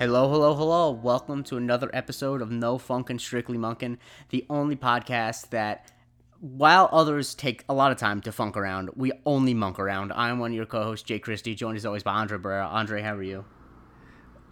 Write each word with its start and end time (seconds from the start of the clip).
Hello, 0.00 0.30
hello, 0.30 0.54
hello. 0.54 0.90
Welcome 0.90 1.44
to 1.44 1.58
another 1.58 1.90
episode 1.92 2.40
of 2.40 2.50
No 2.50 2.78
Funkin' 2.78 3.20
Strictly 3.20 3.58
Munkin', 3.58 3.98
the 4.30 4.46
only 4.48 4.74
podcast 4.74 5.50
that, 5.50 5.92
while 6.40 6.88
others 6.90 7.34
take 7.34 7.66
a 7.68 7.74
lot 7.74 7.92
of 7.92 7.98
time 7.98 8.22
to 8.22 8.32
funk 8.32 8.56
around, 8.56 8.88
we 8.96 9.12
only 9.26 9.52
monk 9.52 9.78
around. 9.78 10.10
I'm 10.14 10.38
one 10.38 10.52
of 10.52 10.56
your 10.56 10.64
co 10.64 10.84
hosts, 10.84 11.06
Jake 11.06 11.24
Christie, 11.24 11.54
joined 11.54 11.76
as 11.76 11.84
always 11.84 12.02
by 12.02 12.14
Andre 12.14 12.38
Barrera. 12.38 12.64
Andre, 12.72 13.02
how 13.02 13.14
are 13.14 13.22
you? 13.22 13.44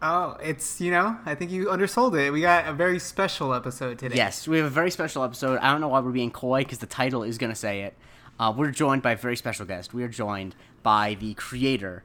Oh, 0.02 0.36
it's, 0.42 0.82
you 0.82 0.90
know, 0.90 1.16
I 1.24 1.34
think 1.34 1.50
you 1.50 1.70
undersold 1.70 2.14
it. 2.14 2.30
We 2.30 2.42
got 2.42 2.68
a 2.68 2.74
very 2.74 2.98
special 2.98 3.54
episode 3.54 3.98
today. 3.98 4.16
Yes, 4.16 4.46
we 4.46 4.58
have 4.58 4.66
a 4.66 4.68
very 4.68 4.90
special 4.90 5.24
episode. 5.24 5.60
I 5.60 5.72
don't 5.72 5.80
know 5.80 5.88
why 5.88 6.00
we're 6.00 6.10
being 6.10 6.30
coy 6.30 6.58
because 6.58 6.80
the 6.80 6.86
title 6.86 7.22
is 7.22 7.38
going 7.38 7.52
to 7.52 7.58
say 7.58 7.84
it. 7.84 7.96
Uh, 8.38 8.52
we're 8.54 8.70
joined 8.70 9.00
by 9.00 9.12
a 9.12 9.16
very 9.16 9.34
special 9.34 9.64
guest. 9.64 9.94
We 9.94 10.04
are 10.04 10.08
joined 10.08 10.56
by 10.82 11.14
the 11.14 11.32
creator 11.32 12.04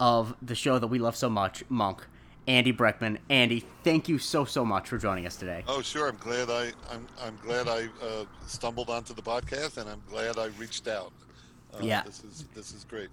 of 0.00 0.34
the 0.42 0.56
show 0.56 0.80
that 0.80 0.88
we 0.88 0.98
love 0.98 1.14
so 1.14 1.30
much, 1.30 1.62
Monk. 1.68 2.04
Andy 2.50 2.72
Breckman. 2.72 3.18
Andy, 3.28 3.64
thank 3.84 4.08
you 4.08 4.18
so 4.18 4.44
so 4.44 4.64
much 4.64 4.88
for 4.88 4.98
joining 4.98 5.24
us 5.24 5.36
today. 5.36 5.62
Oh, 5.68 5.82
sure. 5.82 6.08
I'm 6.08 6.16
glad 6.16 6.50
I 6.50 6.72
I'm 6.90 7.06
I'm 7.22 7.38
glad 7.44 7.68
I 7.68 7.88
uh, 8.04 8.24
stumbled 8.44 8.90
onto 8.90 9.14
the 9.14 9.22
podcast, 9.22 9.76
and 9.76 9.88
I'm 9.88 10.02
glad 10.08 10.36
I 10.36 10.46
reached 10.58 10.88
out. 10.88 11.12
Uh, 11.72 11.78
Yeah. 11.80 12.02
This 12.02 12.24
is 12.24 12.44
this 12.52 12.72
is 12.72 12.82
great. 12.84 13.08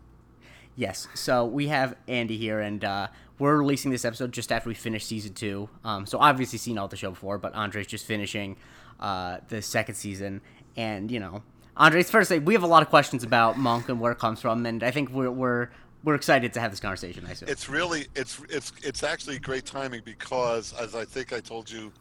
Yes. 0.76 1.08
So 1.14 1.46
we 1.46 1.68
have 1.68 1.96
Andy 2.08 2.36
here, 2.36 2.60
and 2.62 2.84
uh, 2.84 3.08
we're 3.38 3.58
releasing 3.58 3.92
this 3.92 4.06
episode 4.06 4.32
just 4.32 4.52
after 4.52 4.70
we 4.70 4.74
finish 4.74 5.06
season 5.06 5.36
two. 5.36 5.70
Um, 5.84 6.08
so 6.08 6.18
obviously 6.18 6.58
seen 6.58 6.80
all 6.80 6.88
the 6.88 6.98
show 6.98 7.12
before, 7.12 7.38
but 7.38 7.54
Andre's 7.54 7.86
just 7.86 8.06
finishing 8.08 8.58
uh, 9.00 9.38
the 9.50 9.62
second 9.62 9.96
season, 9.96 10.42
and 10.76 11.12
you 11.12 11.20
know, 11.20 11.44
Andre, 11.76 12.02
first, 12.02 12.32
we 12.32 12.56
have 12.56 12.64
a 12.64 12.68
lot 12.68 12.82
of 12.82 12.90
questions 12.90 13.24
about 13.24 13.60
Monk 13.60 13.88
and 13.88 14.00
where 14.00 14.12
it 14.12 14.18
comes 14.18 14.42
from, 14.42 14.66
and 14.66 14.82
I 14.82 14.90
think 14.90 15.12
we're 15.12 15.30
we're 15.30 15.70
we're 16.04 16.16
excited 16.16 16.54
to 16.54 16.60
have 16.60 16.72
this 16.72 16.80
conversation. 16.80 17.26
I. 17.26 17.32
It's 17.48 17.68
really 17.70 18.08
it's 18.16 18.42
it's 18.50 18.72
it's 18.84 19.04
actually 19.04 19.40
great 19.40 19.66
timing 19.66 20.02
because, 20.06 20.74
as 20.74 20.96
I 20.96 21.06
think 21.06 21.34
I 21.34 21.40
told 21.40 21.70
you 21.70 21.92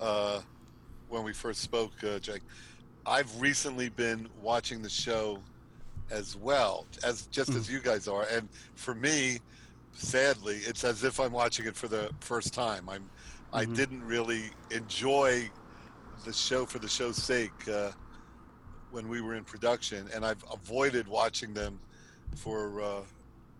uh, 0.00 0.40
when 1.08 1.22
we 1.24 1.32
first 1.32 1.60
spoke, 1.60 1.92
uh, 2.04 2.18
Jake, 2.18 2.42
I've 3.06 3.40
recently 3.40 3.88
been 3.88 4.28
watching 4.42 4.82
the 4.82 4.90
show 4.90 5.42
as 6.10 6.36
well 6.36 6.86
as 7.04 7.26
just 7.26 7.50
as 7.50 7.70
you 7.70 7.80
guys 7.80 8.08
are, 8.08 8.26
and 8.30 8.48
for 8.74 8.94
me, 8.94 9.38
sadly, 9.92 10.56
it's 10.66 10.84
as 10.84 11.04
if 11.04 11.20
I'm 11.20 11.32
watching 11.32 11.66
it 11.66 11.76
for 11.76 11.88
the 11.88 12.10
first 12.20 12.54
time. 12.54 12.88
I'm 12.88 13.08
I 13.52 13.64
Mhm. 13.64 13.76
didn't 13.76 14.04
really 14.04 14.50
enjoy 14.70 15.50
the 16.24 16.32
show 16.34 16.66
for 16.66 16.78
the 16.78 16.88
show's 16.88 17.16
sake 17.16 17.66
uh, 17.68 17.92
when 18.90 19.08
we 19.08 19.20
were 19.22 19.34
in 19.34 19.44
production, 19.44 20.06
and 20.14 20.24
I've 20.24 20.44
avoided 20.52 21.08
watching 21.08 21.54
them 21.54 21.78
for 22.36 22.80
uh, 22.82 23.00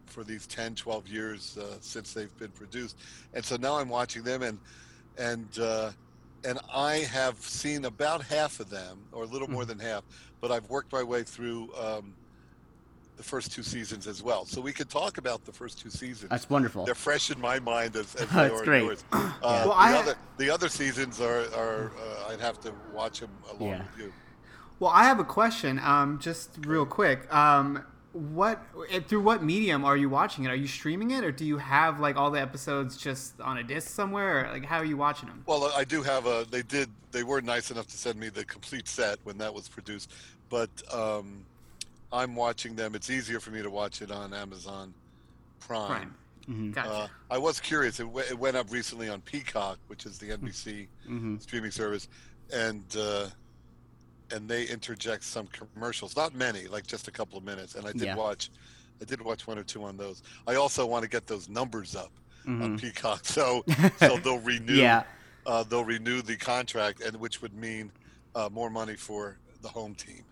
for 0.09 0.25
these 0.25 0.47
10, 0.47 0.75
12 0.75 1.09
years 1.09 1.59
uh, 1.59 1.77
since 1.81 2.13
they've 2.13 2.37
been 2.39 2.51
produced, 2.51 2.97
and 3.35 3.45
so 3.45 3.57
now 3.57 3.77
I'm 3.79 3.89
watching 3.89 4.23
them, 4.23 4.43
and 4.43 4.59
and 5.19 5.47
uh, 5.61 5.91
and 6.45 6.59
I 6.75 6.97
have 6.99 7.37
seen 7.41 7.85
about 7.85 8.23
half 8.23 8.61
of 8.61 8.71
them, 8.71 8.99
or 9.13 9.25
a 9.25 9.27
little 9.27 9.49
more 9.51 9.65
than 9.65 9.79
half, 9.79 10.05
but 10.41 10.51
I've 10.51 10.69
worked 10.71 10.93
my 10.93 11.03
way 11.03 11.23
through. 11.23 11.71
Um, 11.81 12.15
the 13.17 13.25
first 13.25 13.51
two 13.51 13.65
seasons 13.65 14.07
as 14.07 14.23
well, 14.23 14.45
so 14.45 14.61
we 14.61 14.73
could 14.73 14.89
talk 14.89 15.19
about 15.19 15.45
the 15.45 15.51
first 15.53 15.81
two 15.81 15.91
seasons. 15.91 16.31
That's 16.31 16.49
wonderful. 16.49 16.85
They're 16.85 16.95
fresh 16.95 17.33
in 17.33 17.41
my 17.41 17.59
mind 17.59 17.97
as, 17.97 18.15
as 18.15 18.29
they 18.29 18.35
That's 18.49 18.61
are 18.61 18.65
great. 18.65 18.85
yours. 18.85 19.03
Uh, 19.13 19.33
Well, 19.43 19.65
the, 19.65 19.73
I- 19.75 19.93
other, 19.99 20.15
the 20.37 20.49
other 20.51 20.69
seasons 20.69 21.21
are, 21.21 21.41
are 21.53 21.91
uh, 22.01 22.29
I'd 22.31 22.39
have 22.41 22.61
to 22.61 22.73
watch 22.95 23.19
them 23.19 23.31
along 23.51 23.71
Yeah. 23.71 23.79
with 23.79 23.99
you. 24.07 24.13
Well, 24.79 24.93
I 24.93 25.03
have 25.03 25.19
a 25.19 25.25
question, 25.25 25.81
um, 25.81 26.21
just 26.21 26.51
real 26.65 26.87
quick. 26.87 27.33
Um, 27.35 27.83
what 28.19 28.63
eh, 28.91 29.01
through 29.01 29.23
what 29.23 29.43
medium 29.43 29.85
are 29.85 29.97
you 29.97 30.09
watching 30.11 30.45
it? 30.45 30.51
Are 30.51 30.55
you 30.57 30.67
streaming 30.67 31.11
it, 31.13 31.25
or 31.25 31.33
do 31.33 31.45
you 31.45 31.59
have 31.59 32.01
like 32.01 32.17
all 32.17 32.31
the 32.31 32.41
episodes 32.41 32.97
just 32.97 33.41
on 33.41 33.59
a 33.59 33.63
disc 33.63 33.89
somewhere? 33.89 34.47
Or, 34.47 34.53
like, 34.53 34.65
how 34.65 34.79
are 34.79 34.85
you 34.85 34.97
watching 34.97 35.29
them? 35.29 35.43
Well, 35.47 35.71
I 35.77 35.85
do 35.85 36.03
have 36.03 36.27
a. 36.27 36.47
They 36.51 36.63
did. 36.63 36.89
They 37.13 37.23
were 37.23 37.41
nice 37.41 37.71
enough 37.71 37.87
to 37.89 37.97
send 37.97 38.19
me 38.19 38.29
the 38.29 38.45
complete 38.45 38.89
set 38.89 39.19
when 39.25 39.39
that 39.39 39.53
was 39.55 39.69
produced, 39.69 40.13
but 40.51 40.69
um, 40.93 41.45
I'm 42.13 42.35
watching 42.37 42.75
them. 42.75 42.95
It's 42.95 43.11
easier 43.11 43.41
for 43.41 43.51
me 43.51 43.63
to 43.63 43.71
watch 43.71 44.03
it 44.03 44.11
on 44.11 44.35
Amazon 44.35 44.93
Prime. 45.61 45.87
Prime. 45.89 46.15
Mhm. 46.51 46.75
Gotcha. 46.75 46.91
Uh, 46.91 47.09
I 47.31 47.39
was 47.39 47.61
curious. 47.61 48.01
It, 48.01 48.05
w- 48.05 48.25
it 48.29 48.39
went 48.39 48.57
up 48.57 48.71
recently 48.73 49.09
on 49.11 49.21
Peacock, 49.21 49.79
which 49.89 50.07
is 50.07 50.19
the 50.19 50.31
NBC 50.31 50.89
Mhm. 51.09 51.43
streaming 51.43 51.71
service, 51.71 52.09
and 52.53 52.83
uh, 52.99 53.27
and 54.31 54.49
they 54.49 54.65
interject 54.65 55.25
some 55.25 55.49
commercials. 55.49 56.17
Not 56.17 56.35
many, 56.35 56.67
like 56.67 56.87
just 56.87 57.09
a 57.09 57.11
couple 57.11 57.39
of 57.39 57.45
minutes. 57.45 57.75
And 57.75 57.87
I 57.87 57.93
did 57.93 58.03
Yeah. 58.03 58.17
watch. 58.17 58.51
I 59.01 59.05
did 59.05 59.21
watch 59.23 59.47
one 59.47 59.59
or 59.59 59.63
two 59.65 59.85
on 59.85 59.97
those. 59.97 60.23
I 60.47 60.57
also 60.57 60.85
want 60.85 61.03
to 61.05 61.09
get 61.09 61.27
those 61.27 61.49
numbers 61.49 61.95
up 61.95 62.11
on 62.47 62.77
Mhm. 62.77 62.81
Peacock, 62.81 63.21
so 63.25 63.65
so 63.99 64.17
they'll 64.19 64.39
renew. 64.41 64.75
Yeah. 64.75 65.05
uh, 65.47 65.63
they'll 65.65 65.85
renew 65.85 66.21
the 66.23 66.37
contract, 66.37 67.01
and 67.01 67.17
which 67.17 67.41
would 67.43 67.55
mean 67.55 67.91
uh, 68.35 68.49
more 68.53 68.71
money 68.71 68.95
for 68.97 69.39
the 69.63 69.69
home 69.69 69.95
team. 69.95 70.25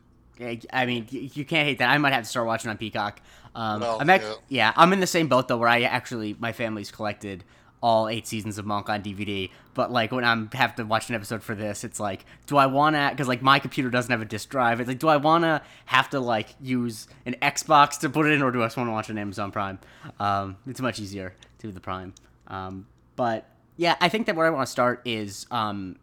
I 0.71 0.85
mean, 0.85 1.07
you 1.11 1.47
can't 1.47 1.67
hate 1.67 1.79
that. 1.79 1.89
I 1.89 1.97
might 1.97 2.13
have 2.13 2.25
to 2.25 2.29
start 2.29 2.47
watching 2.47 2.71
on 2.71 2.77
Peacock. 2.77 3.21
Um, 3.55 3.81
Well, 3.81 3.99
I'm 4.01 4.09
yeah. 4.09 4.35
yeah, 4.49 4.73
I'm 4.77 4.93
in 4.93 5.01
the 5.01 5.07
same 5.07 5.29
boat 5.29 5.49
though, 5.49 5.57
where 5.57 5.69
I 5.69 5.83
actually 5.83 6.37
my 6.39 6.53
family's 6.53 6.91
collected 6.91 7.43
all 7.83 8.09
eight 8.09 8.27
seasons 8.27 8.59
of 8.59 8.67
Monk 8.67 8.91
on 8.91 9.03
DVD. 9.03 9.51
But 9.77 9.93
like 9.93 10.11
when 10.11 10.25
I'm 10.25 10.51
have 10.55 10.75
to 10.77 10.85
watch 10.85 11.11
an 11.11 11.15
episode 11.15 11.43
for 11.43 11.55
this, 11.55 11.85
it's 11.85 12.01
like, 12.01 12.25
do 12.47 12.57
I 12.57 12.65
want 12.65 12.97
to? 12.97 13.09
Because 13.11 13.29
like 13.29 13.43
my 13.43 13.59
computer 13.59 13.91
doesn't 13.91 14.11
have 14.11 14.23
a 14.23 14.25
disk 14.25 14.49
drive. 14.49 14.81
It's 14.81 14.89
like, 14.89 14.99
do 14.99 15.09
I 15.09 15.19
want 15.19 15.45
to 15.45 15.61
have 15.85 16.09
to 16.11 16.19
like 16.19 16.49
use 16.63 17.07
an 17.27 17.37
Xbox 17.43 18.01
to 18.01 18.09
put 18.09 18.25
it 18.25 18.33
in, 18.33 18.43
or 18.43 18.51
do 18.51 18.63
I 18.63 18.67
just 18.67 18.79
want 18.79 18.89
to 18.89 18.93
watch 18.93 19.11
it 19.11 19.13
on 19.13 19.19
Amazon 19.19 19.53
Prime? 19.53 19.79
Um, 20.19 20.57
it's 20.67 20.81
much 20.81 20.99
easier 20.99 21.35
to 21.59 21.71
the 21.71 21.81
Prime. 21.81 22.15
Um, 22.49 22.87
but 23.17 23.51
yeah, 23.77 23.97
I 24.01 24.09
think 24.09 24.25
that 24.27 24.35
where 24.35 24.47
I 24.47 24.51
want 24.51 24.67
to 24.67 24.73
start 24.73 25.03
is 25.05 25.47
um, 25.51 25.97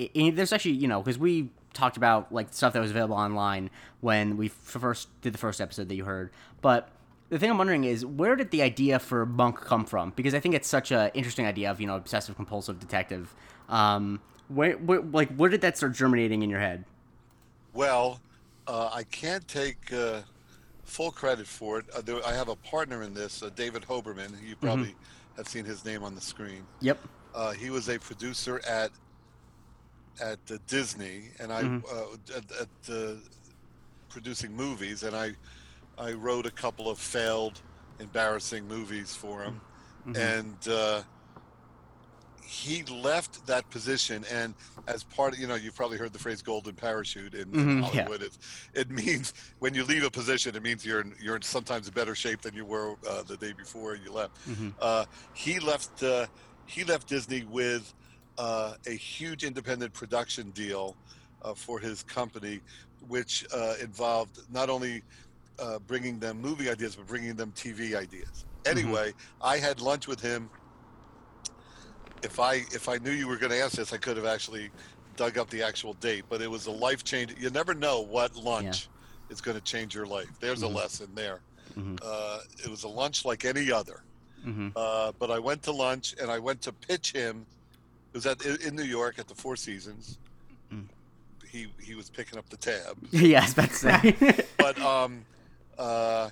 i 0.00 0.10
i 0.16 0.30
there's 0.30 0.52
actually 0.52 0.72
you 0.72 0.88
know 0.88 1.02
because 1.02 1.18
we 1.18 1.50
talked 1.74 1.98
about 1.98 2.32
like 2.32 2.52
stuff 2.52 2.72
that 2.72 2.80
was 2.80 2.90
available 2.90 3.16
online 3.16 3.68
when 4.00 4.38
we 4.38 4.48
first 4.48 5.08
did 5.20 5.34
the 5.34 5.38
first 5.38 5.60
episode 5.60 5.88
that 5.90 5.94
you 5.94 6.04
heard 6.04 6.30
but 6.62 6.88
the 7.28 7.38
thing 7.38 7.50
i'm 7.50 7.58
wondering 7.58 7.84
is 7.84 8.04
where 8.06 8.36
did 8.36 8.50
the 8.50 8.62
idea 8.62 8.98
for 8.98 9.26
monk 9.26 9.60
come 9.60 9.84
from 9.84 10.12
because 10.16 10.34
i 10.34 10.40
think 10.40 10.54
it's 10.54 10.68
such 10.68 10.90
an 10.92 11.10
interesting 11.14 11.46
idea 11.46 11.70
of 11.70 11.80
you 11.80 11.86
know 11.86 11.96
obsessive 11.96 12.36
compulsive 12.36 12.78
detective 12.78 13.34
um 13.68 14.20
where, 14.48 14.72
where 14.78 15.00
like 15.00 15.34
where 15.36 15.50
did 15.50 15.60
that 15.60 15.76
start 15.76 15.92
germinating 15.92 16.42
in 16.42 16.50
your 16.50 16.60
head 16.60 16.84
Well, 17.74 18.20
uh, 18.68 18.90
I 18.92 19.02
can't 19.04 19.46
take 19.48 19.92
uh, 19.92 20.22
full 20.84 21.10
credit 21.10 21.46
for 21.46 21.80
it. 21.80 21.86
Uh, 21.94 22.00
there, 22.00 22.24
I 22.24 22.32
have 22.32 22.48
a 22.48 22.56
partner 22.56 23.02
in 23.02 23.12
this, 23.12 23.42
uh, 23.42 23.50
David 23.54 23.82
Hoberman. 23.82 24.30
You 24.42 24.56
probably 24.56 24.94
have 25.36 25.46
seen 25.46 25.64
his 25.64 25.84
name 25.84 26.02
on 26.04 26.14
the 26.14 26.20
screen. 26.20 26.62
yep 26.80 26.98
Uh, 27.34 27.52
he 27.52 27.68
was 27.70 27.88
a 27.88 27.98
producer 27.98 28.60
at 28.66 28.90
at 30.22 30.38
uh, 30.50 30.56
Disney, 30.66 31.30
and 31.40 31.52
I 31.52 31.62
Mhm. 31.64 31.82
uh, 31.84 32.36
at, 32.38 32.44
at 32.62 32.94
uh, 32.94 33.14
producing 34.08 34.52
movies, 34.56 35.02
and 35.02 35.14
I 35.14 35.32
I 35.98 36.12
wrote 36.12 36.46
a 36.46 36.52
couple 36.52 36.88
of 36.88 36.98
failed, 36.98 37.62
embarrassing 37.98 38.66
movies 38.66 39.14
for 39.14 39.42
him, 39.42 39.62
Mhm. 40.06 40.14
and 40.20 40.68
uh, 40.68 41.04
he 42.42 42.82
left 42.84 43.46
that 43.46 43.68
position. 43.70 44.24
And 44.30 44.54
as 44.86 45.02
part 45.04 45.32
of 45.34 45.40
you 45.40 45.46
know, 45.46 45.54
you've 45.56 45.74
probably 45.74 45.98
heard 45.98 46.12
the 46.12 46.18
phrase 46.18 46.42
"golden 46.42 46.74
parachute" 46.76 47.34
in, 47.34 47.54
in 47.58 47.72
Mhm, 47.72 47.94
yeah. 47.94 48.08
Hollywood. 48.08 48.22
It's, 48.22 48.38
it 48.74 48.90
means 48.90 49.32
when 49.58 49.74
you 49.74 49.84
leave 49.84 50.04
a 50.04 50.10
position, 50.10 50.54
it 50.54 50.62
means 50.62 50.84
you're 50.84 51.00
in, 51.00 51.14
you're 51.20 51.36
in 51.36 51.42
sometimes 51.42 51.88
in 51.88 51.94
better 51.94 52.14
shape 52.14 52.42
than 52.42 52.54
you 52.54 52.66
were 52.66 52.96
uh, 53.08 53.22
the 53.24 53.36
day 53.36 53.52
before 53.52 53.96
you 53.96 54.12
left 54.12 54.38
Mhm. 54.46 54.74
uh, 54.80 55.06
he 55.32 55.58
left 55.58 56.02
uh, 56.02 56.26
he 56.66 56.84
left 56.84 57.08
Disney 57.08 57.44
with 57.44 57.92
uh, 58.38 58.74
a 58.86 58.90
huge 58.92 59.44
independent 59.44 59.94
production 59.94 60.50
deal 60.50 60.98
uh, 61.42 61.54
for 61.54 61.78
his 61.80 62.02
company, 62.02 62.60
which 63.00 63.44
uh, 63.54 63.74
involved 63.80 64.36
not 64.48 64.68
only 64.70 65.02
uh, 65.58 65.78
bringing 65.80 66.18
them 66.18 66.40
movie 66.40 66.68
ideas 66.70 66.96
but 66.96 67.06
bringing 67.06 67.34
them 67.34 67.52
TV 67.56 67.94
ideas. 67.94 68.44
Anyway, 68.64 69.12
I 69.40 69.58
had 69.58 69.80
lunch 69.80 70.06
with 70.08 70.20
him. 70.20 70.50
If 72.22 72.40
I 72.40 72.54
if 72.72 72.88
I 72.88 72.98
knew 72.98 73.10
you 73.12 73.28
were 73.28 73.36
going 73.36 73.52
to 73.52 73.58
ask 73.60 73.76
this, 73.76 73.92
I 73.92 73.96
could 73.98 74.16
have 74.16 74.26
actually 74.26 74.70
dug 75.16 75.38
up 75.38 75.48
the 75.50 75.62
actual 75.62 75.94
date. 75.94 76.24
But 76.28 76.42
it 76.42 76.50
was 76.50 76.66
a 76.66 76.70
life 76.70 77.04
change. 77.04 77.34
You 77.38 77.50
never 77.50 77.74
know 77.74 78.00
what 78.00 78.34
lunch 78.36 78.88
is 79.30 79.40
going 79.40 79.56
to 79.56 79.62
change 79.62 79.94
your 79.94 80.06
life. 80.06 80.28
There's 80.40 80.60
Mhm. 80.62 80.64
a 80.64 80.68
lesson 80.68 81.08
there. 81.14 81.40
Mhm. 81.76 81.98
Uh, 82.02 82.38
it 82.64 82.68
was 82.70 82.84
a 82.84 82.88
lunch 82.88 83.24
like 83.24 83.44
any 83.44 83.70
other. 83.70 84.02
hmm 84.42 84.68
Uh, 84.76 85.12
but 85.18 85.30
I 85.30 85.38
went 85.38 85.62
to 85.64 85.72
lunch 85.72 86.14
and 86.20 86.30
I 86.30 86.38
went 86.38 86.60
to 86.62 86.72
pitch 86.72 87.12
him. 87.12 87.46
It 88.12 88.16
was 88.16 88.26
at 88.26 88.40
in 88.44 88.74
New 88.74 88.82
York 88.84 89.18
at 89.18 89.28
the 89.28 89.34
Four 89.34 89.56
Seasons. 89.56 90.18
Mm. 90.72 90.86
He 91.48 91.68
he 91.80 91.94
was 91.94 92.08
picking 92.10 92.38
up 92.38 92.48
the 92.48 92.56
tab, 92.56 92.96
yeah 93.12 93.42
was 93.44 93.52
about 93.52 93.70
to 94.04 94.44
but 94.58 94.78
um, 94.80 95.24
uh, 95.78 96.30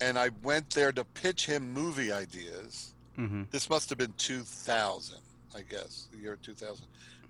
and 0.00 0.18
I 0.18 0.30
went 0.42 0.70
there 0.70 0.92
to 0.92 1.04
pitch 1.04 1.46
him 1.46 1.72
movie 1.72 2.12
ideas. 2.12 2.94
hmm 3.16 3.42
This 3.50 3.68
must 3.68 3.88
have 3.88 3.98
been 3.98 4.14
2000, 4.16 5.18
I 5.56 5.60
guess, 5.62 6.08
the 6.12 6.18
year 6.18 6.38
2000, 6.42 6.86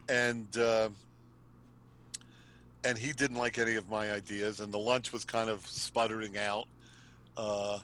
and 0.09 0.57
uh, 0.57 0.89
and 2.85 2.97
he 2.97 3.13
didn't 3.13 3.37
like 3.37 3.59
any 3.59 3.75
of 3.75 3.89
my 3.91 4.13
ideas, 4.13 4.61
and 4.61 4.73
the 4.73 4.79
lunch 4.79 5.13
was 5.13 5.25
kind 5.25 5.51
of 5.51 5.67
sputtering 5.67 6.39
out. 6.39 6.67
Uh, 7.37 7.79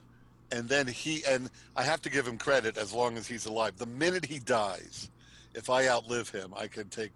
and 0.53 0.69
then 0.69 0.87
he 0.87 1.23
and 1.29 1.50
I 1.76 1.82
have 1.82 2.00
to 2.03 2.11
give 2.11 2.26
him 2.26 2.38
credit 2.38 2.76
as 2.76 2.93
long 2.93 3.17
as 3.17 3.26
he's 3.26 3.47
alive. 3.47 3.76
The 3.76 3.87
minute 3.87 4.25
he 4.25 4.38
dies, 4.38 5.11
if 5.55 5.69
I 5.71 5.88
outlive 5.88 6.29
him, 6.29 6.53
I 6.56 6.69
can 6.69 6.88
take 6.88 7.12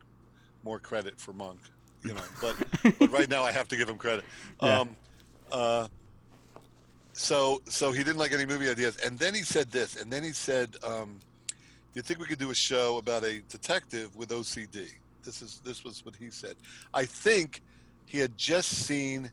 more 0.64 0.78
credit 0.78 1.20
for 1.20 1.32
Monk. 1.32 1.60
You 2.04 2.14
know, 2.14 2.22
but 2.40 2.56
but 2.98 3.10
right 3.10 3.28
now 3.28 3.42
I 3.42 3.52
have 3.52 3.68
to 3.68 3.76
give 3.76 3.88
him 3.88 3.98
credit. 3.98 4.24
Yeah. 4.62 4.80
Um, 4.80 4.96
uh, 5.52 5.88
so 7.18 7.60
so 7.66 7.90
he 7.90 8.04
didn't 8.04 8.18
like 8.18 8.32
any 8.32 8.46
movie 8.46 8.70
ideas, 8.70 8.96
and 9.04 9.18
then 9.18 9.34
he 9.34 9.42
said 9.42 9.72
this, 9.72 10.00
and 10.00 10.10
then 10.10 10.22
he 10.22 10.32
said, 10.32 10.76
um, 10.84 11.18
"Do 11.48 11.54
you 11.94 12.02
think 12.02 12.20
we 12.20 12.26
could 12.26 12.38
do 12.38 12.50
a 12.50 12.54
show 12.54 12.98
about 12.98 13.24
a 13.24 13.40
detective 13.48 14.14
with 14.14 14.28
OCD?" 14.30 14.88
This 15.24 15.42
is 15.42 15.60
this 15.64 15.82
was 15.82 16.04
what 16.04 16.14
he 16.14 16.30
said. 16.30 16.54
I 16.94 17.04
think 17.04 17.62
he 18.06 18.18
had 18.18 18.38
just 18.38 18.68
seen 18.86 19.32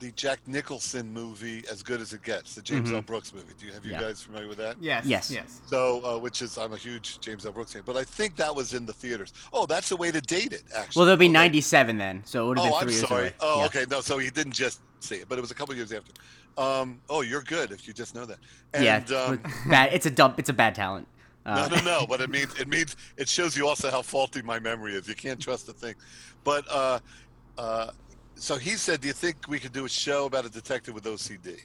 the 0.00 0.10
Jack 0.12 0.38
Nicholson 0.46 1.12
movie, 1.12 1.62
As 1.70 1.82
Good 1.82 2.00
as 2.00 2.12
It 2.14 2.22
Gets, 2.22 2.54
the 2.54 2.62
James 2.62 2.90
Mhm. 2.90 2.94
L. 2.96 3.02
Brooks 3.02 3.34
movie. 3.34 3.52
Do 3.58 3.66
you 3.66 3.72
have 3.72 3.84
you 3.84 3.92
Yeah. 3.92 4.00
guys 4.00 4.22
familiar 4.22 4.48
with 4.48 4.56
that? 4.58 4.76
Yes. 4.80 5.04
Yes. 5.04 5.30
Yes. 5.30 5.60
So, 5.66 6.02
uh, 6.04 6.18
which 6.18 6.40
is 6.40 6.56
I'm 6.56 6.72
a 6.72 6.76
huge 6.78 7.20
James 7.20 7.44
L. 7.44 7.52
Brooks 7.52 7.74
fan, 7.74 7.82
but 7.84 7.96
I 7.98 8.04
think 8.04 8.36
that 8.36 8.54
was 8.54 8.72
in 8.72 8.86
the 8.86 8.94
theaters. 8.94 9.32
Oh, 9.52 9.66
that's 9.66 9.90
a 9.92 9.96
way 9.96 10.10
to 10.10 10.20
date 10.22 10.54
it, 10.54 10.62
actually. 10.74 10.98
Well, 11.00 11.06
there'll 11.06 11.18
be 11.18 11.26
Okay. 11.26 11.32
97 11.32 11.98
then, 11.98 12.22
so 12.24 12.44
it 12.46 12.48
would 12.48 12.58
have 12.58 12.66
Oh, 12.66 12.70
been 12.70 12.78
I'm 12.78 12.84
three 12.86 12.94
years 12.94 13.08
sorry. 13.08 13.20
away. 13.24 13.34
Oh, 13.40 13.58
Yeah. 13.60 13.66
okay. 13.66 13.86
No, 13.90 14.00
so 14.00 14.16
he 14.18 14.30
didn't 14.30 14.54
just 14.54 14.80
see 15.00 15.16
it, 15.16 15.28
but 15.28 15.36
it 15.36 15.42
was 15.42 15.50
a 15.50 15.54
couple 15.54 15.74
years 15.74 15.92
after. 15.92 16.12
Um, 16.56 17.00
oh, 17.10 17.20
you're 17.20 17.42
good 17.42 17.70
if 17.70 17.86
you 17.86 17.92
just 17.92 18.14
know 18.14 18.24
that. 18.24 18.38
And, 18.72 18.84
yeah, 18.84 19.04
um, 19.18 19.42
bad. 19.68 19.92
It's 19.92 20.06
a 20.06 20.10
dump. 20.10 20.38
It's 20.38 20.48
a 20.48 20.54
bad 20.54 20.74
talent. 20.74 21.08
no, 21.44 21.52
Uh, 21.52 21.68
no, 21.68 21.80
no. 21.82 22.06
But 22.08 22.20
it 22.22 22.30
means 22.30 22.54
it 22.58 22.68
means 22.68 22.96
it 23.18 23.28
shows 23.28 23.54
you 23.56 23.68
also 23.68 23.90
how 23.90 24.00
faulty 24.02 24.40
my 24.40 24.58
memory 24.58 24.94
is. 24.94 25.06
You 25.08 25.14
can't 25.14 25.40
trust 25.40 25.68
a 25.68 25.72
thing. 25.74 25.94
But 26.44 26.64
uh, 26.70 27.00
uh, 27.58 27.90
so 28.40 28.56
he 28.56 28.70
said, 28.70 29.00
"Do 29.00 29.08
you 29.08 29.14
think 29.14 29.36
we 29.48 29.60
could 29.60 29.72
do 29.72 29.84
a 29.84 29.88
show 29.88 30.24
about 30.24 30.46
a 30.46 30.48
detective 30.48 30.94
with 30.94 31.04
OCD?" 31.04 31.60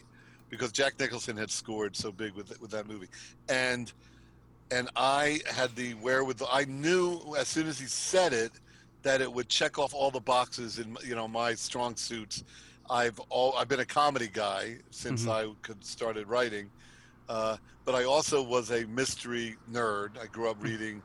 Because 0.50 0.72
Jack 0.72 1.00
Nicholson 1.00 1.38
had 1.38 1.50
scored 1.50 1.96
so 1.96 2.12
big 2.12 2.34
with 2.34 2.60
with 2.60 2.72
that 2.72 2.88
movie, 2.88 3.08
and 3.50 3.92
and 4.72 4.90
I 4.96 5.40
had 5.50 5.76
the 5.76 5.94
wherewithal. 5.96 6.50
I 6.52 6.66
knew 6.66 7.36
as 7.38 7.48
soon 7.48 7.68
as 7.68 7.80
he 7.80 7.86
said 7.88 8.34
it 8.34 8.52
that 9.04 9.22
it 9.22 9.32
would 9.32 9.48
check 9.48 9.80
off 9.80 9.94
all 9.94 10.12
the 10.12 10.20
boxes 10.20 10.80
in 10.80 10.98
you 11.04 11.16
know 11.16 11.28
my 11.28 11.56
strong 11.56 11.96
suits. 11.96 12.44
I've 12.90 13.20
all 13.30 13.56
I've 13.58 13.68
been 13.68 13.80
a 13.80 13.86
comedy 13.86 14.28
guy 14.32 14.80
since 14.92 15.26
Mhm. 15.26 15.32
I 15.32 15.56
could 15.62 15.84
started 15.84 16.28
writing, 16.28 16.70
uh, 17.30 17.58
but 17.86 17.96
I 17.96 18.04
also 18.04 18.44
was 18.44 18.72
a 18.72 18.86
mystery 18.86 19.58
nerd. 19.72 20.18
I 20.20 20.28
grew 20.28 20.50
up 20.50 20.58
reading 20.62 21.02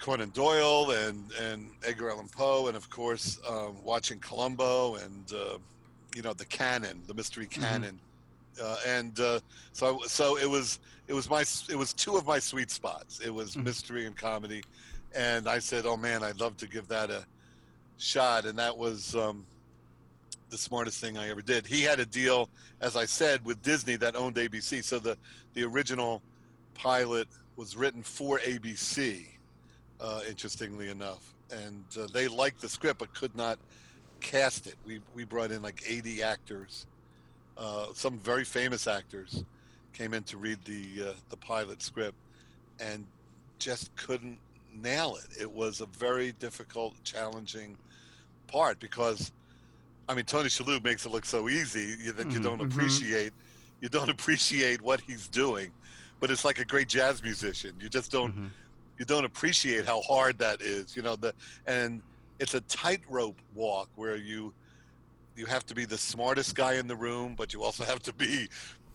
Conan 0.00 0.30
Doyle 0.30 0.90
and 0.92 1.30
and 1.40 1.70
Edgar 1.86 2.10
Allan 2.10 2.28
Poe, 2.28 2.68
and 2.68 2.76
of 2.76 2.88
course 2.90 3.38
um, 3.48 3.76
watching 3.84 4.18
Columbo 4.18 4.96
and 4.96 5.32
uh, 5.32 5.58
you 6.14 6.22
know 6.22 6.32
the 6.32 6.46
canon, 6.46 7.02
the 7.06 7.14
mystery 7.14 7.46
canon, 7.46 8.00
uh, 8.62 8.76
and 8.86 9.18
uh, 9.20 9.40
so 9.72 10.00
I, 10.02 10.06
so 10.06 10.38
it 10.38 10.48
was 10.48 10.78
it 11.06 11.12
was 11.12 11.28
my 11.28 11.42
it 11.70 11.76
was 11.76 11.92
two 11.92 12.16
of 12.16 12.26
my 12.26 12.38
sweet 12.38 12.70
spots. 12.70 13.20
It 13.20 13.30
was 13.32 13.54
Mhm. 13.54 13.64
mystery 13.64 14.06
and 14.06 14.16
comedy, 14.16 14.62
and 15.14 15.46
I 15.48 15.58
said, 15.58 15.84
oh 15.86 15.96
man, 15.96 16.22
I'd 16.22 16.40
love 16.40 16.56
to 16.58 16.66
give 16.66 16.88
that 16.88 17.10
a 17.10 17.24
shot, 17.98 18.46
and 18.46 18.58
that 18.58 18.76
was. 18.76 19.14
Um, 19.14 19.46
the 20.48 20.58
smartest 20.58 21.00
thing 21.00 21.16
I 21.16 21.28
ever 21.28 21.42
did. 21.42 21.64
He 21.64 21.80
had 21.82 22.00
a 22.00 22.04
deal, 22.04 22.48
as 22.80 22.96
I 22.96 23.04
said, 23.04 23.44
with 23.44 23.62
Disney 23.62 23.94
that 23.94 24.16
owned 24.16 24.34
ABC. 24.34 24.82
So 24.82 24.98
the 24.98 25.16
the 25.54 25.62
original 25.62 26.22
pilot 26.74 27.28
was 27.54 27.76
written 27.76 28.02
for 28.02 28.40
ABC, 28.40 29.28
uh, 30.00 30.20
interestingly 30.28 30.88
enough, 30.90 31.34
and 31.50 31.84
uh, 32.00 32.06
they 32.12 32.28
liked 32.28 32.60
the 32.60 32.68
script 32.68 32.98
but 33.00 33.12
could 33.14 33.34
not 33.36 33.58
cast 34.20 34.66
it. 34.66 34.76
We 34.84 35.00
we 35.14 35.24
brought 35.24 35.50
in 35.52 35.62
like 35.62 35.82
80 35.86 36.22
actors, 36.22 36.86
uh, 37.56 37.86
some 37.94 38.18
very 38.18 38.44
famous 38.44 38.86
actors, 38.86 39.44
came 39.92 40.14
in 40.14 40.24
to 40.24 40.36
read 40.38 40.58
the 40.64 41.10
uh, 41.10 41.14
the 41.28 41.36
pilot 41.36 41.82
script, 41.82 42.16
and 42.78 43.06
just 43.58 43.94
couldn't 43.96 44.40
nail 44.74 45.16
it. 45.16 45.42
It 45.42 45.50
was 45.52 45.80
a 45.80 45.86
very 45.86 46.32
difficult, 46.32 46.94
challenging 47.04 47.76
part 48.48 48.78
because 48.80 49.32
I 50.08 50.14
mean, 50.14 50.24
Tony 50.24 50.48
Shalhoub 50.48 50.84
makes 50.84 51.06
it 51.06 51.10
look 51.12 51.24
so 51.24 51.48
easy 51.48 52.10
that 52.12 52.34
you 52.34 52.40
Mhm. 52.40 52.42
don't 52.42 52.60
Mhm. 52.60 52.62
appreciate 52.62 53.32
you 53.80 53.88
don't 53.88 54.10
appreciate 54.10 54.82
what 54.82 55.00
he's 55.00 55.28
doing. 55.28 55.72
But 56.20 56.30
it's 56.30 56.44
like 56.44 56.58
a 56.58 56.64
great 56.64 56.88
jazz 56.88 57.22
musician. 57.22 57.72
You 57.80 57.88
just 57.88 58.10
don't 58.10 58.34
Mhm. 58.36 58.50
You 59.00 59.06
don't 59.06 59.24
appreciate 59.24 59.86
how 59.86 60.02
hard 60.02 60.38
that 60.38 60.60
is. 60.60 60.94
You 60.94 61.02
know 61.02 61.16
the 61.16 61.34
and 61.66 62.02
it's 62.38 62.54
a 62.54 62.60
tightrope 62.60 63.40
walk 63.54 63.88
where 63.96 64.16
you 64.16 64.54
you 65.34 65.46
have 65.46 65.64
to 65.66 65.74
be 65.74 65.86
the 65.86 65.96
smartest 65.96 66.54
guy 66.54 66.74
in 66.74 66.86
the 66.86 66.96
room, 66.96 67.34
but 67.36 67.54
you 67.54 67.62
also 67.62 67.82
have 67.84 68.02
to 68.02 68.12
be 68.12 68.46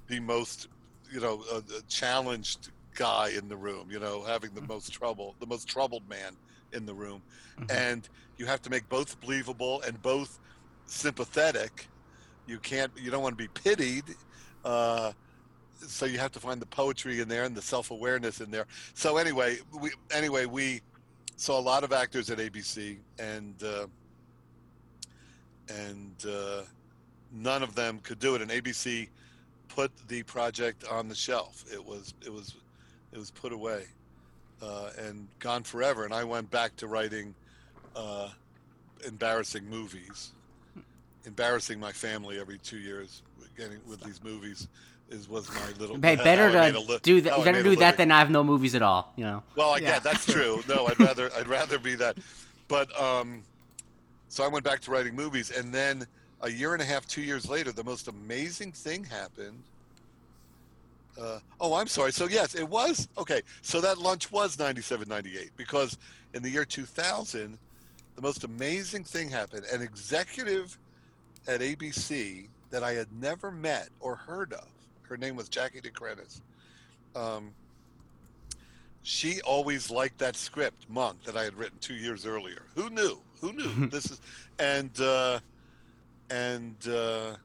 the 0.08 0.20
most 0.20 0.68
you 1.12 1.20
know 1.20 1.44
uh, 1.52 1.62
challenged 1.90 2.72
guy 2.96 3.32
in 3.36 3.50
the 3.50 3.58
room. 3.58 3.90
You 3.90 4.00
know, 4.00 4.24
having 4.24 4.54
the 4.54 4.62
most 4.62 4.94
trouble, 4.94 5.36
the 5.40 5.48
most 5.48 5.68
troubled 5.68 6.08
man 6.08 6.38
in 6.72 6.86
the 6.86 6.94
room 6.94 7.24
Mhm. 7.58 7.72
and 7.72 8.10
you 8.38 8.46
have 8.46 8.62
to 8.62 8.70
make 8.70 8.88
both 8.90 9.20
believable 9.22 9.82
and 9.88 10.02
both 10.02 10.40
sympathetic. 10.86 11.90
You 12.46 12.60
can't, 12.60 12.92
you 12.96 13.10
don't 13.10 13.24
want 13.24 13.38
to 13.38 13.44
be 13.44 13.48
pitied. 13.48 14.04
Uh, 14.64 15.14
so 15.88 16.06
you 16.06 16.18
have 16.20 16.32
to 16.34 16.40
find 16.40 16.62
the 16.62 16.66
poetry 16.66 17.20
in 17.20 17.28
there 17.28 17.44
and 17.44 17.56
the 17.56 17.62
self-awareness 17.62 18.42
in 18.42 18.52
there. 18.52 18.66
So 18.94 19.18
anyway, 19.18 19.58
we 19.80 19.92
anyway 20.12 20.46
we 20.46 20.82
saw 21.36 21.60
a 21.60 21.62
lot 21.62 21.84
of 21.84 21.92
actors 21.92 22.30
at 22.30 22.38
ABC, 22.38 22.98
and 23.20 23.56
uh, 23.64 23.88
and 25.70 26.26
uh, 26.28 26.62
none 27.32 27.64
of 27.64 27.76
them 27.76 28.00
could 28.04 28.20
do 28.20 28.36
it. 28.36 28.42
And 28.42 28.52
ABC 28.52 29.10
put 29.68 29.92
the 30.08 30.24
project 30.24 30.86
on 30.90 31.08
the 31.08 31.16
shelf. 31.16 31.66
It 31.72 31.84
was 31.84 32.14
it 32.26 32.32
was 32.32 32.56
it 33.12 33.18
was 33.18 33.32
put 33.32 33.52
away 33.52 33.86
uh, 34.62 34.90
and 34.98 35.28
gone 35.40 35.64
forever. 35.64 36.06
And 36.06 36.14
I 36.14 36.24
went 36.24 36.50
back 36.50 36.76
to 36.78 36.88
writing 36.88 37.34
uh, 37.96 38.30
embarrassing 39.06 39.70
movies, 39.70 40.32
embarrassing 41.26 41.80
my 41.80 41.92
family 41.92 42.40
every 42.40 42.58
two 42.60 42.78
years, 42.78 43.22
getting 43.58 43.80
with 43.88 44.02
these 44.02 44.24
movies. 44.24 44.68
Is 45.10 45.30
was 45.30 45.50
my 45.54 45.70
little. 45.80 45.96
Hey, 46.02 46.16
better 46.24 46.58
I 46.58 46.68
a 46.68 46.72
to 46.74 46.80
li- 46.80 47.00
do 47.04 47.22
that. 47.22 47.44
Better 47.44 47.62
do 47.64 47.76
that 47.78 47.98
than 47.98 48.12
I 48.12 48.20
have 48.20 48.32
no 48.32 48.44
movies 48.44 48.74
at 48.76 48.82
all. 48.82 49.14
You 49.16 49.26
know. 49.26 49.44
Well, 49.56 49.72
I 49.72 49.78
Yeah. 49.78 49.90
yeah, 49.90 50.00
that's 50.00 50.26
true. 50.26 50.64
No, 50.68 50.88
I'd 50.88 51.00
rather 51.00 51.30
I'd 51.38 51.48
rather 51.48 51.78
be 51.78 51.96
that. 51.96 52.18
But 52.68 53.00
um, 53.00 53.44
so 54.30 54.44
I 54.44 54.48
went 54.48 54.66
back 54.66 54.80
to 54.82 54.92
writing 54.92 55.16
movies, 55.16 55.52
and 55.52 55.72
then 55.74 56.08
a 56.42 56.50
year 56.50 56.74
and 56.74 56.82
a 56.82 56.86
half, 56.86 57.08
two 57.08 57.22
years 57.22 57.48
later, 57.48 57.72
the 57.72 57.84
most 57.84 58.08
amazing 58.08 58.72
thing 58.72 59.04
happened. 59.04 59.62
Uh, 61.22 61.40
oh, 61.62 61.76
I'm 61.76 61.88
sorry. 61.88 62.12
So 62.12 62.28
yes, 62.28 62.56
it 62.56 62.68
was 62.68 63.08
okay. 63.18 63.42
So 63.62 63.80
that 63.82 64.00
lunch 64.00 64.32
was 64.32 64.58
97, 64.60 65.08
98 65.08 65.52
because 65.56 65.98
in 66.34 66.42
the 66.44 66.50
year 66.50 66.66
2000, 66.66 67.58
the 68.16 68.22
most 68.22 68.44
amazing 68.44 69.04
thing 69.04 69.30
happened. 69.30 69.66
An 69.72 69.82
executive 69.82 70.78
at 71.48 71.62
ABC 71.62 72.48
that 72.72 72.84
I 72.84 72.94
had 72.94 73.08
never 73.22 73.52
met 73.52 73.90
or 74.00 74.16
heard 74.16 74.52
of. 74.54 74.66
Her 75.10 75.18
name 75.18 75.36
was 75.36 75.50
Jackie 75.50 75.82
de 75.82 75.90
Crinis. 75.90 76.42
Um, 77.16 77.52
she 79.04 79.42
always 79.42 79.92
liked 79.92 80.18
that 80.18 80.36
script 80.36 80.90
monk 80.90 81.24
that 81.26 81.38
i 81.38 81.44
had 81.44 81.54
written 81.54 81.78
two 81.80 81.94
years 81.94 82.26
earlier. 82.26 82.64
Who 82.74 82.90
knew? 82.90 83.20
Who 83.42 83.54
knew? 83.54 83.88
This 83.90 84.10
is 84.12 84.20
and 84.58 84.90
uh 85.00 85.40
and 86.30 86.76
uh 86.88 87.36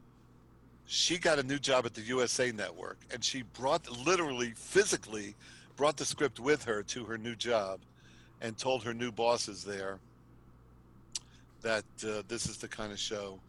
she 0.87 1.19
got 1.19 1.37
a 1.37 1.43
new 1.43 1.59
job 1.59 1.85
at 1.85 1.93
the 1.93 2.01
usa 2.01 2.51
network 2.51 2.97
and 3.13 3.23
she 3.23 3.43
brought 3.43 3.87
literally 4.05 4.53
physically 4.55 5.35
brought 5.75 5.97
the 5.97 6.05
script 6.05 6.39
with 6.39 6.63
her 6.63 6.81
to 6.83 7.05
her 7.05 7.17
new 7.17 7.35
job 7.35 7.79
and 8.41 8.57
told 8.57 8.83
her 8.83 8.93
new 8.93 9.11
bosses 9.11 9.63
there 9.63 9.99
that 11.61 11.85
uh, 12.07 12.23
this 12.27 12.47
is 12.47 12.57
the 12.57 12.67
kind 12.67 12.91
of 12.91 12.99
show 12.99 13.39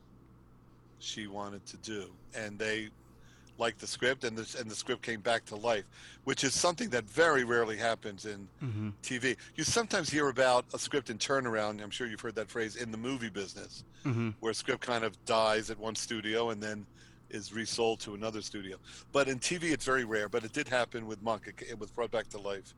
she 0.98 1.26
wanted 1.26 1.64
to 1.66 1.76
do. 1.78 2.10
And 2.34 2.58
they 2.58 2.88
liked 3.62 3.78
the 3.80 3.86
script 3.86 4.24
and 4.24 4.36
the, 4.36 4.46
and 4.60 4.66
the 4.70 4.74
script 4.74 5.02
came 5.02 5.20
back 5.20 5.44
to 5.44 5.54
life 5.56 5.84
which 6.24 6.42
is 6.44 6.52
something 6.54 6.88
that 6.90 7.04
very 7.04 7.44
rarely 7.44 7.76
happens 7.76 8.26
in 8.26 8.40
Mm-hmm. 8.62 8.88
TV. 9.02 9.36
You 9.56 9.64
sometimes 9.64 10.08
hear 10.16 10.28
about 10.28 10.64
a 10.74 10.78
script 10.78 11.10
in 11.10 11.18
turnaround. 11.18 11.82
I'm 11.82 11.90
sure 11.90 12.06
you've 12.06 12.20
heard 12.26 12.36
that 12.36 12.48
phrase 12.56 12.74
in 12.76 12.88
the 12.94 12.98
movie 12.98 13.30
business, 13.42 13.84
Mm-hmm. 14.04 14.30
where 14.40 14.52
a 14.52 14.54
script 14.54 14.82
kind 14.92 15.04
of 15.04 15.12
dies 15.24 15.70
at 15.70 15.78
one 15.78 15.94
studio 15.96 16.50
and 16.50 16.62
then 16.62 16.86
is 17.30 17.52
resold 17.52 17.98
to 18.00 18.14
another 18.14 18.40
studio. 18.42 18.76
But 19.16 19.24
in 19.32 19.38
TV, 19.38 19.64
it's 19.72 19.84
very 19.84 20.04
rare. 20.04 20.28
But 20.28 20.44
it 20.44 20.52
did 20.52 20.68
happen 20.68 21.06
with 21.10 21.20
Monk. 21.22 21.42
It, 21.50 21.56
it 21.72 21.78
was 21.82 21.90
brought 21.90 22.10
back 22.16 22.28
to 22.34 22.38
life 22.52 22.68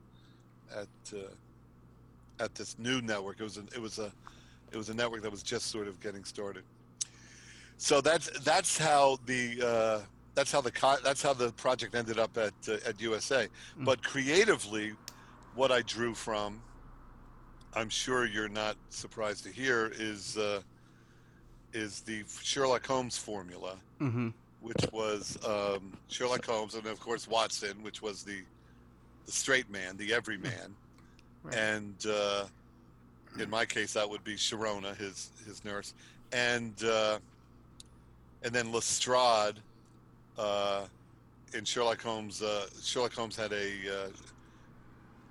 at 0.81 0.87
uh, 1.13 2.43
at 2.45 2.51
this 2.55 2.71
new 2.79 2.99
network. 3.01 3.35
It 3.39 3.43
was 3.49 3.57
a, 3.57 3.65
it 3.77 3.81
was 3.87 3.99
a 3.99 4.09
it 4.73 4.77
was 4.81 4.89
a 4.89 4.93
network 5.01 5.21
that 5.23 5.31
was 5.37 5.43
just 5.43 5.65
sort 5.75 5.87
of 5.87 5.99
getting 5.99 6.23
started. 6.23 6.63
So 7.77 8.01
that's 8.01 8.27
that's 8.51 8.77
how 8.77 9.17
the 9.25 9.43
uh, 9.71 9.99
that's 10.35 10.51
how 10.51 10.61
the 10.61 10.71
co- 10.71 10.97
that's 11.03 11.21
how 11.21 11.33
the 11.33 11.51
project 11.53 11.95
ended 11.95 12.19
up 12.19 12.37
at 12.37 12.53
uh, 12.67 12.73
at 12.87 12.99
USA. 13.01 13.47
Mm. 13.79 13.85
But 13.85 14.03
creatively, 14.03 14.93
what 15.55 15.71
I 15.71 15.81
drew 15.81 16.13
from, 16.13 16.61
I'm 17.73 17.89
sure 17.89 18.25
you're 18.25 18.49
not 18.49 18.75
surprised 18.89 19.43
to 19.45 19.49
hear, 19.49 19.91
is 19.97 20.37
uh, 20.37 20.61
is 21.73 22.01
the 22.01 22.23
Sherlock 22.41 22.85
Holmes 22.85 23.17
formula, 23.17 23.77
Mm-hmm. 24.01 24.29
which 24.61 24.85
was 24.91 25.37
um, 25.45 25.93
Sherlock 26.09 26.45
Holmes, 26.45 26.75
and 26.75 26.85
of 26.85 26.99
course 26.99 27.27
Watson, 27.27 27.81
which 27.81 28.01
was 28.01 28.23
the 28.23 28.41
the 29.25 29.31
straight 29.31 29.69
man, 29.71 29.97
the 29.97 30.13
everyman, 30.13 30.75
Right. 31.43 31.55
and 31.55 31.95
uh, 32.07 32.45
in 33.39 33.49
my 33.49 33.65
case 33.65 33.93
that 33.93 34.09
would 34.09 34.23
be 34.23 34.35
Sharona, 34.35 34.95
his 34.97 35.29
his 35.47 35.63
nurse, 35.63 35.93
and 36.33 36.73
uh, 36.83 37.19
and 38.43 38.53
then 38.53 38.71
Lestrade. 38.73 39.59
Uh, 40.37 40.85
in 41.53 41.63
Sherlock 41.63 42.01
Holmes, 42.01 42.41
uh, 42.41 42.67
Sherlock 42.81 43.13
Holmes 43.13 43.35
had 43.35 43.53
a 43.53 44.05
uh, 44.07 44.09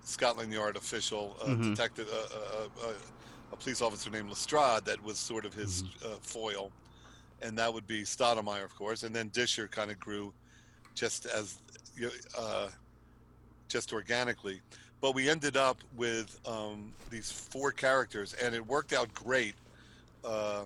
Scotland 0.05 0.53
Yard 0.53 0.77
official, 0.77 1.37
uh, 1.43 1.47
Mhm. 1.47 1.75
detective, 1.75 2.09
uh, 2.09 2.37
uh, 2.87 2.89
uh, 2.89 2.95
a 3.53 3.57
police 3.57 3.81
officer 3.83 4.11
named 4.11 4.29
Lestrade 4.29 4.85
that 4.85 5.03
was 5.03 5.19
sort 5.19 5.45
of 5.45 5.53
his 5.55 5.85
uh, 6.05 6.17
foil, 6.23 6.73
and 7.43 7.57
that 7.59 7.73
would 7.73 7.87
be 7.87 8.03
Stottlemeyer, 8.03 8.65
of 8.65 8.75
course, 8.75 9.03
and 9.03 9.15
then 9.15 9.29
Disher 9.31 9.69
kind 9.69 9.91
of 9.91 9.99
grew 10.01 10.33
just 10.95 11.27
as 11.27 11.59
uh, 12.37 12.69
just 13.69 13.93
organically. 13.93 14.61
But 15.01 15.15
we 15.15 15.29
ended 15.29 15.57
up 15.57 15.79
with 15.95 16.39
um, 16.47 16.93
these 17.11 17.31
four 17.31 17.71
characters, 17.73 18.35
and 18.35 18.55
it 18.55 18.67
worked 18.67 18.93
out 18.93 19.13
great 19.15 19.55
uh, 20.25 20.65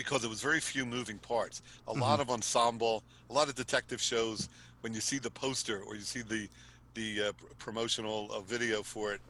because 0.00 0.24
it 0.24 0.30
was 0.30 0.40
very 0.40 0.60
few 0.60 0.86
moving 0.86 1.18
parts. 1.18 1.60
A 1.86 1.92
lot 1.92 2.20
of 2.20 2.30
ensemble, 2.30 3.04
a 3.28 3.34
lot 3.34 3.50
of 3.50 3.54
detective 3.54 4.00
shows. 4.00 4.48
When 4.80 4.94
you 4.94 5.00
see 5.02 5.18
the 5.18 5.30
poster 5.30 5.82
or 5.86 5.94
you 5.94 6.00
see 6.00 6.22
the 6.22 6.48
the 6.94 7.28
uh, 7.28 7.32
promotional 7.58 8.32
uh, 8.32 8.40
video 8.40 8.82
for 8.82 9.12
it, 9.12 9.20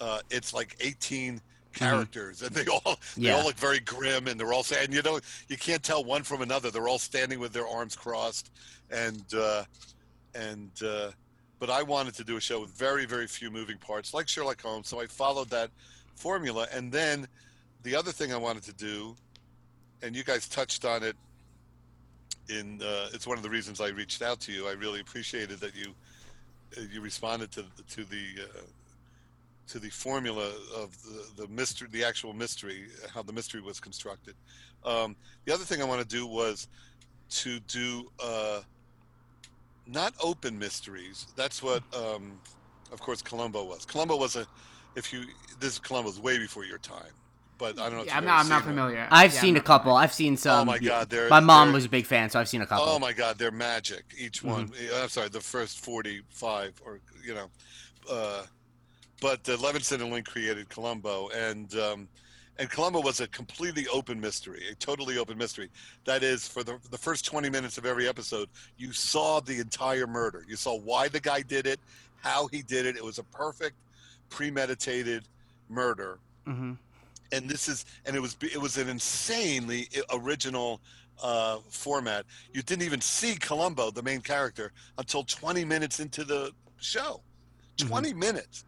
uh, 0.00 0.18
it's 0.28 0.52
like 0.52 0.74
18 0.80 1.40
characters, 1.72 2.42
and 2.42 2.50
they 2.52 2.66
all 2.84 2.98
they 3.16 3.28
Yeah. 3.28 3.36
all 3.36 3.44
look 3.44 3.54
very 3.54 3.78
grim, 3.78 4.26
and 4.26 4.40
they're 4.40 4.52
all 4.52 4.64
saying, 4.64 4.90
you 4.92 5.02
know, 5.02 5.20
you 5.46 5.56
can't 5.56 5.84
tell 5.84 6.02
one 6.02 6.24
from 6.24 6.42
another. 6.42 6.72
They're 6.72 6.88
all 6.88 6.98
standing 6.98 7.38
with 7.38 7.52
their 7.52 7.68
arms 7.68 7.94
crossed, 7.94 8.50
and 8.90 9.22
uh, 9.32 9.62
and 10.34 10.72
uh, 10.84 11.12
but 11.60 11.70
I 11.70 11.84
wanted 11.84 12.14
to 12.14 12.24
do 12.24 12.36
a 12.36 12.40
show 12.40 12.60
with 12.62 12.70
very 12.70 13.04
very 13.06 13.28
few 13.28 13.52
moving 13.52 13.78
parts, 13.78 14.12
like 14.12 14.26
Sherlock 14.26 14.60
Holmes. 14.60 14.88
So 14.88 15.00
I 15.00 15.06
followed 15.06 15.48
that 15.50 15.70
formula, 16.16 16.66
and 16.72 16.90
then 16.90 17.28
the 17.84 17.94
other 17.94 18.10
thing 18.10 18.32
I 18.32 18.36
wanted 18.36 18.64
to 18.64 18.72
do, 18.72 19.14
and 20.02 20.14
you 20.14 20.24
guys 20.24 20.48
touched 20.48 20.84
on 20.84 21.02
it. 21.02 21.16
In 22.48 22.80
uh, 22.82 23.08
it's 23.12 23.26
one 23.26 23.36
of 23.36 23.42
the 23.42 23.50
reasons 23.50 23.80
I 23.80 23.88
reached 23.88 24.22
out 24.22 24.40
to 24.40 24.52
you. 24.52 24.68
I 24.68 24.72
really 24.72 25.00
appreciated 25.00 25.60
that 25.60 25.74
you 25.76 25.94
uh, 26.76 26.82
you 26.90 27.00
responded 27.00 27.50
to 27.52 27.64
to 27.90 28.04
the 28.04 28.42
uh, 28.42 28.60
to 29.68 29.78
the 29.78 29.90
formula 29.90 30.50
of 30.74 30.96
the, 31.02 31.42
the 31.42 31.48
mystery, 31.48 31.88
the 31.92 32.02
actual 32.02 32.32
mystery, 32.32 32.86
how 33.14 33.22
the 33.22 33.32
mystery 33.32 33.60
was 33.60 33.78
constructed. 33.78 34.34
Um, 34.84 35.14
the 35.44 35.52
other 35.52 35.64
thing 35.64 35.82
I 35.82 35.84
want 35.84 36.00
to 36.00 36.08
do 36.08 36.26
was 36.26 36.68
to 37.30 37.60
do 37.60 38.10
uh, 38.22 38.60
not 39.86 40.14
open 40.22 40.58
mysteries. 40.58 41.26
That's 41.36 41.62
what, 41.62 41.82
um, 41.94 42.40
of 42.92 43.00
course, 43.00 43.20
Columbo 43.20 43.64
was. 43.64 43.84
Columbo 43.84 44.16
was 44.16 44.36
a, 44.36 44.46
if 44.96 45.12
you, 45.12 45.24
this 45.60 45.78
Columbo's 45.78 46.18
way 46.18 46.38
before 46.38 46.64
your 46.64 46.78
time, 46.78 47.12
but 47.58 47.78
I 47.78 47.84
don't 47.88 47.94
know. 47.94 48.00
If 48.00 48.06
Yeah, 48.06 48.16
I'm 48.18 48.24
not. 48.24 48.40
I'm 48.40 48.48
not 48.48 48.62
seen 48.62 48.66
one. 48.66 48.74
familiar. 48.76 49.08
I've 49.10 49.34
Yeah, 49.34 49.40
seen 49.40 49.54
a 49.54 49.58
not 49.58 49.64
couple. 49.64 49.94
I've 49.94 50.12
seen 50.12 50.36
some. 50.36 50.60
Oh 50.60 50.64
my 50.64 50.78
God, 50.78 51.10
they're 51.10 51.28
my 51.30 51.40
mom 51.40 51.68
they're- 51.68 51.74
was 51.74 51.84
a 51.84 51.88
big 51.88 52.06
fan, 52.06 52.30
so 52.30 52.40
I've 52.40 52.48
seen 52.48 52.62
a 52.62 52.66
couple. 52.66 52.86
Oh 52.88 52.98
my 52.98 53.12
God, 53.12 53.38
they're 53.38 53.50
magic. 53.50 54.04
Each 54.16 54.38
Mm-hmm. 54.42 54.48
one. 54.48 54.72
I'm 54.94 55.08
sorry, 55.08 55.28
the 55.28 55.40
first 55.40 55.80
45 55.84 56.80
or 56.84 57.00
you 57.24 57.34
know, 57.34 57.50
uh, 58.10 58.44
but 59.20 59.48
uh, 59.48 59.56
Levinson 59.56 60.00
and 60.00 60.10
Link 60.12 60.26
created 60.26 60.68
Columbo, 60.68 61.28
and 61.30 61.74
um, 61.76 62.08
and 62.58 62.70
Columbo 62.70 63.00
was 63.00 63.20
a 63.20 63.28
completely 63.28 63.86
open 63.88 64.20
mystery, 64.20 64.62
a 64.70 64.74
totally 64.76 65.18
open 65.18 65.36
mystery. 65.38 65.70
That 66.04 66.22
is, 66.22 66.46
for 66.48 66.62
the 66.64 66.78
the 66.90 66.98
first 66.98 67.24
20 67.24 67.50
minutes 67.50 67.78
of 67.78 67.86
every 67.86 68.08
episode, 68.08 68.48
you 68.76 68.92
saw 68.92 69.40
the 69.40 69.58
entire 69.58 70.06
murder. 70.06 70.44
You 70.48 70.56
saw 70.56 70.76
why 70.78 71.08
the 71.08 71.20
guy 71.20 71.42
did 71.42 71.66
it, 71.66 71.80
how 72.16 72.46
he 72.48 72.62
did 72.62 72.86
it. 72.86 72.96
It 72.96 73.04
was 73.04 73.18
a 73.18 73.24
perfect, 73.24 73.76
premeditated 74.30 75.24
murder 75.68 76.20
hmm 76.46 76.72
and 77.32 77.48
this 77.48 77.68
is 77.68 77.84
and 78.06 78.16
it 78.16 78.20
was 78.20 78.36
it 78.40 78.60
was 78.60 78.76
an 78.76 78.88
insanely 78.88 79.88
original 80.12 80.80
uh, 81.22 81.58
format. 81.68 82.24
You 82.52 82.62
didn't 82.62 82.82
even 82.84 83.00
see 83.00 83.34
Columbo, 83.36 83.90
the 83.90 84.02
main 84.02 84.20
character, 84.20 84.72
until 84.98 85.24
20 85.24 85.64
minutes 85.64 86.00
into 86.00 86.24
the 86.24 86.52
show. 86.78 87.22
20 87.76 88.12
minutes, 88.12 88.64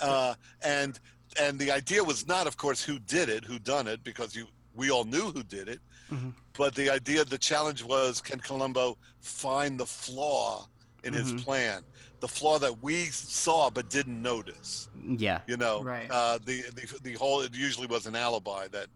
uh, 0.00 0.34
and 0.62 0.98
and 1.40 1.58
the 1.60 1.70
idea 1.70 2.02
was 2.02 2.26
not, 2.26 2.48
of 2.48 2.56
course, 2.56 2.82
who 2.82 2.98
did 2.98 3.28
it, 3.28 3.44
who 3.44 3.58
done 3.60 3.86
it, 3.86 4.02
because 4.02 4.34
you 4.34 4.46
we 4.74 4.90
all 4.90 5.04
knew 5.04 5.30
who 5.30 5.44
did 5.44 5.68
it. 5.68 5.80
Mhm. 6.10 6.32
But 6.56 6.74
the 6.74 6.90
idea, 6.90 7.24
the 7.24 7.38
challenge 7.38 7.84
was, 7.84 8.20
can 8.20 8.40
Columbo 8.40 8.96
find 9.20 9.78
the 9.78 9.86
flaw 9.86 10.66
in 11.04 11.14
Mhm. 11.14 11.16
his 11.18 11.42
plan, 11.44 11.84
the 12.20 12.28
flaw 12.28 12.58
that 12.58 12.82
we 12.82 13.06
saw 13.06 13.70
but 13.70 13.88
didn't 13.90 14.20
notice. 14.20 14.88
Yeah. 15.06 15.40
you 15.46 15.56
know 15.56 15.82
Right. 15.82 16.10
uh, 16.10 16.38
the, 16.44 16.62
the 16.74 16.98
the 17.02 17.12
whole 17.14 17.40
it 17.42 17.54
usually 17.54 17.86
was 17.86 18.06
an 18.06 18.16
alibi 18.16 18.68
that 18.68 18.86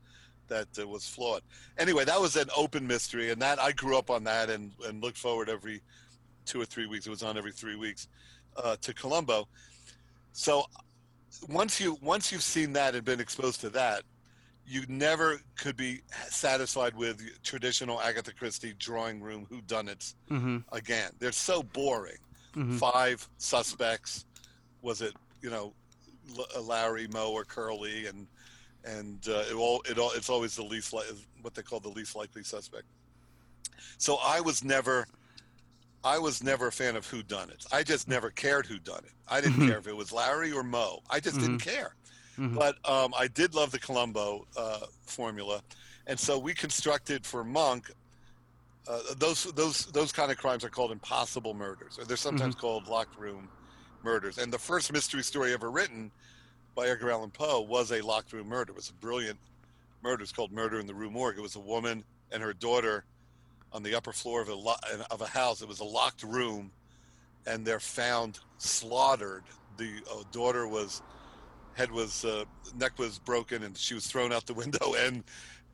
that 0.48 0.68
uh, 0.78 0.86
was 0.86 1.06
flawed. 1.08 1.42
Anyway 1.78 2.04
that 2.04 2.20
was 2.20 2.36
an 2.36 2.48
open 2.56 2.86
mystery 2.86 3.30
and 3.30 3.40
that 3.40 3.58
i 3.60 3.72
grew 3.72 3.96
up 3.96 4.10
on 4.10 4.24
that 4.24 4.50
and 4.50 4.72
and 4.86 5.02
looked 5.02 5.18
forward 5.18 5.48
every 5.48 5.80
two 6.44 6.60
or 6.60 6.64
three 6.64 6.86
weeks 6.86 7.06
it 7.06 7.10
was 7.10 7.22
on 7.22 7.38
every 7.38 7.52
three 7.52 7.76
weeks 7.76 8.08
uh, 8.56 8.76
to 8.80 8.92
columbo. 8.92 9.46
So 10.32 10.64
once 11.48 11.80
you 11.80 11.96
once 12.02 12.30
you've 12.32 12.42
seen 12.42 12.72
that 12.74 12.94
and 12.94 13.04
been 13.04 13.20
exposed 13.20 13.60
to 13.62 13.70
that 13.70 14.02
you 14.66 14.84
never 14.88 15.40
could 15.56 15.76
be 15.76 16.00
satisfied 16.28 16.94
with 16.96 17.20
traditional 17.42 18.00
agatha 18.00 18.32
christie 18.32 18.74
drawing 18.78 19.20
room 19.20 19.46
whodunits 19.50 20.14
hmm 20.28 20.58
again. 20.72 21.10
They're 21.18 21.32
so 21.32 21.62
boring 21.62 22.18
hmm 22.54 22.76
five 22.76 23.26
suspects. 23.38 24.26
Was 24.82 25.00
it 25.02 25.14
you 25.40 25.50
know 25.50 25.72
L- 26.38 26.62
Larry, 26.62 27.06
Moe, 27.08 27.32
or 27.32 27.44
Curly? 27.44 28.06
And 28.06 28.26
and 28.84 29.26
uh, 29.28 29.44
it 29.50 29.54
all 29.54 29.82
it 29.88 29.98
all 29.98 30.12
it's 30.12 30.28
always 30.28 30.56
the 30.56 30.64
least 30.64 30.92
li- 30.92 31.02
what 31.42 31.54
they 31.54 31.62
call 31.62 31.80
the 31.80 31.88
least 31.88 32.16
likely 32.16 32.42
suspect. 32.42 32.84
So 33.98 34.18
I 34.22 34.40
was 34.40 34.62
never. 34.64 35.06
I 36.04 36.18
was 36.18 36.42
never 36.42 36.66
a 36.66 36.72
fan 36.72 36.96
of 36.96 37.06
who 37.06 37.22
done 37.22 37.48
it. 37.48 37.64
I 37.70 37.84
just 37.84 38.08
never 38.08 38.28
cared 38.30 38.66
who 38.66 38.80
done 38.80 39.04
it. 39.04 39.12
I 39.28 39.40
didn't 39.40 39.60
Mhm. 39.60 39.68
care 39.68 39.78
if 39.78 39.86
it 39.86 39.96
was 39.96 40.10
Larry 40.10 40.50
or 40.50 40.64
Moe. 40.64 41.00
I 41.08 41.20
just 41.20 41.38
didn't 41.38 41.60
care. 41.60 41.94
Mhm. 42.36 42.56
But 42.56 42.76
um, 42.90 43.14
I 43.16 43.28
did 43.28 43.54
love 43.54 43.70
the 43.70 43.78
Columbo 43.78 44.44
uh, 44.56 44.86
formula, 45.06 45.62
and 46.08 46.18
so 46.18 46.40
we 46.40 46.54
constructed 46.54 47.24
for 47.24 47.44
Monk. 47.44 47.92
Uh, 48.88 49.00
those 49.18 49.44
those 49.52 49.86
those 49.86 50.10
kind 50.10 50.32
of 50.32 50.38
crimes 50.38 50.64
are 50.64 50.68
called 50.68 50.90
impossible 50.90 51.54
murders, 51.54 51.98
or 51.98 52.04
they're 52.04 52.16
sometimes 52.16 52.54
called 52.54 52.88
locked 52.88 53.16
room 53.18 53.48
murders. 54.02 54.38
And 54.38 54.52
the 54.52 54.58
first 54.58 54.92
mystery 54.92 55.22
story 55.22 55.52
ever 55.52 55.70
written 55.70 56.10
by 56.74 56.88
Edgar 56.88 57.10
Allan 57.12 57.30
Poe 57.30 57.60
was 57.60 57.92
a 57.92 58.00
locked 58.00 58.32
room 58.32 58.48
murder. 58.48 58.72
It 58.72 58.76
was 58.76 58.90
a 58.90 58.94
brilliant 58.94 59.38
murder. 60.02 60.22
It's 60.22 60.32
called 60.32 60.50
Murder 60.52 60.80
in 60.80 60.86
the 60.86 60.94
Rue 60.94 61.10
Morgue. 61.10 61.38
It 61.38 61.42
was 61.42 61.54
a 61.56 61.60
woman 61.60 62.02
and 62.32 62.42
her 62.42 62.52
daughter 62.52 63.04
on 63.72 63.82
the 63.82 63.94
upper 63.94 64.12
floor 64.12 64.42
of 64.42 64.48
a 64.48 64.54
lo- 64.54 64.74
of 65.10 65.20
a 65.20 65.26
house. 65.26 65.62
It 65.62 65.68
was 65.68 65.80
a 65.80 65.84
locked 65.84 66.24
room, 66.24 66.72
and 67.46 67.64
they're 67.64 67.80
found 67.80 68.40
slaughtered. 68.58 69.44
The 69.76 69.90
uh, 70.10 70.22
daughter 70.32 70.66
was 70.66 71.02
head 71.74 71.90
was 71.90 72.24
uh, 72.24 72.44
neck 72.76 72.98
was 72.98 73.18
broken, 73.18 73.62
and 73.62 73.76
she 73.76 73.94
was 73.94 74.06
thrown 74.06 74.32
out 74.32 74.46
the 74.46 74.54
window, 74.64 74.94
and 74.98 75.24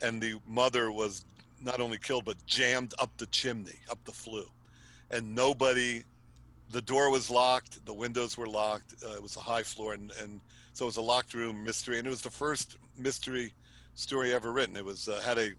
and 0.03 0.21
the 0.21 0.35
mother 0.47 0.93
was 0.93 1.25
not 1.61 1.81
only 1.81 1.99
killed 1.99 2.25
but 2.25 2.37
jammed 2.47 2.95
up 2.99 3.11
the 3.17 3.27
chimney, 3.27 3.79
up 3.91 4.03
the 4.05 4.13
flue, 4.13 4.49
and 5.11 5.35
nobody. 5.35 6.03
The 6.71 6.83
door 6.83 7.11
was 7.11 7.31
locked. 7.31 7.85
The 7.87 7.95
windows 7.95 8.37
were 8.37 8.47
locked. 8.47 8.95
Uh, 9.03 9.15
it 9.15 9.23
was 9.23 9.37
a 9.37 9.41
high 9.41 9.63
floor, 9.63 9.95
and, 9.95 10.13
and 10.21 10.41
so 10.75 10.85
it 10.85 10.89
was 10.89 10.99
a 10.99 11.03
locked 11.03 11.33
room 11.33 11.65
mystery. 11.65 11.99
And 11.99 12.07
it 12.07 12.11
was 12.11 12.21
the 12.21 12.31
first 12.31 12.77
mystery 12.99 13.55
story 13.95 14.35
ever 14.35 14.53
written. 14.53 14.77
It 14.77 14.85
was 14.85 15.09
uh, 15.09 15.21
had 15.25 15.39
a 15.39 15.53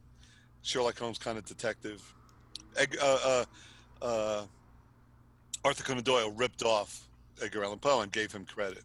Sherlock 0.61 0.99
Holmes 0.99 1.17
kind 1.17 1.37
of 1.37 1.45
detective. 1.45 2.01
Uh, 2.79 2.85
uh, 3.01 3.45
uh, 4.01 4.43
Arthur 5.65 5.83
Conan 5.83 6.03
Doyle 6.03 6.31
ripped 6.31 6.63
off 6.63 7.07
Edgar 7.41 7.63
Allan 7.63 7.79
Poe 7.79 8.01
and 8.01 8.11
gave 8.11 8.31
him 8.31 8.45
credit. 8.45 8.83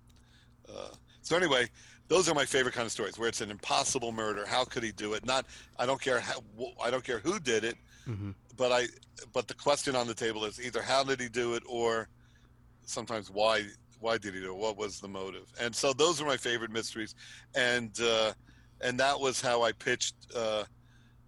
So 1.24 1.36
anyway, 1.36 1.68
those 2.08 2.28
are 2.28 2.34
my 2.34 2.44
favorite 2.44 2.74
kind 2.74 2.86
of 2.86 2.92
stories 2.92 3.18
where 3.18 3.28
it's 3.28 3.40
an 3.40 3.50
impossible 3.50 4.12
murder. 4.12 4.46
How 4.46 4.64
could 4.64 4.82
he 4.84 4.92
do 4.92 5.14
it? 5.14 5.26
Not 5.26 5.46
I 5.78 5.86
don't 5.86 6.00
care 6.00 6.20
how 6.20 6.44
I 6.82 6.90
don't 6.90 7.04
care 7.04 7.18
who 7.18 7.40
did 7.40 7.64
it, 7.64 7.76
hmm 8.06 8.32
but 8.56 8.72
I 8.72 8.86
but 9.32 9.48
the 9.48 9.54
question 9.54 9.96
on 9.96 10.06
the 10.06 10.14
table 10.14 10.44
is 10.44 10.60
either 10.60 10.82
how 10.82 11.02
did 11.02 11.20
he 11.20 11.28
do 11.28 11.54
it 11.54 11.64
or 11.66 12.08
sometimes 12.84 13.30
why 13.30 13.64
why 14.00 14.18
did 14.18 14.34
he 14.34 14.40
do 14.40 14.52
it? 14.52 14.58
What 14.58 14.76
was 14.76 15.00
the 15.00 15.08
motive? 15.08 15.52
And 15.60 15.74
so 15.74 15.94
those 15.94 16.20
are 16.20 16.26
my 16.26 16.36
favorite 16.36 16.70
mysteries, 16.70 17.14
and 17.54 17.98
uh, 18.00 18.34
and 18.82 19.00
that 19.00 19.18
was 19.18 19.40
how 19.40 19.62
I 19.62 19.72
pitched 19.72 20.14
uh, 20.36 20.64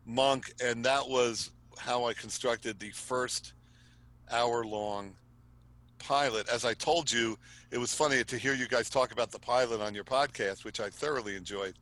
Monk, 0.04 0.52
and 0.62 0.84
that 0.84 1.08
was 1.08 1.52
how 1.78 2.04
I 2.04 2.14
constructed 2.14 2.78
the 2.78 2.90
first 2.90 3.54
hour 4.30 4.64
long 4.64 5.14
pilot. 5.98 6.48
As 6.48 6.64
I 6.64 6.74
told 6.74 7.10
you, 7.10 7.38
it 7.70 7.78
was 7.78 7.94
funny 7.94 8.22
to 8.24 8.38
hear 8.38 8.54
you 8.54 8.68
guys 8.68 8.88
talk 8.88 9.12
about 9.12 9.30
the 9.30 9.38
pilot 9.38 9.80
on 9.80 9.94
your 9.94 10.04
podcast, 10.04 10.64
which 10.64 10.80
I 10.80 10.88
thoroughly 10.88 11.36
enjoyed, 11.36 11.74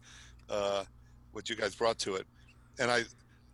uh, 0.50 0.84
what 1.32 1.50
you 1.50 1.56
guys 1.56 1.74
brought 1.74 1.98
to 2.00 2.16
it. 2.16 2.26
And 2.78 2.90
I, 2.90 3.02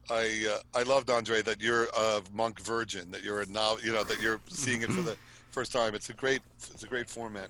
I 0.08 0.46
uh, 0.50 0.78
I 0.78 0.82
loved 0.82 1.10
Andre 1.10 1.42
that 1.42 1.60
you're 1.60 1.84
a 1.96 2.22
monk 2.32 2.60
virgin, 2.60 3.10
that 3.10 3.22
you're 3.22 3.42
a 3.42 3.46
now 3.46 3.76
you 3.82 3.92
know 3.92 4.04
that 4.04 4.20
you're 4.20 4.40
seeing 4.48 4.82
it 4.82 4.90
for 4.90 5.02
the 5.02 5.16
first 5.50 5.72
time. 5.72 5.94
It's 5.94 6.10
a 6.10 6.14
great 6.14 6.40
it's 6.72 6.82
a 6.82 6.88
great 6.88 7.08
format. 7.08 7.48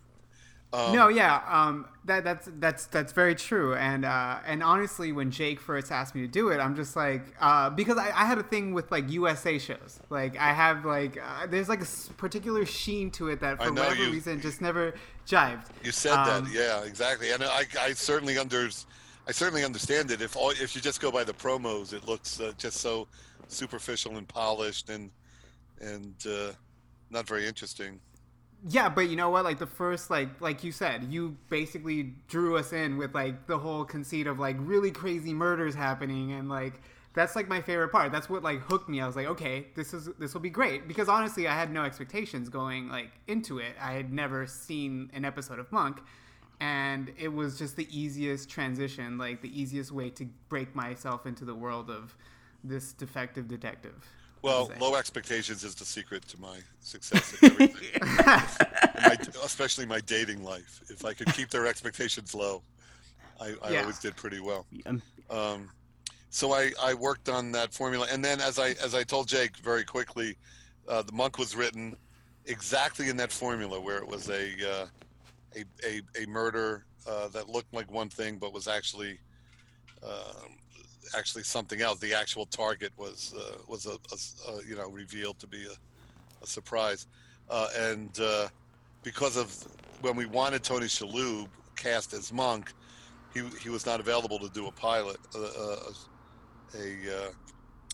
Um, 0.73 0.95
no, 0.95 1.09
yeah, 1.09 1.43
um, 1.49 1.87
that 2.05 2.23
that's 2.23 2.49
that's 2.59 2.87
that's 2.87 3.13
very 3.13 3.35
true. 3.35 3.75
And 3.75 4.05
uh, 4.05 4.39
and 4.47 4.63
honestly, 4.63 5.11
when 5.11 5.33
Jake 5.33 5.61
first 5.61 5.91
asked 5.91 6.15
me 6.15 6.21
to 6.21 6.29
do 6.29 6.51
it, 6.51 6.59
I'm 6.59 6.77
just 6.77 6.95
like 6.95 7.23
uh, 7.41 7.71
because 7.71 7.99
I, 7.99 8.07
I 8.07 8.25
had 8.25 8.39
a 8.39 8.45
thing 8.45 8.73
with 8.73 8.91
like 8.93 9.11
USA 9.11 9.59
shows. 9.59 9.99
Like 10.11 10.39
I 10.39 10.53
have 10.53 10.85
like 10.85 11.21
uh, 11.21 11.49
there's 11.49 11.69
like 11.69 11.83
a 11.83 12.13
particular 12.15 12.65
sheen 12.65 13.11
to 13.13 13.29
it 13.31 13.41
that 13.41 13.61
for 13.61 13.73
whatever 13.73 13.97
you, 13.97 14.13
reason 14.13 14.41
just 14.41 14.61
never 14.61 14.95
jived. 15.27 15.67
You 15.83 15.91
said 15.91 16.13
um, 16.13 16.45
that, 16.45 16.53
yeah, 16.53 16.85
exactly. 16.85 17.33
And 17.33 17.43
I, 17.43 17.65
I 17.81 17.93
certainly 17.93 18.39
under 18.39 18.69
I 19.27 19.33
certainly 19.33 19.65
understand 19.65 20.13
it. 20.13 20.23
If 20.23 20.37
all 20.37 20.51
if 20.51 20.77
you 20.77 20.81
just 20.81 21.01
go 21.01 21.11
by 21.11 21.25
the 21.25 21.33
promos, 21.33 21.93
it 21.93 22.07
looks 22.07 22.41
uh, 22.41 22.53
just 22.59 22.77
so 22.79 23.09
superficial 23.49 24.19
and 24.19 24.29
polished 24.29 24.89
and 24.89 25.11
and 25.81 26.15
uh, 26.29 26.53
not 27.11 27.27
very 27.27 27.47
interesting. 27.47 28.01
Yeah, 28.69 28.91
but 28.91 29.09
you 29.09 29.17
know 29.17 29.31
what? 29.31 29.45
Like 29.45 29.59
the 29.59 29.67
first, 29.67 30.11
like 30.11 30.41
like 30.41 30.63
you 30.65 30.73
said, 30.73 31.05
you 31.05 31.37
basically 31.49 32.15
drew 32.29 32.57
us 32.59 32.73
in 32.73 32.99
with 32.99 33.15
like 33.15 33.47
the 33.47 33.59
whole 33.59 33.85
conceit 33.85 34.27
of 34.27 34.39
like 34.39 34.57
really 34.59 34.91
crazy 34.91 35.33
murders 35.33 35.75
happening, 35.75 36.33
and 36.33 36.49
like 36.49 36.81
that's 37.15 37.35
like 37.35 37.49
my 37.49 37.63
favorite 37.63 37.89
part. 37.91 38.13
That's 38.13 38.29
what 38.29 38.43
like 38.43 38.61
hooked 38.61 38.89
me. 38.89 39.01
I 39.01 39.07
was 39.07 39.17
like, 39.17 39.27
okay, 39.29 39.69
this 39.75 39.95
is 39.95 40.11
this 40.19 40.35
will 40.35 40.43
be 40.43 40.51
great 40.51 40.87
because 40.87 41.09
honestly, 41.09 41.49
I 41.49 41.55
had 41.55 41.73
no 41.73 41.85
expectations 41.85 42.51
going 42.51 42.89
like 42.91 43.11
into 43.27 43.59
it. 43.59 43.73
I 43.81 43.93
had 43.93 44.13
never 44.13 44.47
seen 44.47 45.11
an 45.15 45.25
episode 45.25 45.59
of 45.59 45.73
Monk, 45.73 46.01
and 46.61 47.13
it 47.19 47.29
was 47.29 47.59
just 47.59 47.77
the 47.77 47.89
easiest 47.91 48.51
transition, 48.51 49.17
like 49.17 49.41
the 49.41 49.59
easiest 49.59 49.91
way 49.91 50.11
to 50.11 50.27
break 50.51 50.75
myself 50.75 51.25
into 51.25 51.47
the 51.47 51.55
world 51.55 51.91
of 51.91 52.15
this 52.63 52.93
defective 52.93 53.49
detective. 53.49 54.07
Well, 54.43 54.71
low 54.81 54.95
expectations 54.95 55.65
is 55.65 55.75
the 55.75 55.85
secret 55.85 56.27
to 56.29 56.41
my 56.41 56.59
success 56.81 57.35
in 57.43 57.53
everything, 57.53 58.01
my, 58.03 59.17
especially 59.45 59.85
my 59.85 60.01
dating 60.01 60.43
life. 60.43 60.81
If 60.89 61.05
I 61.05 61.13
could 61.13 61.33
keep 61.35 61.51
their 61.51 61.67
expectations 61.67 62.35
low, 62.35 62.63
I, 63.41 63.55
I 63.63 63.71
yeah. 63.71 63.81
always 63.81 63.99
did 63.99 64.17
pretty 64.17 64.41
well. 64.41 64.67
Um, 65.29 65.69
so 66.31 66.53
I, 66.53 66.71
I 66.83 66.95
worked 66.95 67.29
on 67.29 67.53
that 67.53 67.75
formula, 67.75 68.07
and 68.11 68.25
then 68.25 68.41
as 68.41 68.59
I 68.59 68.71
as 68.83 68.95
I 68.95 69.03
told 69.03 69.29
Jake 69.29 69.57
very 69.59 69.85
quickly, 69.85 70.37
uh, 70.89 71.03
the 71.03 71.13
monk 71.13 71.39
was 71.39 71.55
written 71.55 71.97
exactly 72.47 73.09
in 73.09 73.17
that 73.19 73.31
formula 73.31 73.81
where 73.81 73.99
it 73.99 74.07
was 74.07 74.31
a 74.31 74.53
uh, 74.67 74.87
a, 75.57 75.65
a, 75.87 76.23
a 76.23 76.27
murder 76.27 76.85
uh, 77.07 77.29
that 77.29 77.49
looked 77.49 77.73
like 77.75 77.91
one 77.91 78.09
thing 78.09 78.39
but 78.39 78.53
was 78.53 78.69
actually 78.69 79.19
um, 80.03 80.57
actually 81.17 81.43
something 81.45 81.81
else. 81.81 81.99
The 81.99 82.15
actual 82.15 82.47
target 82.47 82.93
was 82.97 83.35
uh, 83.37 83.59
was 83.67 83.87
a, 83.87 83.93
a, 83.93 84.53
a, 84.53 84.65
you 84.67 84.77
know 84.77 84.89
revealed 84.89 85.39
to 85.41 85.47
be 85.47 85.67
a, 85.67 86.47
surprise, 86.47 87.07
uh, 87.51 87.69
and 87.77 88.19
uh, 88.19 88.49
because 89.03 89.37
of 89.37 89.55
when 90.01 90.17
we 90.17 90.25
wanted 90.25 90.63
Tony 90.63 90.87
Shalhoub 90.87 91.49
cast 91.77 92.15
as 92.15 92.33
Monk, 92.33 92.73
he 93.35 93.43
he 93.63 93.69
was 93.69 93.85
not 93.85 94.01
available 94.01 94.39
to 94.39 94.49
do 94.49 94.67
a 94.67 94.73
pilot, 94.73 95.19
uh, 95.35 95.39
uh, 95.39 95.77
a, 96.79 97.31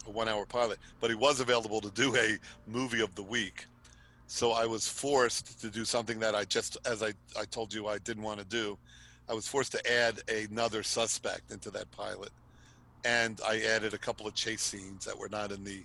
a 0.07 0.11
one 0.11 0.29
hour 0.29 0.47
pilot, 0.47 0.79
but 1.01 1.11
he 1.11 1.17
was 1.17 1.41
available 1.41 1.81
to 1.81 1.91
do 1.91 2.15
a 2.17 2.39
movie 2.69 3.01
of 3.03 3.15
the 3.17 3.23
week. 3.23 3.67
So 4.29 4.53
I 4.53 4.67
was 4.67 4.89
forced 4.89 5.61
to 5.61 5.69
do 5.69 5.85
something 5.85 6.19
that 6.21 6.35
I 6.35 6.45
just, 6.45 6.77
as 6.85 7.03
I, 7.03 7.13
I 7.39 7.45
told 7.45 7.73
you, 7.73 7.87
I 7.87 7.99
didn't 7.99 8.25
want 8.25 8.41
to 8.41 8.47
do. 8.47 8.77
I 9.29 9.35
was 9.35 9.47
forced 9.47 9.73
to 9.73 9.93
add 9.93 10.21
another 10.29 10.83
suspect 10.83 11.53
into 11.53 11.71
that 11.73 11.91
pilot 11.93 12.31
and 13.05 13.41
I 13.47 13.61
added 13.61 13.95
a 13.95 13.99
couple 13.99 14.27
of 14.27 14.35
chase 14.35 14.63
scenes 14.63 15.05
that 15.05 15.19
were 15.19 15.29
not 15.29 15.53
in 15.53 15.65
the 15.65 15.83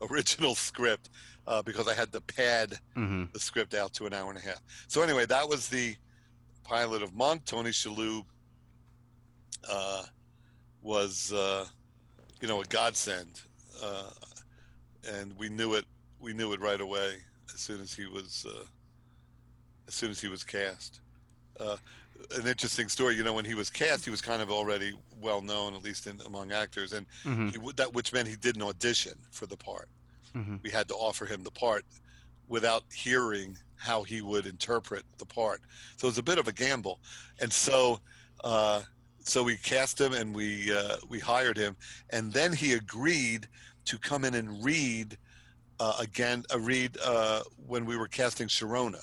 original 0.10 0.54
script 0.54 1.10
uh, 1.46 1.62
because 1.62 1.88
I 1.88 1.94
had 1.94 2.12
to 2.12 2.20
pad 2.20 2.78
mm-hmm. 2.96 3.24
the 3.32 3.40
script 3.40 3.74
out 3.74 3.92
to 3.94 4.06
an 4.06 4.14
hour 4.14 4.30
and 4.30 4.38
a 4.38 4.42
half. 4.42 4.62
So 4.88 5.02
anyway, 5.02 5.26
that 5.26 5.48
was 5.48 5.68
the 5.68 5.96
pilot 6.64 7.02
of 7.02 7.14
Monk. 7.14 7.44
Tony 7.44 7.70
Shalhoub 7.70 8.24
uh, 9.68 10.04
was, 10.82 11.32
uh, 11.32 11.66
you 12.40 12.48
know, 12.48 12.60
a 12.60 12.64
godsend, 12.64 13.40
uh, 13.82 14.10
and 15.12 15.36
we 15.38 15.48
knew 15.48 15.74
it. 15.74 15.84
We 16.20 16.32
knew 16.32 16.52
it 16.52 16.60
right 16.60 16.80
away 16.80 17.16
as 17.52 17.60
soon 17.60 17.80
as 17.80 17.92
he 17.92 18.06
was, 18.06 18.46
uh, 18.48 18.64
as 19.88 19.94
soon 19.94 20.10
as 20.10 20.20
he 20.20 20.28
was 20.28 20.44
cast. 20.44 21.00
An 22.36 22.46
interesting 22.46 22.88
story. 22.88 23.16
You 23.16 23.24
know, 23.24 23.32
when 23.32 23.44
he 23.44 23.54
was 23.54 23.70
cast, 23.70 24.04
he 24.04 24.10
was 24.10 24.20
kind 24.20 24.42
of 24.42 24.50
already 24.50 24.92
well 25.20 25.40
known, 25.40 25.74
at 25.74 25.82
least 25.82 26.06
in, 26.06 26.20
among 26.26 26.52
actors, 26.52 26.92
and 26.92 27.06
mm-hmm. 27.24 27.48
he, 27.48 27.72
that 27.76 27.92
which 27.92 28.12
meant 28.12 28.28
he 28.28 28.36
didn't 28.36 28.62
audition 28.62 29.14
for 29.30 29.46
the 29.46 29.56
part. 29.56 29.88
Mm-hmm. 30.36 30.56
We 30.62 30.70
had 30.70 30.88
to 30.88 30.94
offer 30.94 31.26
him 31.26 31.42
the 31.42 31.50
part 31.50 31.84
without 32.48 32.84
hearing 32.92 33.56
how 33.76 34.02
he 34.02 34.20
would 34.20 34.46
interpret 34.46 35.04
the 35.18 35.26
part. 35.26 35.60
So 35.96 36.06
it 36.06 36.10
was 36.10 36.18
a 36.18 36.22
bit 36.22 36.38
of 36.38 36.48
a 36.48 36.52
gamble, 36.52 37.00
and 37.40 37.52
so 37.52 38.00
uh, 38.44 38.82
so 39.20 39.42
we 39.42 39.56
cast 39.56 40.00
him 40.00 40.12
and 40.12 40.34
we 40.34 40.72
uh, 40.74 40.96
we 41.08 41.18
hired 41.18 41.56
him, 41.56 41.76
and 42.10 42.32
then 42.32 42.52
he 42.52 42.74
agreed 42.74 43.48
to 43.86 43.98
come 43.98 44.24
in 44.24 44.34
and 44.34 44.62
read 44.64 45.16
uh, 45.80 45.94
again, 45.98 46.44
uh, 46.54 46.60
read 46.60 46.96
uh, 47.04 47.40
when 47.66 47.86
we 47.86 47.96
were 47.96 48.06
casting 48.06 48.46
Sharona. 48.46 49.02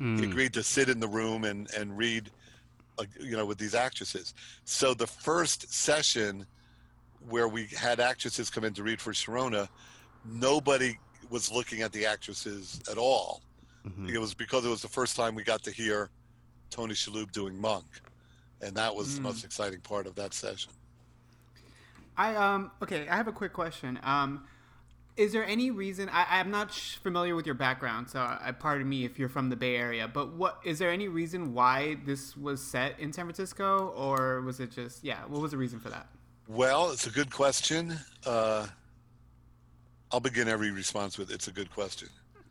Mm. 0.00 0.18
He 0.18 0.24
agreed 0.24 0.52
to 0.54 0.62
sit 0.62 0.88
in 0.88 0.98
the 0.98 1.08
room 1.08 1.44
and 1.44 1.70
and 1.76 1.96
read 1.96 2.30
you 3.20 3.36
know, 3.36 3.46
with 3.46 3.58
these 3.58 3.74
actresses. 3.74 4.34
So 4.64 4.94
the 4.94 5.06
first 5.06 5.72
session 5.72 6.46
where 7.28 7.48
we 7.48 7.66
had 7.66 8.00
actresses 8.00 8.50
come 8.50 8.64
in 8.64 8.74
to 8.74 8.82
read 8.82 9.00
for 9.00 9.12
Sharona, 9.12 9.68
nobody 10.24 10.96
was 11.30 11.50
looking 11.50 11.82
at 11.82 11.92
the 11.92 12.06
actresses 12.06 12.80
at 12.90 12.98
all. 12.98 13.42
Mm-hmm. 13.86 14.08
It 14.08 14.20
was 14.20 14.34
because 14.34 14.64
it 14.64 14.68
was 14.68 14.82
the 14.82 14.88
first 14.88 15.16
time 15.16 15.34
we 15.34 15.44
got 15.44 15.62
to 15.64 15.70
hear 15.70 16.10
Tony 16.70 16.94
Shalhoub 16.94 17.30
doing 17.32 17.60
Monk, 17.60 17.86
and 18.60 18.74
that 18.76 18.94
was 18.94 19.08
mm. 19.08 19.16
the 19.16 19.20
most 19.22 19.44
exciting 19.44 19.80
part 19.80 20.06
of 20.06 20.14
that 20.16 20.34
session. 20.34 20.72
I 22.16 22.34
um 22.34 22.70
okay, 22.82 23.08
I 23.08 23.16
have 23.16 23.28
a 23.28 23.32
quick 23.32 23.52
question. 23.52 23.98
Um, 24.02 24.44
is 25.16 25.32
there 25.32 25.44
any 25.44 25.70
reason 25.70 26.08
I, 26.10 26.40
am 26.40 26.50
not 26.50 26.72
familiar 26.72 27.34
with 27.34 27.46
your 27.46 27.54
background, 27.54 28.10
so 28.10 28.20
I, 28.20 28.52
pardon 28.52 28.88
me 28.88 29.04
if 29.04 29.18
you're 29.18 29.28
from 29.28 29.48
the 29.48 29.56
Bay 29.56 29.76
Area. 29.76 30.08
But 30.08 30.34
what 30.34 30.60
is 30.64 30.78
there 30.78 30.90
any 30.90 31.08
reason 31.08 31.54
why 31.54 31.96
this 32.04 32.36
was 32.36 32.62
set 32.62 32.98
in 33.00 33.12
San 33.12 33.24
Francisco, 33.24 33.94
or 33.96 34.42
was 34.42 34.60
it 34.60 34.70
just 34.70 35.02
yeah? 35.02 35.20
What 35.26 35.40
was 35.40 35.52
the 35.52 35.56
reason 35.56 35.80
for 35.80 35.88
that? 35.88 36.06
Well, 36.48 36.90
it's 36.90 37.06
a 37.06 37.10
good 37.10 37.30
question. 37.30 37.98
Uh, 38.24 38.66
I'll 40.12 40.20
begin 40.20 40.48
every 40.48 40.70
response 40.70 41.16
with 41.16 41.30
"It's 41.30 41.48
a 41.48 41.52
good 41.52 41.70
question." 41.70 42.08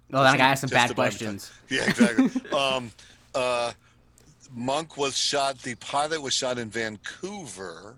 Well, 0.09 0.23
then 0.23 0.33
I 0.33 0.37
got 0.37 0.59
some 0.59 0.69
bad 0.69 0.93
questions. 0.95 1.51
Yeah, 1.69 1.89
exactly. 1.89 2.51
um, 2.57 2.91
uh, 3.33 3.71
Monk 4.53 4.97
was 4.97 5.17
shot. 5.17 5.59
The 5.59 5.75
pilot 5.75 6.21
was 6.21 6.33
shot 6.33 6.57
in 6.57 6.69
Vancouver. 6.69 7.95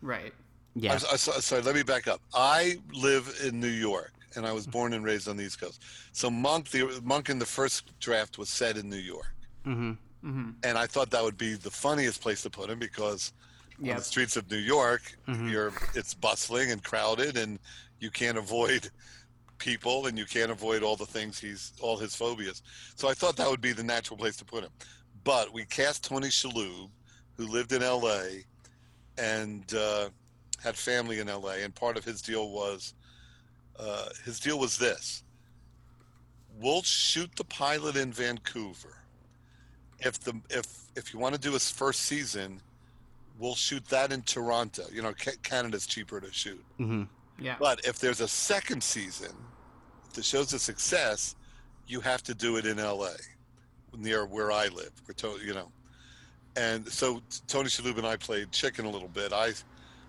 Right. 0.00 0.32
Yeah. 0.78 0.92
I, 0.92 1.14
I, 1.14 1.16
sorry, 1.16 1.62
let 1.62 1.74
me 1.74 1.82
back 1.82 2.06
up. 2.06 2.20
I 2.34 2.76
live 2.92 3.40
in 3.42 3.58
New 3.58 3.66
York, 3.66 4.12
and 4.36 4.46
I 4.46 4.52
was 4.52 4.66
born 4.66 4.92
and 4.92 5.04
raised 5.04 5.26
on 5.26 5.38
the 5.38 5.44
East 5.44 5.58
Coast. 5.58 5.82
So 6.12 6.30
Monk, 6.30 6.68
the 6.68 7.00
Monk 7.02 7.30
in 7.30 7.38
the 7.38 7.46
first 7.46 7.98
draft 7.98 8.36
was 8.36 8.50
set 8.50 8.76
in 8.76 8.90
New 8.90 8.96
York, 8.96 9.34
mm-hmm. 9.66 9.92
Mm-hmm. 10.28 10.50
and 10.64 10.78
I 10.78 10.86
thought 10.86 11.10
that 11.10 11.24
would 11.24 11.38
be 11.38 11.54
the 11.54 11.70
funniest 11.70 12.20
place 12.20 12.42
to 12.42 12.50
put 12.50 12.68
him 12.68 12.78
because 12.78 13.32
yep. 13.80 13.92
on 13.92 13.98
the 13.98 14.04
streets 14.04 14.36
of 14.36 14.50
New 14.50 14.58
York, 14.58 15.16
mm-hmm. 15.26 15.48
you're 15.48 15.72
it's 15.94 16.12
bustling 16.12 16.70
and 16.70 16.84
crowded, 16.84 17.38
and 17.38 17.58
you 17.98 18.10
can't 18.10 18.36
avoid 18.36 18.90
people, 19.56 20.08
and 20.08 20.18
you 20.18 20.26
can't 20.26 20.50
avoid 20.50 20.82
all 20.82 20.96
the 20.96 21.06
things 21.06 21.38
he's 21.38 21.72
all 21.80 21.96
his 21.96 22.14
phobias. 22.14 22.62
So 22.96 23.08
I 23.08 23.14
thought 23.14 23.36
that 23.36 23.48
would 23.48 23.62
be 23.62 23.72
the 23.72 23.82
natural 23.82 24.18
place 24.18 24.36
to 24.36 24.44
put 24.44 24.62
him. 24.62 24.70
But 25.24 25.54
we 25.54 25.64
cast 25.64 26.04
Tony 26.04 26.28
Shalhoub, 26.28 26.90
who 27.38 27.46
lived 27.46 27.72
in 27.72 27.82
L.A. 27.82 28.44
and 29.16 29.72
uh, 29.74 30.10
had 30.62 30.76
family 30.76 31.20
in 31.20 31.28
LA, 31.28 31.56
and 31.62 31.74
part 31.74 31.96
of 31.96 32.04
his 32.04 32.22
deal 32.22 32.50
was 32.50 32.94
uh, 33.78 34.08
his 34.24 34.40
deal 34.40 34.58
was 34.58 34.78
this: 34.78 35.22
we'll 36.60 36.82
shoot 36.82 37.30
the 37.36 37.44
pilot 37.44 37.96
in 37.96 38.12
Vancouver. 38.12 38.98
If 39.98 40.20
the 40.20 40.34
if 40.50 40.66
if 40.96 41.12
you 41.12 41.20
want 41.20 41.34
to 41.34 41.40
do 41.40 41.52
his 41.52 41.70
first 41.70 42.00
season, 42.00 42.60
we'll 43.38 43.54
shoot 43.54 43.84
that 43.86 44.12
in 44.12 44.22
Toronto. 44.22 44.84
You 44.92 45.02
know, 45.02 45.14
Canada's 45.42 45.86
cheaper 45.86 46.20
to 46.20 46.32
shoot. 46.32 46.64
Mm-hmm. 46.78 47.04
Yeah. 47.38 47.56
But 47.58 47.84
if 47.84 47.98
there's 47.98 48.20
a 48.20 48.28
second 48.28 48.82
season, 48.82 49.32
if 50.06 50.12
the 50.14 50.22
show's 50.22 50.52
a 50.52 50.58
success, 50.58 51.36
you 51.86 52.00
have 52.00 52.22
to 52.24 52.34
do 52.34 52.56
it 52.56 52.66
in 52.66 52.78
LA, 52.78 53.10
near 53.96 54.26
where 54.26 54.52
I 54.52 54.68
live. 54.68 54.92
We're 55.06 55.14
To, 55.14 55.38
you 55.44 55.54
know, 55.54 55.70
and 56.56 56.88
so 56.90 57.20
Tony 57.46 57.68
Shalhoub 57.68 57.98
and 57.98 58.06
I 58.06 58.16
played 58.16 58.50
chicken 58.52 58.86
a 58.86 58.90
little 58.90 59.08
bit. 59.08 59.32
I 59.32 59.52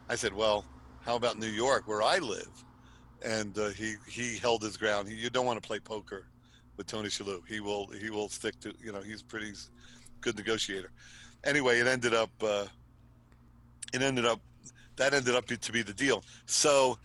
I 0.09 0.15
said, 0.15 0.33
well, 0.33 0.65
how 1.01 1.15
about 1.15 1.37
New 1.37 1.47
York, 1.47 1.87
where 1.87 2.01
I 2.01 2.19
live? 2.19 2.49
And 3.25 3.57
uh, 3.57 3.69
he 3.69 3.95
he 4.07 4.37
held 4.37 4.61
his 4.61 4.77
ground. 4.77 5.07
He, 5.09 5.15
you 5.15 5.29
don't 5.29 5.45
want 5.45 5.61
to 5.61 5.67
play 5.67 5.79
poker 5.79 6.27
with 6.77 6.85
Tony 6.85 7.09
Shalhoub. 7.09 7.47
He 7.47 7.59
will 7.59 7.87
he 7.87 8.09
will 8.09 8.29
stick 8.29 8.59
to 8.59 8.73
you 8.83 8.91
know 8.91 9.01
he's 9.01 9.23
pretty 9.23 9.53
good 10.21 10.37
negotiator. 10.37 10.91
Anyway, 11.43 11.79
it 11.79 11.87
ended 11.87 12.13
up 12.13 12.29
uh, 12.43 12.65
it 13.93 14.01
ended 14.01 14.25
up 14.25 14.39
that 14.97 15.13
ended 15.13 15.35
up 15.35 15.47
to 15.47 15.71
be 15.71 15.81
the 15.81 15.93
deal. 15.93 16.23
So 16.45 16.99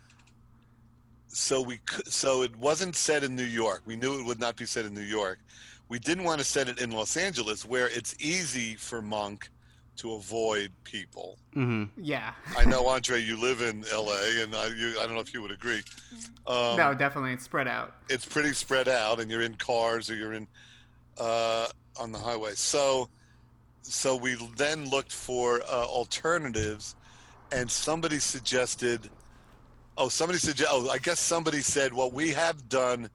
so 1.29 1.63
we 1.63 1.81
so 2.05 2.43
it 2.43 2.55
wasn't 2.57 2.95
set 2.95 3.25
in 3.25 3.35
New 3.35 3.43
York. 3.43 3.83
We 3.87 3.97
knew 3.97 4.21
it 4.21 4.27
would 4.27 4.41
not 4.41 4.57
be 4.57 4.67
set 4.67 4.85
in 4.85 4.93
New 4.93 5.01
York. 5.01 5.39
We 5.89 5.99
didn't 5.99 6.25
want 6.25 6.41
to 6.41 6.45
set 6.45 6.69
it 6.69 6.81
in 6.81 6.91
Los 6.91 7.17
Angeles, 7.17 7.65
where 7.65 7.89
it's 7.89 8.15
easy 8.21 8.77
for 8.77 9.03
Monk 9.03 9.51
to 9.97 10.15
avoid 10.15 10.73
people. 10.85 11.39
hmm 11.55 11.85
Yeah. 11.97 12.33
I 12.59 12.65
know 12.65 12.87
Andre, 12.87 13.21
you 13.23 13.41
live 13.41 13.61
in 13.61 13.85
L.A., 13.93 14.43
and 14.43 14.55
I, 14.55 14.67
you, 14.69 14.95
I 14.99 15.05
don't 15.05 15.15
know 15.15 15.21
if 15.21 15.35
you 15.35 15.43
would 15.43 15.51
agree. 15.53 15.83
Um, 16.47 16.77
no, 16.77 16.95
definitely. 16.95 17.33
It's 17.33 17.45
spread 17.45 17.69
out. 17.69 17.95
it's 18.09 18.25
pretty 18.25 18.53
spread 18.53 18.89
out, 18.89 19.21
and 19.21 19.31
you're 19.31 19.43
in 19.43 19.55
cars 19.55 20.11
or 20.11 20.15
you're 20.17 20.33
in 20.33 20.49
uh, 21.19 21.67
on 22.01 22.11
the 22.11 22.19
highway. 22.19 22.53
So, 22.55 23.09
so 23.83 24.17
we 24.17 24.37
then 24.57 24.89
looked 24.89 25.13
for 25.13 25.61
uh, 25.63 25.85
alternatives, 25.85 26.97
and 27.53 27.71
somebody 27.71 28.19
suggested. 28.19 29.11
Oh, 29.99 30.09
somebody 30.09 30.39
suggest. 30.39 30.71
Oh, 30.73 30.89
I 30.89 30.97
guess 30.99 31.21
somebody 31.21 31.61
said, 31.61 31.93
well, 31.93 32.11
we 32.11 32.31
have 32.31 32.67
done 32.71 33.11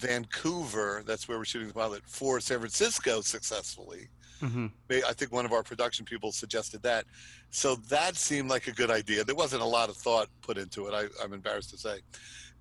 Vancouver. 0.00 1.02
That's 1.06 1.28
where 1.28 1.38
we're 1.38 1.44
shooting 1.44 1.68
the 1.68 1.74
pilot 1.74 2.02
for 2.06 2.40
San 2.40 2.58
Francisco 2.58 3.20
successfully. 3.20 4.08
Hmm 4.40 4.66
I 4.90 5.12
think 5.12 5.32
one 5.32 5.44
of 5.44 5.52
our 5.52 5.62
production 5.62 6.04
people 6.06 6.32
suggested 6.32 6.82
that. 6.82 7.04
So 7.50 7.76
that 7.88 8.16
seemed 8.16 8.48
like 8.48 8.66
a 8.68 8.72
good 8.72 8.90
idea. 8.90 9.22
There 9.24 9.34
wasn't 9.34 9.62
a 9.62 9.66
lot 9.66 9.88
of 9.90 9.96
thought 9.96 10.28
put 10.42 10.56
into 10.58 10.86
it, 10.86 10.94
I, 10.94 11.04
I'm 11.22 11.32
embarrassed 11.32 11.70
to 11.70 11.78
say. 11.78 11.98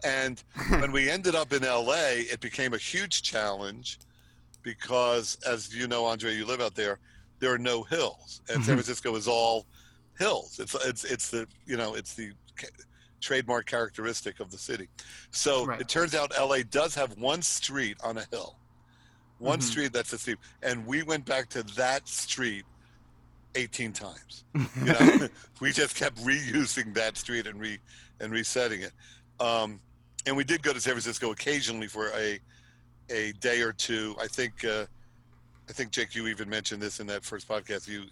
And 0.03 0.43
when 0.79 0.91
we 0.91 1.09
ended 1.09 1.35
up 1.35 1.53
in 1.53 1.63
LA, 1.63 2.23
it 2.33 2.39
became 2.39 2.73
a 2.73 2.77
huge 2.77 3.21
challenge 3.23 3.99
because, 4.63 5.37
as 5.47 5.73
you 5.73 5.87
know, 5.87 6.05
Andre, 6.05 6.33
you 6.35 6.45
live 6.45 6.61
out 6.61 6.75
there, 6.75 6.99
there 7.39 7.53
are 7.53 7.57
no 7.57 7.83
hills. 7.83 8.41
And 8.49 8.63
San 8.63 8.73
Mhm. 8.75 8.77
Francisco 8.79 9.15
is 9.15 9.27
all 9.27 9.65
hills. 10.17 10.59
It's, 10.59 10.75
it's, 10.85 11.03
it's 11.05 11.29
the, 11.29 11.47
you 11.65 11.77
know, 11.77 11.93
it's 11.95 12.13
the 12.15 12.31
ca- 12.57 12.67
trademark 13.21 13.65
characteristic 13.67 14.39
of 14.39 14.51
the 14.51 14.57
city. 14.57 14.89
So 15.31 15.65
Right. 15.65 15.81
it 15.81 15.87
turns 15.87 16.15
out 16.15 16.33
LA 16.37 16.63
does 16.69 16.95
have 16.95 17.17
one 17.17 17.41
street 17.41 17.97
on 18.03 18.17
a 18.17 18.25
hill. 18.31 18.57
One 19.39 19.59
Mhm. 19.59 19.63
street 19.63 19.93
that's 19.93 20.13
a 20.13 20.17
steep, 20.17 20.39
and 20.63 20.85
we 20.85 21.03
went 21.03 21.25
back 21.25 21.49
to 21.49 21.63
that 21.75 22.07
street 22.07 22.65
18 23.55 23.93
times. 23.93 24.43
You 24.55 24.85
know, 24.85 25.29
we 25.61 25.71
just 25.71 25.95
kept 25.95 26.17
reusing 26.23 26.93
that 26.95 27.17
street 27.17 27.45
and 27.47 27.59
re 27.59 27.79
and 28.19 28.31
resetting 28.31 28.81
it. 28.81 28.93
Um, 29.39 29.79
and 30.25 30.35
we 30.35 30.43
did 30.43 30.63
go 30.63 30.73
to 30.73 30.81
San 30.81 30.93
Francisco 30.93 31.31
occasionally 31.31 31.87
for 31.87 32.09
a 32.15 32.39
a 33.09 33.31
day 33.33 33.61
or 33.61 33.71
two. 33.73 34.15
I 34.19 34.27
think 34.27 34.65
uh, 34.65 34.85
I 35.69 35.73
think 35.73 35.91
Jake, 35.91 36.15
you 36.15 36.27
even 36.27 36.49
mentioned 36.49 36.81
this 36.81 36.99
in 36.99 37.07
that 37.07 37.23
first 37.23 37.47
podcast. 37.47 37.87
You, 37.87 38.03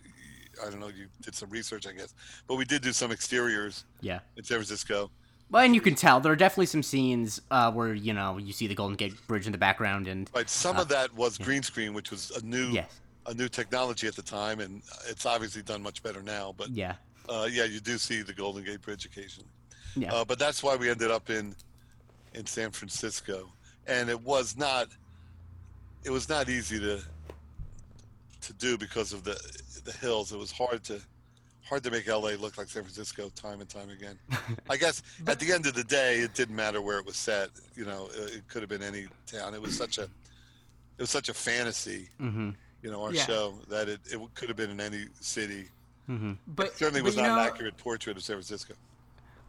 I 0.65 0.69
don't 0.69 0.79
know, 0.79 0.87
you 0.89 1.07
did 1.21 1.33
some 1.35 1.49
research, 1.49 1.87
I 1.87 1.91
guess, 1.93 2.13
but 2.47 2.55
we 2.55 2.65
did 2.65 2.81
do 2.81 2.93
some 2.93 3.11
exteriors 3.11 3.85
Yeah. 4.01 4.19
in 4.37 4.43
San 4.43 4.57
Francisco. 4.57 5.09
Well, 5.51 5.63
and 5.63 5.75
you 5.75 5.81
can 5.81 5.95
tell 5.95 6.19
there 6.19 6.31
are 6.31 6.35
definitely 6.35 6.65
some 6.65 6.83
scenes 6.83 7.41
uh, 7.51 7.71
where 7.71 7.93
you 7.93 8.13
know 8.13 8.37
you 8.37 8.51
see 8.51 8.67
the 8.67 8.75
Golden 8.75 8.95
Gate 8.95 9.13
Bridge 9.27 9.45
in 9.45 9.51
the 9.51 9.57
background, 9.57 10.07
and 10.07 10.29
Right, 10.33 10.49
some 10.49 10.77
Uh, 10.77 10.81
of 10.81 10.87
that 10.89 11.13
was 11.13 11.37
green 11.37 11.63
screen, 11.63 11.93
which 11.93 12.11
was 12.11 12.31
a 12.31 12.41
new 12.45 12.71
yes, 12.71 12.99
a 13.27 13.33
new 13.33 13.47
technology 13.47 14.07
at 14.07 14.15
the 14.15 14.21
time, 14.21 14.59
and 14.59 14.81
it's 15.07 15.25
obviously 15.25 15.61
done 15.61 15.81
much 15.83 16.01
better 16.03 16.21
now. 16.23 16.53
But 16.57 16.69
yeah, 16.71 16.95
uh, 17.29 17.47
yeah, 17.51 17.63
you 17.65 17.79
do 17.79 17.97
see 17.97 18.21
the 18.21 18.33
Golden 18.33 18.63
Gate 18.63 18.81
Bridge 18.81 19.05
occasionally. 19.05 19.49
yeah, 19.95 20.13
Uh, 20.13 20.25
but 20.25 20.39
that's 20.39 20.61
why 20.63 20.75
we 20.75 20.89
ended 20.89 21.11
up 21.11 21.29
in 21.29 21.55
in 22.33 22.45
San 22.45 22.71
Francisco, 22.71 23.51
and 23.87 24.09
it 24.09 24.19
was 24.21 24.57
not 24.57 24.87
it 26.03 26.09
was 26.09 26.27
not 26.27 26.49
easy 26.49 26.79
to 26.79 27.01
to 28.41 28.53
do 28.53 28.77
because 28.77 29.13
of 29.13 29.23
the 29.23 29.39
the 29.85 29.91
hills. 29.93 30.31
It 30.31 30.37
was 30.39 30.51
hard 30.51 30.83
to 30.85 30.99
hard 31.67 31.83
to 31.83 31.91
make 31.91 32.07
LA 32.07 32.31
look 32.39 32.57
like 32.57 32.67
San 32.69 32.83
Francisco 32.83 33.29
time 33.35 33.59
and 33.59 33.69
time 33.69 33.89
again. 33.89 34.17
I 34.69 34.77
guess 34.77 35.01
at 35.27 35.39
the 35.39 35.51
end 35.51 35.65
of 35.65 35.73
the 35.73 35.83
day, 35.83 36.19
it 36.19 36.33
didn't 36.33 36.55
matter 36.55 36.81
where 36.81 36.99
it 36.99 37.05
was 37.05 37.17
set. 37.17 37.49
You 37.75 37.85
know, 37.85 38.09
it, 38.15 38.35
it 38.37 38.47
could 38.47 38.61
have 38.61 38.69
been 38.69 38.83
any 38.83 39.07
town. 39.25 39.53
It 39.53 39.61
was 39.61 39.75
such 39.75 39.97
a 39.97 40.03
it 40.03 41.01
was 41.01 41.09
such 41.09 41.29
a 41.29 41.33
fantasy. 41.33 42.09
hmm 42.19 42.51
You 42.81 42.91
know, 42.91 43.03
our 43.03 43.13
Yeah. 43.13 43.25
show 43.25 43.59
that 43.69 43.89
it, 43.89 43.99
it 44.11 44.19
could 44.35 44.47
have 44.49 44.57
been 44.57 44.69
in 44.69 44.79
any 44.79 45.05
city. 45.19 45.65
hmm 46.07 46.33
But 46.47 46.67
It 46.67 46.77
certainly 46.77 47.01
but 47.01 47.07
was 47.07 47.15
you 47.15 47.23
not 47.23 47.29
know, 47.35 47.41
an 47.41 47.47
accurate 47.47 47.77
portrait 47.77 48.15
of 48.17 48.23
San 48.23 48.35
Francisco. 48.35 48.75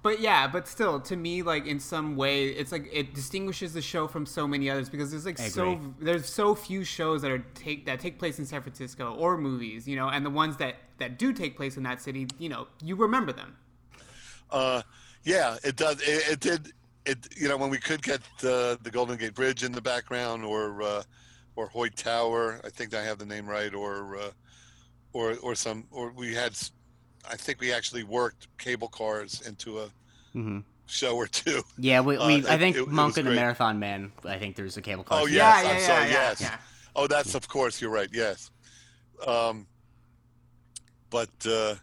But 0.06 0.20
yeah, 0.20 0.46
but 0.46 0.68
still, 0.68 1.00
to 1.00 1.16
me, 1.16 1.42
like 1.42 1.66
in 1.66 1.80
some 1.80 2.14
way, 2.14 2.46
it's 2.46 2.70
like 2.70 2.88
it 2.92 3.12
distinguishes 3.12 3.72
the 3.72 3.82
show 3.82 4.06
from 4.06 4.24
so 4.24 4.46
many 4.46 4.70
others 4.70 4.88
because 4.88 5.10
there's 5.10 5.26
like 5.26 5.36
so 5.36 5.80
there's 5.98 6.26
so 6.26 6.54
few 6.54 6.84
shows 6.84 7.22
that 7.22 7.32
are 7.32 7.44
take 7.56 7.86
that 7.86 7.98
take 7.98 8.16
place 8.16 8.38
in 8.38 8.46
San 8.46 8.62
Francisco 8.62 9.16
or 9.16 9.36
movies, 9.36 9.88
you 9.88 9.96
know, 9.96 10.08
and 10.08 10.24
the 10.24 10.30
ones 10.30 10.58
that 10.58 10.76
that 10.98 11.18
do 11.18 11.32
take 11.32 11.56
place 11.56 11.76
in 11.76 11.82
that 11.82 12.00
city, 12.00 12.28
you 12.38 12.48
know, 12.48 12.68
you 12.84 12.94
remember 12.94 13.32
them. 13.32 13.56
Uh, 14.48 14.82
yeah, 15.24 15.56
it 15.64 15.74
does. 15.74 16.00
It, 16.02 16.34
it 16.34 16.38
did. 16.38 16.72
It 17.04 17.26
you 17.36 17.48
know 17.48 17.56
when 17.56 17.70
we 17.70 17.78
could 17.78 18.00
get 18.00 18.20
the 18.38 18.78
the 18.84 18.92
Golden 18.92 19.16
Gate 19.16 19.34
Bridge 19.34 19.64
in 19.64 19.72
the 19.72 19.82
background 19.82 20.44
or 20.44 20.82
uh, 20.82 21.02
or 21.56 21.66
Hoyt 21.66 21.96
Tower. 21.96 22.60
I 22.62 22.68
think 22.68 22.94
I 22.94 23.02
have 23.02 23.18
the 23.18 23.26
name 23.26 23.44
right. 23.44 23.74
Or 23.74 24.16
uh, 24.16 24.30
or 25.12 25.34
or 25.42 25.56
some 25.56 25.88
or 25.90 26.12
we 26.12 26.32
had. 26.32 26.56
S- 27.26 27.32
I 27.32 27.36
think 27.36 27.60
we 27.60 27.72
actually 27.72 28.04
worked 28.04 28.48
cable 28.58 28.88
cars 28.88 29.42
into 29.46 29.80
a 29.80 29.88
hmm 30.32 30.60
show 30.88 31.16
or 31.16 31.26
two. 31.26 31.62
Yeah, 31.78 32.00
we, 32.00 32.16
Uh, 32.16 32.26
we 32.28 32.34
it- 32.36 32.46
I 32.46 32.58
think 32.58 32.76
it- 32.76 32.82
it 32.82 32.88
Monk 32.88 33.16
was 33.16 33.18
and 33.18 33.26
the. 33.28 33.32
Marathon 33.32 33.78
Man. 33.78 34.12
I 34.24 34.38
think 34.38 34.54
there's 34.56 34.76
a 34.76 34.82
cable 34.82 35.04
car. 35.04 35.20
Oh 35.22 35.26
yes, 35.26 35.34
yeah, 35.64 35.70
I'm 35.70 35.76
yeah, 35.76 35.86
sorry. 35.86 36.04
yeah, 36.06 36.12
yes. 36.12 36.40
yeah. 36.40 36.58
Oh, 36.94 37.06
that's 37.06 37.34
of 37.34 37.48
course 37.48 37.80
you're 37.80 37.90
right. 37.90 38.08
Yes. 38.12 38.50
Um, 39.26 39.66
but 41.10 41.30
uh, 41.46 41.74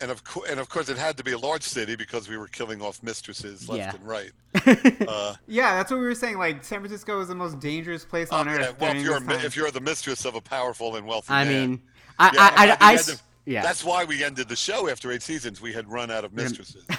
and 0.00 0.10
of 0.10 0.24
course 0.24 0.48
and 0.50 0.58
of 0.60 0.68
course 0.68 0.88
it 0.88 0.96
had 0.98 1.16
to 1.16 1.24
be 1.24 1.32
a 1.32 1.38
large 1.38 1.62
city 1.62 1.96
because 1.96 2.28
we 2.28 2.36
were 2.36 2.48
killing 2.48 2.80
off 2.82 3.02
mistresses 3.02 3.68
left 3.68 3.78
Yeah. 3.78 3.94
and 3.94 4.06
right. 4.06 4.30
Uh, 5.08 5.34
Yeah, 5.46 5.76
that's 5.76 5.90
what 5.90 5.98
we 6.00 6.06
were 6.06 6.14
saying. 6.14 6.38
Like 6.38 6.62
San 6.64 6.80
Francisco 6.80 7.20
is 7.20 7.28
the 7.28 7.34
most 7.34 7.58
dangerous 7.60 8.04
place 8.04 8.30
on 8.30 8.48
Oh, 8.48 8.52
earth. 8.52 8.60
yeah, 8.60 8.72
well, 8.86 8.96
if 8.96 9.02
you're, 9.02 9.16
a 9.16 9.20
this 9.20 9.28
mi- 9.28 9.34
time. 9.36 9.44
if 9.46 9.56
you're 9.56 9.70
the 9.70 9.80
mistress 9.80 10.24
of 10.24 10.34
a 10.34 10.40
powerful 10.40 10.96
and 10.96 11.06
wealthy 11.06 11.32
I 11.32 11.44
man, 11.44 11.70
mean, 11.70 11.82
I, 12.18 12.30
Yeah, 12.32 12.40
I, 12.40 12.44
I 12.44 12.46
I, 12.46 12.66
think 12.66 12.82
I 12.82 12.86
we 12.90 12.96
had 12.96 13.00
s- 13.00 13.06
to- 13.06 13.20
yeah. 13.44 13.62
that's 13.62 13.84
why 13.84 14.04
we 14.04 14.22
ended 14.24 14.48
the 14.48 14.56
show 14.56 14.88
after 14.88 15.10
eight 15.10 15.22
seasons. 15.22 15.60
We 15.60 15.72
had 15.72 15.90
run 15.90 16.10
out 16.10 16.24
of 16.24 16.32
mistresses. 16.32 16.84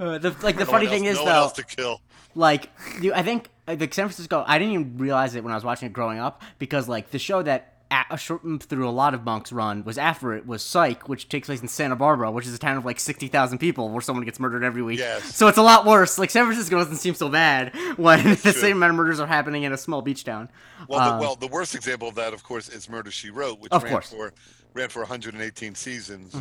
Uh, 0.00 0.16
the, 0.18 0.30
like 0.42 0.56
the 0.56 0.64
No 0.64 0.70
funny 0.70 0.86
one 0.86 0.94
thing 0.94 1.04
is 1.06 1.16
no 1.16 1.24
though, 1.24 1.30
else 1.32 1.52
to 1.54 1.64
kill. 1.64 2.00
like 2.36 2.70
I 3.12 3.22
think 3.22 3.48
uh, 3.66 3.74
the 3.74 3.86
San 3.90 4.06
Francisco. 4.06 4.44
I 4.46 4.58
didn't 4.58 4.74
even 4.74 4.98
realize 4.98 5.34
it 5.34 5.42
when 5.42 5.52
I 5.52 5.56
was 5.56 5.64
watching 5.64 5.86
it 5.86 5.92
growing 5.92 6.18
up 6.20 6.42
because 6.58 6.88
like 6.88 7.10
the 7.10 7.18
show 7.18 7.42
that 7.42 7.74
a, 8.10 8.18
short, 8.18 8.42
through 8.64 8.86
a 8.86 8.90
lot 8.90 9.14
of 9.14 9.24
Monk's 9.24 9.50
run 9.50 9.82
was 9.82 9.96
after 9.96 10.34
it 10.34 10.46
was 10.46 10.62
Psych, 10.62 11.08
which 11.08 11.28
takes 11.30 11.46
place 11.48 11.62
in 11.62 11.68
Santa 11.68 11.96
Barbara, 11.96 12.30
which 12.30 12.46
is 12.46 12.54
a 12.54 12.58
town 12.58 12.76
of 12.76 12.84
like 12.84 13.00
sixty 13.00 13.26
thousand 13.28 13.58
people 13.58 13.88
where 13.88 14.02
someone 14.02 14.24
gets 14.24 14.38
murdered 14.38 14.62
every 14.62 14.82
week. 14.82 14.98
Yes. 14.98 15.34
So 15.34 15.48
it's 15.48 15.58
a 15.58 15.62
lot 15.62 15.84
worse. 15.86 16.18
Like 16.18 16.30
San 16.30 16.44
Francisco 16.44 16.76
doesn't 16.76 16.96
seem 16.98 17.14
so 17.14 17.28
bad 17.28 17.74
when 17.96 18.22
the 18.22 18.36
true. 18.36 18.52
same 18.52 18.76
amount 18.76 18.90
of 18.90 18.96
murders 18.96 19.20
are 19.20 19.26
happening 19.26 19.62
in 19.64 19.72
a 19.72 19.78
small 19.78 20.02
beach 20.02 20.22
town. 20.22 20.48
Well, 20.86 21.00
Um, 21.00 21.16
the, 21.18 21.20
well, 21.26 21.34
the 21.34 21.48
worst 21.48 21.74
example 21.74 22.08
of 22.08 22.14
that, 22.16 22.34
of 22.34 22.42
course, 22.44 22.68
is 22.68 22.88
Murder 22.88 23.10
She 23.10 23.30
Wrote, 23.30 23.58
which 23.58 23.72
Of 23.72 23.82
ran 23.82 23.92
course. 23.92 24.10
For 24.10 24.32
ran 24.74 24.88
for 24.88 25.00
118 25.00 25.74
seasons, 25.74 26.34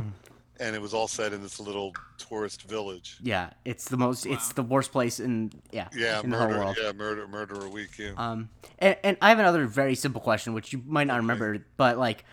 and 0.59 0.75
it 0.75 0.81
was 0.81 0.93
all 0.93 1.07
set 1.07 1.33
in 1.33 1.41
this 1.41 1.59
little 1.59 1.93
tourist 2.17 2.63
village. 2.63 3.17
yeah, 3.21 3.51
it's 3.65 3.89
the 3.89 3.97
most. 3.97 4.25
It's 4.25 4.53
the 4.53 4.63
worst 4.63 4.91
place 4.91 5.19
in 5.19 5.51
yeah, 5.71 5.87
Yeah, 5.95 6.21
in 6.23 6.29
the 6.29 6.37
whole 6.37 6.47
murder. 6.47 6.59
world. 6.59 6.77
Yeah, 6.81 6.91
murder, 6.93 7.27
murder 7.27 7.65
a 7.65 7.69
week. 7.69 7.97
Yeah. 7.97 8.11
Um, 8.17 8.49
and, 8.79 8.97
and 9.03 9.17
I 9.21 9.29
have 9.29 9.39
another 9.39 9.65
very 9.65 9.95
simple 9.95 10.21
question, 10.21 10.53
which 10.53 10.73
you 10.73 10.81
might 10.85 11.07
not 11.07 11.17
remember, 11.17 11.65
but 11.77 11.97
like, 11.97 12.25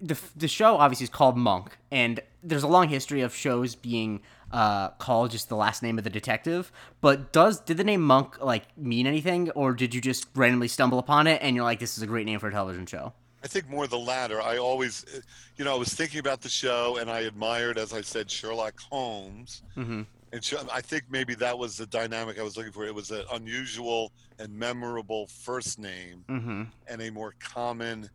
the 0.00 0.16
the 0.36 0.48
show 0.48 0.76
obviously 0.76 1.04
is 1.04 1.10
called 1.10 1.36
Monk, 1.36 1.76
and 1.90 2.20
there's 2.42 2.62
a 2.62 2.68
long 2.68 2.88
history 2.88 3.20
of 3.22 3.34
shows 3.34 3.74
being 3.74 4.20
uh 4.50 4.88
called 4.92 5.30
just 5.30 5.48
the 5.50 5.56
last 5.56 5.82
name 5.82 5.98
of 5.98 6.04
the 6.04 6.10
detective. 6.10 6.70
But 7.00 7.32
does 7.32 7.60
did 7.60 7.76
the 7.76 7.84
name 7.84 8.00
Monk 8.02 8.40
like 8.40 8.64
mean 8.78 9.06
anything, 9.08 9.50
or 9.50 9.72
did 9.74 9.94
you 9.94 10.00
just 10.00 10.26
randomly 10.34 10.68
stumble 10.68 10.98
upon 11.00 11.26
it 11.26 11.42
and 11.42 11.56
you're 11.56 11.64
like, 11.64 11.80
this 11.80 11.96
is 11.98 12.02
a 12.02 12.06
great 12.06 12.26
name 12.26 12.38
for 12.38 12.46
a 12.48 12.52
television 12.52 12.86
show? 12.86 13.12
I 13.48 13.50
think 13.50 13.70
more 13.70 13.86
the 13.86 13.98
latter. 13.98 14.42
I 14.42 14.58
always, 14.58 15.06
uh, 15.16 15.20
you 15.56 15.64
know, 15.64 15.74
I 15.74 15.78
was 15.78 15.94
thinking 15.94 16.20
about 16.20 16.42
the 16.42 16.50
show, 16.50 16.98
and 17.00 17.10
I 17.10 17.20
admired, 17.20 17.78
as 17.78 17.94
I 17.94 18.02
said, 18.02 18.30
Sherlock 18.30 18.78
Holmes. 18.78 19.62
Mm-hmm. 19.74 20.02
And 20.34 20.68
I 20.70 20.82
think 20.82 21.04
maybe 21.08 21.34
that 21.36 21.56
was 21.56 21.78
the 21.78 21.86
dynamic 21.86 22.38
I 22.38 22.42
was 22.42 22.58
looking 22.58 22.72
for. 22.72 22.84
It 22.84 22.94
was 22.94 23.10
an 23.10 23.24
unusual 23.32 24.12
and 24.38 24.52
memorable 24.52 25.28
first 25.28 25.78
name 25.78 26.26
Mm-hmm. 26.28 26.64
and 26.88 27.00
a 27.00 27.10
more 27.10 27.34
common 27.40 28.10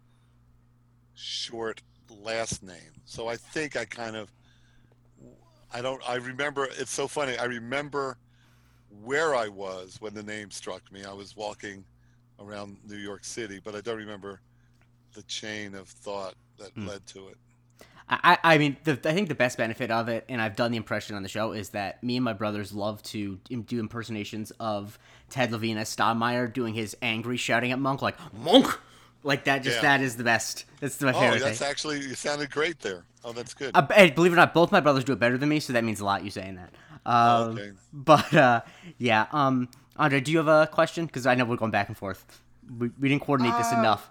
short 1.16 1.82
last 2.12 2.62
name. 2.62 2.94
So 3.06 3.28
I 3.28 3.36
think 3.36 3.76
I 3.76 3.86
kind 3.86 4.16
of, 4.16 4.32
I 5.74 5.82
don't, 5.82 6.08
I 6.08 6.18
remember, 6.18 6.68
it's 6.78 6.92
so 6.92 7.08
funny. 7.08 7.40
I 7.40 7.46
remember 7.46 8.20
where 9.02 9.34
I 9.34 9.48
was 9.48 9.98
when 10.00 10.14
the 10.14 10.22
name 10.22 10.52
struck 10.52 10.92
me. 10.92 11.04
I 11.04 11.14
was 11.14 11.36
walking 11.36 11.84
around 12.40 12.78
New 12.88 12.98
York 12.98 13.24
City, 13.24 13.60
but 13.64 13.74
I 13.74 13.82
don't 13.82 13.98
remember 13.98 14.40
the 15.14 15.24
chain 15.24 15.76
of 15.76 15.88
thought 15.88 16.36
that 16.58 16.72
Hmm. 16.72 16.88
led 16.88 17.06
to 17.08 17.30
it. 17.30 17.38
I, 18.10 18.38
I 18.44 18.58
mean, 18.58 18.76
the, 18.84 18.92
I 19.06 19.14
think 19.14 19.30
the 19.30 19.36
best 19.36 19.58
benefit 19.58 19.90
of 19.90 20.10
it, 20.10 20.26
and 20.28 20.42
I've 20.42 20.58
done 20.58 20.72
the 20.72 20.78
impression 20.78 21.16
on 21.16 21.24
the 21.24 21.30
show, 21.30 21.54
is 21.54 21.70
that 21.70 22.04
me 22.04 22.18
and 22.18 22.24
my 22.26 22.34
brothers 22.34 22.74
love 22.74 23.02
to 23.04 23.38
do 23.66 23.80
impersonations 23.80 24.52
of 24.60 25.00
Ted 25.30 25.52
Levine 25.54 25.78
as 25.78 25.96
Stottlemeyer 25.96 26.52
doing 26.52 26.74
his 26.74 26.98
angry 27.02 27.38
shouting 27.38 27.72
at 27.72 27.80
Monk, 27.80 28.02
like, 28.02 28.18
Monk! 28.34 28.78
Like 29.24 29.46
that, 29.46 29.64
just 29.64 29.78
Yeah. 29.78 29.98
that 29.98 30.02
is 30.02 30.18
the 30.18 30.26
best. 30.26 30.66
That's 30.82 31.00
my 31.00 31.14
Oh, 31.14 31.40
that's 31.40 31.60
thing. 31.60 31.68
actually, 31.68 32.00
you 32.02 32.14
sounded 32.14 32.52
great 32.52 32.80
there. 32.82 33.06
Oh, 33.24 33.32
that's 33.32 33.54
good. 33.54 33.72
Uh, 33.74 33.88
and 33.96 34.14
believe 34.14 34.34
it 34.34 34.36
or 34.36 34.38
not, 34.38 34.54
both 34.54 34.70
my 34.70 34.82
brothers 34.82 35.06
do 35.06 35.14
it 35.14 35.20
better 35.20 35.38
than 35.38 35.48
me, 35.48 35.62
so 35.62 35.72
that 35.72 35.86
means 35.86 36.02
a 36.02 36.06
lot, 36.06 36.26
you 36.26 36.30
saying 36.30 36.56
that. 36.56 36.74
Um, 37.10 37.52
Okay. 37.58 37.72
But 37.94 38.34
uh, 38.34 38.62
yeah, 38.98 39.28
um, 39.32 39.70
Andre, 39.96 40.20
do 40.20 40.30
you 40.34 40.40
have 40.40 40.50
a 40.50 40.68
question? 40.68 41.06
Because 41.06 41.26
I 41.26 41.36
know 41.36 41.46
we're 41.46 41.56
going 41.56 41.72
back 41.72 41.88
and 41.88 41.98
forth. 41.98 42.42
We, 42.78 42.90
we 43.00 43.08
didn't 43.08 43.22
coordinate 43.24 43.56
this 43.58 43.72
Uh, 43.72 43.78
enough. 43.78 44.10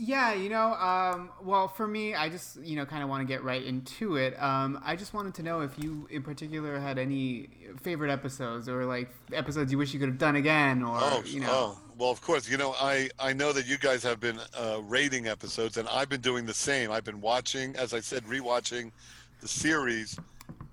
Yeah, 0.00 0.32
you 0.32 0.48
know, 0.48 0.74
um, 0.74 1.30
well, 1.42 1.66
for 1.66 1.88
me, 1.88 2.14
I 2.14 2.28
just, 2.28 2.62
you 2.62 2.76
know, 2.76 2.86
kind 2.86 3.02
of 3.02 3.08
want 3.08 3.20
to 3.20 3.26
get 3.26 3.42
right 3.42 3.64
into 3.64 4.14
it. 4.14 4.40
Um, 4.40 4.80
I 4.84 4.94
just 4.94 5.12
wanted 5.12 5.34
to 5.34 5.42
know 5.42 5.62
if 5.62 5.76
you, 5.76 6.06
in 6.08 6.22
particular, 6.22 6.78
had 6.78 6.98
any 6.98 7.48
favorite 7.82 8.12
episodes 8.12 8.68
or 8.68 8.84
like 8.84 9.10
episodes 9.32 9.72
you 9.72 9.78
wish 9.78 9.92
you 9.92 9.98
could 9.98 10.08
have 10.08 10.18
done 10.18 10.36
again, 10.36 10.84
or 10.84 10.96
Oh, 11.00 11.22
you 11.26 11.40
know. 11.40 11.48
oh, 11.50 11.78
well, 11.98 12.10
of 12.10 12.20
course. 12.20 12.48
You 12.48 12.58
know, 12.58 12.76
I 12.80 13.10
I 13.18 13.32
know 13.32 13.52
that 13.52 13.66
you 13.66 13.76
guys 13.76 14.04
have 14.04 14.20
been 14.20 14.38
uh, 14.56 14.80
rating 14.84 15.26
episodes, 15.26 15.78
and 15.78 15.88
I've 15.88 16.08
been 16.08 16.20
doing 16.20 16.46
the 16.46 16.54
same. 16.54 16.92
I've 16.92 17.04
been 17.04 17.20
watching, 17.20 17.74
as 17.74 17.92
I 17.92 17.98
said, 17.98 18.22
rewatching 18.24 18.92
the 19.40 19.48
series. 19.48 20.16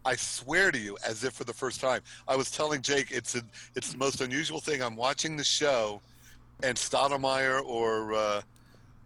I 0.05 0.15
swear 0.17 0.71
to 0.71 0.77
you, 0.77 0.99
as 1.03 1.23
if 1.23 1.33
for 1.33 1.45
the 1.45 1.53
first 1.53 1.81
time. 1.81 2.01
I 2.27 2.35
was 2.35 2.51
telling 2.51 2.83
Jake, 2.83 3.09
it's 3.09 3.33
a, 3.33 3.41
it's 3.75 3.91
the 3.93 3.97
most 3.97 4.21
unusual 4.21 4.59
thing. 4.59 4.83
I'm 4.83 4.95
watching 4.95 5.35
the 5.35 5.43
show, 5.43 5.99
and 6.61 6.77
Stottlemeyer 6.77 7.63
or 7.65 8.13
uh, 8.13 8.41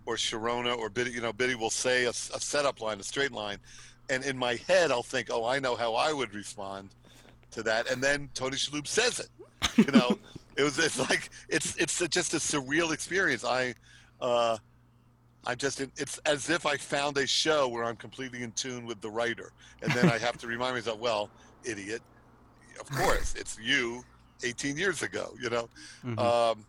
or 0.10 0.16
Sharona 0.16 0.76
or 0.76 0.90
Biddy, 0.90 1.12
you 1.12 1.22
know, 1.22 1.32
Biddy 1.32 1.54
will 1.54 1.70
say 1.70 2.06
a, 2.06 2.10
a 2.10 2.14
setup 2.14 2.82
line, 2.82 3.00
a 3.00 3.04
straight 3.04 3.32
line, 3.32 3.60
and 4.10 4.26
in 4.26 4.36
my 4.36 4.56
head, 4.68 4.90
I'll 4.90 5.04
think, 5.04 5.28
oh, 5.30 5.46
I 5.46 5.60
know 5.60 5.76
how 5.76 5.94
I 5.94 6.12
would 6.12 6.34
respond 6.34 6.90
to 7.52 7.62
that, 7.62 7.92
and 7.92 8.02
then 8.02 8.28
Tony 8.34 8.58
Shalhoub 8.58 8.88
says 8.88 9.20
it. 9.20 9.30
You 9.78 9.92
know, 9.92 10.18
it 10.58 10.64
was 10.64 10.80
it's 10.80 10.98
like 10.98 11.30
it's 11.48 11.76
it's 11.76 12.00
just 12.08 12.34
a 12.34 12.38
surreal 12.38 12.92
experience. 12.92 13.46
I, 13.46 13.76
uh, 14.20 14.58
I'm 15.46 15.58
just 15.58 15.80
it's 15.80 16.18
as 16.26 16.50
if 16.50 16.66
I 16.66 16.76
found 16.76 17.16
a 17.20 17.28
show 17.28 17.68
where 17.68 17.84
I'm 17.84 17.96
completely 17.96 18.42
in 18.42 18.52
tune 18.54 18.88
with 18.88 19.02
the 19.02 19.12
writer, 19.12 19.52
and 19.84 19.92
then 19.94 20.10
I 20.10 20.18
have 20.18 20.40
to 20.40 20.48
remind 20.48 20.74
myself, 20.74 20.98
well, 20.98 21.30
idiot, 21.64 22.02
of 22.80 22.90
course, 22.98 23.36
it's 23.38 23.60
you, 23.62 24.04
18 24.44 24.76
years 24.76 25.04
ago. 25.04 25.36
You 25.40 25.52
know. 25.52 25.70
Mhm. 26.04 26.18
Um, 26.20 26.66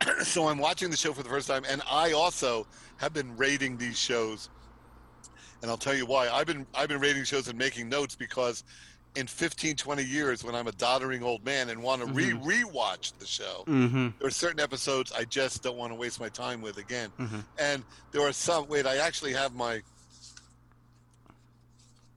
so 0.22 0.48
I'm 0.48 0.58
watching 0.58 0.90
the 0.90 0.96
show 0.96 1.12
for 1.12 1.22
the 1.22 1.28
first 1.28 1.48
time, 1.48 1.64
and 1.68 1.82
I 1.90 2.12
also 2.12 2.66
have 2.98 3.12
been 3.12 3.36
rating 3.36 3.76
these 3.76 3.98
shows, 3.98 4.48
and 5.62 5.70
I'll 5.70 5.76
tell 5.76 5.94
you 5.94 6.06
why. 6.06 6.28
I've 6.28 6.46
been 6.46 6.66
I've 6.74 6.88
been 6.88 7.00
rating 7.00 7.24
shows 7.24 7.48
and 7.48 7.58
making 7.58 7.88
notes 7.88 8.14
because 8.14 8.64
in 9.14 9.26
15, 9.26 9.76
20 9.76 10.04
years, 10.04 10.44
when 10.44 10.54
I'm 10.54 10.68
a 10.68 10.72
doddering 10.72 11.22
old 11.22 11.44
man 11.44 11.70
and 11.70 11.82
want 11.82 12.02
to 12.02 12.06
re 12.06 12.32
rewatch 12.32 13.18
the 13.18 13.26
show, 13.26 13.64
mm-hmm. 13.66 14.08
there 14.18 14.28
are 14.28 14.30
certain 14.30 14.60
episodes 14.60 15.12
I 15.12 15.24
just 15.24 15.62
don't 15.62 15.76
want 15.76 15.92
to 15.92 15.96
waste 15.96 16.20
my 16.20 16.28
time 16.28 16.60
with 16.60 16.78
again. 16.78 17.10
Mhm. 17.18 17.44
And 17.58 17.84
there 18.12 18.22
are 18.22 18.32
some. 18.32 18.68
Wait, 18.68 18.86
I 18.86 18.98
actually 18.98 19.32
have 19.32 19.54
my. 19.54 19.82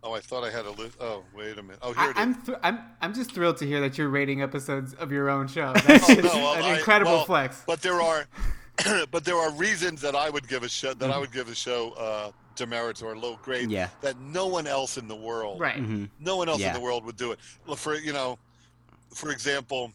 Oh, 0.04 0.14
I 0.14 0.20
thought 0.20 0.44
I 0.44 0.50
had 0.50 0.66
a 0.66 0.72
list. 0.72 0.98
Oh, 1.00 1.24
wait 1.36 1.58
a 1.60 1.62
minute. 1.62 1.78
Oh, 1.82 1.94
here 1.94 2.02
I, 2.02 2.06
it 2.06 2.10
is. 2.12 2.16
I'm, 2.18 2.42
th- 2.42 2.58
I'm 2.64 2.80
I'm 3.02 3.14
just 3.14 3.32
thrilled 3.34 3.58
to 3.58 3.68
hear 3.68 3.80
that 3.82 3.98
you're 4.00 4.10
rating 4.10 4.42
episodes 4.42 4.94
of 4.96 5.12
your 5.12 5.30
own 5.30 5.48
show. 5.48 5.74
That's 5.86 6.10
Oh, 6.10 6.14
no, 6.16 6.22
well, 6.24 6.54
an 6.56 6.64
I- 6.64 6.78
incredible 6.78 7.12
well, 7.12 7.26
flex. 7.26 7.64
But 7.68 7.82
there 7.84 8.02
are, 8.02 8.26
but 9.12 9.24
there 9.26 9.36
are 9.38 9.52
reasons 9.52 10.02
that 10.02 10.16
I 10.16 10.30
would 10.30 10.48
give 10.48 10.64
a 10.64 10.70
show 10.70 10.94
that 10.96 11.06
I 11.10 11.12
Mm-hmm. 11.12 11.22
would 11.22 11.32
give 11.32 11.50
a 11.50 11.56
show 11.56 11.92
uh, 11.92 12.32
demerits 12.56 13.04
or 13.04 13.16
low 13.16 13.38
grade 13.44 13.70
Yeah. 13.70 13.90
that 14.02 14.20
no 14.20 14.48
one 14.48 14.66
else 14.66 14.98
in 14.98 15.08
the 15.08 15.16
world, 15.16 15.60
Right. 15.60 15.76
Mm-hmm. 15.76 16.06
no 16.20 16.36
one 16.36 16.50
else 16.50 16.60
Yeah. 16.60 16.70
in 16.70 16.74
the 16.74 16.80
world 16.82 17.06
would 17.06 17.18
do 17.18 17.32
it. 17.32 17.40
For 17.76 17.96
you 17.96 18.12
know, 18.14 18.40
for 19.14 19.30
example, 19.32 19.92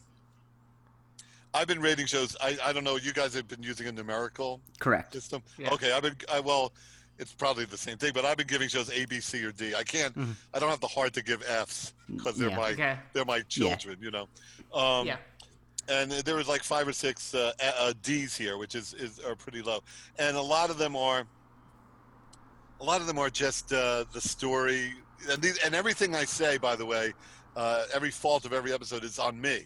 I've 1.53 1.67
been 1.67 1.81
rating 1.81 2.05
shows. 2.05 2.35
I, 2.41 2.57
I 2.63 2.71
don't 2.71 2.83
know. 2.83 2.97
You 2.97 3.11
guys 3.13 3.33
have 3.33 3.47
been 3.47 3.63
using 3.63 3.87
a 3.87 3.91
numerical 3.91 4.61
Correct. 4.79 5.11
system. 5.13 5.41
Yeah. 5.57 5.73
Okay, 5.73 5.91
I've 5.91 6.03
been. 6.03 6.15
I, 6.31 6.39
well, 6.39 6.71
it's 7.19 7.33
probably 7.33 7.65
the 7.65 7.77
same 7.77 7.97
thing, 7.97 8.11
but 8.13 8.25
I've 8.25 8.37
been 8.37 8.47
giving 8.47 8.69
shows 8.69 8.89
A, 8.91 9.05
B, 9.05 9.19
C, 9.19 9.43
or 9.43 9.51
D. 9.51 9.73
I 9.75 9.83
can't. 9.83 10.15
Mhm. 10.17 10.35
I 10.53 10.59
don't 10.59 10.69
have 10.69 10.79
the 10.79 10.87
heart 10.87 11.13
to 11.13 11.23
give 11.23 11.41
Fs 11.43 11.93
because 12.15 12.37
they're 12.37 12.49
Yeah. 12.49 12.57
my 12.57 12.69
Okay. 12.71 12.99
they're 13.13 13.25
my 13.25 13.41
children. 13.41 13.97
You 14.01 14.11
know. 14.11 14.27
Um, 14.73 15.07
yeah. 15.07 15.17
and 15.89 16.11
there 16.11 16.35
was 16.35 16.47
like 16.49 16.63
five 16.63 16.85
or 16.87 16.91
six 16.93 17.33
uh, 17.33 17.53
uh, 17.61 17.93
D's 18.03 18.35
here, 18.35 18.57
which 18.57 18.75
is, 18.75 18.93
is 18.93 19.19
are 19.19 19.35
pretty 19.35 19.61
low, 19.61 19.81
and 20.19 20.35
a 20.37 20.41
lot 20.41 20.69
of 20.69 20.77
them 20.77 20.95
are. 20.95 21.25
A 22.79 22.83
lot 22.83 23.01
of 23.01 23.07
them 23.07 23.17
are 23.17 23.29
just 23.31 23.73
uh, 23.73 24.05
the 24.13 24.21
story, 24.21 24.93
and 25.31 25.41
these, 25.41 25.57
and 25.65 25.73
everything 25.73 26.13
I 26.13 26.25
say, 26.25 26.57
by 26.59 26.75
the 26.75 26.85
way, 26.85 27.11
uh, 27.55 27.85
every 27.93 28.11
fault 28.11 28.45
of 28.45 28.53
every 28.53 28.71
episode 28.71 29.03
is 29.03 29.17
on 29.17 29.39
me, 29.41 29.65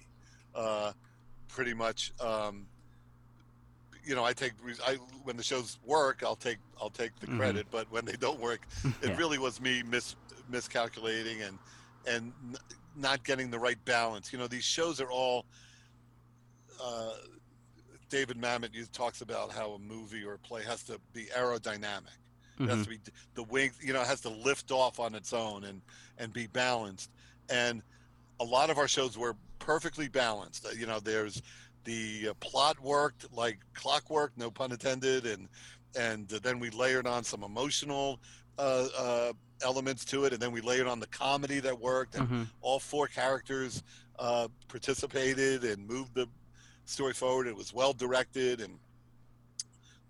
uh, 0.56 0.94
pretty 1.50 1.74
much. 1.74 2.14
Um, 2.22 2.68
you 4.04 4.16
know, 4.16 4.24
I 4.24 4.34
take 4.34 4.54
I 4.86 4.96
when 5.24 5.38
the 5.38 5.44
shows 5.44 5.80
work, 5.86 6.24
I'll 6.24 6.36
take 6.36 6.58
I'll 6.82 6.90
take 6.90 7.12
the 7.20 7.28
Mhm. 7.28 7.38
credit, 7.38 7.68
but 7.72 7.92
when 7.92 8.06
they 8.06 8.14
don't 8.16 8.40
work, 8.40 8.68
it 9.02 9.16
really 9.18 9.38
was 9.38 9.62
me 9.62 9.84
mis 9.84 10.16
miscalculating 10.50 11.42
and 11.42 11.60
and 12.08 12.34
n- 12.44 12.56
not 12.96 13.24
getting 13.24 13.50
the 13.52 13.60
right 13.60 13.84
balance. 13.86 14.34
You 14.34 14.40
know, 14.40 14.48
these 14.48 14.64
shows 14.64 15.00
are 15.00 15.12
all. 15.12 15.46
Uh, 16.82 17.12
David 18.10 18.38
Mamet 18.38 18.92
talks 18.92 19.22
about 19.22 19.52
how 19.54 19.72
a 19.72 19.80
movie 19.80 20.24
or 20.26 20.34
a 20.34 20.40
play 20.40 20.64
has 20.64 20.84
to 20.84 21.00
be 21.14 21.26
aerodynamic. 21.38 22.18
It 22.60 22.68
has 22.70 22.84
to 22.84 22.90
be 22.90 23.00
the 23.34 23.44
wing. 23.44 23.72
You 23.82 23.94
know, 23.94 24.02
it 24.02 24.08
has 24.08 24.22
to 24.22 24.30
lift 24.30 24.70
off 24.72 25.00
on 25.00 25.16
its 25.16 25.32
own 25.34 25.64
and 25.64 25.82
and 26.18 26.34
be 26.34 26.48
balanced. 26.48 27.10
And 27.50 27.82
a 28.40 28.44
lot 28.44 28.70
of 28.70 28.78
our 28.78 28.88
shows 28.88 29.18
were 29.18 29.36
perfectly 29.60 30.08
balanced. 30.10 30.68
You 30.78 30.86
know, 30.88 31.00
there's 31.00 31.42
the 31.84 32.30
uh, 32.30 32.34
plot 32.36 32.80
worked 32.80 33.32
like 33.34 33.60
clockwork, 33.74 34.32
no 34.38 34.52
pun 34.52 34.72
intended, 34.72 35.26
and 35.26 35.48
and 35.98 36.28
then 36.30 36.60
we 36.60 36.70
layered 36.70 37.06
on 37.08 37.24
some 37.24 37.44
emotional 37.44 38.20
uh, 38.58 38.88
uh, 38.98 39.34
elements 39.64 40.06
to 40.06 40.26
it, 40.26 40.34
and 40.34 40.42
then 40.42 40.52
we 40.52 40.62
layered 40.62 40.88
on 40.88 41.00
the 41.00 41.08
comedy 41.08 41.60
that 41.60 41.78
worked, 41.80 42.16
and 42.16 42.28
Mhm. 42.30 42.48
all 42.62 42.80
four 42.80 43.08
characters 43.08 43.84
uh, 44.20 44.48
participated 44.68 45.64
and 45.64 45.88
moved 45.88 46.14
the 46.14 46.28
story 46.86 47.14
forward. 47.14 47.48
It 47.48 47.56
was 47.56 47.74
well 47.74 47.94
directed, 47.94 48.62
and 48.62 48.80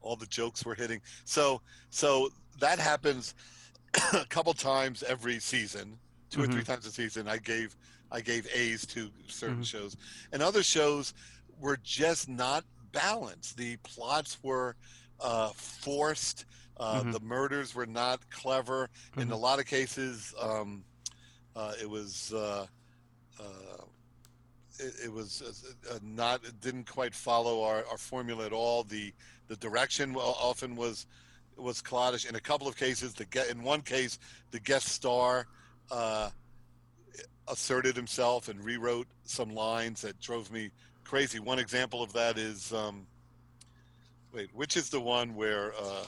all 0.02 0.16
the 0.16 0.26
jokes 0.26 0.66
were 0.66 0.76
hitting. 0.76 1.02
So 1.26 1.62
so 1.90 2.30
that 2.60 2.80
happens 2.80 3.34
a 4.14 4.26
couple 4.26 4.54
times 4.54 5.04
every 5.04 5.40
season, 5.40 5.98
2 6.30 6.42
or 6.42 6.48
three 6.48 6.64
times 6.64 6.86
a 6.86 6.92
season. 6.92 7.28
I 7.28 7.38
gave 7.38 7.76
I 8.12 8.20
gave 8.22 8.48
A's 8.54 8.86
to 8.88 9.10
certain 9.28 9.62
Mhm. 9.62 9.66
shows, 9.66 9.96
and 10.34 10.42
other 10.42 10.64
shows 10.64 11.14
were 11.62 11.78
just 11.84 12.28
not 12.28 12.66
balanced. 12.92 13.56
The 13.58 13.78
plots 13.78 14.38
were 14.44 14.76
uh, 15.20 15.50
forced. 15.50 16.46
Uh, 16.78 17.04
Mhm. 17.04 17.14
The 17.14 17.20
murders 17.20 17.76
were 17.76 17.86
not 17.86 18.28
clever. 18.32 18.90
In 19.16 19.28
Mhm. 19.28 19.34
a 19.34 19.36
lot 19.36 19.60
of 19.60 19.68
cases, 19.68 20.34
um, 20.40 20.84
uh, 21.56 21.74
it 21.80 21.90
was. 21.90 22.34
Uh, 22.34 22.66
uh, 23.40 23.84
it, 24.80 24.94
it 25.06 25.12
was 25.12 25.42
uh, 25.90 25.94
uh, 25.94 26.00
not 26.02 26.44
it 26.44 26.60
didn't 26.60 26.86
quite 26.86 27.14
follow 27.14 27.62
our, 27.64 27.86
our 27.88 27.98
formula 27.98 28.46
at 28.46 28.54
all. 28.54 28.84
The 28.84 29.14
the 29.48 29.56
direction 29.58 30.16
often 30.16 30.76
was 30.76 31.06
was 31.56 31.82
cloddish. 31.82 32.26
In 32.26 32.36
a 32.36 32.40
couple 32.40 32.68
of 32.68 32.76
cases, 32.76 33.14
the 33.14 33.26
get 33.26 33.50
in 33.50 33.62
one 33.62 33.82
case, 33.82 34.18
the 34.50 34.60
guest 34.60 34.88
star 34.88 35.46
uh, 35.92 36.32
asserted 37.48 37.96
himself 37.96 38.48
and 38.48 38.64
rewrote 38.64 39.08
some 39.24 39.54
lines 39.54 40.02
that 40.02 40.20
drove 40.20 40.50
me 40.52 40.72
crazy. 41.12 41.40
One 41.42 41.60
example 41.60 42.02
of 42.02 42.14
that 42.14 42.38
is 42.38 42.72
um, 42.72 43.06
wait, 44.34 44.50
which 44.54 44.78
is 44.78 44.90
the 44.90 45.00
one 45.02 45.36
where 45.36 45.74
uh, 45.74 46.06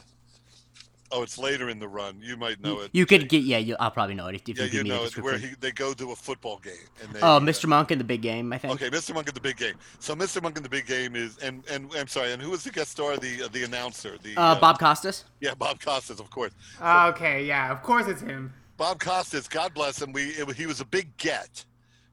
oh, 1.11 1.23
it's 1.23 1.37
later 1.37 1.67
in 1.67 1.77
the 1.77 1.87
run. 1.89 2.19
You 2.21 2.37
might 2.37 2.61
know 2.61 2.79
it. 2.79 2.89
You 2.93 3.05
could 3.05 3.27
get 3.27 3.43
yeah. 3.43 3.57
You, 3.57 3.75
I'll 3.81 3.91
probably 3.91 4.15
know 4.15 4.27
it 4.27 4.35
if, 4.35 4.47
if 4.47 4.57
Yeah, 4.57 4.63
you 4.63 4.69
give 4.69 4.77
you 4.77 4.83
me 4.85 4.89
know 4.91 5.05
the 5.09 5.19
it. 5.19 5.23
Where 5.23 5.37
he, 5.37 5.49
they 5.59 5.71
go 5.71 5.91
to 5.93 6.11
a 6.13 6.15
football 6.15 6.57
game 6.59 6.87
and 7.01 7.11
they. 7.13 7.19
Oh, 7.19 7.33
uh, 7.35 7.39
Mr. 7.41 7.65
Monk 7.67 7.91
in 7.91 7.97
the 7.97 8.05
big 8.05 8.21
game. 8.21 8.53
I 8.53 8.57
think. 8.57 8.73
Okay, 8.75 8.89
Mr. 8.89 9.13
Monk 9.13 9.27
in 9.27 9.33
the 9.33 9.41
big 9.41 9.57
game. 9.57 9.75
So 9.99 10.15
Mr. 10.15 10.41
Monk 10.41 10.55
in 10.55 10.63
the 10.63 10.69
big 10.69 10.87
game 10.87 11.17
is, 11.17 11.37
and 11.39 11.65
and 11.69 11.91
I'm 11.97 12.07
sorry, 12.07 12.31
and 12.31 12.41
who 12.41 12.51
was 12.51 12.63
the 12.63 12.71
guest 12.71 12.91
star? 12.91 13.17
The 13.17 13.43
uh, 13.43 13.47
the 13.51 13.63
announcer. 13.65 14.17
The 14.23 14.37
Uh, 14.37 14.57
Bob 14.57 14.79
Costas. 14.79 15.25
Yeah, 15.41 15.53
Bob 15.53 15.81
Costas, 15.81 16.21
of 16.21 16.29
course. 16.29 16.53
Okay. 16.81 17.43
Yeah. 17.45 17.73
Of 17.73 17.83
course 17.83 18.07
it's 18.07 18.21
him. 18.21 18.53
Bob 18.77 19.01
Costas, 19.01 19.49
God 19.49 19.73
bless 19.73 20.01
him. 20.01 20.13
We 20.13 20.27
it, 20.29 20.49
he 20.55 20.65
was 20.65 20.79
a 20.79 20.85
big 20.85 21.15
get, 21.17 21.65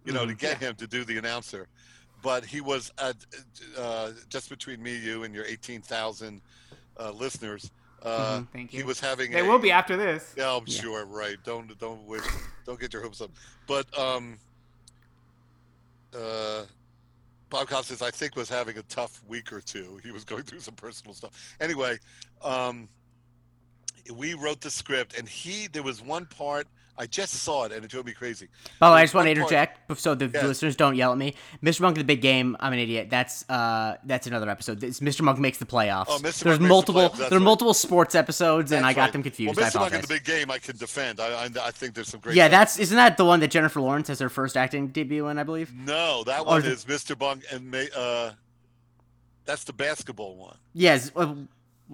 you 0.05 0.13
know, 0.13 0.27
to 0.27 0.35
Mhm. 0.35 0.39
get 0.39 0.59
him 0.59 0.75
to 0.75 0.89
do 0.89 1.05
the 1.05 1.17
announcer, 1.19 1.69
but 2.23 2.45
he 2.45 2.61
was 2.61 2.91
at, 2.99 3.17
uh, 3.79 4.11
just 4.29 4.49
between 4.51 4.83
me, 4.83 4.97
you, 4.97 5.25
and 5.25 5.35
your 5.35 5.45
18,000 5.45 6.41
uh, 6.99 7.11
listeners. 7.13 7.71
Uh, 8.03 8.41
Mhm. 8.41 8.49
Thank 8.53 8.73
you. 8.73 8.79
He 8.81 8.85
was 8.85 8.99
having. 9.01 9.31
They 9.31 9.41
a, 9.41 9.45
will 9.45 9.59
be 9.59 9.71
after 9.71 9.97
this. 9.97 10.35
Yeah, 10.37 10.55
I'm 10.57 10.65
Yeah. 10.67 10.81
sure. 10.81 11.05
Right. 11.05 11.37
Don't 11.45 11.79
don't 11.79 12.07
wish. 12.07 12.25
don't 12.65 12.81
get 12.81 12.93
your 12.95 13.03
hopes 13.03 13.21
up. 13.21 13.31
But 13.67 13.87
um, 13.99 14.39
uh, 16.17 16.65
Bob 17.51 17.69
Costas, 17.69 18.01
I 18.03 18.11
think, 18.11 18.37
was 18.37 18.49
having 18.49 18.79
a 18.79 18.83
tough 18.85 19.21
week 19.29 19.53
or 19.53 19.61
two. 19.61 20.01
He 20.03 20.13
was 20.13 20.25
going 20.25 20.45
through 20.45 20.61
some 20.61 20.75
personal 20.75 21.15
stuff. 21.15 21.33
Anyway, 21.61 21.99
um, 22.43 22.89
we 24.15 24.35
wrote 24.35 24.61
the 24.61 24.71
script, 24.71 25.19
and 25.19 25.29
he 25.29 25.67
there 25.69 25.83
was 25.83 26.01
one 26.03 26.25
part 26.27 26.67
I 27.01 27.07
just 27.07 27.33
saw 27.33 27.65
it, 27.65 27.73
and 27.73 27.83
it 27.83 27.91
drove 27.91 28.05
me 28.05 28.13
crazy. 28.13 28.49
By 28.79 28.91
the 28.91 28.95
way, 28.95 29.01
I 29.01 29.05
just 29.05 29.15
want 29.15 29.25
to 29.25 29.31
interject 29.31 29.99
so 29.99 30.15
the 30.15 30.27
Yeah. 30.27 30.47
listeners 30.47 30.77
don't 30.77 30.97
yell 30.97 31.13
at 31.13 31.17
me. 31.19 31.35
Mr. 31.63 31.81
Monk 31.81 31.97
the 31.97 32.05
Big 32.05 32.21
Game. 32.21 32.59
I'm 32.61 32.75
an 32.75 32.79
idiot. 32.79 33.09
That's 33.09 33.49
uh, 33.49 33.97
that's 34.05 34.27
another 34.27 34.51
episode. 34.51 34.85
It's 34.85 35.01
Mr. 35.01 35.23
Monk 35.23 35.39
makes 35.39 35.57
the 35.57 35.65
playoffs. 35.65 36.07
Oh, 36.09 36.19
Mr. 36.19 36.23
Monk 36.23 36.35
There's 36.45 36.59
the 36.59 36.69
multiple. 36.69 37.01
playoffs, 37.09 37.17
there 37.17 37.29
are 37.29 37.31
right. 37.39 37.41
multiple 37.41 37.73
sports 37.73 38.15
episodes, 38.15 38.71
and 38.71 38.85
I 38.85 38.93
got 38.93 39.05
right. 39.05 39.13
them 39.15 39.23
confused. 39.23 39.57
Well, 39.57 39.65
I 39.65 39.71
Mr. 39.71 39.81
Monk 39.81 39.95
in 39.95 40.01
the 40.03 40.09
Big 40.09 40.25
Game, 40.25 40.51
I 40.51 40.59
can 40.59 40.77
defend. 40.77 41.21
I, 41.21 41.45
I, 41.45 41.49
I 41.63 41.71
think 41.71 41.95
there's 41.95 42.09
some 42.09 42.21
great. 42.21 42.37
yeah, 42.37 42.49
stuff. 42.49 42.61
that's 42.61 42.79
isn't 42.79 42.97
that 42.97 43.17
the 43.17 43.25
one 43.25 43.41
that 43.41 43.51
Jennifer 43.51 43.81
Lawrence 43.81 44.09
has 44.09 44.19
her 44.19 44.29
first 44.29 44.59
acting 44.59 44.89
debut 44.89 45.27
in? 45.29 45.39
I 45.39 45.43
believe. 45.43 45.73
no, 45.73 46.23
that 46.25 46.41
Or 46.41 46.45
one 46.47 46.63
the- 46.63 46.73
is 46.73 46.85
Mr. 46.85 47.19
Monk 47.19 47.45
and 47.51 47.75
uh, 47.97 48.33
that's 49.47 49.65
the 49.65 49.73
basketball 49.73 50.37
one. 50.37 50.59
Yes. 50.75 51.11
Uh, 51.17 51.35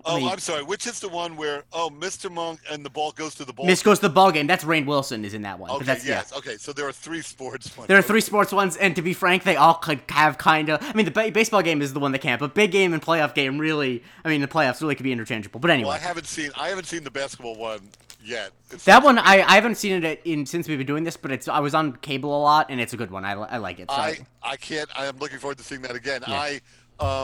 I 0.05 0.13
Oh, 0.13 0.17
mean, 0.19 0.29
I'm 0.29 0.39
sorry. 0.39 0.63
Which 0.63 0.87
is 0.87 1.01
the 1.01 1.09
one 1.09 1.37
where 1.37 1.65
oh, 1.73 1.91
Mr. 1.91 2.31
Monk 2.31 2.61
and 2.71 2.85
the 2.85 2.91
ball 2.91 3.13
goes 3.13 3.35
to 3.37 3.45
the 3.45 3.53
ball? 3.53 3.65
Miss 3.67 3.83
goes 3.83 3.99
to 4.01 4.09
the 4.09 4.13
ball 4.15 4.31
game. 4.31 4.47
That's 4.47 4.63
Rainn 4.65 4.85
Wilson 4.85 5.25
is 5.25 5.33
in 5.33 5.43
that 5.43 5.59
one. 5.59 5.71
Okay, 5.71 5.79
but 5.79 5.87
that's 5.87 6.07
yes. 6.07 6.31
yeah. 6.33 6.39
Okay, 6.39 6.57
so 6.59 6.73
there 6.73 6.87
are 6.87 6.93
three 6.93 7.23
sports 7.23 7.75
ones. 7.77 7.89
There 7.89 7.97
are 7.99 8.03
three 8.03 8.21
sports 8.21 8.53
ones, 8.53 8.77
and 8.77 8.95
to 8.97 9.03
be 9.03 9.15
frank, 9.15 9.45
they 9.45 9.57
all 9.57 9.75
could 9.75 10.01
have 10.11 10.37
kind 10.39 10.69
of. 10.69 10.83
I 10.83 10.93
mean, 10.93 11.07
the 11.07 11.11
ba- 11.13 11.31
baseball 11.33 11.63
game 11.63 11.81
is 11.81 11.93
the 11.95 12.01
one 12.01 12.13
that 12.13 12.19
can't, 12.21 12.39
but 12.41 12.53
big 12.55 12.73
game 12.73 12.93
and 12.93 13.01
playoff 13.03 13.35
game 13.35 13.59
really. 13.59 14.03
I 14.25 14.29
mean, 14.29 14.41
the 14.43 14.49
playoffs 14.49 14.83
really 14.83 14.95
could 14.97 15.05
be 15.05 15.13
interchangeable. 15.13 15.61
But 15.61 15.71
anyway, 15.71 15.89
Well, 15.89 15.97
I 15.97 16.01
haven't 16.01 16.27
seen 16.27 16.51
I 16.57 16.69
haven't 16.69 16.87
seen 16.87 17.03
the 17.05 17.11
basketball 17.11 17.57
one 17.57 17.81
yet. 18.23 18.51
It's- 18.67 18.85
That 18.85 19.03
one 19.03 19.19
I, 19.19 19.43
I 19.43 19.55
haven't 19.55 19.77
seen 19.77 20.05
it 20.05 20.21
in 20.25 20.45
since 20.47 20.69
we've 20.69 20.79
been 20.79 20.87
doing 20.87 21.05
this, 21.05 21.17
but 21.17 21.31
it's 21.33 21.49
I 21.49 21.61
was 21.61 21.75
on 21.75 21.95
cable 21.97 22.37
a 22.37 22.43
lot 22.43 22.67
and 22.71 22.81
it's 22.81 22.93
a 22.93 22.97
good 22.97 23.11
one. 23.11 23.25
I, 23.25 23.33
I 23.33 23.57
like 23.59 23.79
it. 23.81 23.91
So. 23.91 23.97
I 23.97 24.19
I 24.43 24.57
can't. 24.57 24.91
I 24.99 25.07
am 25.07 25.17
looking 25.19 25.39
forward 25.39 25.57
to 25.59 25.65
seeing 25.65 25.83
that 25.83 25.95
again. 25.97 26.23
Yeah. 26.29 26.35
I 26.35 26.61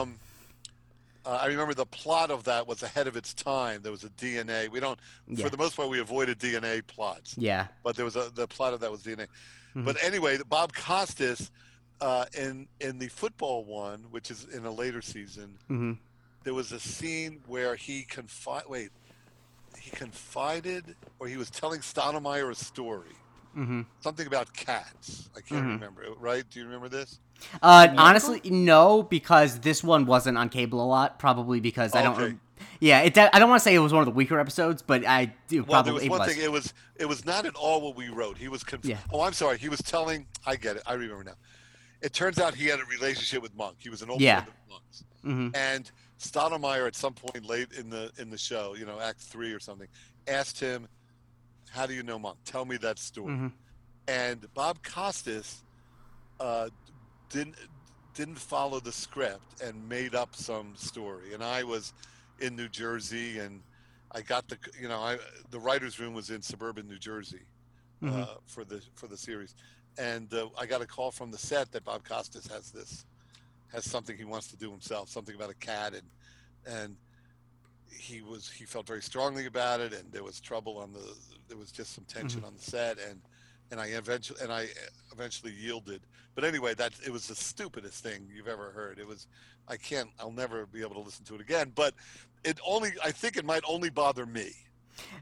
um. 0.01 0.15
Uh, 1.25 1.39
I 1.41 1.45
remember 1.47 1.73
the 1.73 1.85
plot 1.85 2.31
of 2.31 2.43
that 2.45 2.67
was 2.67 2.83
ahead 2.83 3.07
of 3.07 3.15
its 3.15 3.33
time. 3.33 3.81
There 3.81 3.91
was 3.93 4.03
a 4.03 4.09
DNA. 4.09 4.69
We 4.69 4.79
don't, 4.81 4.99
Yeah. 5.27 5.45
for 5.45 5.49
the 5.49 5.57
most 5.57 5.75
part, 5.77 5.89
we 5.89 5.99
avoided 5.99 6.37
DNA 6.39 6.81
plots. 6.85 7.35
yeah. 7.37 7.67
but 7.83 7.95
there 7.95 8.05
was 8.05 8.15
a 8.15 8.29
the 8.35 8.47
plot 8.47 8.73
of 8.73 8.79
that 8.81 8.91
was 8.91 9.01
DNA. 9.03 9.27
Mhm. 9.75 9.85
But 9.85 10.03
anyway, 10.03 10.37
Bob 10.49 10.73
Costas 10.73 11.49
uh, 12.01 12.25
in 12.37 12.67
in 12.81 12.99
the 12.99 13.07
football 13.07 13.63
one, 13.63 14.01
which 14.11 14.29
is 14.31 14.45
in 14.45 14.65
a 14.65 14.71
later 14.71 15.01
season, 15.01 15.57
hmm 15.67 15.93
there 16.43 16.53
was 16.53 16.73
a 16.73 16.79
scene 16.79 17.41
where 17.47 17.75
he 17.75 18.03
confide. 18.03 18.63
Wait, 18.67 18.89
he 19.79 19.89
confided, 19.91 20.95
or 21.19 21.27
he 21.27 21.37
was 21.37 21.49
telling 21.49 21.79
Stottlemeyer 21.79 22.51
a 22.51 22.55
story, 22.55 23.15
hmm 23.53 23.81
something 24.01 24.25
about 24.27 24.51
cats. 24.53 25.29
I 25.35 25.41
can't 25.41 25.63
Mhm. 25.65 25.73
remember. 25.73 26.05
Right? 26.19 26.43
Do 26.49 26.59
you 26.59 26.65
remember 26.65 26.89
this? 26.89 27.19
Uh, 27.61 27.87
No? 27.93 28.01
honestly, 28.01 28.41
no, 28.45 29.03
because 29.03 29.59
this 29.59 29.83
one 29.83 30.05
wasn't 30.05 30.37
on 30.37 30.49
cable 30.49 30.81
a 30.83 30.87
lot. 30.87 31.19
Probably 31.19 31.59
because 31.59 31.93
I 31.95 32.01
don't. 32.01 32.13
Okay. 32.15 32.23
rem- 32.23 32.41
Yeah, 32.79 33.01
it. 33.01 33.17
I 33.17 33.39
don't 33.39 33.49
want 33.49 33.59
to 33.59 33.63
say 33.63 33.75
it 33.75 33.79
was 33.79 33.91
one 33.93 34.01
of 34.01 34.05
the 34.05 34.11
weaker 34.13 34.39
episodes, 34.39 34.81
but 34.81 35.05
I 35.05 35.33
do 35.47 35.63
Well, 35.63 35.83
there 35.83 35.93
was 35.93 36.01
probably 36.01 36.05
it 36.05 36.09
one 36.09 36.19
was. 36.19 36.33
thing. 36.33 36.43
It 36.43 36.51
was 36.51 36.73
it 36.95 37.05
was 37.05 37.25
not 37.25 37.45
at 37.45 37.55
all 37.55 37.81
what 37.81 37.95
we 37.95 38.09
wrote. 38.09 38.37
He 38.37 38.47
was 38.47 38.63
conf- 38.63 38.85
Yeah. 38.85 38.97
Oh, 39.11 39.21
I'm 39.21 39.33
sorry. 39.33 39.57
He 39.57 39.69
was 39.69 39.81
telling. 39.81 40.27
I 40.45 40.55
get 40.55 40.77
it. 40.77 40.83
I 40.85 40.93
remember 40.93 41.23
now. 41.23 41.35
It 42.01 42.13
turns 42.13 42.39
out 42.39 42.53
he 42.55 42.65
had 42.67 42.79
a 42.79 42.85
relationship 42.85 43.41
with 43.41 43.55
Monk. 43.55 43.77
He 43.79 43.89
was 43.89 44.01
an 44.01 44.09
old 44.09 44.21
Yeah. 44.21 44.41
friend 44.43 44.57
of 44.65 44.69
Monk's. 44.69 45.03
hmm 45.23 45.49
And 45.53 45.89
Stottlemeyer, 46.19 46.87
at 46.87 46.95
some 46.95 47.13
point 47.13 47.45
late 47.45 47.71
in 47.73 47.89
the 47.89 48.11
in 48.17 48.29
the 48.29 48.37
show, 48.37 48.75
you 48.75 48.85
know, 48.85 48.99
Act 48.99 49.19
Three 49.21 49.51
or 49.51 49.59
something, 49.59 49.87
asked 50.27 50.59
him, 50.59 50.87
"How 51.73 51.85
do 51.85 51.93
you 51.93 52.03
know 52.03 52.19
Monk? 52.19 52.37
Tell 52.45 52.65
me 52.65 52.77
that 52.77 52.99
story." 52.99 53.35
hmm 53.35 53.47
And 54.07 54.53
Bob 54.53 54.83
Costas 54.83 55.63
uh, 56.39 56.69
didn't 57.29 57.55
didn't 58.13 58.37
follow 58.37 58.79
the 58.79 58.91
script 58.91 59.61
and 59.61 59.89
made 59.89 60.13
up 60.13 60.35
some 60.35 60.75
story. 60.75 61.33
And 61.33 61.43
I 61.43 61.63
was 61.63 61.93
in 62.39 62.55
New 62.55 62.69
Jersey, 62.69 63.39
and 63.39 63.61
I 64.11 64.21
got 64.21 64.47
the 64.47 64.57
you 64.79 64.87
know 64.87 64.99
I 64.99 65.17
the 65.49 65.59
writers' 65.59 65.99
room 65.99 66.13
was 66.13 66.29
in 66.29 66.41
suburban 66.41 66.87
New 66.87 66.99
Jersey 66.99 67.45
Mhm. 68.01 68.21
uh, 68.21 68.35
for 68.45 68.65
the 68.65 68.81
for 68.95 69.07
the 69.07 69.17
series, 69.17 69.55
and 69.97 70.31
uh, 70.33 70.49
I 70.57 70.65
got 70.65 70.81
a 70.81 70.85
call 70.85 71.11
from 71.11 71.31
the 71.31 71.37
set 71.37 71.71
that 71.71 71.83
Bob 71.85 72.03
Costas 72.03 72.47
has 72.47 72.69
this 72.71 73.05
has 73.71 73.85
something 73.85 74.15
he 74.17 74.25
wants 74.25 74.47
to 74.49 74.57
do 74.57 74.69
himself, 74.69 75.09
something 75.09 75.33
about 75.35 75.49
a 75.49 75.55
cat, 75.55 75.93
and 75.93 76.07
and 76.77 76.97
he 77.97 78.21
was 78.21 78.49
he 78.49 78.65
felt 78.65 78.87
very 78.87 79.01
strongly 79.01 79.45
about 79.45 79.79
it, 79.79 79.93
and 79.93 80.11
there 80.11 80.23
was 80.23 80.39
trouble 80.39 80.77
on 80.77 80.93
the 80.93 81.15
there 81.47 81.57
was 81.57 81.71
just 81.71 81.93
some 81.93 82.05
tension 82.05 82.43
on 82.43 82.53
the 82.53 82.61
set, 82.61 82.97
and 83.09 83.21
and 83.71 83.79
I 83.79 83.87
eventually 83.87 84.39
and 84.41 84.51
I 84.51 84.67
eventually 85.11 85.53
yielded. 85.53 86.01
But 86.35 86.43
anyway, 86.43 86.73
that 86.75 86.93
it 87.05 87.11
was 87.11 87.27
the 87.27 87.35
stupidest 87.35 88.03
thing 88.03 88.27
you've 88.33 88.47
ever 88.47 88.71
heard. 88.71 88.99
It 88.99 89.07
was 89.07 89.27
I 89.67 89.77
can't 89.77 90.09
I'll 90.19 90.31
never 90.31 90.65
be 90.65 90.81
able 90.81 90.95
to 90.95 91.01
listen 91.01 91.25
to 91.25 91.35
it 91.35 91.41
again. 91.41 91.71
But 91.75 91.93
it 92.43 92.59
only 92.65 92.91
I 93.03 93.11
think 93.11 93.37
it 93.37 93.45
might 93.45 93.63
only 93.67 93.89
bother 93.89 94.25
me. 94.25 94.51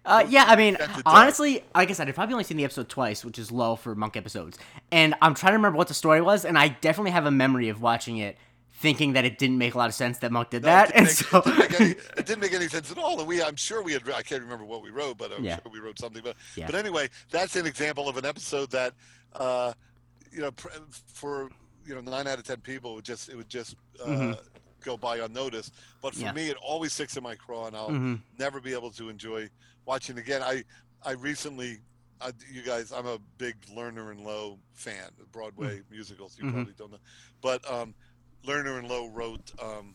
Uh, 0.05 0.25
yeah, 0.27 0.45
I 0.47 0.57
mean, 0.57 0.77
honestly, 1.05 1.63
like 1.73 1.89
I 1.89 1.93
said, 1.93 2.09
I've 2.09 2.15
probably 2.15 2.33
only 2.33 2.43
seen 2.43 2.57
the 2.57 2.65
episode 2.65 2.89
twice, 2.89 3.23
which 3.23 3.39
is 3.39 3.51
low 3.53 3.77
for 3.77 3.95
Monk 3.95 4.17
episodes. 4.17 4.57
And 4.91 5.15
I'm 5.21 5.33
trying 5.33 5.51
to 5.51 5.57
remember 5.57 5.77
what 5.77 5.87
the 5.87 5.93
story 5.93 6.21
was, 6.21 6.43
and 6.43 6.57
I 6.57 6.69
definitely 6.69 7.11
have 7.11 7.25
a 7.25 7.31
memory 7.31 7.69
of 7.69 7.81
watching 7.81 8.17
it, 8.17 8.37
thinking 8.81 9.13
that 9.13 9.23
it 9.25 9.37
didn't 9.37 9.57
make 9.57 9.75
a 9.75 9.77
lot 9.77 9.87
of 9.87 9.93
sense 9.95 10.17
that 10.19 10.31
Monk 10.31 10.49
did 10.49 10.63
No, 10.63 10.67
that. 10.69 10.89
it, 10.89 10.95
And 10.95 11.05
didn't 11.07 11.17
so, 11.17 11.41
make, 11.45 11.71
it, 11.71 11.77
didn't 11.77 11.79
make 11.79 11.81
any, 11.81 11.91
it 12.17 12.25
didn't 12.25 12.39
make 12.41 12.53
any 12.53 12.67
sense 12.67 12.91
at 12.91 12.97
all. 12.97 13.19
And 13.19 13.27
we, 13.27 13.41
I'm 13.41 13.55
sure 13.55 13.81
we 13.81 13.93
had, 13.93 14.09
I 14.09 14.21
can't 14.23 14.41
remember 14.41 14.65
what 14.65 14.81
we 14.83 14.89
wrote, 14.89 15.17
but 15.17 15.31
I'm 15.31 15.43
Yeah. 15.43 15.55
sure 15.61 15.71
we 15.71 15.79
wrote 15.79 15.99
something. 15.99 16.21
But, 16.23 16.35
Yeah. 16.55 16.65
but 16.65 16.75
anyway, 16.75 17.09
that's 17.29 17.55
an 17.55 17.65
example 17.65 18.09
of 18.09 18.17
an 18.17 18.25
episode 18.25 18.71
that, 18.71 18.93
uh, 19.33 19.73
you 20.31 20.41
know, 20.41 20.51
pr- 20.51 20.69
for 21.13 21.49
you 21.85 21.95
know 21.95 22.01
nine 22.01 22.27
out 22.27 22.37
of 22.37 22.43
ten 22.45 22.57
people, 22.57 22.91
it 22.91 22.95
would 22.95 23.05
just 23.05 23.29
it 23.29 23.35
would 23.35 23.49
just 23.49 23.75
uh, 24.03 24.07
Mhm. 24.07 24.39
go 24.81 24.97
by 24.97 25.17
unnoticed. 25.17 25.73
But 26.01 26.13
for 26.13 26.21
Yeah. 26.21 26.31
me, 26.31 26.49
it 26.49 26.57
always 26.61 26.93
sticks 26.93 27.17
in 27.17 27.23
my 27.23 27.35
craw, 27.35 27.67
and 27.67 27.75
I'll 27.75 27.89
Mhm. 27.89 28.21
never 28.39 28.59
be 28.61 28.71
able 28.73 28.91
to 28.91 29.09
enjoy 29.09 29.49
watching 29.85 30.17
again. 30.19 30.41
I 30.43 30.63
I 31.03 31.11
recently, 31.13 31.79
I, 32.21 32.31
you 32.51 32.61
guys, 32.61 32.91
I'm 32.91 33.07
a 33.07 33.17
big 33.39 33.55
Lerner 33.75 34.11
and 34.11 34.21
Loewe 34.21 34.59
fan, 34.73 35.09
of 35.19 35.31
Broadway 35.31 35.81
musicals. 35.89 36.37
You 36.37 36.45
Mhm. 36.45 36.51
probably 36.53 36.73
don't 36.77 36.91
know, 36.91 36.99
but 37.41 37.69
um, 37.69 37.95
Lerner 38.45 38.79
and 38.79 38.87
Loewe 38.89 39.09
wrote 39.13 39.51
um, 39.61 39.93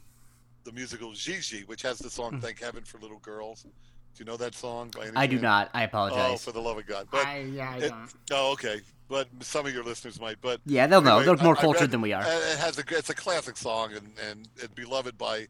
the 0.64 0.72
musical 0.72 1.12
Gigi, 1.12 1.62
which 1.64 1.82
has 1.82 1.98
the 1.98 2.10
song 2.10 2.32
Mhm. 2.34 2.42
"Thank 2.42 2.60
Heaven 2.60 2.84
for 2.84 2.98
Little 2.98 3.18
Girls." 3.18 3.62
Do 3.62 3.70
you 4.18 4.24
know 4.24 4.36
that 4.38 4.54
song? 4.54 4.90
By 4.96 5.08
any 5.08 5.16
I 5.16 5.26
do 5.26 5.38
not. 5.38 5.70
I 5.74 5.82
Oh, 5.82 5.84
apologize. 5.86 6.44
for 6.44 6.52
the 6.52 6.60
love 6.60 6.78
of 6.78 6.86
God! 6.86 7.08
But 7.10 7.26
I, 7.26 7.40
yeah, 7.40 7.70
I 7.70 7.76
it- 7.78 7.88
don't. 7.90 8.14
oh, 8.32 8.52
okay. 8.52 8.80
But 9.08 9.28
some 9.40 9.66
of 9.66 9.72
your 9.74 9.84
listeners 9.84 10.18
might. 10.20 10.40
But 10.40 10.60
yeah, 10.66 10.86
they'll 10.86 11.00
know. 11.02 11.22
They're 11.22 11.36
more 11.36 11.54
I- 11.54 11.58
I 11.58 11.60
cultured 11.60 11.80
read- 11.82 11.90
than 11.92 12.00
we 12.00 12.12
are. 12.12 12.22
uh, 12.22 12.26
It 12.52 12.58
has 12.58 12.78
a 12.78 12.84
it's 12.96 13.10
a 13.10 13.14
classic 13.14 13.56
song 13.56 13.92
and 13.94 14.12
and 14.18 14.48
it's 14.56 14.72
beloved 14.74 15.16
by, 15.18 15.46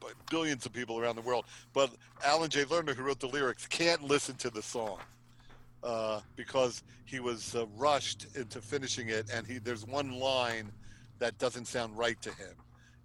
by 0.00 0.08
billions 0.30 0.66
of 0.66 0.72
people 0.72 0.98
around 0.98 1.16
the 1.16 1.22
world. 1.22 1.46
But 1.72 1.90
Alan 2.24 2.50
J. 2.50 2.64
Lerner, 2.64 2.94
who 2.94 3.02
wrote 3.02 3.20
the 3.20 3.28
lyrics, 3.28 3.66
can't 3.66 4.02
listen 4.02 4.34
to 4.36 4.50
the 4.50 4.62
song 4.62 4.98
uh, 5.82 6.20
because 6.36 6.82
he 7.06 7.20
was 7.20 7.54
uh, 7.54 7.66
rushed 7.76 8.26
into 8.34 8.60
finishing 8.60 9.08
it, 9.08 9.30
and 9.32 9.46
he 9.46 9.58
there's 9.58 9.86
one 9.86 10.10
line 10.18 10.70
that 11.22 11.38
doesn't 11.38 11.66
sound 11.66 11.96
right 11.96 12.20
to 12.20 12.30
him 12.30 12.54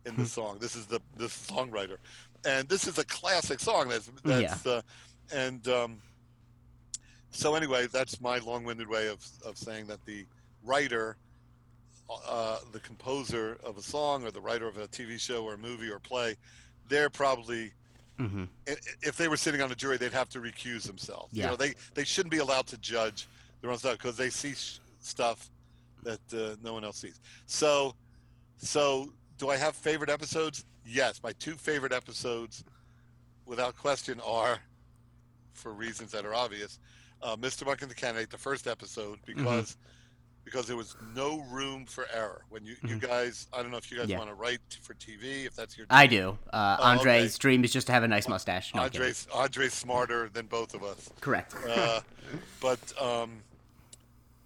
in 0.05 0.15
the 0.15 0.21
Hmm. 0.23 0.27
song. 0.27 0.57
This 0.59 0.75
is 0.75 0.87
the 0.87 0.99
this 1.15 1.31
songwriter, 1.47 1.97
and 2.45 2.67
this 2.67 2.87
is 2.87 2.97
a 2.97 3.05
classic 3.05 3.59
song. 3.59 3.89
That's 3.89 4.09
that's 4.23 4.65
uh, 4.65 4.81
and. 5.33 5.67
Um, 5.67 6.01
so 7.29 7.55
anyway, 7.55 7.87
that's 7.87 8.19
my 8.21 8.37
long-winded 8.39 8.87
way 8.87 9.09
of, 9.09 9.23
of 9.45 9.57
saying 9.57 9.85
that 9.87 10.03
the 10.05 10.25
writer, 10.63 11.17
uh, 12.27 12.57
the 12.71 12.79
composer 12.79 13.57
of 13.63 13.77
a 13.77 13.81
song, 13.81 14.23
or 14.25 14.31
the 14.31 14.39
writer 14.41 14.65
of 14.67 14.77
a 14.77 14.87
TV 14.87 15.19
show 15.19 15.43
or 15.43 15.53
a 15.53 15.57
movie 15.57 15.89
or 15.89 15.99
play, 15.99 16.35
they're 16.87 17.09
probably 17.09 17.71
hmm 18.17 18.45
if 19.03 19.15
they 19.17 19.27
were 19.27 19.37
sitting 19.37 19.61
on 19.61 19.71
a 19.71 19.75
jury, 19.75 19.97
they'd 19.97 20.13
have 20.13 20.29
to 20.29 20.39
recuse 20.39 20.83
themselves. 20.87 21.31
Yeah. 21.33 21.43
You 21.43 21.49
know, 21.51 21.55
they 21.57 21.75
they 21.93 22.03
shouldn't 22.05 22.31
be 22.31 22.39
allowed 22.39 22.65
to 22.67 22.77
judge 22.79 23.27
their 23.61 23.69
own 23.71 23.77
stuff 23.77 23.97
because 23.99 24.17
they 24.17 24.29
see 24.31 24.55
sh- 24.55 24.79
stuff 24.99 25.51
that 26.03 26.21
uh, 26.33 26.55
no 26.63 26.73
one 26.73 26.83
else 26.83 26.97
sees. 26.97 27.19
So, 27.45 27.93
so 28.57 29.11
do 29.37 29.49
I 29.49 29.57
have 29.57 29.75
favorite 29.75 30.09
episodes? 30.09 30.65
Yes, 30.85 31.21
my 31.23 31.31
two 31.33 31.53
favorite 31.53 31.91
episodes, 31.93 32.63
without 33.45 33.75
question, 33.77 34.19
are 34.25 34.59
for 35.53 35.73
reasons 35.73 36.11
that 36.11 36.25
are 36.25 36.33
obvious. 36.33 36.79
Uh, 37.21 37.35
Mr. 37.35 37.65
Monk 37.65 37.81
and 37.81 37.89
the 37.91 37.95
Candidate, 37.95 38.29
the 38.29 38.37
first 38.37 38.67
episode, 38.67 39.19
Mm-hmm. 39.27 39.43
because 39.43 39.77
because 40.43 40.65
there 40.65 40.77
was 40.77 40.95
no 41.13 41.41
room 41.51 41.85
for 41.85 42.05
error. 42.13 42.45
When 42.47 42.63
you, 42.63 42.77
you 42.81 42.95
Mhm. 42.95 43.01
guys, 43.01 43.47
I 43.51 43.61
don't 43.61 43.69
know 43.69 43.75
if 43.75 43.91
you 43.91 43.97
guys 43.97 44.07
Yeah. 44.07 44.17
want 44.17 44.29
to 44.29 44.33
write 44.33 44.61
for 44.81 44.93
TV, 44.93 45.43
if 45.45 45.53
that's 45.57 45.77
your. 45.77 45.85
I 45.89 46.07
do. 46.07 46.37
Uh, 46.53 46.77
Oh, 46.79 46.83
Andre's 46.85 47.33
okay. 47.35 47.37
dream 47.37 47.65
is 47.65 47.73
just 47.73 47.87
to 47.87 47.93
have 47.93 48.03
a 48.03 48.07
nice 48.07 48.29
mustache. 48.29 48.73
No. 48.73 48.83
Andre's 48.83 49.27
Andre's 49.33 49.73
smarter 49.73 50.29
than 50.29 50.45
both 50.45 50.73
of 50.73 50.85
us. 50.85 51.09
Correct. 51.19 51.53
Uh, 51.67 51.99
but 52.61 52.79
um, 53.01 53.43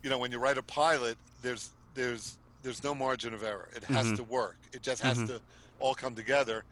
you 0.01 0.09
know, 0.09 0.18
when 0.18 0.32
you 0.32 0.39
write 0.39 0.57
a 0.57 0.64
pilot, 0.64 1.20
there's 1.43 1.70
there's 1.93 2.38
there's 2.64 2.84
no 2.84 2.93
margin 2.95 3.34
of 3.34 3.43
error. 3.43 3.70
It 3.76 3.84
has 3.86 4.07
Mhm. 4.07 4.16
to 4.18 4.24
work. 4.24 4.57
It 4.74 4.82
just 4.82 5.01
has 5.01 5.18
Mhm. 5.18 5.28
to 5.28 5.41
all 5.80 5.95
come 5.95 6.16
together, 6.16 6.64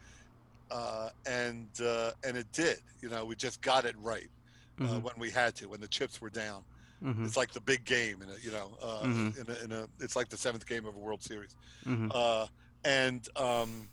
uh, 0.70 1.10
and 1.26 1.68
uh, 1.80 2.12
and 2.24 2.36
it 2.36 2.50
did. 2.52 2.80
You 3.00 3.08
know, 3.08 3.24
we 3.24 3.34
just 3.36 3.60
got 3.60 3.84
it 3.84 3.96
right 3.98 4.30
uh, 4.78 4.84
Mhm. 4.84 5.02
when 5.02 5.14
we 5.18 5.30
had 5.30 5.54
to, 5.56 5.68
when 5.68 5.80
the 5.80 5.88
chips 5.88 6.20
were 6.20 6.30
down. 6.30 6.64
Mhm. 7.02 7.26
It's 7.26 7.36
like 7.36 7.52
the 7.52 7.60
big 7.60 7.84
game, 7.84 8.22
in 8.22 8.30
a, 8.30 8.36
you 8.38 8.50
know, 8.50 8.76
uh, 8.80 9.02
Mhm. 9.04 9.36
in, 9.38 9.54
a, 9.54 9.64
in 9.64 9.72
a 9.72 9.88
it's 10.00 10.16
like 10.16 10.28
the 10.30 10.36
seventh 10.38 10.66
game 10.66 10.86
of 10.86 10.94
a 10.94 10.98
World 10.98 11.22
Series, 11.22 11.54
Mhm. 11.84 12.10
uh, 12.14 12.46
and 12.84 13.28
um, 13.36 13.88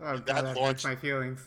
Oh, 0.00 0.16
that 0.16 0.26
God, 0.26 0.44
that 0.46 0.56
launched- 0.56 0.84
my 0.84 0.96
feelings. 0.96 1.40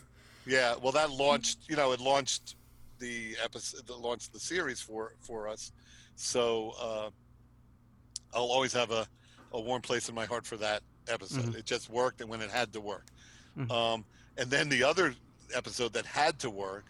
yeah, 0.46 0.74
well, 0.76 0.92
that 0.92 1.10
launched. 1.10 1.58
You 1.68 1.76
know, 1.76 1.92
it 1.92 2.00
launched 2.00 2.56
the 2.98 3.36
episode, 3.42 3.86
that 3.86 3.98
launched 3.98 4.32
the 4.32 4.40
series 4.40 4.80
for 4.80 5.14
for 5.20 5.46
us. 5.48 5.72
So 6.16 6.70
uh, 6.80 7.10
I'll 8.34 8.50
always 8.50 8.72
have 8.72 8.90
a, 8.90 9.06
a 9.52 9.60
warm 9.60 9.82
place 9.82 10.08
in 10.08 10.14
my 10.14 10.26
heart 10.26 10.46
for 10.46 10.56
that 10.58 10.82
episode. 11.08 11.44
Mhm. 11.44 11.56
It 11.56 11.64
just 11.66 11.90
worked, 11.90 12.20
and 12.20 12.30
when 12.30 12.40
it 12.40 12.50
had 12.50 12.72
to 12.74 12.80
work. 12.80 13.06
Mhm. 13.58 13.70
Um, 13.70 14.04
and 14.38 14.50
then 14.50 14.68
the 14.68 14.82
other 14.84 15.14
episode 15.54 15.92
that 15.94 16.06
had 16.06 16.38
to 16.40 16.50
work, 16.50 16.84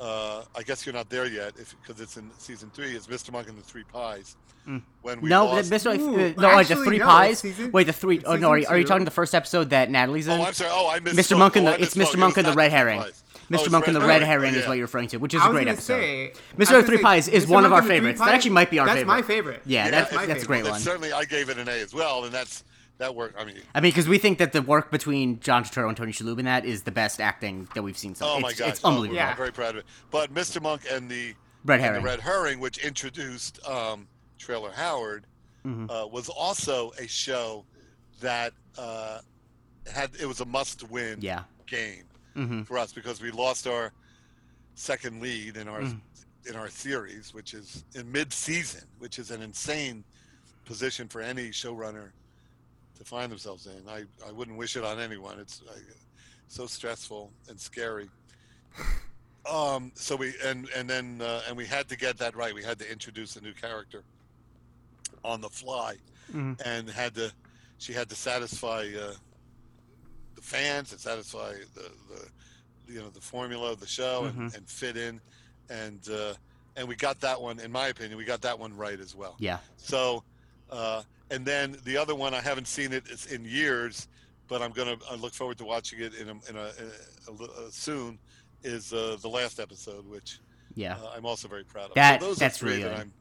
uh, 0.00 0.42
I 0.54 0.62
guess 0.62 0.84
you're 0.84 0.92
not 0.94 1.08
there 1.08 1.26
yet, 1.26 1.54
because 1.56 2.00
it's 2.00 2.16
in 2.18 2.30
season 2.38 2.70
three. 2.74 2.94
Is 2.94 3.06
Mr. 3.06 3.32
Monk 3.32 3.48
and 3.48 3.56
the 3.56 3.62
Three 3.62 3.84
Pies. 3.84 4.36
Mm. 4.68 4.82
When 5.02 5.20
we 5.20 5.30
no, 5.30 5.46
lost, 5.46 5.70
Mr. 5.70 5.96
Ooh, 5.96 6.14
uh, 6.16 6.32
no, 6.36 6.56
wait, 6.56 6.66
the 6.66 6.74
three 6.74 6.98
no, 6.98 7.06
pies. 7.06 7.38
season- 7.38 7.70
wait, 7.70 7.84
the 7.84 7.92
three. 7.92 8.20
Oh 8.26 8.34
no, 8.34 8.50
are, 8.50 8.58
you- 8.58 8.66
are 8.66 8.76
you 8.76 8.84
talking 8.84 9.04
the 9.04 9.12
first 9.12 9.32
episode 9.32 9.70
that 9.70 9.90
Natalie's 9.90 10.26
in? 10.26 10.40
Oh, 10.40 10.44
I'm 10.44 10.52
sorry. 10.54 10.70
Oh, 10.72 10.88
I 10.88 10.98
missed. 10.98 11.16
Mr. 11.16 11.38
Monk 11.38 11.54
and 11.54 11.68
oh, 11.68 11.70
the- 11.70 11.76
I 11.78 11.82
it's. 11.82 11.94
Mr. 11.94 12.14
It 12.14 12.18
Monk 12.18 12.36
and 12.36 12.46
the 12.46 12.52
Red 12.52 12.72
Herring. 12.72 13.00
Pies. 13.00 13.22
Oh, 13.48 13.54
Mr. 13.54 13.60
it's 13.62 13.70
Monk 13.70 13.86
and 13.86 13.96
the 13.96 14.00
Red 14.00 14.22
Oh, 14.22 14.26
Herring 14.26 14.54
is 14.54 14.66
what 14.66 14.74
you're 14.76 14.86
referring 14.86 15.08
to, 15.08 15.18
which 15.18 15.34
is 15.34 15.40
I 15.40 15.46
a 15.46 15.48
was 15.48 15.54
great 15.54 15.64
gonna 15.66 15.72
episode. 15.74 16.00
say, 16.00 16.32
Mr. 16.56 16.72
I 16.72 16.76
was 16.78 16.86
Three 16.86 16.96
say, 16.96 17.02
Pies 17.02 17.28
is 17.28 17.46
Mr. 17.46 17.48
one 17.50 17.64
of 17.64 17.72
our 17.72 17.78
and 17.80 17.88
the 17.88 17.92
favorites. 17.94 18.20
That 18.20 18.30
actually 18.34 18.50
might 18.50 18.70
be 18.70 18.78
our 18.78 18.86
that's 18.86 18.98
favorite. 18.98 19.06
my 19.14 19.22
favorite. 19.22 19.62
Yeah, 19.66 19.84
Yeah, 19.84 19.90
that's 19.92 20.12
my 20.14 20.26
that's 20.26 20.42
a 20.42 20.46
great 20.46 20.62
But 20.64 20.72
one. 20.72 20.80
Certainly, 20.80 21.12
I 21.12 21.24
gave 21.24 21.48
it 21.48 21.58
an 21.58 21.68
A 21.68 21.72
as 21.72 21.94
well, 21.94 22.24
and 22.24 22.32
that's 22.34 22.64
that 22.98 23.14
work. 23.14 23.34
I 23.38 23.44
mean, 23.44 23.56
I 23.74 23.80
mean, 23.80 23.90
because 23.92 24.08
we 24.08 24.18
think 24.18 24.38
that 24.38 24.52
the 24.52 24.62
work 24.62 24.90
between 24.90 25.38
John 25.40 25.62
Turturro 25.64 25.88
and 25.88 25.96
Tony 25.96 26.12
Shalhoub 26.12 26.38
in 26.38 26.46
that 26.46 26.64
is 26.64 26.82
the 26.82 26.90
best 26.90 27.20
acting 27.20 27.68
that 27.74 27.82
we've 27.82 27.98
seen. 27.98 28.14
So 28.14 28.26
oh 28.26 28.34
it's, 28.34 28.42
my 28.42 28.52
gosh, 28.52 28.68
it's 28.68 28.80
oh, 28.84 28.88
unbelievable. 28.88 29.16
Yeah. 29.16 29.30
I'm 29.30 29.36
very 29.36 29.52
proud 29.52 29.70
of 29.70 29.76
it. 29.76 29.84
But 30.10 30.32
Mr. 30.34 30.60
Monk 30.62 30.82
and 30.90 31.08
the 31.10 31.34
Red 31.64 31.80
Herring. 31.80 32.02
the 32.02 32.08
Red 32.08 32.20
Herring, 32.20 32.58
which 32.58 32.78
introduced 32.78 33.64
um, 33.68 34.08
Traylor 34.38 34.70
Howard, 34.72 35.26
Mhm. 35.66 35.90
uh, 35.90 36.06
was 36.06 36.28
also 36.28 36.92
a 36.98 37.06
show 37.08 37.64
that 38.20 38.52
uh, 38.78 39.18
had 39.92 40.10
it 40.20 40.26
was 40.26 40.40
a 40.40 40.44
must-win 40.44 41.18
Yeah. 41.20 41.42
game 41.66 42.04
hmm 42.36 42.62
for 42.62 42.78
us 42.78 42.92
because 42.92 43.20
we 43.20 43.30
lost 43.30 43.66
our 43.66 43.92
second 44.74 45.20
lead 45.22 45.56
in 45.56 45.68
our 45.68 45.80
Mhm. 45.80 46.00
in 46.48 46.54
our 46.54 46.68
series, 46.68 47.34
which 47.34 47.54
is 47.54 47.84
in 47.94 48.10
mid-season, 48.12 48.84
which 48.98 49.18
is 49.18 49.30
an 49.32 49.42
insane 49.42 50.04
position 50.64 51.08
for 51.08 51.20
any 51.20 51.48
showrunner 51.48 52.10
to 52.98 53.04
find 53.04 53.32
themselves 53.32 53.66
in. 53.66 53.88
I, 53.88 54.04
I 54.26 54.30
wouldn't 54.32 54.56
wish 54.56 54.76
it 54.76 54.84
on 54.84 55.00
anyone. 55.00 55.38
It's 55.40 55.62
uh, 55.68 55.72
so 56.48 56.66
stressful 56.66 57.32
and 57.48 57.58
scary. 57.58 58.08
Um, 59.50 59.92
so 59.94 60.16
we 60.16 60.34
and 60.44 60.68
and 60.76 60.88
then 60.90 61.20
uh, 61.22 61.42
and 61.48 61.56
we 61.56 61.66
had 61.66 61.88
to 61.88 61.96
get 61.96 62.18
that 62.18 62.34
right. 62.36 62.54
We 62.54 62.62
had 62.64 62.78
to 62.80 62.90
introduce 62.90 63.36
a 63.36 63.40
new 63.40 63.52
character 63.54 64.02
on 65.24 65.40
the 65.40 65.48
fly, 65.48 65.96
Mhm. 66.32 66.60
and 66.64 66.88
had 66.90 67.14
to 67.14 67.32
she 67.78 67.92
had 67.92 68.08
to 68.08 68.14
satisfy 68.16 68.88
uh, 69.00 69.14
fans 70.46 70.92
and 70.92 71.00
satisfy 71.00 71.52
the, 71.74 71.90
the 72.08 72.92
you 72.92 73.00
know 73.00 73.10
the 73.10 73.20
formula 73.20 73.72
of 73.72 73.80
the 73.80 73.86
show 73.86 74.24
and, 74.26 74.34
Mhm. 74.52 74.56
and 74.56 74.68
fit 74.68 74.96
in, 74.96 75.20
and 75.68 76.08
uh, 76.08 76.34
and 76.76 76.86
we 76.86 76.94
got 76.94 77.20
that 77.20 77.40
one. 77.40 77.58
In 77.60 77.72
my 77.72 77.88
opinion, 77.88 78.16
we 78.16 78.24
got 78.24 78.40
that 78.42 78.58
one 78.58 78.74
right 78.76 79.00
as 79.00 79.14
well. 79.14 79.34
Yeah. 79.38 79.58
So, 79.76 80.22
uh, 80.70 81.02
and 81.30 81.44
then 81.44 81.76
the 81.84 81.96
other 81.96 82.14
one, 82.14 82.32
I 82.32 82.40
haven't 82.40 82.68
seen 82.68 82.92
it 82.92 83.04
it's 83.10 83.26
in 83.26 83.44
years, 83.44 84.06
but 84.46 84.62
I'm 84.62 84.70
gonna 84.70 84.96
I 85.10 85.16
look 85.16 85.34
forward 85.34 85.58
to 85.58 85.64
watching 85.64 86.00
it 86.00 86.14
in 86.14 86.28
a, 86.28 86.32
in 86.48 86.56
a, 86.56 86.70
a, 87.28 87.32
li- 87.32 87.48
uh, 87.58 87.70
soon. 87.70 88.18
Is 88.62 88.92
uh, 88.92 89.16
the 89.20 89.28
last 89.28 89.60
episode, 89.60 90.08
which 90.08 90.40
Yeah. 90.74 90.96
uh, 90.96 91.12
I'm 91.16 91.24
also 91.26 91.46
very 91.46 91.62
proud 91.64 91.90
of. 91.90 91.94
That- 91.94 92.20
so 92.20 92.28
those 92.28 92.38
that's 92.38 92.56
are 92.56 92.66
three 92.66 92.70
really 92.78 92.82
that. 92.84 92.98
I'm. 93.00 93.12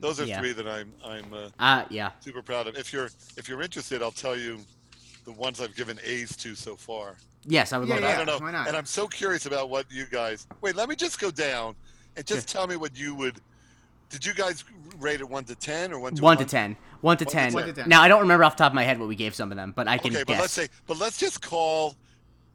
Those 0.00 0.20
are 0.20 0.24
Yeah. 0.26 0.38
three 0.40 0.52
that 0.52 0.66
I'm 0.66 0.92
I'm 1.04 1.32
uh, 1.32 1.48
Uh, 1.58 1.84
yeah. 1.90 2.10
super 2.20 2.42
proud 2.42 2.66
of. 2.66 2.76
If 2.76 2.92
you're 2.92 3.10
if 3.36 3.48
you're 3.48 3.62
interested, 3.62 4.02
I'll 4.02 4.10
tell 4.26 4.36
you 4.36 4.58
the 5.24 5.32
ones 5.32 5.60
I've 5.60 5.74
given 5.74 5.98
A's 6.04 6.36
to 6.36 6.54
so 6.54 6.76
far. 6.76 7.16
Yes, 7.44 7.72
I 7.72 7.78
would 7.78 7.88
Yeah, 7.88 7.94
love 7.96 8.04
And 8.04 8.12
I 8.12 8.16
don't 8.16 8.26
know, 8.26 8.38
why 8.38 8.52
not? 8.52 8.68
and 8.68 8.76
I'm 8.76 8.86
so 8.86 9.06
curious 9.08 9.46
about 9.46 9.68
what 9.70 9.86
you 9.90 10.06
guys. 10.06 10.46
Wait, 10.60 10.76
let 10.76 10.88
me 10.88 10.94
just 10.96 11.20
go 11.20 11.30
down 11.30 11.74
and 12.16 12.24
just 12.26 12.48
tell 12.48 12.66
me 12.66 12.76
what 12.76 12.96
you 12.96 13.14
would. 13.14 13.40
Did 14.10 14.24
you 14.26 14.34
guys 14.34 14.64
rate 14.98 15.20
it 15.20 15.28
one 15.28 15.44
to 15.44 15.54
ten 15.54 15.92
or 15.92 15.98
one 15.98 16.14
to 16.14 16.22
One 16.22 16.36
to 16.36 16.44
ten. 16.44 16.76
One 17.00 17.16
to 17.16 17.24
One 17.24 17.30
to 17.30 17.32
ten. 17.32 17.52
One 17.54 17.64
to 17.66 17.72
ten. 17.72 17.88
Now 17.88 18.02
I 18.02 18.08
don't 18.08 18.20
remember 18.20 18.44
off 18.44 18.56
the 18.56 18.62
top 18.64 18.72
of 18.72 18.74
my 18.74 18.84
head 18.84 18.98
what 19.00 19.08
we 19.08 19.16
gave 19.16 19.34
some 19.34 19.50
of 19.50 19.56
them, 19.56 19.72
but 19.74 19.88
I 19.88 19.98
can 19.98 20.14
Okay, 20.14 20.24
but 20.24 20.38
let's 20.38 20.52
say, 20.52 20.68
but 20.86 20.98
let's 20.98 21.18
just 21.18 21.40
call 21.42 21.96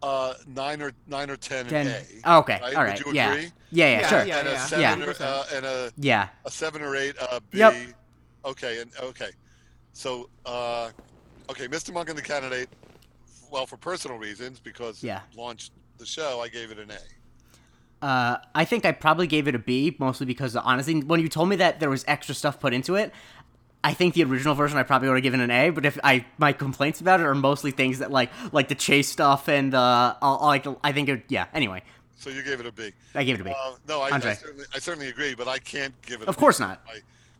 uh, 0.03 0.36
nine 0.45 0.82
or 0.82 0.91
nine 1.07 1.30
or 1.32 1.36
ten, 1.36 1.65
ten. 1.65 1.88
an 1.88 1.93
A. 1.93 2.05
Oh, 2.26 2.38
okay. 2.39 2.59
right? 2.61 2.76
All 2.76 2.84
Would 2.84 2.89
right. 2.89 2.99
you 3.05 3.11
yeah. 3.13 3.32
agree? 3.32 3.51
yeah. 3.72 3.89
Yeah. 3.89 3.99
Yeah, 4.01 4.07
Sure. 4.07 4.26
yeah. 4.26 4.39
and 4.39 4.47
a 4.47 4.59
seven 4.59 4.99
Yeah. 4.99 5.05
or, 5.07 5.15
uh, 5.20 5.45
and 5.53 5.65
a, 5.65 5.91
Yeah. 5.97 6.28
a 6.45 6.51
seven 6.51 6.82
or 6.84 6.95
eight 6.95 7.15
uh, 7.20 7.39
B. 7.49 7.57
Yep. 7.57 7.74
Okay, 8.45 8.82
and 8.82 8.91
okay, 9.01 9.30
so 9.93 10.30
uh, 10.45 10.91
okay, 11.50 11.68
Mr. 11.68 11.93
Monk 11.93 12.10
and 12.10 12.18
the 12.18 12.22
Candidate. 12.24 12.70
Well, 13.52 13.66
for 13.66 13.78
personal 13.78 14.18
reasons, 14.18 14.60
because 14.60 15.04
Yeah. 15.04 15.22
launched 15.36 15.72
the 15.98 16.06
show, 16.06 16.41
I 16.41 16.48
gave 16.50 16.72
it 16.72 16.80
an 16.80 16.91
A. 16.91 18.06
Uh, 18.06 18.38
I 18.54 18.66
think 18.66 18.86
I 18.86 18.91
probably 18.91 19.26
gave 19.26 19.48
it 19.48 19.56
a 19.56 19.60
B, 19.60 19.95
mostly 20.00 20.26
because 20.26 20.56
honestly, 20.56 21.02
when 21.02 21.20
you 21.20 21.30
told 21.30 21.50
me 21.50 21.56
that 21.58 21.80
there 21.80 21.89
was 21.89 22.06
extra 22.08 22.36
stuff 22.36 22.60
put 22.60 22.74
into 22.74 22.95
it, 22.95 23.12
I 23.84 23.93
think 23.93 24.14
the 24.14 24.24
original 24.24 24.54
version 24.54 24.78
I 24.78 24.84
probably 24.84 25.08
would 25.08 25.16
have 25.16 25.24
given 25.24 25.39
an 25.39 25.50
A. 25.50 25.70
But 25.72 25.86
if 25.86 25.98
I 26.04 26.26
my 26.38 26.52
complaints 26.52 27.00
about 27.02 27.22
it 27.22 27.26
are 27.26 27.34
mostly 27.34 27.72
things 27.72 28.00
that 28.00 28.12
like 28.12 28.32
like 28.52 28.68
the 28.68 28.76
chase 28.76 29.08
stuff 29.10 29.48
and 29.48 29.74
uh, 29.74 30.16
I'll, 30.22 30.39
like 30.41 30.66
I 30.84 30.91
think 30.91 31.10
it 31.10 31.24
yeah. 31.30 31.45
Anyway, 31.54 31.82
So 32.18 32.30
you 32.30 32.43
gave 32.43 32.60
it 32.60 32.66
a 32.66 32.72
B. 32.72 32.91
I 33.16 33.24
gave 33.24 33.36
it 33.36 33.41
a 33.41 33.43
B. 33.45 33.52
Uh, 33.52 33.76
no, 33.88 34.02
I, 34.02 34.10
I, 34.10 34.20
certainly, 34.20 34.66
I 34.76 34.80
certainly 34.80 35.08
agree, 35.10 35.34
but 35.36 35.48
I 35.48 35.58
can't 35.58 36.00
give 36.04 36.22
it. 36.22 36.28
Of 36.28 36.38
course 36.38 36.60
not. 36.60 36.82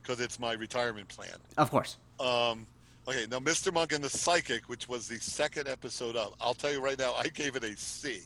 because 0.02 0.20
it's 0.20 0.40
my 0.40 0.54
retirement 0.54 1.10
plan. 1.10 1.36
Of 1.58 1.70
course. 1.70 1.98
Um, 2.20 2.66
okay, 3.08 3.26
now 3.30 3.40
Mr. 3.40 3.74
Monk 3.74 3.94
and 3.94 4.04
the 4.04 4.10
Psychic, 4.10 4.68
which 4.70 4.88
was 4.90 5.08
the 5.08 5.20
second 5.20 5.68
episode 5.68 6.16
of, 6.16 6.34
I'll 6.42 6.54
tell 6.54 6.72
you 6.72 6.82
right 6.82 6.98
now, 6.98 7.14
I 7.14 7.28
gave 7.28 7.56
it 7.56 7.64
a 7.64 7.76
C. 7.78 8.22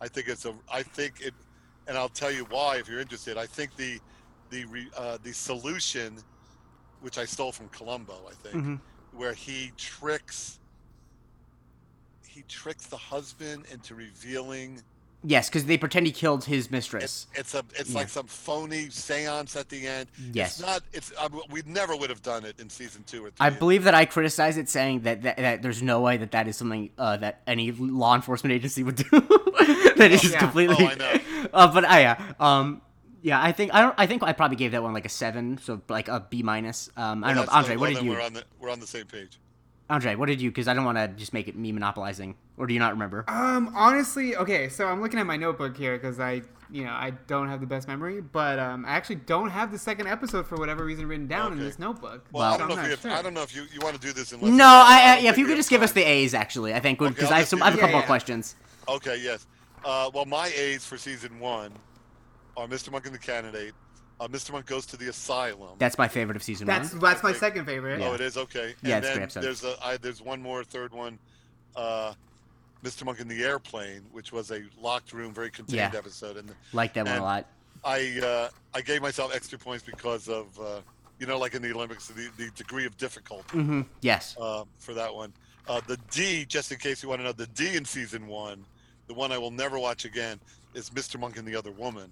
I 0.00 0.08
think 0.08 0.28
it's 0.28 0.44
a, 0.44 0.54
I 0.72 0.82
think 0.82 1.20
it, 1.20 1.34
and 1.86 1.96
I'll 1.96 2.08
tell 2.08 2.30
you 2.32 2.44
why 2.50 2.76
if 2.78 2.88
you're 2.88 3.00
interested. 3.00 3.36
I 3.36 3.46
think 3.46 3.76
the, 3.76 3.98
the, 4.50 4.64
re, 4.66 4.88
uh, 4.96 5.18
the 5.22 5.32
solution, 5.32 6.18
which 7.00 7.18
I 7.18 7.24
stole 7.24 7.52
from 7.52 7.68
Columbo, 7.68 8.14
I 8.28 8.34
think, 8.34 8.64
Mhm. 8.64 8.80
where 9.12 9.32
he 9.34 9.72
tricks, 9.76 10.58
he 12.26 12.42
tricks 12.48 12.86
the 12.86 12.96
husband 12.96 13.66
into 13.70 13.94
revealing. 13.94 14.82
Yes, 15.24 15.48
because 15.48 15.66
they 15.66 15.78
pretend 15.78 16.06
he 16.06 16.12
killed 16.12 16.44
his 16.44 16.70
mistress. 16.70 17.28
It's, 17.34 17.40
it's 17.40 17.54
a, 17.54 17.64
it's 17.78 17.90
Yeah. 17.90 17.98
like 17.98 18.08
some 18.08 18.26
phony 18.26 18.90
seance 18.90 19.54
at 19.56 19.68
the 19.68 19.86
end. 19.86 20.08
Yes. 20.32 20.58
It's 20.58 20.66
not. 20.66 20.82
It's. 20.92 21.12
I, 21.18 21.28
we 21.50 21.62
never 21.64 21.96
would 21.96 22.10
have 22.10 22.22
done 22.22 22.44
it 22.44 22.58
in 22.60 22.68
season 22.68 23.04
two 23.06 23.24
or 23.24 23.30
three. 23.30 23.36
I 23.46 23.50
believe 23.50 23.84
that 23.84 23.94
I 23.94 24.04
criticized 24.04 24.58
it, 24.58 24.68
saying 24.68 25.00
that, 25.02 25.22
that, 25.22 25.36
that 25.36 25.62
there's 25.62 25.82
no 25.82 26.00
way 26.00 26.16
that 26.16 26.32
that 26.32 26.48
is 26.48 26.56
something 26.56 26.90
uh, 26.98 27.16
that 27.18 27.42
any 27.46 27.70
law 27.70 28.14
enforcement 28.16 28.52
agency 28.52 28.82
would 28.82 28.96
do. 28.96 29.04
that 29.10 30.08
is 30.10 30.22
just 30.22 30.34
yeah. 30.34 30.40
completely. 30.40 30.76
Oh, 30.78 30.86
I 30.88 30.94
know. 30.94 31.12
Uh, 31.52 31.70
but 31.72 31.84
I 31.84 32.00
yeah, 32.00 32.32
um, 32.38 32.80
yeah, 33.20 33.42
I 33.42 33.50
think 33.52 33.74
I 33.74 33.82
don't. 33.82 33.94
I 33.98 34.06
think 34.06 34.22
I 34.22 34.32
probably 34.32 34.56
gave 34.56 34.72
that 34.72 34.82
one 34.82 34.92
like 34.94 35.04
a 35.04 35.08
seven, 35.08 35.58
so 35.58 35.82
like 35.88 36.06
a 36.08 36.24
B 36.30 36.42
minus. 36.42 36.88
Um, 36.96 37.24
I 37.24 37.34
don't 37.34 37.46
know, 37.46 37.52
Andre. 37.52 37.76
well, 37.76 37.90
What 37.90 37.96
did 37.96 38.04
you? 38.04 38.12
We're 38.12 38.20
on 38.22 38.32
the 38.32 38.44
we're 38.60 38.70
on 38.70 38.78
the 38.80 38.86
same 38.86 39.06
page. 39.06 39.38
Andre, 39.90 40.14
what 40.14 40.26
did 40.26 40.40
you? 40.40 40.50
Because 40.50 40.68
I 40.68 40.74
don't 40.74 40.84
want 40.84 40.96
to 40.96 41.08
just 41.08 41.34
make 41.34 41.48
it 41.48 41.56
me 41.56 41.70
monopolizing, 41.72 42.34
or 42.56 42.66
do 42.66 42.72
you 42.72 42.80
not 42.80 42.92
remember? 42.92 43.24
Um, 43.28 43.72
honestly, 43.74 44.36
okay, 44.36 44.68
so 44.68 44.86
I'm 44.86 45.02
looking 45.02 45.18
at 45.18 45.26
my 45.26 45.36
notebook 45.36 45.76
here 45.76 45.98
because 45.98 46.18
I, 46.18 46.42
you 46.70 46.84
know, 46.84 46.92
I 46.92 47.10
don't 47.26 47.48
have 47.48 47.60
the 47.60 47.66
best 47.66 47.88
memory, 47.88 48.20
but 48.22 48.58
um, 48.58 48.86
I 48.86 48.90
actually 48.90 49.16
don't 49.16 49.50
have 49.50 49.70
the 49.70 49.78
second 49.78 50.06
episode 50.06 50.46
for 50.46 50.56
whatever 50.56 50.84
reason 50.84 51.06
written 51.06 51.26
down 51.26 51.52
in 51.52 51.58
this 51.58 51.78
notebook. 51.78 52.24
Well, 52.32 52.42
Well- 52.42 52.54
I 52.54 52.56
don't 52.56 52.68
know 52.68 52.74
if 52.74 52.78
you 52.78 52.82
not 52.82 52.90
have, 52.90 53.00
sure. 53.00 53.10
I 53.10 53.22
don't 53.22 53.34
know 53.34 53.42
if 53.42 53.54
you, 53.54 53.64
you 53.72 53.80
want 53.82 53.94
to 53.94 54.00
do 54.00 54.12
this. 54.14 54.32
In 54.32 54.56
No, 54.56 54.64
I, 54.64 55.16
I 55.16 55.18
yeah. 55.18 55.30
If 55.30 55.36
you 55.36 55.46
could 55.46 55.56
just 55.56 55.68
give 55.68 55.82
us 55.82 55.92
the 55.92 56.02
the 56.02 56.08
A's, 56.08 56.32
actually, 56.34 56.72
I 56.74 56.80
think 56.80 57.00
would 57.00 57.08
Okay, 57.08 57.14
because 57.16 57.30
I'll 57.30 57.38
have 57.38 57.48
some. 57.48 57.62
I 57.62 57.66
have 57.66 57.74
a 57.74 57.78
couple 57.78 57.92
Yeah, 57.92 57.98
of 57.98 58.02
yeah. 58.04 58.06
questions. 58.06 58.56
Okay, 58.88 59.20
yes. 59.22 59.46
Uh, 59.84 60.10
well, 60.14 60.24
my 60.24 60.46
A's 60.56 60.86
for 60.86 60.96
season 60.96 61.38
one 61.38 61.72
are 62.56 62.66
Mr. 62.66 62.90
Monk 62.90 63.04
and 63.06 63.14
the 63.14 63.18
Candidate. 63.18 63.74
Uh, 64.22 64.28
Mr. 64.28 64.52
Monk 64.52 64.66
goes 64.66 64.86
to 64.86 64.96
the 64.96 65.08
asylum. 65.08 65.70
That's 65.78 65.98
my 65.98 66.06
favorite 66.06 66.36
of 66.36 66.42
season 66.44 66.66
That's 66.66 66.92
one. 66.92 67.00
that's 67.00 67.22
my 67.24 67.32
second 67.32 67.64
favorite. 67.66 68.00
Oh, 68.00 68.14
it 68.14 68.20
is 68.20 68.36
okay. 68.36 68.74
Yeah, 68.82 68.96
and 68.96 69.04
it's 69.04 69.06
a 69.06 69.08
then 69.08 69.14
great 69.16 69.22
episode. 69.24 69.40
there's 69.42 69.64
a 69.64 69.74
I, 69.84 69.96
there's 69.96 70.22
one 70.22 70.40
more 70.40 70.62
third 70.62 70.92
one, 70.92 71.18
uh, 71.74 72.14
Mr. 72.84 73.04
Monk 73.04 73.18
in 73.20 73.26
the 73.26 73.42
airplane, 73.42 74.02
which 74.12 74.32
was 74.32 74.52
a 74.52 74.62
locked 74.80 75.12
room, 75.12 75.32
very 75.34 75.50
contained 75.50 75.92
Yeah. 75.92 75.98
episode, 75.98 76.36
and 76.36 76.54
Like 76.72 76.94
that 76.94 77.04
one 77.06 77.12
a 77.12 77.16
and- 77.16 77.24
lot. 77.24 77.46
I 77.84 78.20
uh, 78.22 78.48
I 78.74 78.80
gave 78.80 79.02
myself 79.02 79.34
extra 79.34 79.58
points 79.58 79.82
because 79.84 80.28
of 80.28 80.46
uh, 80.60 80.80
you 81.18 81.26
know 81.26 81.36
like 81.38 81.54
in 81.54 81.62
the 81.62 81.72
Olympics 81.72 82.06
the, 82.06 82.28
the 82.36 82.48
degree 82.54 82.86
of 82.86 82.96
difficulty. 82.96 83.58
hmm 83.58 83.80
Yes. 84.02 84.36
uh, 84.40 84.62
for 84.78 84.94
that 84.94 85.12
one. 85.12 85.32
Uh, 85.66 85.80
the 85.88 85.96
D, 86.12 86.44
just 86.44 86.70
in 86.70 86.78
case 86.78 87.02
you 87.02 87.08
want 87.08 87.20
to 87.20 87.24
know, 87.24 87.32
the 87.32 87.46
D 87.48 87.74
in 87.76 87.84
season 87.84 88.28
one, 88.28 88.64
the 89.08 89.14
one 89.14 89.32
I 89.32 89.38
will 89.38 89.50
never 89.50 89.78
watch 89.80 90.04
again, 90.04 90.38
is 90.74 90.90
Mr. 90.90 91.18
Monk 91.18 91.38
and 91.38 91.46
the 91.46 91.56
Other 91.56 91.72
Woman. 91.72 92.10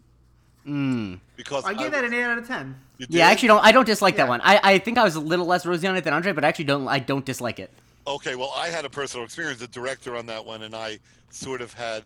Mm. 0.67 1.21
Because 1.37 1.65
I 1.65 1.75
give 1.75 1.93
that 1.93 2.05
an 2.05 2.13
eight 2.13 2.23
out 2.23 2.39
of 2.39 2.47
ten. 2.47 2.77
Yeah, 2.99 3.29
I 3.29 3.33
actually 3.33 3.49
don't. 3.49 3.65
I 3.65 3.73
don't 3.73 3.87
dislike 3.87 4.17
that 4.17 4.29
one. 4.29 4.41
I, 4.43 4.61
I 4.63 4.79
think 4.79 4.99
I 4.99 5.05
was 5.05 5.15
a 5.15 5.21
little 5.21 5.47
less 5.47 5.65
rosy 5.65 5.87
on 5.87 5.97
it 5.97 6.05
than 6.05 6.13
Andre, 6.13 6.33
but 6.33 6.45
I 6.45 6.49
actually 6.49 6.67
don't. 6.67 6.87
I 6.87 6.99
don't 6.99 7.25
dislike 7.25 7.59
it. 7.59 7.71
Okay, 8.07 8.35
well, 8.35 8.53
I 8.57 8.69
had 8.69 8.85
a 8.85 8.91
personal 8.91 9.25
experience, 9.25 9.61
the 9.61 9.69
director 9.69 10.17
on 10.17 10.27
that 10.27 10.45
one, 10.45 10.63
and 10.63 10.75
I 10.75 10.99
sort 11.31 11.61
of 11.61 11.73
had 11.73 12.03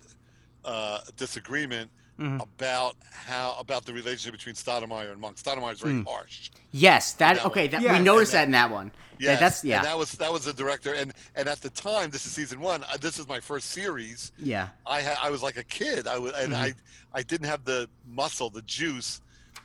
uh, 0.65 1.01
a 1.07 1.13
disagreement 1.13 1.91
Mhm. 2.19 2.41
about 2.43 2.97
how 3.11 3.57
about 3.59 3.85
the 3.87 3.93
relationship 3.93 4.33
between 4.33 4.55
Stottlemeyer 4.55 5.11
and 5.11 5.21
Monk. 5.21 5.37
Stottlemeyer 5.37 5.73
is 5.73 5.81
very 5.81 5.95
Mm. 5.95 6.07
harsh. 6.07 6.51
Yes, 6.71 7.13
that 7.15 7.37
That 7.37 7.47
okay. 7.47 7.63
one. 7.65 7.71
That, 7.73 7.83
Yes. 7.83 7.99
we 7.99 8.05
noticed 8.05 8.35
And 8.35 8.55
that 8.55 8.65
in 8.67 8.71
that 8.71 8.75
one. 8.75 8.93
Yeah, 9.19 9.31
Yes, 9.33 9.41
that's 9.41 9.65
yeah, 9.65 9.77
And 9.79 9.87
that 9.87 9.99
was 9.99 10.13
that 10.13 10.33
was 10.33 10.45
the 10.45 10.53
director, 10.53 10.93
and 10.95 11.13
and 11.35 11.49
at 11.49 11.61
the 11.61 11.71
time, 11.71 12.11
this 12.11 12.25
is 12.27 12.33
season 12.33 12.61
one. 12.61 12.85
uh, 12.85 12.97
This 13.01 13.19
is 13.19 13.27
my 13.29 13.41
first 13.41 13.71
series. 13.71 14.33
yeah. 14.39 14.69
I 14.87 15.01
had 15.01 15.17
I 15.23 15.31
was 15.31 15.43
like 15.43 15.57
a 15.57 15.65
kid. 15.65 16.07
I 16.07 16.19
was 16.19 16.33
and 16.35 16.53
Mhm. 16.53 16.57
I 16.57 16.75
I 17.13 17.23
didn't 17.23 17.47
have 17.49 17.65
the 17.65 17.89
muscle, 18.07 18.51
the 18.51 18.63
juice, 18.63 19.21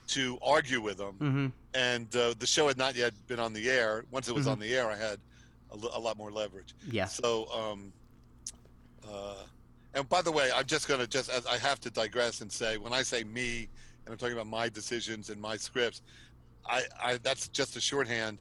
to 0.08 0.40
argue 0.42 0.82
with 0.82 1.00
him. 1.00 1.14
Mm-hmm. 1.20 1.48
And 1.76 2.16
uh, 2.16 2.34
the 2.40 2.48
show 2.48 2.68
had 2.68 2.78
not 2.78 2.96
yet 2.96 3.14
been 3.28 3.40
on 3.40 3.54
the 3.54 3.70
air. 3.70 4.06
Once 4.12 4.28
it 4.28 4.34
was 4.34 4.46
Mhm. 4.48 4.52
on 4.54 4.60
the 4.60 4.76
air, 4.76 4.90
I 4.90 4.96
had 4.96 5.20
a, 5.72 5.76
a 5.76 6.00
lot 6.00 6.18
more 6.18 6.32
leverage. 6.32 6.74
Yeah. 6.90 7.06
So, 7.06 7.48
um, 7.54 7.94
uh, 9.08 9.36
and 9.94 10.08
by 10.10 10.22
the 10.22 10.32
way, 10.32 10.50
I'm 10.56 10.66
just 10.66 10.88
gonna 10.88 11.08
just 11.08 11.30
as 11.30 11.46
I 11.46 11.58
have 11.58 11.80
to 11.82 11.90
digress 11.90 12.42
and 12.42 12.52
say 12.52 12.78
when 12.78 12.94
I 12.94 13.02
say 13.02 13.24
me, 13.24 13.68
and 14.06 14.12
I'm 14.14 14.18
talking 14.18 14.34
about 14.34 14.48
my 14.48 14.70
decisions 14.70 15.30
and 15.30 15.42
my 15.42 15.58
scripts, 15.58 16.02
I, 16.66 16.84
I 17.02 17.18
that's 17.24 17.48
just 17.50 17.76
a 17.76 17.82
shorthand 17.82 18.38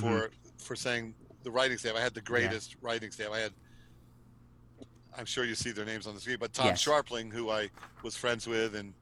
for 0.00 0.30
for 0.58 0.74
saying 0.76 1.14
the 1.42 1.50
writing 1.50 1.78
staff. 1.78 1.94
I 1.96 2.00
had 2.00 2.14
the 2.14 2.20
greatest 2.22 2.76
writing 2.80 3.10
staff. 3.10 3.30
I 3.32 3.38
had. 3.40 3.52
I'm 5.18 5.24
sure 5.24 5.44
you 5.44 5.54
see 5.54 5.70
their 5.70 5.86
names 5.86 6.06
on 6.06 6.14
the 6.14 6.20
screen, 6.20 6.36
but 6.38 6.52
Tom 6.52 6.66
Yes. 6.66 6.84
Scharpling, 6.84 7.32
who 7.32 7.48
I 7.50 7.70
was 8.02 8.14
friends 8.16 8.46
with 8.46 8.74
and 8.74 8.92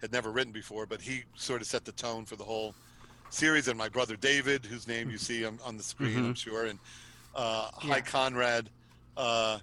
had 0.00 0.12
never 0.12 0.30
written 0.30 0.52
before, 0.52 0.86
but 0.86 1.00
he 1.00 1.24
sort 1.36 1.60
of 1.60 1.66
set 1.66 1.84
the 1.84 1.92
tone 1.92 2.24
for 2.24 2.36
the 2.36 2.44
whole 2.44 2.74
series. 3.28 3.68
And 3.68 3.76
my 3.76 3.88
brother 3.90 4.16
David, 4.16 4.64
whose 4.64 4.88
name 4.88 5.10
you 5.10 5.18
see 5.18 5.44
on, 5.44 5.58
on 5.64 5.76
the 5.76 5.82
screen, 5.82 6.16
I'm 6.24 6.34
sure, 6.34 6.64
and 6.66 6.78
uh, 7.34 7.68
Hy 7.74 8.00
Conrad 8.00 8.70
uh, 9.18 9.58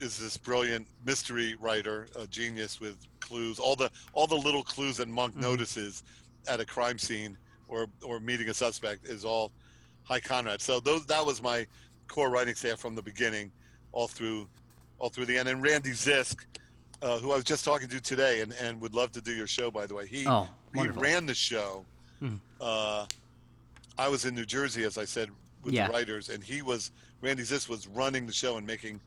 is 0.00 0.18
this 0.18 0.36
brilliant 0.36 0.86
mystery 1.04 1.56
writer, 1.60 2.08
a 2.16 2.26
genius 2.26 2.80
with 2.80 2.96
clues, 3.20 3.58
all 3.58 3.76
the 3.76 3.90
all 4.12 4.26
the 4.26 4.34
little 4.34 4.62
clues 4.62 4.96
that 4.98 5.08
Monk 5.08 5.34
Mhm. 5.34 5.40
notices 5.40 6.02
at 6.46 6.60
a 6.60 6.64
crime 6.64 6.98
scene 6.98 7.36
or 7.68 7.88
or 8.02 8.20
meeting 8.20 8.48
a 8.48 8.54
suspect 8.54 9.06
is 9.06 9.24
all 9.24 9.52
Hy 10.04 10.20
Conrad. 10.20 10.60
So 10.60 10.80
those 10.80 11.04
that 11.06 11.24
was 11.24 11.42
my 11.42 11.66
core 12.06 12.30
writing 12.30 12.54
staff 12.54 12.78
from 12.78 12.94
the 12.94 13.02
beginning, 13.02 13.50
all 13.92 14.08
through 14.08 14.48
all 14.98 15.08
through 15.10 15.26
the 15.26 15.36
end. 15.36 15.48
And 15.48 15.62
Randy 15.62 15.90
Zisk, 15.90 16.44
uh, 17.02 17.18
who 17.18 17.32
I 17.32 17.36
was 17.36 17.44
just 17.44 17.64
talking 17.64 17.88
to 17.88 18.00
today, 18.00 18.40
and, 18.40 18.52
and 18.54 18.80
would 18.80 18.94
love 18.94 19.12
to 19.12 19.20
do 19.20 19.32
your 19.32 19.46
show 19.46 19.70
by 19.70 19.86
the 19.86 19.94
way. 19.94 20.06
He 20.06 20.26
Oh, 20.26 20.48
he 20.74 20.86
ran 20.88 21.26
the 21.26 21.34
show. 21.34 21.84
Mhm. 22.22 22.40
Uh, 22.60 23.06
I 23.96 24.08
was 24.08 24.24
in 24.24 24.34
New 24.34 24.46
Jersey, 24.46 24.84
as 24.84 24.96
I 24.96 25.04
said, 25.04 25.30
with 25.62 25.74
Yeah. 25.74 25.86
the 25.88 25.92
writers, 25.92 26.28
and 26.28 26.42
he 26.42 26.62
was 26.62 26.92
Randy 27.20 27.42
Zisk 27.42 27.68
was 27.68 27.88
running 27.88 28.26
the 28.26 28.32
show 28.32 28.56
and 28.58 28.66
making 28.66 29.00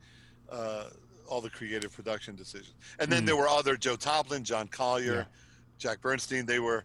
uh, 0.52 0.90
all 1.28 1.42
the 1.42 1.50
creative 1.50 1.94
production 1.94 2.36
decisions. 2.36 2.74
And 3.00 3.10
then 3.12 3.24
Mhm. 3.24 3.28
there 3.28 3.36
were 3.38 3.48
other 3.48 3.78
Joe 3.78 3.96
Toplyn, 3.96 4.44
John 4.44 4.68
Collier, 4.68 5.14
Yeah. 5.16 5.26
Jack 5.78 6.02
Bernstein. 6.02 6.46
They 6.46 6.60
were 6.60 6.84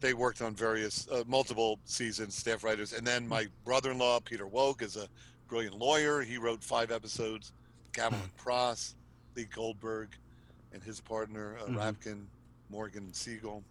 they 0.00 0.14
worked 0.14 0.40
on 0.40 0.54
various 0.54 1.06
uh, 1.08 1.24
multiple 1.26 1.78
seasons, 1.84 2.34
staff 2.34 2.64
writers. 2.64 2.94
And 2.94 3.06
then 3.06 3.28
my 3.28 3.48
brother-in-law 3.66 4.20
Peter 4.20 4.46
Wolk 4.46 4.80
is 4.80 4.96
a 4.96 5.06
brilliant 5.46 5.76
lawyer. 5.76 6.22
He 6.22 6.38
wrote 6.38 6.64
five 6.64 6.90
episodes. 6.90 7.52
Gamelin 7.92 8.34
Pross, 8.38 8.94
Lee 9.36 9.44
Goldberg, 9.44 10.08
and 10.72 10.82
his 10.82 11.00
partner 11.02 11.58
uh, 11.58 11.66
Mhm. 11.66 11.74
Rabkin, 11.76 12.26
Morgan 12.70 13.12
Siegel. 13.12 13.62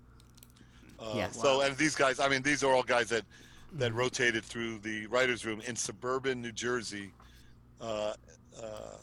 Uh, 0.99 1.13
Yeah. 1.15 1.31
So, 1.31 1.61
and 1.61 1.75
these 1.77 1.95
guys, 1.95 2.19
I 2.19 2.27
mean, 2.27 2.43
these 2.43 2.63
are 2.63 2.73
all 2.73 2.83
guys 2.83 3.09
that 3.09 3.25
that 3.73 3.91
Mhm. 3.91 3.95
rotated 3.97 4.43
through 4.45 4.79
the 4.79 5.05
writers' 5.07 5.45
room 5.45 5.61
in 5.61 5.75
suburban 5.75 6.41
New 6.41 6.51
Jersey, 6.51 7.11
uh, 7.81 8.13
uh, 8.61 8.97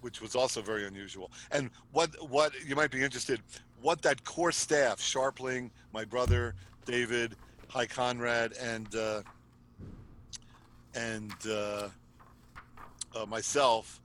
which 0.00 0.20
was 0.20 0.34
also 0.34 0.60
very 0.60 0.86
unusual. 0.86 1.30
And 1.50 1.70
what 1.92 2.10
what 2.30 2.52
you 2.66 2.76
might 2.76 2.90
be 2.90 3.02
interested, 3.02 3.40
what 3.80 4.02
that 4.02 4.24
core 4.24 4.52
staff, 4.52 5.00
Scharpling, 5.00 5.70
my 5.92 6.04
brother 6.04 6.54
David, 6.84 7.36
Hy 7.68 7.86
Conrad, 7.86 8.52
and 8.60 8.94
uh, 8.94 9.22
and 10.94 11.32
uh, 11.48 11.88
uh, 13.14 13.26
myself 13.26 14.00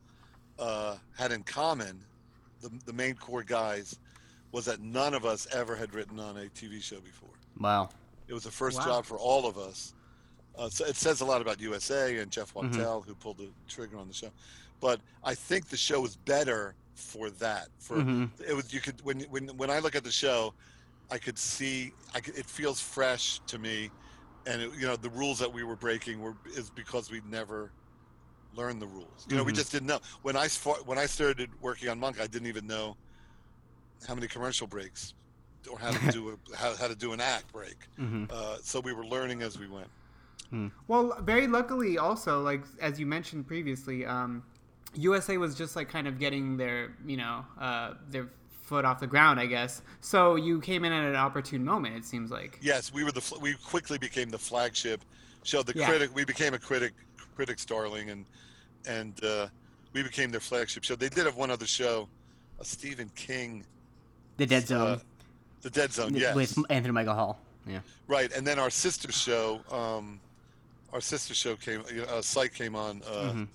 uh, 0.58 0.96
had 1.18 1.32
in 1.32 1.44
common, 1.44 2.00
the, 2.62 2.70
the 2.86 2.94
main 2.94 3.16
core 3.16 3.44
guys, 3.44 3.98
was 4.52 4.66
that 4.66 4.82
none 4.82 5.14
of 5.14 5.26
us 5.26 5.48
ever 5.54 5.76
had 5.76 5.94
written 5.94 6.20
on 6.20 6.38
a 6.38 6.46
TV 6.46 6.82
show 6.82 7.00
before. 7.00 7.30
Wow. 7.60 7.90
It 8.28 8.34
was 8.34 8.44
the 8.44 8.52
first 8.52 8.78
Wow. 8.80 8.86
job 8.86 9.06
for 9.06 9.18
all 9.18 9.46
of 9.48 9.58
us. 9.58 9.94
Uh, 10.58 10.70
so 10.70 10.86
it 10.86 10.96
says 10.96 11.22
a 11.22 11.26
lot 11.26 11.42
about 11.42 11.60
USA 11.62 12.18
and 12.18 12.32
Jeff 12.32 12.54
Mhm. 12.54 13.06
Who 13.06 13.16
pulled 13.16 13.38
the 13.38 13.50
trigger 13.68 13.98
on 13.98 14.08
the 14.08 14.14
show. 14.14 14.32
But 14.82 15.02
I 15.24 15.36
think 15.36 15.68
the 15.70 15.78
show 15.78 16.06
is 16.06 16.16
better 16.16 16.76
for 16.96 17.30
that. 17.32 17.70
For 17.80 18.00
Mhm. 18.00 18.32
it 18.48 18.56
was 18.56 18.74
you 18.74 18.82
could 18.82 19.02
when 19.04 19.22
when 19.22 19.48
when 19.58 19.70
I 19.70 19.80
look 19.80 19.96
at 19.96 20.04
the 20.04 20.12
show, 20.12 20.54
I 21.12 21.18
could 21.20 21.38
see 21.40 21.94
I 22.14 22.22
could, 22.22 22.38
it 22.38 22.46
feels 22.48 22.80
fresh 22.82 23.42
to 23.48 23.60
me, 23.60 23.94
and 24.46 24.62
it, 24.62 24.72
you 24.76 24.88
know 24.88 24.96
the 24.96 25.10
rules 25.12 25.40
that 25.40 25.52
we 25.54 25.64
were 25.64 25.78
breaking 25.78 26.20
were 26.22 26.36
is 26.56 26.70
because 26.70 27.12
we 27.12 27.22
never 27.26 27.74
learned 28.54 28.82
the 28.82 28.88
rules. 28.88 29.26
You 29.30 29.36
know, 29.36 29.44
we 29.44 29.52
Mhm. 29.52 29.54
just 29.54 29.72
didn't 29.72 29.88
know. 29.88 30.00
When 30.24 30.38
I 30.38 30.48
when 30.86 30.98
I 30.98 31.06
started 31.08 31.52
working 31.62 31.90
on 31.90 32.00
Monk, 32.00 32.20
I 32.22 32.28
didn't 32.28 32.48
even 32.48 32.68
know 32.68 32.98
how 34.08 34.16
many 34.16 34.28
commercial 34.28 34.68
breaks 34.68 35.14
or 35.70 35.80
how 35.80 35.92
to 35.92 36.00
do 36.10 36.30
a, 36.30 36.56
how, 36.58 36.76
how 36.76 36.88
to 36.88 36.96
do 36.96 37.14
an 37.14 37.20
act 37.22 37.52
break. 37.52 37.88
Mhm. 37.98 38.30
Uh, 38.30 38.58
so 38.62 38.80
we 38.80 38.94
were 38.94 39.06
learning 39.06 39.42
as 39.42 39.58
we 39.58 39.68
went. 39.68 39.92
Well, 40.88 41.22
very 41.22 41.48
luckily, 41.48 41.98
also, 41.98 42.42
like 42.42 42.64
as 42.82 43.00
you 43.00 43.06
mentioned 43.06 43.48
previously, 43.48 44.06
um, 44.06 44.44
USA 44.96 45.38
was 45.38 45.56
just 45.56 45.76
like 45.76 45.90
kind 45.90 46.08
of 46.08 46.20
getting 46.20 46.58
their, 46.58 46.94
you 47.06 47.18
know, 47.18 47.46
uh, 47.60 47.94
their 48.10 48.30
foot 48.64 48.86
off 48.86 49.00
the 49.00 49.08
ground, 49.08 49.40
I 49.40 49.46
guess. 49.46 49.82
So 50.02 50.36
you 50.36 50.62
came 50.62 50.86
in 50.86 50.92
at 50.92 51.04
an 51.04 51.16
opportune 51.16 51.64
moment. 51.64 51.96
It 51.96 52.06
seems 52.06 52.32
like. 52.32 52.58
Yes, 52.62 52.94
we 52.94 53.04
were 53.04 53.12
the 53.12 53.22
fl- 53.22 53.40
we 53.40 53.54
quickly 53.56 53.98
became 53.98 54.30
the 54.30 54.38
flagship 54.38 55.02
show. 55.44 55.64
The 55.64 55.74
Yeah. 55.76 55.88
critic 55.90 56.12
we 56.14 56.26
became 56.26 56.54
a 56.54 56.60
critic 56.60 56.94
critic's 57.36 57.66
darling, 57.66 58.10
and 58.10 58.26
and 58.88 59.24
uh, 59.24 59.48
we 59.94 60.04
became 60.04 60.32
their 60.32 60.40
flagship 60.40 60.84
show. 60.84 60.96
They 60.96 61.10
did 61.10 61.26
have 61.26 61.36
one 61.36 61.50
other 61.52 61.66
show, 61.68 62.08
a 62.60 62.66
Stephen 62.66 63.10
King, 63.16 63.64
The 64.38 64.46
Dead 64.46 64.64
uh, 64.64 64.68
Zone 64.68 65.02
The 65.62 65.70
Dead 65.70 65.92
Zone. 65.94 66.14
Yes, 66.16 66.36
with 66.36 66.58
Anthony 66.70 66.94
Michael 66.94 67.14
Hall. 67.16 67.40
Yeah. 67.68 67.80
right. 68.08 68.32
And 68.32 68.46
then 68.48 68.58
our 68.58 68.70
sister 68.70 69.12
show, 69.12 69.62
um, 69.72 70.20
our 70.94 71.02
sister 71.02 71.34
show 71.34 71.56
came. 71.56 71.84
You 71.94 72.02
know, 72.02 72.04
uh, 72.06 72.22
Psych 72.22 72.54
came 72.54 72.76
on 72.76 73.02
uh, 73.08 73.32
Mhm. 73.34 73.48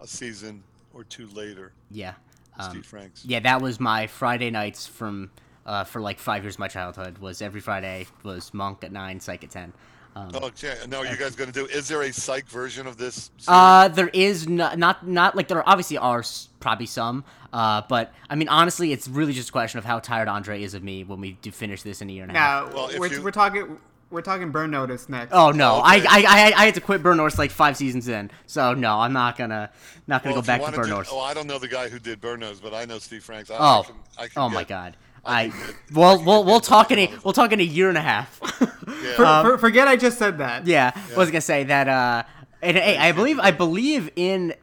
a 0.00 0.06
season 0.06 0.62
or 0.94 1.04
two 1.04 1.26
later. 1.28 1.72
Yeah. 1.90 2.14
Um, 2.58 2.70
Steve 2.70 2.86
Franks. 2.86 3.24
yeah, 3.24 3.40
that 3.40 3.60
was 3.62 3.78
my 3.78 4.06
Friday 4.08 4.50
nights 4.50 4.86
from 4.86 5.30
uh, 5.64 5.84
for 5.84 6.00
like 6.00 6.18
five 6.18 6.42
years 6.42 6.54
of 6.56 6.60
my 6.60 6.68
childhood. 6.68 7.18
Was 7.18 7.40
every 7.42 7.60
Friday 7.60 8.06
was 8.24 8.52
Monk 8.52 8.82
at 8.84 8.90
nine, 8.92 9.20
Psych 9.20 9.44
at 9.44 9.50
ten. 9.50 9.72
Um, 10.16 10.30
Oh, 10.34 10.50
yeah. 10.60 10.74
No, 10.88 11.02
you 11.02 11.16
guys 11.16 11.36
going 11.36 11.52
to 11.52 11.60
do? 11.60 11.66
Is 11.66 11.86
there 11.86 12.02
a 12.02 12.12
Psych 12.12 12.48
version 12.48 12.86
of 12.88 12.96
this? 12.96 13.30
series? 13.36 13.46
Uh, 13.48 13.88
there 13.88 14.08
is 14.08 14.48
not, 14.48 14.76
not 14.78 15.06
not 15.06 15.36
like 15.36 15.46
there 15.46 15.66
obviously 15.68 15.98
are 15.98 16.24
probably 16.58 16.86
some, 16.86 17.22
uh, 17.52 17.82
but 17.88 18.12
I 18.28 18.34
mean 18.34 18.48
honestly, 18.48 18.90
it's 18.92 19.06
really 19.06 19.32
just 19.34 19.50
a 19.50 19.52
question 19.52 19.78
of 19.78 19.84
how 19.84 20.00
tired 20.00 20.26
Andre 20.26 20.62
is 20.62 20.74
of 20.74 20.82
me 20.82 21.04
when 21.04 21.20
we 21.20 21.32
do 21.42 21.52
finish 21.52 21.82
this 21.82 22.00
in 22.02 22.10
a 22.10 22.12
year 22.12 22.22
and 22.24 22.32
a 22.32 22.34
half. 22.38 22.70
Now 22.70 22.74
Well, 22.76 22.88
if 22.88 22.98
we're, 22.98 23.12
you- 23.12 23.22
we're 23.22 23.30
talking 23.30 23.78
we're 24.10 24.22
talking 24.22 24.50
Burn 24.50 24.70
Notice 24.70 25.08
next. 25.08 25.32
Oh 25.32 25.50
no, 25.50 25.78
Okay. 25.80 25.84
I, 25.84 25.96
I 25.96 26.24
I 26.26 26.52
I 26.56 26.64
had 26.66 26.74
to 26.74 26.80
quit 26.80 27.02
Burn 27.02 27.16
Notice 27.18 27.38
like 27.38 27.50
five 27.50 27.76
seasons 27.76 28.08
in, 28.08 28.30
so 28.46 28.74
no, 28.74 28.98
I'm 29.00 29.12
not 29.12 29.36
gonna 29.36 29.70
not 30.06 30.22
gonna 30.22 30.34
Well, 30.34 30.42
go 30.42 30.46
back 30.46 30.58
to 30.60 30.64
wanna 30.64 30.76
Burn 30.76 30.86
do- 30.86 30.90
North. 30.92 31.08
Oh, 31.12 31.20
I 31.20 31.34
don't 31.34 31.46
know 31.46 31.58
the 31.58 31.68
guy 31.68 31.88
who 31.88 31.98
did 31.98 32.20
Burn 32.20 32.40
Notice, 32.40 32.60
but 32.60 32.72
I 32.74 32.84
know 32.84 32.98
Steve 32.98 33.22
Franks. 33.24 33.50
I, 33.50 33.54
I 33.54 33.58
Oh. 33.78 33.82
can, 33.84 33.94
I 34.18 34.22
can 34.28 34.32
Oh 34.42 34.48
my 34.48 34.64
god. 34.64 34.96
I 35.24 35.42
I 35.44 35.48
can 35.50 35.74
well 35.94 36.22
we'll 36.24 36.44
we'll 36.44 36.60
talk 36.60 36.90
in 36.90 36.98
a 36.98 37.12
we'll 37.24 37.32
talk 37.34 37.52
in 37.52 37.60
a 37.60 37.64
year 37.64 37.88
and 37.88 37.98
a 37.98 38.02
half. 38.02 38.40
Yeah. 38.88 39.12
For, 39.16 39.26
um, 39.26 39.44
for, 39.46 39.58
forget 39.58 39.86
I 39.86 39.96
just 39.96 40.18
said 40.18 40.38
that. 40.38 40.66
Yeah, 40.66 40.90
I 40.94 41.16
was 41.16 41.30
gonna 41.30 41.42
say 41.42 41.62
that. 41.64 41.88
Uh, 41.88 42.22
and 42.62 42.76
hey, 42.76 42.96
I 42.96 43.12
believe 43.12 43.38
I 43.38 43.50
believe 43.50 44.10
in. 44.16 44.54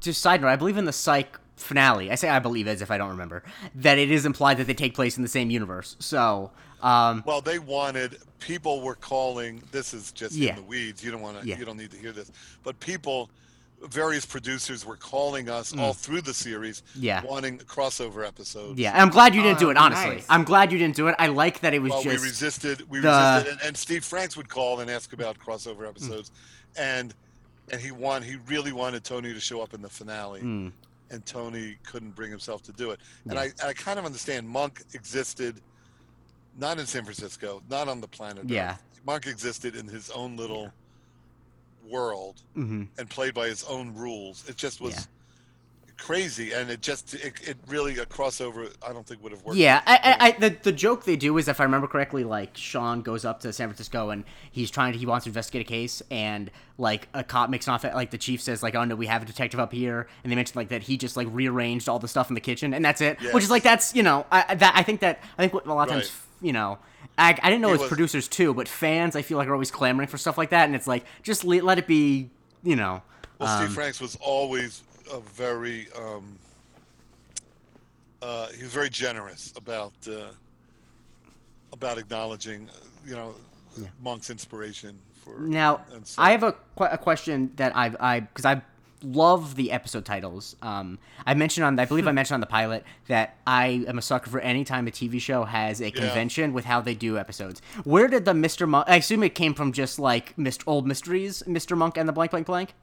Just 0.00 0.22
side 0.22 0.40
note, 0.40 0.48
I 0.48 0.56
believe 0.56 0.78
in 0.78 0.86
the 0.86 0.92
Psych 0.92 1.38
finale. 1.56 2.10
I 2.10 2.14
say 2.14 2.28
I 2.30 2.38
believe 2.38 2.66
as 2.66 2.80
if 2.82 2.90
I 2.90 2.96
don't 2.98 3.10
remember 3.10 3.42
that 3.74 3.98
it 3.98 4.10
is 4.10 4.24
implied 4.24 4.56
that 4.56 4.66
they 4.66 4.74
take 4.74 4.94
place 4.94 5.16
in 5.18 5.22
the 5.22 5.28
same 5.28 5.50
universe. 5.50 5.96
So, 5.98 6.50
um, 6.82 7.22
Well, 7.26 7.40
they 7.40 7.58
wanted 7.58 8.18
people 8.40 8.82
were 8.82 8.94
calling. 8.96 9.62
This 9.72 9.94
is 9.94 10.12
just 10.12 10.34
Yeah. 10.34 10.50
in 10.50 10.56
the 10.56 10.62
weeds. 10.62 11.02
You 11.02 11.10
don't 11.10 11.22
want 11.22 11.40
to. 11.40 11.46
Yeah. 11.46 11.58
You 11.58 11.64
don't 11.64 11.76
need 11.78 11.90
to 11.92 11.96
hear 11.98 12.12
this. 12.12 12.30
But 12.62 12.78
people, 12.80 13.30
various 13.82 14.24
producers 14.26 14.84
were 14.84 14.96
calling 14.96 15.48
us 15.48 15.74
all 15.76 15.92
through 15.94 16.22
the 16.22 16.32
series, 16.34 16.80
Mm. 16.96 17.02
Yeah. 17.02 17.22
wanting 17.24 17.58
crossover 17.58 18.26
episodes. 18.26 18.78
yeah, 18.78 18.92
and 18.92 19.02
I'm 19.02 19.10
glad 19.10 19.34
you 19.34 19.42
didn't 19.42 19.58
Oh, 19.58 19.60
do 19.60 19.70
it. 19.70 19.76
Honestly, 19.76 20.16
nice. 20.16 20.26
I'm 20.28 20.44
glad 20.44 20.72
you 20.72 20.78
didn't 20.78 20.96
do 20.96 21.08
it. 21.08 21.14
I 21.18 21.26
like 21.26 21.60
that 21.60 21.74
it 21.74 21.80
was 21.80 21.90
Well, 21.90 22.04
we 22.04 22.10
just. 22.12 22.24
resisted. 22.24 22.88
We 22.90 23.00
the- 23.00 23.08
resisted, 23.08 23.52
and, 23.52 23.62
and 23.68 23.76
Steve 23.76 24.04
Franks 24.04 24.36
would 24.36 24.48
call 24.48 24.80
and 24.80 24.90
ask 24.90 25.12
about 25.12 25.38
Mm. 25.38 25.44
crossover 25.44 25.88
episodes, 25.88 26.30
and 26.76 27.14
and 27.70 27.80
he 27.80 27.90
want 27.92 28.24
he 28.24 28.36
really 28.46 28.72
wanted 28.72 29.04
Tony 29.04 29.32
to 29.32 29.40
show 29.40 29.62
up 29.62 29.72
in 29.72 29.80
the 29.80 29.88
finale. 29.88 30.40
Mm, 30.42 30.72
and 31.10 31.24
Tony 31.26 31.76
couldn't 31.84 32.14
bring 32.14 32.30
himself 32.30 32.62
to 32.64 32.72
do 32.72 32.90
it. 32.90 33.00
And 33.24 33.34
Yeah. 33.34 33.48
I, 33.62 33.68
I 33.68 33.72
kind 33.72 33.98
of 33.98 34.04
understand 34.04 34.46
Monk 34.48 34.82
existed 34.92 35.60
not 36.58 36.78
in 36.78 36.86
San 36.86 37.02
Francisco, 37.04 37.62
not 37.68 37.88
on 37.88 38.00
the 38.00 38.08
planet. 38.08 38.48
Yeah. 38.48 38.72
Earth. 38.72 39.00
Monk 39.06 39.26
existed 39.26 39.76
in 39.76 39.86
his 39.86 40.10
own 40.10 40.36
little 40.36 40.72
world 41.88 42.40
hmm 42.54 42.84
and 42.98 43.10
played 43.10 43.34
by 43.34 43.46
his 43.48 43.62
own 43.64 43.94
rules. 43.94 44.48
It 44.48 44.56
just 44.56 44.80
was 44.80 44.94
Yeah. 44.94 45.00
crazy, 45.98 46.52
and 46.52 46.70
it 46.70 46.80
just 46.80 47.12
it, 47.14 47.34
it 47.46 47.56
really 47.68 47.98
a 47.98 48.06
crossover. 48.06 48.72
I 48.86 48.92
don't 48.94 49.06
think 49.06 49.22
would 49.22 49.32
have 49.32 49.42
worked. 49.44 49.58
Yeah, 49.58 49.82
I, 49.86 49.96
I, 50.18 50.26
I, 50.28 50.30
the 50.32 50.56
the 50.62 50.72
joke 50.72 51.04
they 51.04 51.16
do 51.16 51.36
is, 51.36 51.46
if 51.46 51.60
I 51.60 51.64
remember 51.64 51.86
correctly, 51.86 52.24
like 52.24 52.56
Sean 52.56 53.02
goes 53.02 53.24
up 53.26 53.40
to 53.40 53.52
San 53.52 53.68
Francisco 53.68 54.08
and 54.10 54.24
he's 54.50 54.70
trying 54.70 54.92
to 54.94 54.98
he 54.98 55.04
wants 55.06 55.24
to 55.24 55.30
investigate 55.30 55.66
a 55.66 55.68
case, 55.68 56.02
and 56.10 56.50
like 56.78 57.08
a 57.12 57.22
cop 57.22 57.50
makes 57.50 57.66
an 57.68 57.74
off 57.74 57.84
like 57.84 58.10
the 58.10 58.18
chief 58.18 58.40
says 58.40 58.62
like, 58.62 58.74
oh 58.74 58.84
no, 58.84 58.96
we 58.96 59.06
have 59.06 59.22
a 59.22 59.26
detective 59.26 59.60
up 59.60 59.72
here, 59.72 60.08
and 60.22 60.32
they 60.32 60.36
mention 60.36 60.58
like 60.58 60.70
that 60.70 60.82
he 60.84 60.96
just 60.96 61.16
like 61.18 61.28
rearranged 61.30 61.88
all 61.88 61.98
the 61.98 62.08
stuff 62.08 62.30
in 62.30 62.34
the 62.34 62.40
kitchen, 62.40 62.72
and 62.72 62.82
that's 62.82 63.02
it, 63.02 63.18
which 63.34 63.44
is 63.44 63.50
like 63.50 63.62
that's 63.62 63.94
you 63.94 64.02
know 64.02 64.24
I 64.32 64.54
that 64.54 64.72
I 64.74 64.82
think 64.82 65.00
that 65.00 65.20
I 65.38 65.42
think 65.42 65.52
what 65.52 65.66
a 65.66 65.74
lot 65.74 65.88
of 65.88 65.92
times 65.92 66.04
Right. 66.06 66.12
You 66.44 66.52
know. 66.52 66.78
I, 67.16 67.30
I 67.42 67.48
didn't 67.50 67.62
know 67.62 67.68
it 67.68 67.72
was 67.72 67.80
was- 67.82 67.88
producers 67.88 68.28
too, 68.28 68.54
but 68.54 68.68
fans 68.68 69.16
I 69.16 69.22
feel 69.22 69.38
like 69.38 69.48
are 69.48 69.52
always 69.52 69.70
clamoring 69.70 70.08
for 70.08 70.18
stuff 70.18 70.36
like 70.36 70.50
that, 70.50 70.66
and 70.66 70.74
it's 70.74 70.86
like 70.86 71.04
just 71.22 71.44
le- 71.44 71.62
let 71.62 71.78
it 71.78 71.86
be, 71.86 72.28
you 72.62 72.76
know. 72.76 73.02
Well, 73.38 73.48
um, 73.48 73.64
Steve 73.64 73.74
Franks 73.74 74.00
was 74.00 74.16
always 74.20 74.82
a 75.12 75.20
very 75.20 75.88
um, 75.96 76.38
uh, 78.22 78.48
he 78.48 78.62
was 78.62 78.72
very 78.72 78.90
generous 78.90 79.52
about 79.56 79.92
uh, 80.08 80.28
about 81.72 81.98
acknowledging, 81.98 82.68
uh, 82.68 82.72
you 83.06 83.14
know, 83.14 83.34
Monk's 84.02 84.30
inspiration 84.30 84.98
for. 85.24 85.38
Now, 85.40 85.80
I 86.16 86.30
have 86.30 86.42
a, 86.42 86.54
a 86.78 86.98
question 86.98 87.52
that 87.56 87.76
I've 87.76 87.96
I 88.00 88.20
because 88.20 88.44
I 88.44 88.62
love 89.04 89.56
the 89.56 89.72
episode 89.72 90.04
titles. 90.04 90.56
Um, 90.62 90.98
I 91.26 91.34
mentioned 91.34 91.64
on 91.64 91.78
I 91.78 91.84
believe 91.84 92.06
I 92.06 92.12
mentioned 92.12 92.34
on 92.34 92.40
the 92.40 92.46
pilot 92.46 92.84
that 93.08 93.36
I 93.46 93.84
am 93.86 93.98
a 93.98 94.02
sucker 94.02 94.30
for 94.30 94.40
any 94.40 94.64
time 94.64 94.86
a 94.88 94.90
TV 94.90 95.20
show 95.20 95.44
has 95.44 95.80
a 95.80 95.90
convention 95.90 96.52
with 96.52 96.64
how 96.64 96.80
they 96.80 96.94
do 96.94 97.18
episodes. 97.18 97.60
Where 97.84 98.08
did 98.08 98.24
the 98.24 98.32
Mr. 98.32 98.68
Monk? 98.68 98.86
I 98.88 98.96
assume 98.96 99.22
it 99.22 99.34
came 99.34 99.54
from 99.54 99.72
just 99.72 99.98
like 99.98 100.36
Mr. 100.36 100.64
Old 100.66 100.86
Mysteries, 100.86 101.42
Mr. 101.46 101.76
Monk 101.76 101.96
and 101.96 102.08
the 102.08 102.12
blank 102.12 102.30
blank 102.30 102.46
blank. 102.46 102.74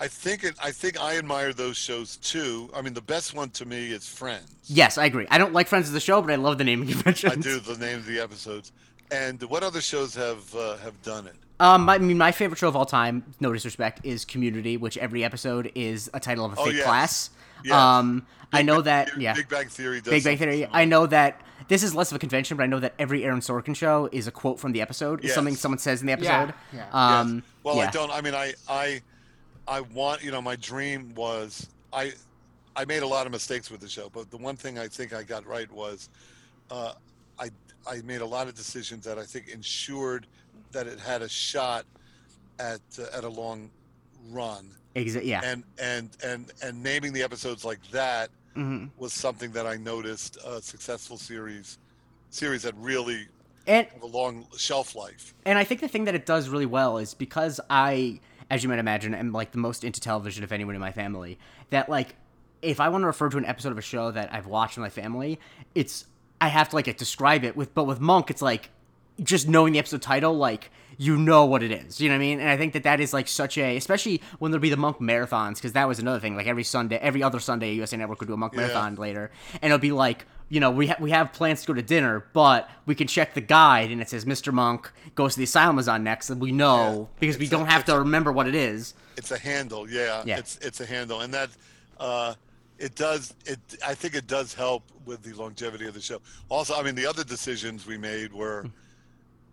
I 0.00 0.06
think 0.06 0.44
it. 0.44 0.54
I 0.62 0.70
think 0.70 1.00
I 1.00 1.18
admire 1.18 1.52
those 1.52 1.76
shows 1.76 2.16
too. 2.18 2.70
I 2.72 2.82
mean, 2.82 2.94
the 2.94 3.02
best 3.02 3.34
one 3.34 3.50
to 3.50 3.66
me 3.66 3.90
is 3.90 4.06
Friends. 4.06 4.54
Yes, 4.66 4.96
I 4.96 5.06
agree. 5.06 5.26
I 5.30 5.38
don't 5.38 5.52
like 5.52 5.66
Friends 5.66 5.88
of 5.88 5.94
the 5.94 6.00
show, 6.00 6.22
but 6.22 6.30
I 6.30 6.36
love 6.36 6.58
the 6.58 6.64
naming 6.64 6.88
conventions. 6.92 7.32
I 7.32 7.36
do 7.36 7.58
the 7.58 7.76
name 7.76 7.98
of 7.98 8.06
the 8.06 8.20
episodes. 8.20 8.72
And 9.10 9.42
what 9.44 9.62
other 9.62 9.80
shows 9.80 10.14
have 10.14 10.54
uh, 10.54 10.76
have 10.76 11.00
done 11.02 11.26
it? 11.26 11.34
Um, 11.60 11.84
my, 11.86 11.94
I 11.96 11.98
mean, 11.98 12.18
my 12.18 12.30
favorite 12.32 12.58
show 12.58 12.68
of 12.68 12.76
all 12.76 12.86
time, 12.86 13.24
no 13.40 13.52
disrespect, 13.52 14.00
is 14.04 14.24
Community, 14.24 14.76
which 14.76 14.96
every 14.98 15.24
episode 15.24 15.72
is 15.74 16.08
a 16.14 16.20
title 16.20 16.44
of 16.44 16.52
a 16.52 16.60
Oh, 16.60 16.64
fake 16.66 16.74
yes. 16.76 16.84
class. 16.84 17.30
Yes. 17.64 17.74
Um, 17.74 18.26
I 18.52 18.62
know 18.62 18.76
Bang 18.76 18.84
that. 18.84 19.08
Theory- 19.10 19.22
Yeah. 19.24 19.34
Big 19.34 19.48
Bang 19.48 19.68
Theory 19.68 20.00
does. 20.00 20.10
Big 20.10 20.24
Bang 20.24 20.38
Theory. 20.38 20.52
similar. 20.60 20.70
I 20.72 20.84
know 20.84 21.06
that 21.06 21.40
this 21.66 21.82
is 21.82 21.94
less 21.94 22.12
of 22.12 22.16
a 22.16 22.18
convention, 22.20 22.56
but 22.56 22.62
I 22.62 22.66
know 22.66 22.78
that 22.80 22.94
every 22.98 23.24
Aaron 23.24 23.40
Sorkin 23.40 23.74
show 23.74 24.08
is 24.12 24.26
a 24.28 24.30
quote 24.30 24.60
from 24.60 24.72
the 24.72 24.80
episode. 24.80 25.24
Is 25.24 25.34
something 25.34 25.56
someone 25.56 25.78
says 25.78 26.00
in 26.00 26.06
the 26.06 26.16
Yeah, 26.20 26.40
episode. 26.42 26.54
yeah. 26.72 26.86
Um, 26.92 27.34
Yes. 27.34 27.44
Well, 27.64 27.76
yeah. 27.76 27.88
I 27.88 27.90
don't. 27.90 28.10
I 28.12 28.20
mean, 28.20 28.34
I, 28.34 28.54
I, 28.68 29.02
I 29.66 29.80
want. 29.80 30.22
You 30.22 30.30
know, 30.30 30.40
my 30.40 30.54
dream 30.56 31.12
was 31.16 31.68
I, 31.92 32.12
I 32.76 32.84
made 32.84 33.02
a 33.02 33.06
lot 33.06 33.26
of 33.26 33.32
mistakes 33.32 33.68
with 33.70 33.80
the 33.80 33.88
show, 33.88 34.08
but 34.08 34.30
the 34.30 34.36
one 34.38 34.54
thing 34.56 34.78
I 34.78 34.86
think 34.86 35.12
I 35.12 35.24
got 35.24 35.44
right 35.44 35.70
was, 35.72 36.08
uh, 36.70 36.92
I, 37.38 37.50
I 37.90 38.00
made 38.02 38.20
a 38.20 38.26
lot 38.26 38.46
of 38.46 38.54
decisions 38.54 39.04
that 39.04 39.18
I 39.18 39.24
think 39.24 39.48
ensured 39.48 40.26
that 40.72 40.86
it 40.86 40.98
had 40.98 41.22
a 41.22 41.28
shot 41.28 41.84
at 42.58 42.80
uh, 42.98 43.16
at 43.16 43.24
a 43.24 43.28
long 43.28 43.70
run, 44.30 44.70
Exa- 44.96 45.24
yeah. 45.24 45.40
and 45.44 45.64
and 45.80 46.10
and 46.24 46.52
and 46.62 46.82
naming 46.82 47.12
the 47.12 47.22
episodes 47.22 47.64
like 47.64 47.78
that 47.90 48.30
hmm 48.54 48.86
was 48.96 49.12
something 49.12 49.52
that 49.52 49.66
I 49.66 49.76
noticed 49.76 50.36
a 50.44 50.60
successful 50.60 51.16
series, 51.16 51.78
series 52.30 52.62
that 52.62 52.74
really 52.76 53.26
And 53.68 53.86
have 53.86 54.02
a 54.02 54.06
long 54.06 54.46
shelf 54.56 54.96
life. 54.96 55.34
and 55.44 55.56
I 55.58 55.62
think 55.64 55.80
the 55.80 55.88
thing 55.88 56.04
that 56.06 56.14
it 56.16 56.26
does 56.26 56.48
really 56.48 56.66
well 56.66 56.98
is 56.98 57.14
because 57.14 57.60
I, 57.70 58.18
as 58.50 58.62
you 58.64 58.68
might 58.68 58.80
imagine, 58.80 59.14
am 59.14 59.32
like 59.32 59.52
the 59.52 59.58
most 59.58 59.84
into 59.84 60.00
television 60.00 60.42
of 60.42 60.50
anyone 60.50 60.74
in 60.74 60.80
my 60.80 60.90
family. 60.90 61.38
That 61.70 61.88
like, 61.88 62.16
if 62.60 62.80
I 62.80 62.88
want 62.88 63.02
to 63.02 63.06
refer 63.06 63.28
to 63.28 63.38
an 63.38 63.44
episode 63.44 63.70
of 63.70 63.78
a 63.78 63.82
show 63.82 64.10
that 64.10 64.32
I've 64.34 64.46
watched 64.48 64.76
with 64.76 64.82
my 64.82 64.90
family, 64.90 65.38
it's 65.76 66.06
I 66.40 66.48
have 66.48 66.70
to 66.70 66.76
like 66.76 66.96
describe 66.96 67.44
it 67.44 67.56
with. 67.56 67.74
But 67.74 67.84
with 67.84 68.00
Monk, 68.00 68.30
it's 68.30 68.42
like 68.42 68.70
just 69.22 69.48
knowing 69.48 69.72
the 69.72 69.78
episode 69.78 70.02
title, 70.02 70.34
like 70.36 70.70
you 71.00 71.16
know 71.16 71.44
what 71.44 71.62
it 71.62 71.70
is. 71.70 72.00
You 72.00 72.08
know 72.08 72.14
what 72.16 72.18
I 72.22 72.26
mean? 72.26 72.40
And 72.40 72.48
I 72.48 72.56
think 72.56 72.72
that 72.72 72.82
that 72.82 73.00
is 73.00 73.12
like 73.12 73.28
such 73.28 73.56
a, 73.56 73.76
especially 73.76 74.20
when 74.40 74.50
there'll 74.50 74.60
be 74.60 74.70
the 74.70 74.76
Monk 74.76 74.98
marathons, 74.98 75.54
because 75.56 75.72
that 75.74 75.86
was 75.86 75.98
another 76.00 76.18
thing. 76.18 76.34
Like 76.36 76.46
every 76.48 76.64
Sunday, 76.64 76.96
every 76.96 77.22
other 77.22 77.38
Sunday, 77.40 77.72
USA 77.74 77.96
Network 77.96 78.18
would 78.20 78.26
do 78.26 78.34
a 78.34 78.36
Monk 78.36 78.54
Yeah. 78.54 78.62
marathon 78.62 78.96
later, 78.96 79.30
and 79.62 79.64
it'll 79.72 79.78
be 79.78 79.92
like. 79.92 80.26
You 80.50 80.60
know, 80.60 80.70
we 80.70 80.86
ha- 80.86 80.96
we 80.98 81.10
have 81.10 81.34
plans 81.34 81.60
to 81.60 81.66
go 81.66 81.74
to 81.74 81.82
dinner, 81.82 82.24
but 82.32 82.70
we 82.86 82.94
can 82.94 83.06
check 83.06 83.34
the 83.34 83.42
guide, 83.42 83.90
and 83.90 84.00
it 84.00 84.08
says 84.08 84.24
Mr. 84.24 84.50
Monk 84.50 84.90
goes 85.14 85.34
to 85.34 85.40
the 85.40 85.44
asylum 85.44 85.78
is 85.78 85.88
on 85.88 86.02
next, 86.04 86.30
and 86.30 86.40
we 86.40 86.52
know 86.52 87.10
Yeah. 87.12 87.16
because 87.20 87.36
we 87.36 87.44
a- 87.44 87.50
don't 87.50 87.66
have 87.66 87.84
to 87.84 87.98
remember 87.98 88.32
what 88.32 88.48
it 88.48 88.54
is. 88.54 88.94
It's 89.18 89.30
a 89.30 89.36
handle, 89.38 89.90
yeah. 89.90 90.22
Yeah. 90.24 90.38
It's 90.38 90.56
it's 90.62 90.80
a 90.80 90.86
handle, 90.86 91.20
and 91.20 91.34
that 91.34 91.50
uh, 92.00 92.32
it 92.78 92.94
does 92.94 93.34
it. 93.44 93.58
I 93.86 93.92
think 93.92 94.14
it 94.14 94.26
does 94.26 94.54
help 94.54 94.84
with 95.04 95.22
the 95.22 95.34
longevity 95.34 95.86
of 95.86 95.92
the 95.92 96.00
show. 96.00 96.22
Also, 96.48 96.74
I 96.74 96.82
mean, 96.82 96.94
the 96.94 97.04
other 97.04 97.24
decisions 97.24 97.86
we 97.86 97.98
made 97.98 98.32
were 98.32 98.64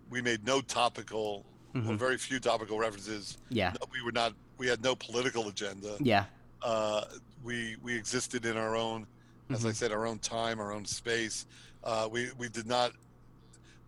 we 0.09 0.21
made 0.21 0.45
no 0.45 0.61
topical, 0.61 1.45
or 1.75 1.93
very 1.95 2.17
few 2.17 2.39
topical 2.39 2.77
references. 2.79 3.37
Yeah, 3.49 3.71
No, 3.71 3.87
we 3.91 4.01
were 4.01 4.11
not. 4.13 4.33
We 4.57 4.67
had 4.67 4.81
no 4.81 4.95
political 4.95 5.47
agenda. 5.49 5.97
yeah, 5.99 6.25
Uh, 6.61 7.03
we 7.43 7.75
we 7.83 7.95
existed 7.95 8.45
in 8.45 8.55
our 8.57 8.75
own, 8.75 9.05
as 9.49 9.65
I 9.65 9.71
said, 9.73 9.91
our 9.91 10.05
own 10.05 10.19
time, 10.19 10.59
our 10.59 10.71
own 10.71 10.85
space. 10.85 11.45
Uh, 11.83 12.07
we 12.11 12.29
we 12.37 12.47
did 12.49 12.65
not. 12.67 12.91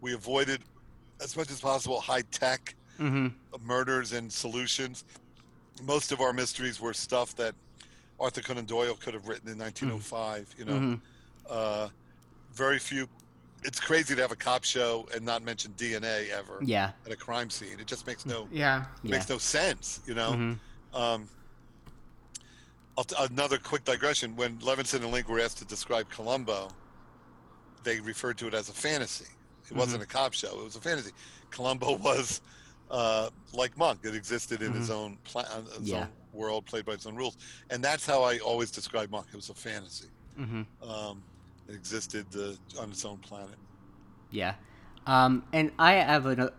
We 0.01 0.13
avoided 0.13 0.61
as 1.21 1.35
much 1.37 1.49
as 1.49 1.59
possible 1.61 1.99
high 2.01 2.23
tech 2.31 2.75
hmm 2.97 3.27
murders 3.63 4.11
and 4.13 4.31
solutions. 4.31 5.03
Most 5.83 6.11
of 6.11 6.19
our 6.21 6.33
mysteries 6.33 6.79
were 6.81 6.93
stuff 6.93 7.35
that 7.35 7.55
Arthur 8.19 8.41
Conan 8.41 8.65
Doyle 8.65 8.95
could 8.95 9.13
have 9.13 9.27
written 9.27 9.47
in 9.49 9.57
1905. 9.57 10.53
You 10.57 10.65
know, 10.65 10.73
Mhm. 10.79 11.01
uh, 11.49 11.87
very 12.53 12.79
few. 12.79 13.07
It's 13.63 13.79
crazy 13.79 14.15
to 14.15 14.21
have 14.21 14.31
a 14.31 14.35
cop 14.35 14.63
show 14.63 15.07
and 15.13 15.25
not 15.25 15.43
mention 15.43 15.71
DNA 15.73 16.29
ever 16.29 16.59
yeah, 16.61 16.91
at 17.05 17.11
a 17.11 17.15
crime 17.15 17.49
scene. 17.49 17.79
It 17.79 17.87
just 17.87 18.05
makes 18.07 18.25
no 18.25 18.47
Yeah. 18.51 18.85
yeah. 19.03 19.11
makes 19.11 19.27
no 19.29 19.37
sense. 19.37 19.99
You 20.05 20.13
know. 20.15 20.31
Mhm. 20.33 20.59
Um, 20.93 21.29
I'll 22.97 23.03
t- 23.03 23.15
another 23.19 23.57
quick 23.57 23.83
digression. 23.83 24.35
When 24.35 24.57
Levinson 24.59 24.95
and 25.03 25.11
Link 25.11 25.27
were 25.29 25.39
asked 25.39 25.57
to 25.59 25.65
describe 25.65 26.09
Columbo, 26.09 26.69
they 27.83 27.99
referred 27.99 28.37
to 28.39 28.47
it 28.47 28.53
as 28.53 28.69
a 28.69 28.73
fantasy. 28.73 29.27
It 29.69 29.75
wasn't 29.75 30.01
a 30.01 30.05
cop 30.05 30.33
show. 30.33 30.59
It 30.59 30.63
was 30.63 30.75
a 30.77 30.81
fantasy. 30.81 31.11
Columbo 31.51 31.97
was 31.97 32.41
uh, 32.89 33.29
like 33.53 33.77
Monk. 33.77 33.99
It 34.03 34.15
existed 34.15 34.61
in 34.61 34.71
his 34.73 34.89
own 34.89 35.17
pla- 35.25 35.41
uh, 35.41 35.61
his 35.79 35.89
Yeah. 35.89 36.01
own 36.03 36.09
world, 36.33 36.65
played 36.65 36.85
by 36.85 36.93
its 36.93 37.05
own 37.05 37.15
rules. 37.15 37.37
And 37.69 37.83
that's 37.83 38.05
how 38.05 38.23
I 38.23 38.37
always 38.39 38.71
describe 38.71 39.11
Monk. 39.11 39.27
It 39.31 39.35
was 39.35 39.49
a 39.49 39.53
fantasy. 39.53 40.07
hmm 40.35 40.61
Um, 40.81 41.21
it 41.36 41.36
existed 41.69 42.25
uh, 42.35 42.81
on 42.81 42.91
its 42.91 43.03
own 43.05 43.17
planet. 43.17 43.55
Yeah. 44.31 44.55
Um, 45.05 45.43
and 45.53 45.71
I 45.79 45.93
have 45.93 46.25
a 46.25 46.51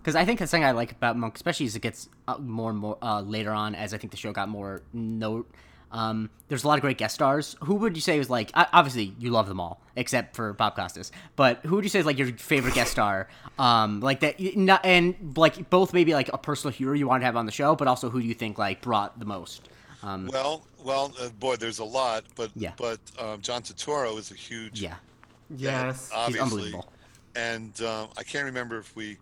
because 0.00 0.14
I 0.14 0.24
think 0.24 0.38
the 0.38 0.46
thing 0.46 0.64
I 0.64 0.70
like 0.70 0.92
about 0.92 1.16
Monk, 1.16 1.34
especially 1.34 1.66
as 1.66 1.74
it 1.74 1.82
gets 1.82 2.08
more 2.38 2.70
and 2.70 2.78
more 2.78 2.96
uh, 3.02 3.20
later 3.22 3.50
on, 3.50 3.74
as 3.74 3.92
I 3.92 3.98
think 3.98 4.12
the 4.12 4.16
show 4.16 4.32
got 4.32 4.48
more 4.48 4.82
note. 4.92 5.50
Um, 5.90 6.30
there's 6.48 6.62
a 6.62 6.68
lot 6.68 6.78
of 6.78 6.82
great 6.82 6.98
guest 6.98 7.14
stars. 7.14 7.56
Who 7.64 7.74
would 7.76 7.96
you 7.96 8.00
say 8.00 8.18
was 8.18 8.30
like? 8.30 8.50
Obviously, 8.54 9.14
you 9.18 9.30
love 9.30 9.48
them 9.48 9.58
all 9.60 9.80
except 9.96 10.36
for 10.36 10.52
Bob 10.52 10.76
Costas. 10.76 11.10
But 11.34 11.64
who 11.64 11.76
would 11.76 11.84
you 11.84 11.90
say 11.90 11.98
is 11.98 12.06
like 12.06 12.18
your 12.18 12.28
favorite 12.36 12.74
guest 12.74 12.92
star? 12.92 13.28
Um, 13.58 14.00
like 14.00 14.20
that, 14.20 14.40
and 14.84 15.36
like 15.36 15.70
both 15.70 15.92
maybe 15.92 16.14
like 16.14 16.30
a 16.32 16.38
personal 16.38 16.72
hero 16.72 16.92
you 16.92 17.08
want 17.08 17.22
to 17.22 17.24
have 17.26 17.36
on 17.36 17.46
the 17.46 17.52
show, 17.52 17.74
but 17.74 17.88
also 17.88 18.10
who 18.10 18.20
do 18.20 18.26
you 18.26 18.34
think 18.34 18.58
like 18.58 18.82
brought 18.82 19.18
the 19.18 19.26
most? 19.26 19.68
Um, 20.02 20.26
Well, 20.32 20.64
well, 20.84 21.12
uh, 21.20 21.28
boy, 21.30 21.56
there's 21.56 21.78
a 21.78 21.84
lot, 21.84 22.24
but 22.34 22.50
Yeah. 22.54 22.72
but 22.76 23.00
um, 23.18 23.40
John 23.40 23.62
Turturro 23.62 24.18
is 24.18 24.30
a 24.30 24.34
huge 24.34 24.80
yeah, 24.80 24.96
Yes. 25.56 26.04
he's 26.04 26.12
obviously. 26.12 26.40
unbelievable. 26.40 26.92
And 27.34 27.80
um, 27.82 28.08
I 28.16 28.22
can't 28.22 28.44
remember 28.46 28.78
if 28.78 28.94
we 28.96 29.18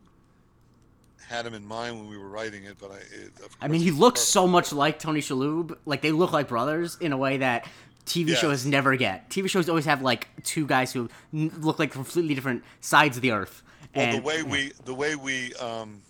had 1.26 1.46
him 1.46 1.54
in 1.54 1.66
mind 1.66 1.98
when 1.98 2.08
we 2.08 2.16
were 2.18 2.28
writing 2.28 2.64
it, 2.64 2.76
but 2.80 2.90
I. 2.90 2.96
It, 2.96 3.32
of 3.44 3.56
I 3.60 3.68
mean, 3.68 3.80
he 3.80 3.90
looks 3.90 4.20
perfect. 4.20 4.32
so 4.32 4.46
much 4.46 4.72
like 4.72 4.98
Tony 4.98 5.20
Shalhoub. 5.20 5.76
Like 5.86 6.02
they 6.02 6.12
look 6.12 6.32
like 6.32 6.48
brothers 6.48 6.96
in 7.00 7.12
a 7.12 7.16
way 7.16 7.38
that 7.38 7.66
TV 8.06 8.28
Yes. 8.30 8.40
shows 8.40 8.66
never 8.66 8.94
get. 8.96 9.30
TV 9.30 9.48
shows 9.48 9.68
always 9.68 9.86
have 9.86 10.02
like 10.02 10.28
two 10.44 10.66
guys 10.66 10.92
who 10.92 11.08
n- 11.32 11.50
look 11.60 11.78
like 11.78 11.90
completely 11.92 12.34
different 12.34 12.62
sides 12.80 13.16
of 13.16 13.22
the 13.22 13.30
earth. 13.32 13.62
Well, 13.96 14.04
and 14.06 14.18
the 14.18 14.22
way 14.22 14.42
we, 14.42 14.72
the 14.84 14.94
way 14.94 15.16
we, 15.16 15.54
um, 15.54 16.02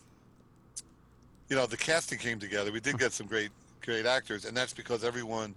you 1.49 1.57
know, 1.57 1.67
the 1.67 1.77
casting 1.77 2.19
came 2.19 2.41
together. 2.41 2.73
We 2.73 2.81
did 2.81 2.99
get 2.99 3.12
some 3.12 3.27
great, 3.27 3.51
great 3.85 4.07
actors, 4.07 4.45
and 4.45 4.57
that's 4.57 4.72
because 4.72 5.05
everyone 5.05 5.55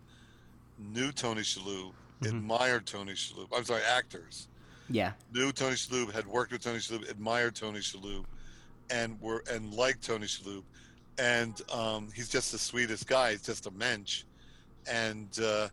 knew 0.78 1.12
Tony 1.12 1.42
Shalhoub, 1.42 1.92
Mm-hmm. 2.22 2.36
admired 2.36 2.88
Tony 2.88 3.12
Shalhoub. 3.14 3.48
I'm 3.56 3.64
sorry, 3.64 3.84
actors 3.84 4.48
yeah, 4.90 5.12
knew 5.32 5.52
Tony 5.52 5.76
Shalhoub, 5.76 6.12
had 6.12 6.26
worked 6.26 6.52
with 6.52 6.64
Tony 6.64 6.80
Shalhoub, 6.80 7.08
admired 7.12 7.54
Tony 7.56 7.78
Shalhoub, 7.80 8.26
and 8.90 9.22
were 9.22 9.44
and 9.52 9.72
liked 9.76 10.04
Tony 10.04 10.26
Shalhoub, 10.26 10.64
and 11.20 11.62
um, 11.72 12.08
he's 12.16 12.28
just 12.28 12.52
the 12.52 12.58
sweetest 12.58 13.06
guy. 13.08 13.32
He's 13.34 13.44
just 13.44 13.68
a 13.68 13.72
mensch, 13.72 14.24
and 14.90 15.28
uh, 15.40 15.68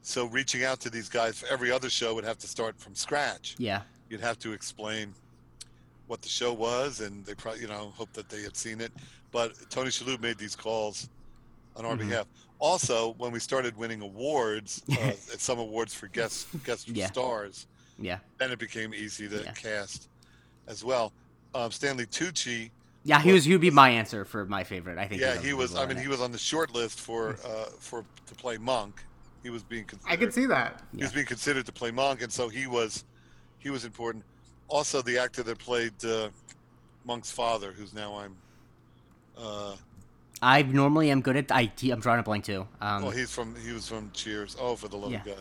so 0.00 0.24
reaching 0.26 0.64
out 0.64 0.80
to 0.80 0.88
these 0.90 1.10
guys 1.10 1.38
for 1.40 1.46
every 1.52 1.70
other 1.70 1.90
show 1.90 2.14
would 2.14 2.24
have 2.24 2.38
to 2.38 2.46
start 2.46 2.78
from 2.80 2.94
scratch. 2.94 3.56
yeah, 3.58 3.82
You'd 4.08 4.22
have 4.22 4.38
to 4.38 4.52
explain 4.54 5.12
what 6.06 6.22
the 6.22 6.30
show 6.30 6.54
was, 6.54 7.00
and 7.00 7.26
they 7.26 7.34
probably 7.34 7.60
you 7.60 7.68
know 7.68 7.92
hope 7.94 8.10
that 8.14 8.30
they 8.30 8.40
had 8.40 8.56
seen 8.56 8.80
it. 8.80 8.92
But 9.32 9.52
Tony 9.68 9.90
Shalhoub 9.90 10.22
made 10.22 10.38
these 10.38 10.56
calls 10.56 11.10
on 11.80 11.86
our 11.90 11.96
Mhm. 11.96 12.08
behalf. 12.10 12.26
Also, 12.58 13.14
when 13.14 13.32
we 13.32 13.40
started 13.40 13.76
winning 13.76 14.02
awards, 14.02 14.82
uh, 14.92 14.94
at 15.32 15.40
some 15.40 15.58
awards 15.58 15.94
for 15.94 16.08
guest 16.08 16.46
guest 16.64 16.88
Yeah. 16.88 17.06
stars, 17.06 17.66
Yeah. 17.98 18.18
then 18.38 18.50
it 18.52 18.58
became 18.58 18.92
easy 18.94 19.28
to 19.28 19.42
Yeah. 19.42 19.52
cast 19.52 20.08
as 20.66 20.84
well. 20.84 21.12
Um, 21.54 21.72
Stanley 21.72 22.06
Tucci, 22.06 22.70
Yeah, 23.02 23.18
he 23.22 23.32
was. 23.32 23.46
He 23.46 23.52
would 23.52 23.62
be 23.62 23.70
my 23.70 23.88
answer 23.88 24.26
for 24.26 24.44
my 24.44 24.62
favorite. 24.62 24.98
I 24.98 25.08
think. 25.08 25.22
yeah, 25.22 25.40
he 25.40 25.54
was. 25.54 25.74
I 25.74 25.86
mean, 25.86 25.96
he 25.96 26.06
was 26.06 26.20
on 26.20 26.32
the 26.32 26.38
short 26.38 26.70
list 26.74 27.00
for 27.00 27.38
uh, 27.44 27.70
for 27.80 28.04
to 28.26 28.34
play 28.34 28.58
Monk. 28.58 29.02
He 29.42 29.48
was 29.48 29.62
being 29.62 29.86
considered. 29.86 30.12
I 30.12 30.16
can 30.16 30.30
see 30.30 30.44
that. 30.44 30.82
He 30.94 31.02
was 31.02 31.12
being 31.12 31.24
considered 31.24 31.64
to 31.64 31.72
play 31.72 31.90
Monk, 31.90 32.20
and 32.20 32.30
so 32.30 32.50
he 32.50 32.66
was 32.66 33.04
he 33.58 33.70
was 33.70 33.86
important. 33.86 34.22
Also, 34.68 35.00
the 35.00 35.16
actor 35.16 35.42
that 35.42 35.58
played 35.58 35.94
uh, 36.04 36.28
Monk's 37.04 37.30
father, 37.30 37.72
who's 37.72 37.94
now 37.94 38.18
I'm. 38.18 38.36
Uh, 39.34 39.76
I 40.42 40.62
normally 40.62 41.10
am 41.10 41.20
good 41.20 41.36
at. 41.36 41.52
I, 41.52 41.70
I'm 41.84 42.00
drawing 42.00 42.20
a 42.20 42.22
blank 42.22 42.44
too. 42.44 42.66
Um, 42.80 43.02
well, 43.02 43.10
he's 43.10 43.30
from 43.30 43.54
he 43.64 43.72
was 43.72 43.88
from 43.88 44.10
Cheers. 44.12 44.56
Oh, 44.58 44.74
for 44.76 44.88
the 44.88 44.96
love 44.96 45.12
of 45.12 45.24
God. 45.24 45.34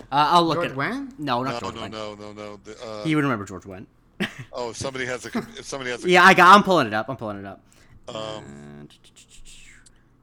uh, 0.00 0.04
I'll 0.10 0.44
look 0.44 0.56
George 0.58 0.70
at. 0.72 0.76
Wendt? 0.76 1.18
No, 1.18 1.42
not 1.42 1.54
No, 1.54 1.60
George 1.70 1.74
no, 1.76 1.80
Wendt. 1.82 1.90
no, 1.92 2.14
no, 2.14 2.32
no. 2.32 2.60
The, 2.64 2.76
uh, 2.84 3.04
He 3.04 3.14
would 3.14 3.22
remember 3.24 3.44
George 3.44 3.62
Wendt. 3.64 3.86
oh, 4.52 4.70
if 4.70 4.76
somebody 4.76 5.06
has 5.06 5.24
a 5.24 5.28
if 5.28 5.64
somebody 5.64 5.90
has 5.90 6.04
a 6.04 6.10
Yeah, 6.10 6.24
I 6.24 6.34
got. 6.34 6.54
I'm 6.54 6.62
pulling 6.62 6.86
it 6.86 6.94
up. 6.94 7.08
I'm 7.08 7.16
pulling 7.16 7.38
it 7.38 7.46
up. 7.46 7.60
um, 8.08 8.88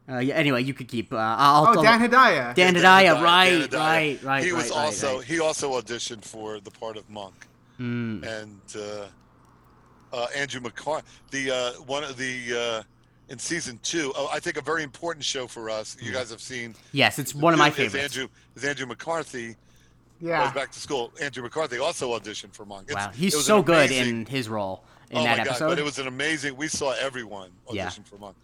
Uh, 0.10 0.20
yeah. 0.20 0.36
Anyway, 0.36 0.64
you 0.64 0.74
could 0.74 0.88
keep. 0.88 1.12
Uh, 1.14 1.18
I'll. 1.18 1.64
Oh, 1.64 1.68
I'll- 1.68 1.84
Dan 1.84 2.00
Hedaya. 2.00 2.54
Dan 2.56 2.74
Dan 2.74 2.76
Hedaya, 2.76 3.16
Hedaya, 3.16 3.24
right, 3.24 3.50
Dan 3.50 3.62
Hedaya. 3.70 3.78
right, 3.80 4.24
right. 4.24 4.44
he 4.44 4.52
was 4.54 4.70
right, 4.70 4.72
right, 4.72 4.86
also 4.86 5.18
right. 5.18 5.26
he 5.26 5.40
also 5.40 5.80
auditioned 5.82 6.24
for 6.24 6.60
the 6.60 6.72
part 6.72 6.98
of 6.98 7.10
Monk. 7.10 7.48
Mm. 7.80 8.24
and 8.42 8.60
uh, 8.76 9.06
uh, 10.16 10.28
Andrew 10.36 10.62
McCarthy. 10.62 11.06
The 11.32 11.52
uh, 11.52 11.72
one 11.84 12.04
of 12.04 12.18
the 12.18 12.54
uh, 12.82 12.84
in 13.30 13.38
season 13.40 13.80
two, 13.84 14.14
oh, 14.16 14.30
I 14.32 14.40
think 14.40 14.58
a 14.58 14.62
very 14.62 14.84
important 14.84 15.24
show 15.26 15.48
for 15.48 15.70
us. 15.70 15.98
You 16.00 16.12
guys 16.12 16.30
have 16.30 16.42
seen. 16.42 16.76
Yes, 16.92 17.20
it's 17.20 17.36
one 17.36 17.54
of 17.54 17.60
my 17.60 17.70
is 17.70 17.76
favorites. 17.76 18.04
Andrew 18.16 18.28
is 18.56 18.64
Andrew 18.64 18.86
McCarthy 18.88 19.56
Yeah. 20.22 20.46
goes 20.46 20.54
back 20.54 20.72
to 20.72 20.80
school. 20.80 21.12
Andrew 21.22 21.44
McCarthy 21.44 21.78
also 21.80 22.18
auditioned 22.18 22.54
for 22.54 22.66
Monk. 22.66 22.90
It's- 22.90 23.06
Wow, 23.08 23.12
he's 23.14 23.46
so 23.46 23.58
an 23.60 23.64
good 23.64 23.76
amazing- 23.92 24.08
in 24.22 24.26
his 24.26 24.48
role 24.50 24.84
in 25.12 25.18
oh 25.18 25.24
that 25.24 25.38
my 25.38 25.44
episode. 25.44 25.60
god! 25.60 25.70
But 25.70 25.80
it 25.80 25.84
was 25.86 26.00
an 26.00 26.08
amazing. 26.08 26.56
We 26.56 26.68
saw 26.68 26.92
everyone 26.94 27.52
Yeah. 27.72 27.84
audition 27.84 28.04
for 28.04 28.18
Monk. 28.18 28.36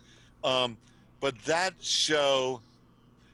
Um, 0.43 0.77
but 1.19 1.37
that 1.45 1.73
show. 1.81 2.61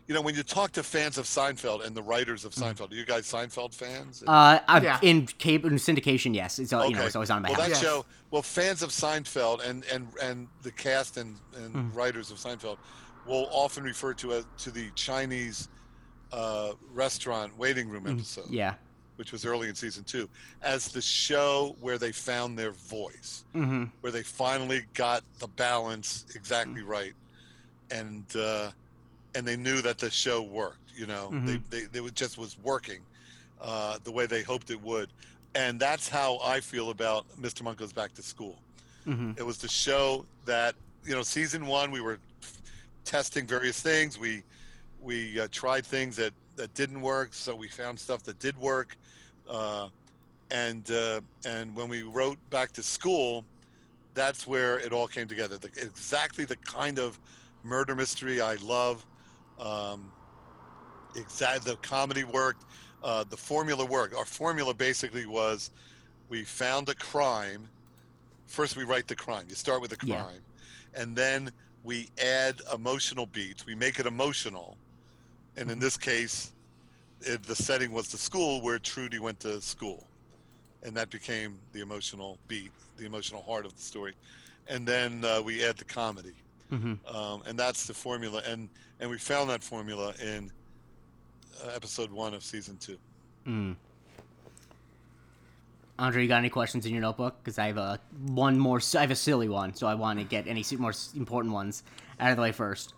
You 0.09 0.15
know, 0.15 0.21
when 0.21 0.33
you 0.33 0.41
talk 0.41 0.71
to 0.71 0.81
fans 0.81 1.19
of 1.19 1.25
Seinfeld 1.25 1.85
and 1.85 1.95
the 1.95 2.01
writers 2.01 2.43
of 2.43 2.53
Seinfeld, 2.53 2.91
are 2.91 2.95
you 2.95 3.05
guys 3.05 3.31
Seinfeld 3.31 3.75
fans? 3.75 4.23
Uh, 4.25 4.59
I've, 4.67 4.83
Yeah. 4.83 4.97
in 5.03 5.27
cable 5.27 5.69
in 5.69 5.75
syndication, 5.75 6.33
yes, 6.33 6.57
it's 6.57 6.73
all, 6.73 6.83
you 6.87 6.93
know 6.93 7.01
Okay. 7.01 7.05
it's 7.05 7.15
always 7.15 7.29
on 7.29 7.43
my 7.43 7.49
well, 7.49 7.59
house. 7.59 7.67
that 7.67 7.69
Yes. 7.73 7.79
show. 7.81 8.05
Well, 8.31 8.41
fans 8.41 8.81
of 8.81 8.89
Seinfeld 8.89 9.63
and 9.63 9.85
and 9.85 10.11
and 10.19 10.47
the 10.63 10.71
cast 10.71 11.17
and 11.17 11.39
and 11.53 11.75
Mm. 11.75 11.95
writers 11.95 12.31
of 12.31 12.39
Seinfeld 12.39 12.77
will 13.23 13.47
often 13.51 13.83
refer 13.83 14.15
to 14.15 14.37
a, 14.37 14.43
to 14.57 14.71
the 14.71 14.89
Chinese 14.95 15.69
uh, 16.31 16.73
restaurant 16.91 17.55
waiting 17.55 17.87
room 17.87 18.07
episode, 18.07 18.45
Mm, 18.47 18.53
Yeah. 18.53 18.75
which 19.17 19.31
was 19.31 19.45
early 19.45 19.69
in 19.69 19.75
season 19.75 20.03
two, 20.05 20.27
as 20.63 20.87
the 20.87 21.01
show 21.01 21.75
where 21.79 21.99
they 21.99 22.11
found 22.11 22.57
their 22.57 22.71
voice, 22.71 23.45
hmm 23.53 23.85
where 24.01 24.11
they 24.11 24.23
finally 24.23 24.87
got 24.95 25.23
the 25.37 25.47
balance 25.47 26.25
exactly 26.33 26.81
Mm. 26.81 26.87
right, 26.87 27.13
and 27.91 28.25
uh, 28.35 28.71
and 29.35 29.47
they 29.47 29.55
knew 29.55 29.81
that 29.81 29.97
the 29.97 30.09
show 30.09 30.41
worked. 30.41 30.77
You 30.95 31.05
know, 31.07 31.29
Mhm. 31.31 31.63
they, 31.69 31.79
they 31.81 31.85
they 32.01 32.09
just 32.11 32.37
was 32.37 32.57
working 32.59 33.01
uh, 33.61 33.99
the 34.03 34.11
way 34.11 34.25
they 34.25 34.41
hoped 34.41 34.69
it 34.69 34.81
would, 34.81 35.09
and 35.55 35.79
that's 35.79 36.07
how 36.09 36.39
I 36.43 36.59
feel 36.59 36.89
about 36.89 37.25
Mr. 37.39 37.61
Monk 37.63 37.77
Goes 37.79 37.93
Back 37.93 38.13
to 38.15 38.21
School. 38.23 38.57
hmm 39.05 39.31
It 39.37 39.45
was 39.45 39.57
the 39.57 39.67
show 39.69 40.25
that 40.45 40.75
you 41.05 41.15
know, 41.15 41.23
season 41.23 41.65
one 41.65 41.91
we 41.91 42.01
were 42.01 42.19
testing 43.05 43.47
various 43.47 43.81
things. 43.81 44.17
We 44.19 44.43
we 45.01 45.39
uh, 45.39 45.47
tried 45.51 45.85
things 45.85 46.15
that 46.17 46.33
that 46.57 46.73
didn't 46.73 47.01
work, 47.01 47.33
so 47.33 47.55
we 47.55 47.69
found 47.69 47.97
stuff 47.99 48.23
that 48.23 48.37
did 48.39 48.57
work, 48.57 48.97
uh, 49.49 49.87
and 50.51 50.89
uh, 50.91 51.21
and 51.45 51.73
when 51.75 51.87
we 51.87 52.03
wrote 52.03 52.37
Back 52.49 52.71
to 52.73 52.83
School, 52.83 53.45
that's 54.13 54.45
where 54.45 54.77
it 54.79 54.91
all 54.91 55.07
came 55.07 55.27
together. 55.27 55.57
The, 55.57 55.67
exactly 55.81 56.43
the 56.43 56.57
kind 56.57 56.99
of 56.99 57.17
murder 57.63 57.95
mystery 57.95 58.41
I 58.41 58.55
love. 58.55 59.05
Um, 59.59 60.13
exactly 61.15 61.71
the 61.71 61.77
comedy 61.77 62.23
worked. 62.23 62.65
Uh, 63.01 63.23
the 63.29 63.37
formula 63.37 63.85
worked. 63.85 64.15
Our 64.15 64.25
formula 64.25 64.73
basically 64.73 65.25
was 65.25 65.71
we 66.29 66.43
found 66.45 66.89
a 66.89 66.95
crime. 66.95 67.69
First, 68.47 68.75
we 68.77 68.83
write 68.83 69.07
the 69.07 69.15
crime. 69.15 69.45
You 69.49 69.55
start 69.55 69.81
with 69.81 69.91
the 69.91 69.97
Yeah. 70.01 70.25
crime, 70.25 70.45
and 70.93 71.15
then 71.15 71.51
we 71.83 72.09
add 72.21 72.61
emotional 72.73 73.27
beats. 73.27 73.65
We 73.65 73.75
make 73.75 73.99
it 73.99 74.05
emotional, 74.07 74.79
and 75.55 75.69
in 75.71 75.79
this 75.79 75.97
case, 75.97 76.53
it, 77.21 77.43
the 77.43 77.55
setting 77.55 77.91
was 77.91 78.09
the 78.09 78.17
school 78.17 78.61
where 78.61 78.79
Trudy 78.79 79.19
went 79.19 79.39
to 79.41 79.61
school, 79.61 80.11
and 80.83 80.95
that 80.97 81.09
became 81.09 81.61
the 81.73 81.81
emotional 81.81 82.39
beat, 82.47 82.73
the 82.97 83.05
emotional 83.05 83.43
heart 83.43 83.65
of 83.65 83.75
the 83.75 83.81
story, 83.81 84.15
and 84.67 84.87
then 84.87 85.23
uh, 85.25 85.41
we 85.41 85.63
add 85.63 85.77
the 85.77 85.85
comedy, 85.85 86.35
hmm 86.69 86.93
um, 87.05 87.41
and 87.47 87.57
that's 87.57 87.85
the 87.87 87.93
formula. 87.93 88.41
And 88.45 88.69
and 88.99 89.09
we 89.09 89.17
found 89.17 89.49
that 89.49 89.63
formula 89.63 90.13
in 90.21 90.51
uh, 91.63 91.69
episode 91.75 92.11
one 92.11 92.33
of 92.33 92.43
season 92.43 92.77
two. 92.77 92.97
Mm. 93.47 93.75
Andre, 95.97 96.21
you 96.21 96.27
got 96.29 96.37
any 96.37 96.49
questions 96.49 96.85
in 96.85 96.93
your 96.93 97.01
notebook? 97.01 97.35
Because 97.43 97.59
I 97.59 97.67
have 97.67 97.77
a 97.77 97.99
one 98.27 98.57
more. 98.57 98.79
I 98.95 99.01
have 99.01 99.11
a 99.11 99.15
silly 99.15 99.49
one, 99.49 99.73
so 99.73 99.85
I 99.87 99.95
want 99.95 100.19
to 100.19 100.25
get 100.25 100.47
any 100.47 100.63
more 100.77 100.93
important 101.15 101.53
ones 101.53 101.83
out 102.19 102.31
of 102.31 102.37
the 102.37 102.41
way 102.41 102.51
first. 102.51 102.93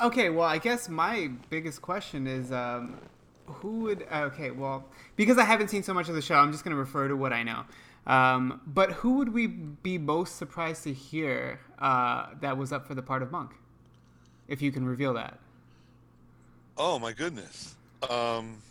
Okay, 0.00 0.30
well, 0.30 0.46
I 0.46 0.58
guess 0.58 0.88
my 0.88 1.30
biggest 1.48 1.82
question 1.82 2.26
is 2.26 2.50
um, 2.50 2.98
who 3.46 3.80
would. 3.80 4.06
Okay, 4.12 4.50
well, 4.50 4.84
because 5.14 5.38
I 5.38 5.44
haven't 5.44 5.68
seen 5.68 5.82
so 5.84 5.94
much 5.94 6.08
of 6.08 6.14
the 6.14 6.22
show, 6.22 6.34
I'm 6.34 6.50
just 6.50 6.64
going 6.64 6.74
to 6.74 6.78
refer 6.80 7.06
to 7.06 7.16
what 7.16 7.32
I 7.32 7.44
know. 7.44 7.64
Um, 8.06 8.62
but 8.66 8.92
who 8.92 9.18
would 9.18 9.32
we 9.32 9.46
be 9.46 9.98
most 9.98 10.36
surprised 10.36 10.84
to 10.84 10.92
hear 10.92 11.60
uh, 11.78 12.28
that 12.40 12.56
was 12.56 12.72
up 12.72 12.86
for 12.86 12.94
the 12.94 13.02
part 13.02 13.22
of 13.22 13.30
Monk? 13.30 13.52
If 14.48 14.62
you 14.62 14.72
can 14.72 14.84
reveal 14.86 15.14
that. 15.14 15.38
Oh 16.76 16.98
my 16.98 17.12
goodness. 17.12 17.74
Um, 18.08 18.62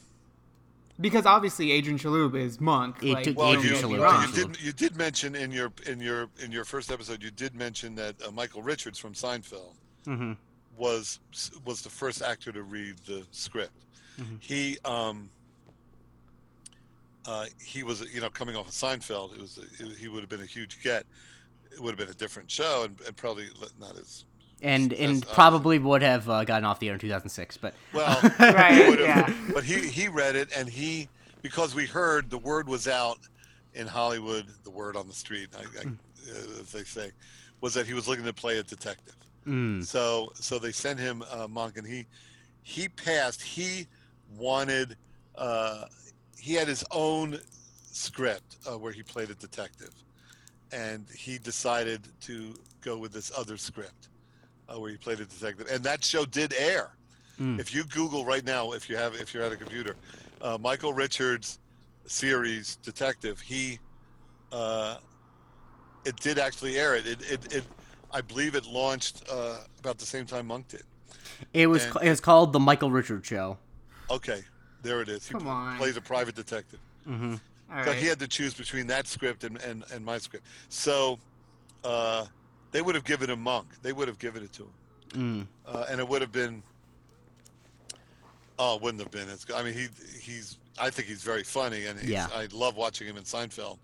Because 1.00 1.26
obviously 1.26 1.72
Adrian 1.72 2.00
Shalhoub 2.00 2.36
is 2.36 2.60
Monk. 2.60 3.04
It 3.04 3.14
like, 3.14 3.34
well, 3.38 3.52
you, 3.54 3.60
Adrian 3.60 3.82
get 3.82 3.90
me 3.90 3.96
Shalhoub. 3.98 4.02
wrong. 4.02 4.28
you 4.28 4.34
did 4.48 4.62
you 4.62 4.72
did 4.74 4.96
mention 4.98 5.36
in 5.36 5.52
your 5.52 5.72
in 5.86 6.00
your 6.00 6.30
in 6.44 6.52
your 6.52 6.66
first 6.66 6.92
episode 6.92 7.22
you 7.22 7.32
did 7.32 7.54
mention 7.56 7.94
that 7.96 8.16
uh, 8.26 8.32
Michael 8.32 8.62
Richards 8.62 8.98
from 9.00 9.14
Seinfeld 9.14 9.74
hmm 10.06 10.34
was 10.78 11.20
was 11.66 11.82
the 11.82 11.90
first 11.90 12.22
actor 12.22 12.52
to 12.52 12.62
read 12.64 12.96
the 13.08 13.26
script. 13.32 13.74
Mhm. 14.20 14.38
He 14.40 14.78
um 14.86 15.30
uh, 17.26 17.46
he 17.64 17.84
was 17.84 18.02
you 18.14 18.22
know 18.22 18.30
coming 18.30 18.56
off 18.56 18.68
of 18.68 18.74
Seinfeld. 18.74 19.34
It 19.36 19.42
was 19.42 19.58
it, 19.80 19.98
he 19.98 20.08
would 20.08 20.22
have 20.22 20.30
been 20.30 20.42
a 20.42 20.46
huge 20.46 20.82
get. 20.82 21.06
It 21.72 21.80
would 21.82 21.90
have 21.92 21.98
been 22.00 22.10
a 22.10 22.18
different 22.18 22.50
show 22.50 22.84
and, 22.86 22.98
and 23.06 23.16
probably 23.18 23.48
not 23.80 23.98
as 23.98 24.24
And 24.62 24.92
Yes, 24.92 25.00
and 25.02 25.24
uh, 25.26 25.34
probably 25.34 25.78
would 25.80 26.02
have 26.02 26.28
uh, 26.30 26.44
gotten 26.44 26.66
off 26.66 26.80
the 26.80 26.88
air 26.88 26.94
in 26.96 27.00
2006, 27.00 27.58
but 27.58 27.74
well. 27.94 28.20
Right, 28.40 28.74
he 28.84 28.90
would 28.90 29.00
have- 29.00 29.30
yeah. 29.30 29.52
But 29.54 29.64
he 29.64 29.88
he 29.88 30.08
read 30.08 30.36
it 30.36 30.50
and 30.56 30.68
he 30.68 31.08
because 31.44 31.76
we 31.76 31.86
heard 31.86 32.30
the 32.30 32.40
word 32.40 32.68
was 32.68 32.88
out 32.88 33.20
in 33.76 33.86
Hollywood. 33.88 34.46
The 34.64 34.72
word 34.72 34.96
on 34.96 35.08
the 35.08 35.14
street, 35.14 35.50
I, 35.56 35.62
I, 35.62 35.84
uh, 35.86 36.62
as 36.62 36.72
they 36.72 36.84
say, 36.84 37.12
was 37.62 37.74
that 37.76 37.86
he 37.86 37.94
was 37.94 38.08
looking 38.08 38.26
to 38.26 38.34
play 38.34 38.58
a 38.58 38.64
detective. 38.64 39.16
mm, 39.46 39.84
So 39.86 40.32
so 40.34 40.58
they 40.58 40.72
sent 40.72 41.00
him 41.00 41.24
uh, 41.32 41.48
Monk, 41.48 41.78
and 41.78 41.86
he 41.86 42.08
he 42.64 42.90
passed. 42.90 43.42
He 43.44 43.86
wanted 44.36 44.98
uh, 45.38 45.86
he 46.40 46.56
had 46.56 46.68
his 46.68 46.84
own 46.92 47.38
script 47.92 48.58
uh, 48.68 48.78
where 48.78 48.92
he 48.92 49.04
played 49.04 49.30
a 49.30 49.36
detective, 49.36 49.94
and 50.72 51.06
he 51.16 51.38
decided 51.38 52.02
to 52.22 52.54
go 52.82 52.98
with 52.98 53.12
this 53.14 53.32
other 53.38 53.58
script 53.58 54.10
uh, 54.70 54.80
where 54.80 54.92
he 54.92 54.98
played 54.98 55.20
a 55.20 55.26
detective, 55.26 55.68
and 55.72 55.84
that 55.84 56.04
show 56.04 56.26
did 56.26 56.54
air. 56.58 56.92
Mm. 57.40 57.60
If 57.60 57.74
you 57.74 57.84
Google 57.86 58.26
right 58.26 58.44
now, 58.44 58.72
if 58.74 58.90
you 58.90 58.98
have 58.98 59.16
if 59.16 59.34
you're 59.34 59.44
at 59.44 59.52
a 59.52 59.58
computer, 59.58 59.96
uh, 60.42 60.58
Michael 60.60 60.94
Richards 60.94 61.60
series 62.06 62.78
detective, 62.78 63.40
he 63.40 63.80
uh, 64.52 64.98
it 66.06 66.16
did 66.18 66.40
actually 66.40 66.78
air 66.78 66.96
it. 66.96 67.06
It, 67.06 67.32
it, 67.32 67.54
it 67.56 67.64
I 68.12 68.22
believe 68.22 68.56
it 68.56 68.66
launched 68.66 69.24
uh, 69.32 69.58
about 69.80 69.98
the 69.98 70.06
same 70.06 70.26
time 70.26 70.48
Monk 70.48 70.68
did. 70.70 70.84
it 71.54 71.68
was 71.68 71.84
And- 71.86 71.98
it 72.04 72.10
was 72.10 72.22
called 72.22 72.54
the 72.54 72.60
Michael 72.60 72.90
Richards 72.92 73.28
Show. 73.28 73.58
Okay, 74.10 74.42
there 74.82 75.02
it 75.02 75.10
is. 75.10 75.28
Come 75.28 75.42
pl- 75.42 75.50
on. 75.50 75.78
plays 75.78 75.98
a 75.98 76.02
private 76.02 76.34
detective. 76.36 76.80
Mm-hmm. 77.08 77.36
All 77.74 77.84
So 77.84 77.92
right. 77.92 78.00
he 78.00 78.08
had 78.08 78.18
to 78.20 78.28
choose 78.28 78.54
between 78.54 78.88
that 78.88 79.06
script 79.08 79.44
and, 79.44 79.62
and, 79.62 79.84
and 79.94 80.04
my 80.06 80.18
script. 80.18 80.46
So 80.70 81.20
uh, 81.84 82.26
they 82.72 82.82
would 82.82 82.96
have 82.96 83.04
given 83.06 83.30
him 83.30 83.42
Monk. 83.42 83.68
They 83.82 83.94
would 83.94 84.08
have 84.08 84.20
given 84.20 84.44
it 84.44 84.54
to 84.54 84.64
him. 84.64 84.70
Mm. 85.10 85.48
Uh, 85.66 85.86
and 85.90 86.00
it 86.00 86.08
would 86.08 86.22
have 86.22 86.32
been. 86.32 86.62
Oh, 88.60 88.76
it 88.76 88.82
wouldn't 88.82 89.02
have 89.04 89.12
been. 89.12 89.30
It's, 89.30 89.46
I 89.54 89.64
mean, 89.64 89.74
he 89.74 89.88
he's. 90.20 90.58
I 90.80 90.90
think 90.90 91.08
he's 91.08 91.24
very 91.24 91.44
funny, 91.44 91.86
and 91.86 92.00
he's, 92.00 92.10
Yeah. 92.10 92.28
I 92.36 92.48
love 92.52 92.76
watching 92.76 93.08
him 93.08 93.18
in 93.18 93.24
Seinfeld. 93.24 93.78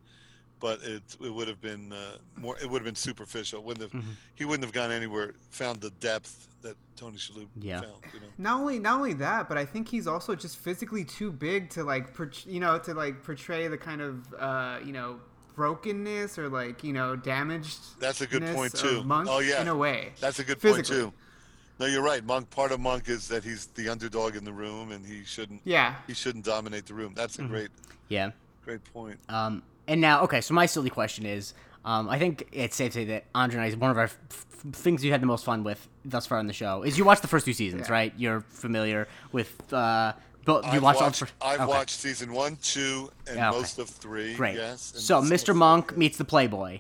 but 0.60 0.82
it 0.84 1.04
it 1.22 1.30
would 1.34 1.48
have 1.48 1.60
been 1.62 1.92
uh, 1.92 2.18
more. 2.38 2.56
It 2.60 2.70
would 2.70 2.80
have 2.80 2.86
been 2.86 2.96
superficial. 2.96 3.60
It 3.60 3.66
wouldn't 3.66 3.92
have. 3.92 4.02
Mhm. 4.02 4.08
He 4.36 4.46
wouldn't 4.46 4.64
have 4.64 4.74
gone 4.74 4.92
anywhere. 4.92 5.34
Found 5.52 5.82
the 5.82 5.90
depth 6.00 6.48
that 6.62 6.78
Tony 6.96 7.18
Shalhoub 7.18 7.48
Yeah. 7.60 7.82
found. 7.82 7.94
You 8.14 8.20
know. 8.22 8.28
Not 8.38 8.60
only 8.62 8.80
not 8.80 8.96
only 8.96 9.14
that, 9.16 9.50
but 9.50 9.58
I 9.58 9.66
think 9.66 9.90
he's 9.90 10.08
also 10.08 10.36
just 10.36 10.58
physically 10.58 11.04
too 11.04 11.32
big 11.32 11.70
to 11.72 11.84
like, 11.84 12.14
per- 12.14 12.32
you 12.46 12.60
know, 12.62 12.78
to 12.80 12.94
like 12.94 13.24
portray 13.24 13.68
the 13.68 13.78
kind 13.78 14.02
of 14.02 14.34
uh, 14.40 14.80
you 14.86 14.94
know 14.94 15.20
brokenness 15.56 16.38
or 16.38 16.50
like 16.50 16.84
you 16.84 16.94
know 16.94 17.16
damaged. 17.16 18.00
That's 18.00 18.22
a 18.22 18.28
good 18.28 18.46
point, 18.56 18.74
too. 18.76 19.04
Monk 19.04 19.28
Oh, 19.30 19.40
yeah. 19.40 19.62
in 19.62 19.68
a 19.68 19.76
way. 19.76 20.14
That's 20.20 20.40
a 20.40 20.44
good 20.44 20.60
Physically. 20.60 21.02
point 21.02 21.12
too. 21.14 21.18
No, 21.80 21.88
you're 21.88 22.04
right. 22.04 22.24
Monk. 22.24 22.50
Part 22.52 22.72
of 22.72 22.80
Monk 22.80 23.10
is 23.10 23.28
that 23.30 23.44
he's 23.44 23.66
the 23.68 23.90
underdog 23.90 24.36
in 24.36 24.44
the 24.44 24.54
room, 24.54 24.92
and 24.92 25.06
he 25.06 25.24
shouldn't. 25.24 25.62
Yeah. 25.64 25.96
He 26.08 26.14
shouldn't 26.14 26.46
dominate 26.46 26.86
the 26.86 26.94
room. 26.94 27.14
That's 27.16 27.40
a 27.40 27.44
great, 27.44 27.70
Yeah. 28.10 28.32
great 28.64 28.84
point. 28.94 29.20
Um, 29.28 29.64
and 29.88 30.00
now, 30.00 30.22
okay, 30.24 30.40
so 30.40 30.54
my 30.54 30.66
silly 30.68 30.92
question 30.92 31.26
is, 31.26 31.54
um, 31.84 32.08
I 32.10 32.20
think 32.20 32.48
it's 32.52 32.76
safe 32.76 32.94
to 32.94 33.00
say 33.00 33.06
that 33.06 33.26
Andre 33.34 33.60
and 33.68 33.74
I, 33.74 33.78
one 33.78 33.90
of 33.92 33.98
our 33.98 34.04
f- 34.06 34.18
f- 34.32 34.46
things 34.72 35.04
you 35.04 35.12
had 35.12 35.22
the 35.22 35.26
most 35.26 35.44
fun 35.44 35.64
with 35.64 35.90
thus 36.06 36.26
far 36.28 36.38
on 36.38 36.46
the 36.48 36.54
show 36.54 36.84
is 36.84 36.98
you 36.98 37.04
watched 37.04 37.24
the 37.24 37.28
first 37.28 37.46
two 37.46 37.54
seasons, 37.54 37.88
Yeah. 37.88 37.94
right? 37.94 38.14
You're 38.16 38.42
familiar 38.50 39.08
with, 39.32 39.74
uh, 39.74 40.14
but 40.46 40.64
you 40.66 40.72
I've 40.72 40.84
watched, 40.84 41.00
all 41.02 41.08
watched, 41.08 41.20
the 41.20 41.28
I've 41.46 41.60
okay. 41.62 41.66
watched 41.70 42.00
season 42.00 42.34
one, 42.34 42.58
two, 42.62 43.10
and 43.28 43.38
Yeah, 43.38 43.50
okay. 43.50 43.60
most 43.60 43.80
of 43.80 43.90
three. 43.90 44.34
Great. 44.36 44.56
Yes. 44.56 44.94
so, 44.98 45.22
Mr. 45.22 45.56
Monk 45.56 45.88
yes. 45.92 45.98
meets 45.98 46.18
the 46.18 46.26
Playboy. 46.26 46.80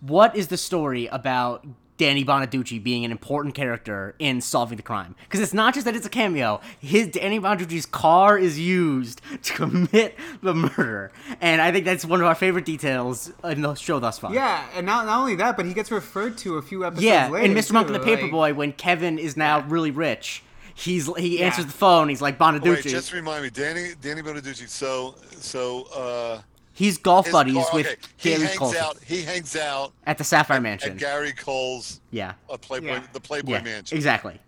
What 0.00 0.36
is 0.36 0.48
the 0.48 0.56
story 0.56 1.06
about 1.06 1.66
Danny 1.96 2.22
Bonaduce 2.26 2.82
being 2.82 3.06
an 3.06 3.10
important 3.10 3.54
character 3.54 4.14
in 4.18 4.42
solving 4.42 4.76
the 4.76 4.82
crime? 4.82 5.14
Because 5.24 5.40
it's 5.40 5.54
not 5.54 5.72
just 5.72 5.86
that 5.86 5.96
it's 5.96 6.04
a 6.04 6.10
cameo. 6.10 6.60
His 6.78 7.08
Danny 7.08 7.40
Bonaduce's 7.40 7.86
car 7.86 8.36
is 8.38 8.58
used 8.58 9.22
to 9.42 9.52
commit 9.54 10.14
the 10.42 10.52
murder, 10.54 11.10
and 11.40 11.62
I 11.62 11.72
think 11.72 11.86
that's 11.86 12.04
one 12.04 12.20
of 12.20 12.26
our 12.26 12.34
favorite 12.34 12.66
details 12.66 13.32
in 13.44 13.62
the 13.62 13.74
show 13.74 13.98
thus 13.98 14.18
far. 14.18 14.34
Yeah, 14.34 14.66
and 14.74 14.84
not 14.84 15.06
not 15.06 15.18
only 15.20 15.36
that, 15.36 15.56
but 15.56 15.64
he 15.64 15.72
gets 15.72 15.90
referred 15.90 16.36
to 16.38 16.56
a 16.58 16.62
few 16.62 16.84
episodes 16.84 17.04
Yeah, 17.06 17.28
later. 17.30 17.46
and 17.46 17.56
Mr. 17.56 17.72
Monk 17.72 17.86
and 17.86 17.94
the 17.94 18.00
too, 18.00 18.10
like- 18.10 18.20
Paperboy, 18.20 18.54
when 18.56 18.72
Kevin 18.72 19.18
is 19.18 19.36
now 19.36 19.60
really 19.66 19.90
rich, 19.90 20.42
he's 20.76 21.06
he 21.16 21.38
Yeah. 21.40 21.46
answers 21.46 21.66
the 21.66 21.72
phone. 21.72 22.08
He's 22.08 22.22
like 22.22 22.36
Oh, 22.40 22.44
Bonaduce. 22.44 22.84
wait, 22.84 22.84
just 22.84 23.12
remind 23.12 23.42
me, 23.42 23.50
Danny, 23.50 23.90
Danny 24.00 24.22
Bonaduce. 24.22 24.68
So, 24.68 25.16
so 25.40 25.84
uh, 25.94 26.42
he's 26.72 26.98
golf 26.98 27.30
buddies 27.32 27.54
car- 27.54 27.74
with 27.74 27.86
okay, 27.86 27.96
he 28.18 28.30
Gary 28.30 28.42
hangs 28.44 28.58
Coulson 28.58 28.78
out. 28.82 28.96
He 29.04 29.22
hangs 29.22 29.56
out 29.56 29.92
at 30.06 30.18
the 30.18 30.24
Sapphire 30.24 30.58
at 30.58 30.62
Mansion. 30.62 30.96
Gary 30.96 31.32
Cole's 31.32 32.00
yeah, 32.10 32.34
a 32.50 32.56
Playboy, 32.58 32.86
Yeah. 32.88 33.02
the 33.12 33.20
Playboy 33.20 33.52
yeah, 33.52 33.62
Mansion. 33.62 33.96
exactly. 33.96 34.38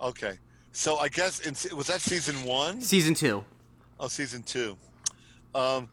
Okay, 0.00 0.38
so 0.72 0.98
I 0.98 1.08
guess 1.08 1.40
in, 1.40 1.76
was 1.76 1.86
that 1.88 2.00
season 2.00 2.36
one? 2.44 2.80
Season 2.80 3.14
two. 3.14 3.44
Oh, 3.98 4.06
season 4.08 4.42
two. 4.44 4.76
Um, 5.54 5.88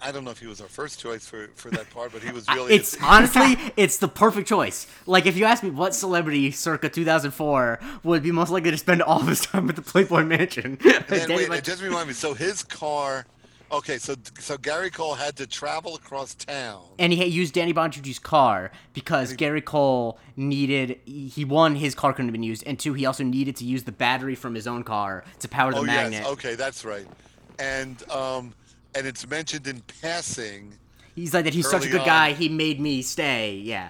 I 0.00 0.12
don't 0.12 0.24
know 0.24 0.30
if 0.30 0.38
he 0.38 0.46
was 0.46 0.60
our 0.60 0.68
first 0.68 1.00
choice 1.00 1.26
for, 1.26 1.48
for 1.54 1.70
that 1.70 1.90
part, 1.90 2.12
but 2.12 2.22
he 2.22 2.30
was 2.30 2.46
really. 2.54 2.74
It's 2.74 2.96
honestly, 3.02 3.56
it's 3.76 3.98
the 3.98 4.08
perfect 4.08 4.48
choice. 4.48 4.86
Like 5.06 5.26
if 5.26 5.36
you 5.36 5.44
ask 5.44 5.62
me 5.62 5.70
what 5.70 5.94
celebrity 5.94 6.50
circa 6.50 6.88
2004 6.88 7.80
would 8.04 8.22
be 8.22 8.30
most 8.32 8.50
likely 8.50 8.70
to 8.70 8.76
spend 8.78 9.02
all 9.02 9.20
of 9.20 9.26
his 9.26 9.40
time 9.40 9.68
at 9.68 9.76
the 9.76 9.82
Playboy 9.82 10.24
Mansion, 10.24 10.78
And 10.84 11.04
then, 11.08 11.28
wait, 11.30 11.50
it 11.50 11.64
just 11.64 11.82
remind 11.82 12.08
me. 12.08 12.14
So 12.14 12.34
his 12.34 12.62
car. 12.62 13.26
Okay, 13.70 13.98
so 13.98 14.14
so 14.38 14.56
Gary 14.56 14.88
Cole 14.88 15.14
had 15.14 15.36
to 15.36 15.46
travel 15.46 15.94
across 15.94 16.34
town. 16.34 16.82
and 16.98 17.12
he 17.12 17.18
had 17.18 17.28
used 17.28 17.52
Danny 17.52 17.74
Bonaduce's 17.74 18.18
car 18.18 18.70
because 18.94 19.34
Gary 19.34 19.60
Cole 19.60 20.18
needed 20.36 20.98
he 21.04 21.44
one 21.44 21.74
his 21.76 21.94
car 21.94 22.14
couldn't 22.14 22.28
have 22.28 22.32
been 22.32 22.42
used 22.42 22.62
and 22.66 22.78
two 22.78 22.94
he 22.94 23.04
also 23.04 23.24
needed 23.24 23.56
to 23.56 23.66
use 23.66 23.82
the 23.82 23.92
battery 23.92 24.34
from 24.34 24.54
his 24.54 24.66
own 24.66 24.84
car 24.84 25.22
to 25.40 25.48
power 25.48 25.72
the 25.72 25.80
oh 25.80 25.82
magnet. 25.82 26.22
yes, 26.22 26.26
okay, 26.28 26.54
that's 26.54 26.82
right. 26.86 27.06
And 27.58 28.02
um, 28.10 28.54
and 28.98 29.06
it's 29.06 29.28
mentioned 29.28 29.66
in 29.66 29.80
passing. 30.02 30.74
He's 31.14 31.32
like 31.32 31.44
that 31.44 31.54
he's 31.54 31.68
such 31.68 31.86
a 31.86 31.88
good 31.88 32.00
on. 32.00 32.06
guy. 32.06 32.32
He 32.32 32.48
made 32.48 32.80
me 32.80 33.02
stay. 33.02 33.54
Yeah, 33.56 33.88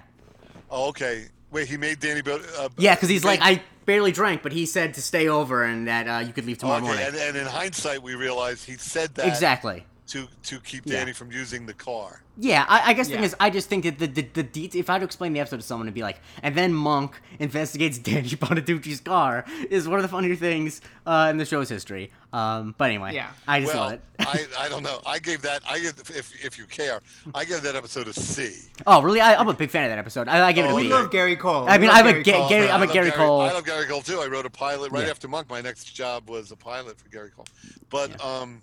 Oh, 0.70 0.88
okay. 0.90 1.26
Wait, 1.50 1.66
he 1.66 1.76
made 1.78 1.98
Danny. 1.98 2.20
Uh, 2.30 2.68
yeah, 2.76 2.94
because 2.94 3.08
he's 3.08 3.22
he 3.22 3.26
like 3.28 3.40
I 3.42 3.62
barely 3.86 4.12
drank, 4.12 4.42
but 4.42 4.52
he 4.52 4.66
said 4.66 4.94
to 4.94 5.02
stay 5.02 5.28
over 5.28 5.64
and 5.64 5.88
that 5.88 6.06
uh, 6.06 6.18
you 6.26 6.32
could 6.32 6.44
leave 6.44 6.58
tomorrow 6.58 6.78
Okay, 6.78 6.86
morning. 6.86 7.06
and, 7.06 7.16
and 7.16 7.36
in 7.38 7.46
hindsight, 7.46 8.02
we 8.02 8.14
realize 8.14 8.62
he 8.64 8.74
said 8.74 9.14
that 9.14 9.26
exactly. 9.26 9.84
To 10.08 10.26
to 10.44 10.60
keep 10.60 10.86
Yeah. 10.86 11.00
Danny 11.00 11.12
from 11.12 11.30
using 11.30 11.66
the 11.66 11.74
car. 11.74 12.22
Yeah, 12.40 12.64
I, 12.68 12.90
I 12.90 12.92
guess 12.94 13.08
the 13.08 13.14
thing 13.16 13.24
is, 13.24 13.34
I 13.40 13.50
just 13.50 13.68
think 13.68 13.82
that 13.84 13.98
the 13.98 14.06
the, 14.06 14.22
the 14.22 14.42
det- 14.44 14.74
if 14.76 14.88
I 14.88 14.92
had 14.94 14.98
to 15.00 15.04
explain 15.04 15.32
the 15.32 15.40
episode 15.40 15.56
to 15.56 15.62
someone, 15.62 15.86
it'd 15.88 15.94
be 15.94 16.02
like, 16.02 16.20
and 16.42 16.54
then 16.54 16.72
Monk 16.72 17.20
investigates 17.40 17.98
Danny 18.08 18.28
Bonaduce's 18.36 19.00
car 19.00 19.44
is 19.70 19.86
one 19.88 19.98
of 19.98 20.02
the 20.04 20.08
funnier 20.08 20.34
things 20.36 20.80
uh, 21.04 21.28
in 21.30 21.36
the 21.36 21.44
show's 21.44 21.68
history. 21.68 22.10
Um, 22.32 22.74
but 22.78 22.84
anyway, 22.86 23.14
Yeah. 23.14 23.28
I 23.46 23.60
just 23.60 23.74
well, 23.74 23.84
love 23.84 23.92
it. 23.94 24.02
I, 24.20 24.46
I 24.58 24.68
don't 24.68 24.82
know. 24.82 25.00
I 25.04 25.18
gave 25.18 25.42
that. 25.42 25.62
I 25.68 25.78
give 25.80 25.98
if 26.14 26.44
if 26.44 26.58
you 26.58 26.64
care, 26.66 27.00
I 27.34 27.44
gave 27.44 27.60
that 27.62 27.74
episode 27.76 28.06
a 28.08 28.12
C. 28.14 28.54
oh, 28.86 29.02
really? 29.02 29.20
I, 29.20 29.34
I'm 29.34 29.48
a 29.48 29.52
big 29.54 29.70
fan 29.70 29.84
of 29.84 29.90
that 29.90 29.98
episode. 29.98 30.28
I, 30.28 30.46
I 30.46 30.52
give 30.52 30.64
it 30.64 30.68
Oh, 30.68 30.72
a 30.72 30.76
We 30.76 30.84
B. 30.84 30.88
love 30.90 31.10
Gary 31.10 31.36
Cole. 31.36 31.68
I 31.68 31.76
mean, 31.76 31.90
I'm 31.90 32.06
a 32.06 32.12
Gary 32.12 32.22
Ga- 32.22 32.32
Cole. 32.32 32.48
Gary- 32.48 32.70
I'm 32.70 32.80
I 32.80 32.84
a 32.84 32.86
love 32.86 32.94
Gary 32.94 33.10
Cole. 33.10 33.40
I 33.42 33.52
love 33.52 33.64
Gary 33.66 33.86
Cole 33.86 34.00
too. 34.00 34.20
I 34.20 34.26
wrote 34.26 34.46
a 34.46 34.50
pilot 34.50 34.92
right 34.92 35.04
Yeah. 35.04 35.10
after 35.10 35.26
Monk. 35.28 35.50
My 35.50 35.60
next 35.60 35.84
job 35.92 36.30
was 36.30 36.50
a 36.52 36.56
pilot 36.56 36.98
for 36.98 37.08
Gary 37.10 37.30
Cole. 37.34 37.46
But 37.90 38.22
um, 38.24 38.62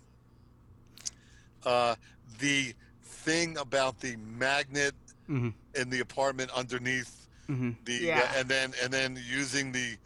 uh, 1.65 1.95
the 2.39 2.73
thing 3.03 3.57
about 3.57 3.99
the 3.99 4.15
magnet 4.17 4.93
Mhm. 5.29 5.53
in 5.73 5.89
the 5.89 5.99
apartment 5.99 6.51
underneath 6.51 7.27
Mhm. 7.49 7.75
the 7.85 7.93
Yeah. 7.93 8.31
and 8.35 8.47
then 8.49 8.73
and 8.83 8.91
then 8.93 9.19
using 9.27 9.71
the 9.71 9.97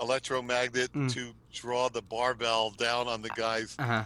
electromagnet 0.00 0.92
Mm. 0.92 1.12
to 1.12 1.34
draw 1.52 1.88
the 1.88 2.02
barbell 2.02 2.70
down 2.70 3.08
on 3.08 3.22
the 3.22 3.28
guy's 3.30 3.76
Uh-huh. 3.78 4.04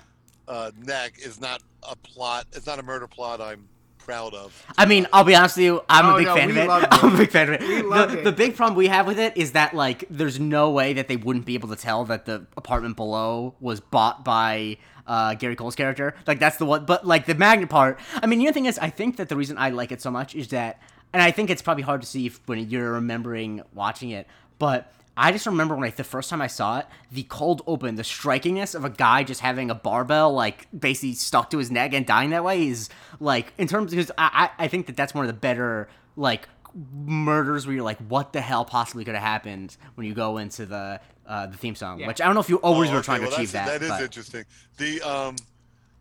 uh, 0.49 0.71
neck 0.77 1.19
is 1.19 1.41
not 1.41 1.63
a 1.83 1.97
plot. 1.97 2.47
It's 2.53 2.67
not 2.67 2.79
a 2.79 2.83
murder 2.83 3.07
plot. 3.09 3.41
I'm 3.41 3.69
proud 4.07 4.33
of. 4.35 4.65
I 4.79 4.87
mean, 4.87 5.07
I'll 5.13 5.25
be 5.25 5.35
honest 5.35 5.57
with 5.57 5.65
you. 5.65 5.83
I'm 5.89 6.07
Oh, 6.07 6.15
a 6.15 6.19
big 6.19 6.27
no, 6.27 6.35
fan 6.37 6.51
of 6.51 6.57
it. 6.57 6.69
loved 6.69 6.87
I'm 6.93 7.15
a 7.15 7.19
big 7.19 7.31
fan 7.31 7.49
of 7.49 7.55
it. 7.55 7.61
We 7.61 7.83
the, 7.83 8.19
it. 8.21 8.25
the 8.25 8.33
big 8.33 8.57
problem 8.57 8.77
we 8.79 8.87
have 8.87 9.07
with 9.07 9.19
it 9.19 9.37
is 9.37 9.53
that 9.53 9.75
like, 9.75 10.05
there's 10.09 10.39
no 10.41 10.71
way 10.71 10.93
that 10.95 11.09
they 11.09 11.17
wouldn't 11.17 11.45
be 11.45 11.55
able 11.55 11.69
to 11.71 11.77
tell 11.77 12.05
that 12.07 12.25
the 12.25 12.47
apartment 12.57 12.97
below 12.97 13.55
was 13.61 13.81
bought 13.81 14.25
by 14.25 14.79
uh, 15.07 15.35
Gary 15.35 15.57
Cole's 15.57 15.75
character. 15.75 16.15
Like 16.27 16.39
that's 16.39 16.57
the 16.57 16.67
one. 16.67 16.85
But 16.87 17.07
like 17.07 17.27
the 17.27 17.35
magnet 17.35 17.69
part. 17.69 17.99
I 18.15 18.27
mean, 18.27 18.39
the 18.39 18.47
other 18.47 18.55
thing 18.55 18.67
is, 18.67 18.79
I 18.79 18.91
think 18.91 19.17
that 19.17 19.29
the 19.29 19.37
reason 19.37 19.59
I 19.59 19.71
like 19.71 19.91
it 19.93 20.01
so 20.01 20.11
much 20.11 20.35
is 20.35 20.49
that, 20.49 20.81
and 21.13 21.21
I 21.21 21.31
think 21.33 21.51
it's 21.51 21.63
probably 21.63 21.83
hard 21.83 22.01
to 22.03 22.07
see 22.07 22.27
if, 22.27 22.41
when 22.47 22.71
you're 22.71 22.93
remembering 22.93 23.63
watching 23.75 24.11
it, 24.11 24.27
but. 24.59 24.93
I 25.17 25.33
just 25.33 25.47
remember 25.47 25.75
when 25.75 25.85
I 25.89 25.91
the 25.91 26.05
first 26.05 26.29
time 26.31 26.43
I 26.43 26.47
saw 26.47 26.79
it, 26.81 26.87
the 27.11 27.23
cold 27.25 27.63
open, 27.67 27.95
the 27.95 28.03
strikingness 28.03 28.75
of 28.75 28.85
a 28.85 28.91
guy 28.91 29.23
just 29.25 29.41
having 29.41 29.71
a 29.71 29.75
barbell 29.75 30.33
like 30.33 30.67
basically 30.79 31.15
stuck 31.15 31.51
to 31.51 31.59
his 31.59 31.71
neck 31.71 31.95
and 31.95 32.05
dying 32.05 32.31
that 32.31 32.45
way 32.45 32.67
is 32.69 32.91
like 33.21 33.53
in 33.57 33.67
terms 33.67 33.91
because 33.93 34.11
I 34.19 34.51
I 34.59 34.65
I 34.65 34.69
think 34.69 34.87
that 34.87 34.97
that's 34.97 35.15
one 35.15 35.25
of 35.25 35.29
the 35.29 35.39
better 35.41 35.89
like 36.17 36.49
murders 36.95 37.67
where 37.67 37.75
you're 37.75 37.85
like 37.85 37.99
what 38.09 38.33
the 38.33 38.41
hell 38.41 38.65
possibly 38.65 39.05
could 39.05 39.15
have 39.15 39.23
happened 39.25 39.77
when 39.95 40.07
you 40.07 40.15
go 40.15 40.37
into 40.39 40.67
the 40.67 41.01
uh, 41.27 41.47
the 41.47 41.57
theme 41.57 41.75
song, 41.75 41.99
Yeah. 41.99 42.07
which 42.07 42.21
I 42.21 42.27
don't 42.27 42.35
know 42.35 42.41
if 42.41 42.49
you 42.49 42.57
always 42.59 42.91
Oh, 42.91 42.93
were 42.93 42.99
okay, 42.99 43.05
trying 43.07 43.23
well, 43.23 43.31
to 43.31 43.37
achieve 43.37 43.53
that. 43.53 43.67
That 43.67 43.83
is 43.83 43.89
but- 43.89 44.03
interesting. 44.03 44.45
The 44.77 45.01
um, 45.03 45.37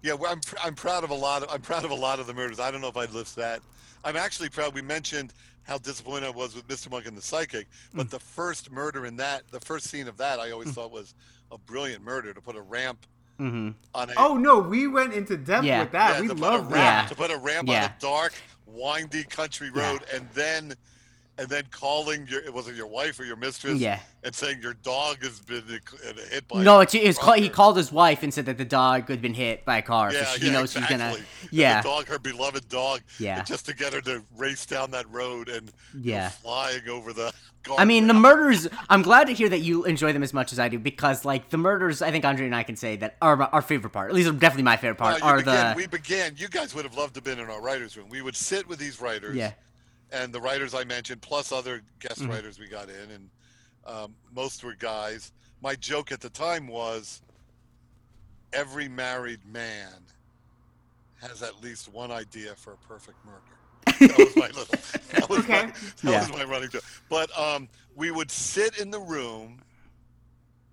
yeah, 0.03 0.13
well, 0.13 0.31
I'm 0.31 0.39
pr- 0.41 0.55
I'm 0.63 0.75
proud 0.75 1.03
of 1.03 1.09
a 1.09 1.15
lot 1.15 1.41
of 1.41 1.49
I'm 1.51 1.61
proud 1.61 1.83
of 1.85 1.91
a 1.91 1.95
lot 1.95 2.19
of 2.19 2.27
the 2.27 2.33
murders. 2.33 2.59
I 2.59 2.69
don't 2.69 2.81
know 2.81 2.89
if 2.89 2.97
I'd 2.97 3.11
list 3.11 3.35
that. 3.37 3.61
I'm 4.03 4.15
actually 4.17 4.49
proud. 4.49 4.73
We 4.75 4.83
mentioned 4.83 5.33
how 5.65 5.77
disappointed 5.77 6.25
I 6.27 6.29
was 6.29 6.55
with 6.55 6.67
Mr. 6.67 6.89
Monk 6.89 7.05
and 7.07 7.17
the 7.17 7.21
Psychic, 7.21 7.67
but 7.93 8.09
the 8.09 8.19
first 8.19 8.71
murder 8.71 9.05
in 9.05 9.17
that, 9.17 9.43
the 9.51 9.59
first 9.59 9.87
scene 9.89 10.07
of 10.07 10.17
that, 10.17 10.39
I 10.39 10.51
always 10.51 10.71
thought 10.71 10.91
was 10.91 11.13
a 11.51 11.57
brilliant 11.57 12.03
murder 12.03 12.33
to 12.33 12.41
put 12.41 12.55
a 12.55 12.61
ramp 12.61 13.05
Mhm. 13.39 13.73
on 13.93 14.09
a 14.11 14.13
Oh 14.15 14.37
no, 14.37 14.59
we 14.59 14.87
went 14.87 15.13
into 15.13 15.35
depth 15.35 15.65
Yeah. 15.65 15.81
with 15.83 15.91
that. 15.91 16.15
yeah, 16.15 16.21
we 16.21 16.27
to 16.29 16.35
put 16.35 16.41
a 16.43 16.45
love 16.45 16.61
ramp, 16.61 16.73
that. 16.73 17.01
Yeah. 17.03 17.07
to 17.09 17.15
put 17.15 17.31
a 17.31 17.37
ramp 17.37 17.67
Yeah. 17.67 17.83
on 17.85 17.89
a 17.89 17.95
dark, 17.99 18.33
windy 18.65 19.23
country 19.23 19.71
Yeah. 19.75 19.91
road, 19.91 20.05
and 20.13 20.29
then 20.33 20.75
and 21.37 21.49
then 21.49 21.63
calling 21.71 22.25
your 22.27 22.41
it 22.41 22.53
was 22.53 22.67
it 22.67 22.75
your 22.75 22.87
wife 22.87 23.19
or 23.19 23.25
your 23.25 23.35
mistress? 23.35 23.79
Yeah. 23.79 23.99
and 24.23 24.33
saying 24.33 24.61
your 24.61 24.73
dog 24.75 25.21
has 25.23 25.39
been 25.39 25.63
hit 26.31 26.47
by 26.47 26.63
No, 26.63 26.79
a 26.79 26.81
it's, 26.81 26.93
he 26.93 27.49
called 27.49 27.77
his 27.77 27.91
wife 27.91 28.23
and 28.23 28.33
said 28.33 28.45
that 28.47 28.57
the 28.57 28.65
dog 28.65 29.07
had 29.09 29.21
been 29.21 29.33
hit 29.33 29.65
by 29.65 29.77
a 29.77 29.81
car, 29.81 30.11
Yeah, 30.13 30.25
so 30.25 30.37
she 30.39 30.47
yeah, 30.47 30.51
knows 30.53 30.75
exactly. 30.75 30.95
she's 30.95 31.01
gonna. 31.03 31.15
And 31.15 31.25
Yeah, 31.51 31.81
the 31.81 31.87
dog, 31.89 32.07
her 32.07 32.19
beloved 32.19 32.67
dog. 32.69 33.01
Yeah. 33.19 33.43
Just 33.43 33.65
to 33.67 33.75
get 33.75 33.93
her 33.93 34.01
to 34.01 34.23
race 34.37 34.65
down 34.65 34.91
that 34.91 35.09
road 35.11 35.49
and 35.49 35.71
Yeah. 35.99 36.29
flying 36.29 36.87
over 36.89 37.13
the. 37.13 37.33
I 37.79 37.83
mean 37.85 38.05
the 38.05 38.13
murders. 38.13 38.67
I'm 38.89 39.01
glad 39.01 39.25
to 39.25 39.33
hear 39.33 39.49
that 39.49 39.61
you 39.61 39.85
enjoy 39.85 40.13
them 40.13 40.21
as 40.21 40.33
much 40.35 40.53
as 40.53 40.59
I 40.59 40.69
do 40.69 40.77
because 40.77 41.25
like 41.25 41.49
the 41.49 41.57
murders, 41.57 42.03
I 42.03 42.11
think 42.11 42.23
Andre 42.23 42.45
and 42.45 42.55
I 42.55 42.61
can 42.61 42.75
say 42.75 42.95
that 42.97 43.17
are 43.23 43.41
our 43.41 43.61
favorite 43.63 43.89
part. 43.89 44.11
At 44.11 44.15
least 44.15 44.31
definitely 44.37 44.63
my 44.63 44.77
favorite 44.77 44.99
part 44.99 45.17
you 45.19 45.25
are 45.25 45.37
began, 45.37 45.71
the 45.71 45.75
we 45.75 45.87
began. 45.87 46.35
You 46.37 46.47
guys 46.47 46.75
would 46.75 46.85
have 46.85 46.95
loved 46.95 47.15
to 47.15 47.17
have 47.17 47.23
been 47.23 47.39
in 47.43 47.49
our 47.49 47.59
writers' 47.61 47.97
room. 47.97 48.07
We 48.09 48.21
would 48.21 48.35
sit 48.35 48.67
with 48.67 48.77
these 48.77 49.01
writers. 49.01 49.35
yeah. 49.35 49.53
And 50.15 50.33
the 50.33 50.39
writers 50.39 50.73
I 50.73 50.83
mentioned, 50.85 51.21
plus 51.21 51.51
other 51.51 51.81
guest 51.99 52.21
Mhm. 52.21 52.29
writers 52.29 52.57
we 52.57 52.67
got 52.67 52.89
in, 52.89 53.11
and 53.11 53.29
um, 53.85 54.15
most 54.33 54.63
were 54.63 54.73
guys. 54.75 55.31
My 55.61 55.75
joke 55.75 56.11
at 56.11 56.21
the 56.21 56.29
time 56.29 56.67
was 56.67 57.21
every 58.53 58.87
married 58.87 59.45
man 59.45 60.05
has 61.21 61.43
at 61.43 61.61
least 61.61 61.87
one 61.89 62.11
idea 62.11 62.55
for 62.55 62.73
a 62.73 62.77
perfect 62.77 63.17
murder. 63.25 63.41
That 63.99 64.17
was 64.17 64.35
my 64.35 64.47
little. 64.47 64.75
That 65.11 65.29
was, 65.29 65.39
Okay. 65.39 65.65
my, 65.67 65.71
that 65.71 66.03
Yeah. 66.03 66.19
was 66.21 66.29
my 66.31 66.43
running 66.43 66.69
joke. 66.69 66.83
But 67.09 67.37
um, 67.37 67.69
we 67.95 68.11
would 68.11 68.31
sit 68.31 68.77
in 68.79 68.89
the 68.91 68.99
room, 68.99 69.61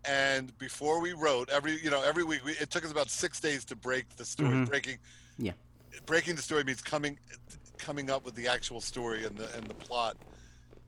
and 0.04 0.56
before 0.58 1.00
we 1.00 1.12
wrote 1.12 1.48
every, 1.50 1.80
you 1.82 1.90
know, 1.90 2.02
every 2.02 2.24
week, 2.24 2.44
we, 2.44 2.52
it 2.52 2.70
took 2.70 2.84
us 2.84 2.90
about 2.90 3.10
six 3.10 3.40
days 3.40 3.64
to 3.66 3.76
break 3.76 4.16
the 4.16 4.24
story, 4.24 4.50
Mhm. 4.50 4.68
breaking. 4.68 4.98
Yeah. 5.38 5.52
breaking 6.06 6.34
the 6.36 6.42
story 6.42 6.64
means 6.64 6.80
coming 6.80 7.18
coming 7.82 8.08
up 8.10 8.24
with 8.24 8.34
the 8.34 8.46
actual 8.48 8.80
story 8.80 9.24
and 9.26 9.36
the 9.36 9.54
and 9.56 9.66
the 9.66 9.74
plot. 9.74 10.16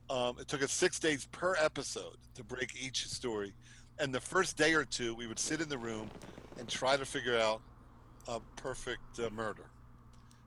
Um, 0.09 0.37
it 0.39 0.47
took 0.47 0.63
us 0.63 0.71
six 0.71 0.99
days 0.99 1.25
per 1.31 1.55
episode 1.59 2.17
to 2.35 2.43
break 2.43 2.75
each 2.81 3.07
story, 3.07 3.53
and 3.99 4.13
the 4.13 4.19
first 4.21 4.55
day 4.57 4.73
or 4.73 4.85
two 4.85 5.13
we 5.15 5.27
would 5.27 5.39
sit 5.39 5.61
in 5.61 5.69
the 5.69 5.77
room 5.77 6.09
and 6.57 6.67
try 6.69 6.95
to 6.95 7.05
figure 7.05 7.37
out 7.37 7.61
a 8.27 8.39
perfect 8.55 9.19
uh, 9.19 9.29
murder. 9.31 9.65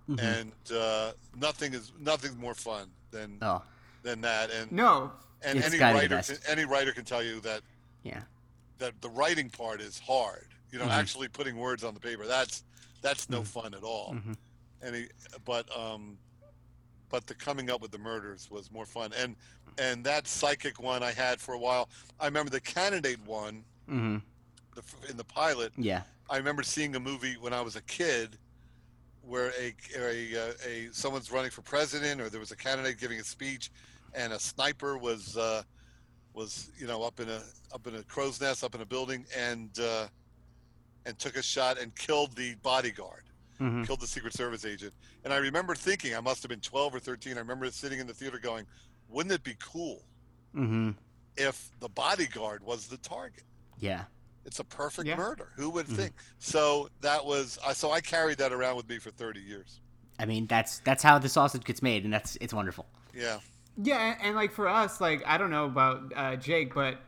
Mhm. 0.08 0.20
And 0.40 0.52
uh, 0.76 1.12
nothing 1.36 1.74
is 1.74 1.92
nothing's 1.98 2.36
more 2.36 2.54
fun 2.54 2.88
than 3.10 3.38
oh, 3.42 3.62
than 4.02 4.20
that. 4.22 4.50
And 4.50 4.72
No, 4.72 5.12
and 5.42 5.58
It's 5.58 5.66
any 5.74 5.78
writer 5.82 6.22
can, 6.22 6.36
any 6.48 6.64
writer 6.64 6.92
can 6.92 7.04
tell 7.04 7.22
you 7.22 7.40
that 7.40 7.60
yeah. 8.04 8.22
that 8.78 9.00
the 9.02 9.10
writing 9.10 9.50
part 9.50 9.80
is 9.82 9.98
hard. 9.98 10.46
You 10.70 10.78
know, 10.78 10.86
Mhm. 10.86 10.92
actually 11.00 11.28
putting 11.28 11.56
words 11.56 11.84
on 11.84 11.94
the 11.94 12.00
paper 12.00 12.26
that's 12.26 12.64
that's 13.02 13.28
no 13.28 13.42
Mhm. 13.42 13.46
fun 13.46 13.74
at 13.74 13.82
all. 13.82 14.14
Mhm. 14.14 14.36
Any, 14.82 15.08
but 15.44 15.66
um, 15.76 16.16
but 17.08 17.26
the 17.26 17.34
coming 17.34 17.70
up 17.70 17.80
with 17.80 17.90
the 17.90 17.98
murders 17.98 18.48
was 18.50 18.70
more 18.70 18.86
fun. 18.86 19.12
And 19.18 19.36
and 19.78 20.04
that 20.04 20.26
psychic 20.26 20.80
one 20.80 21.02
I 21.02 21.12
had 21.12 21.40
for 21.40 21.54
a 21.54 21.58
while. 21.58 21.88
I 22.18 22.26
remember 22.26 22.50
the 22.50 22.60
candidate 22.60 23.20
one 23.24 23.64
hmm 23.88 24.18
the, 24.74 25.10
in 25.10 25.16
the 25.16 25.24
pilot. 25.24 25.72
Yeah. 25.76 26.02
I 26.30 26.36
remember 26.36 26.62
seeing 26.62 26.94
a 26.94 27.00
movie 27.00 27.36
when 27.40 27.52
I 27.52 27.60
was 27.60 27.76
a 27.76 27.82
kid 27.82 28.36
where 29.22 29.52
a 29.58 29.74
a, 29.96 30.48
uh, 30.48 30.52
a 30.66 30.88
someone's 30.92 31.30
running 31.30 31.50
for 31.50 31.62
president 31.62 32.20
or 32.20 32.28
there 32.28 32.40
was 32.40 32.50
a 32.50 32.56
candidate 32.56 32.98
giving 32.98 33.20
a 33.20 33.24
speech 33.24 33.70
and 34.14 34.32
a 34.32 34.38
sniper 34.38 34.98
was 34.98 35.36
uh, 35.36 35.62
was 36.34 36.70
you 36.78 36.86
know 36.86 37.02
up 37.02 37.20
in 37.20 37.28
a 37.28 37.42
up 37.72 37.86
in 37.86 37.96
a 37.96 38.02
crow's 38.04 38.40
nest 38.40 38.64
up 38.64 38.74
in 38.74 38.80
a 38.80 38.86
building 38.86 39.26
and 39.36 39.78
uh, 39.80 40.06
and 41.06 41.18
took 41.18 41.36
a 41.36 41.42
shot 41.42 41.78
and 41.78 41.94
killed 41.94 42.34
the 42.36 42.54
bodyguard 42.62 43.24
hmm 43.58 43.82
killed 43.84 44.00
the 44.00 44.06
secret 44.06 44.32
service 44.34 44.64
agent 44.64 44.92
and 45.24 45.32
i 45.32 45.36
remember 45.36 45.74
thinking 45.74 46.14
i 46.14 46.20
must 46.20 46.42
have 46.42 46.48
been 46.50 46.60
12 46.60 46.94
or 46.94 47.00
13 47.00 47.36
i 47.36 47.40
remember 47.40 47.70
sitting 47.70 47.98
in 47.98 48.06
the 48.06 48.14
theater 48.14 48.38
going 48.38 48.64
wouldn't 49.08 49.32
it 49.34 49.42
be 49.42 49.56
cool 49.60 50.02
hmm 50.54 50.90
if 51.36 51.70
the 51.80 51.88
bodyguard 51.88 52.62
was 52.64 52.86
the 52.88 52.96
target 52.98 53.44
Yeah. 53.78 54.04
it's 54.44 54.58
a 54.60 54.64
perfect 54.64 55.06
Yeah. 55.06 55.16
murder. 55.16 55.50
Who 55.56 55.70
would 55.70 55.86
Mhm. 55.86 55.96
think? 55.96 56.14
So 56.38 56.88
that 57.02 57.24
was 57.24 57.58
I 57.64 57.72
so 57.74 57.90
I 57.92 58.00
carried 58.00 58.38
that 58.38 58.50
around 58.52 58.76
with 58.76 58.88
me 58.88 58.98
for 58.98 59.10
30 59.10 59.40
years. 59.40 59.80
I 60.18 60.24
mean, 60.24 60.46
that's 60.46 60.80
that's 60.80 61.02
how 61.02 61.18
the 61.18 61.28
sausage 61.28 61.64
gets 61.64 61.80
made, 61.82 62.04
and 62.04 62.12
that's 62.12 62.36
it's 62.40 62.52
wonderful. 62.54 62.86
Yeah. 63.14 63.38
Yeah, 63.80 63.98
and, 64.14 64.16
and 64.22 64.36
like 64.36 64.50
for 64.50 64.66
us, 64.66 65.00
like 65.00 65.22
I 65.26 65.38
don't 65.38 65.50
know 65.50 65.66
about 65.66 66.12
uh, 66.16 66.36
Jake, 66.36 66.74
but 66.74 66.98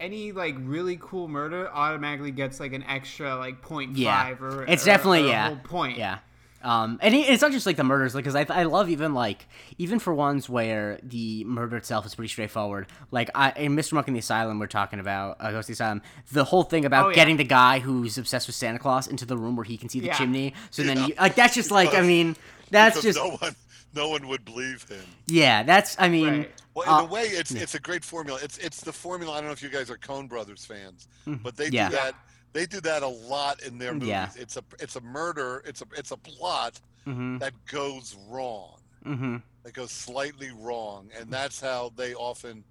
any 0.00 0.32
like 0.32 0.56
really 0.58 0.98
cool 1.00 1.28
murder 1.28 1.68
automatically 1.72 2.30
gets 2.30 2.60
like 2.60 2.72
an 2.72 2.82
extra 2.84 3.36
like 3.36 3.62
point 3.62 3.96
Yeah. 3.96 4.22
five 4.24 4.42
or 4.42 4.64
It's 4.66 4.82
or- 4.82 4.86
definitely 4.86 5.22
or 5.22 5.26
a 5.26 5.28
yeah, 5.28 5.46
whole 5.48 5.56
point. 5.56 5.98
Yeah. 5.98 6.18
Um, 6.62 6.98
and 7.02 7.14
it's 7.14 7.42
not 7.42 7.52
just 7.52 7.66
like 7.66 7.76
the 7.76 7.84
murders, 7.84 8.14
like, 8.14 8.24
because 8.24 8.34
I, 8.34 8.46
I 8.48 8.62
love 8.62 8.88
even 8.88 9.12
like 9.12 9.46
even 9.76 9.98
for 9.98 10.14
ones 10.14 10.48
where 10.48 10.98
the 11.02 11.44
murder 11.44 11.76
itself 11.76 12.06
is 12.06 12.14
pretty 12.14 12.30
straightforward. 12.30 12.86
Like 13.10 13.28
I 13.34 13.50
in 13.50 13.76
Mr. 13.76 13.92
Monk 13.92 14.08
in 14.08 14.14
the 14.14 14.20
Asylum, 14.20 14.58
we're 14.58 14.66
talking 14.66 14.98
about 14.98 15.36
uh, 15.40 15.50
Ghost 15.50 15.64
of 15.64 15.66
the 15.66 15.72
Asylum. 15.74 16.00
The 16.32 16.44
whole 16.44 16.62
thing 16.62 16.86
about 16.86 17.04
Oh, 17.04 17.08
yeah. 17.10 17.16
getting 17.16 17.36
the 17.36 17.44
guy 17.44 17.80
who's 17.80 18.16
obsessed 18.16 18.46
with 18.46 18.56
Santa 18.56 18.78
Claus 18.78 19.06
into 19.06 19.26
the 19.26 19.36
room 19.36 19.56
where 19.56 19.64
he 19.64 19.76
can 19.76 19.90
see 19.90 20.00
the 20.00 20.06
Yeah. 20.06 20.14
chimney. 20.16 20.54
So 20.70 20.82
then, 20.84 21.06
you, 21.08 21.14
like, 21.20 21.34
that's 21.34 21.54
just 21.54 21.70
like 21.70 21.92
I 21.94 22.00
mean, 22.00 22.34
that's 22.70 22.96
Because 22.96 23.14
just 23.14 23.18
no 23.18 23.36
one 23.36 23.54
no 23.94 24.08
one 24.08 24.26
would 24.28 24.46
believe 24.46 24.88
him. 24.88 25.04
yeah, 25.26 25.64
that's 25.64 25.96
I 25.98 26.08
mean, 26.08 26.28
Right. 26.28 26.50
Well, 26.74 26.86
in 26.86 26.92
Uh, 26.92 27.02
a 27.02 27.04
way, 27.04 27.24
it's 27.24 27.50
yeah. 27.52 27.62
it's 27.62 27.74
a 27.74 27.80
great 27.80 28.04
formula. 28.04 28.38
It's 28.42 28.58
it's 28.58 28.80
the 28.80 28.92
formula. 28.92 29.32
I 29.34 29.36
don't 29.36 29.46
know 29.46 29.52
if 29.52 29.62
you 29.62 29.68
guys 29.68 29.90
are 29.90 29.98
Coen 29.98 30.28
Brothers 30.28 30.64
fans, 30.64 31.08
Mhm. 31.26 31.42
but 31.42 31.56
they 31.56 31.68
Yeah. 31.68 31.88
do 31.88 31.94
that. 31.96 32.14
They 32.52 32.66
do 32.66 32.80
that 32.82 33.02
a 33.02 33.08
lot 33.08 33.62
in 33.62 33.78
their 33.78 33.92
movies. 33.94 34.08
Yeah. 34.08 34.30
It's 34.36 34.56
a 34.56 34.64
it's 34.80 34.96
a 34.96 35.00
murder. 35.00 35.62
It's 35.66 35.82
a 35.82 35.86
it's 35.96 36.10
a 36.10 36.16
plot 36.16 36.80
hmm 37.04 37.38
that 37.38 37.52
goes 37.66 38.16
wrong. 38.28 38.80
hmm 39.04 39.36
That 39.62 39.72
goes 39.74 39.92
slightly 39.92 40.50
wrong, 40.50 41.10
and 41.18 41.30
that's 41.30 41.60
how 41.60 41.90
they 41.96 42.14
often 42.14 42.64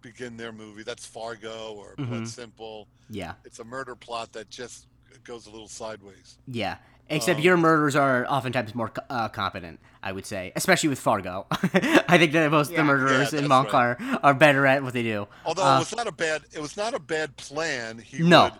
begin 0.00 0.36
their 0.36 0.52
movie. 0.52 0.82
That's 0.82 1.04
Fargo 1.06 1.72
or 1.74 1.94
Mhm. 1.96 2.08
Blood 2.08 2.28
Simple. 2.28 2.88
yeah, 3.10 3.34
It's 3.44 3.58
a 3.58 3.64
murder 3.64 3.94
plot 3.96 4.32
that 4.32 4.48
just 4.50 4.86
goes 5.24 5.46
a 5.46 5.50
little 5.50 5.68
sideways. 5.68 6.38
yeah. 6.46 6.78
Except 7.10 7.38
Um, 7.38 7.44
your 7.44 7.56
murders 7.58 7.94
are 7.96 8.26
oftentimes 8.26 8.74
more 8.74 8.90
uh, 9.10 9.28
competent, 9.28 9.78
I 10.02 10.12
would 10.12 10.24
say, 10.24 10.52
especially 10.56 10.88
with 10.88 10.98
Fargo. 10.98 11.46
I 11.50 12.16
think 12.18 12.32
that 12.32 12.50
most 12.50 12.68
of 12.68 12.72
Yeah. 12.72 12.78
the 12.78 12.84
murderers 12.84 13.32
Yeah, 13.32 13.40
in 13.40 13.48
Monk 13.48 13.72
right. 13.74 13.96
are, 14.00 14.18
are 14.22 14.34
better 14.34 14.66
at 14.66 14.82
what 14.82 14.94
they 14.94 15.02
do. 15.02 15.28
Although 15.44 15.64
Uh, 15.64 15.76
it 15.76 15.78
was 15.80 15.94
not 15.96 16.06
a 16.06 16.12
bad, 16.12 16.42
it 16.52 16.60
was 16.60 16.76
not 16.76 16.94
a 16.94 16.98
bad 16.98 17.36
plan. 17.36 17.98
He 17.98 18.22
No. 18.22 18.44
would, 18.44 18.52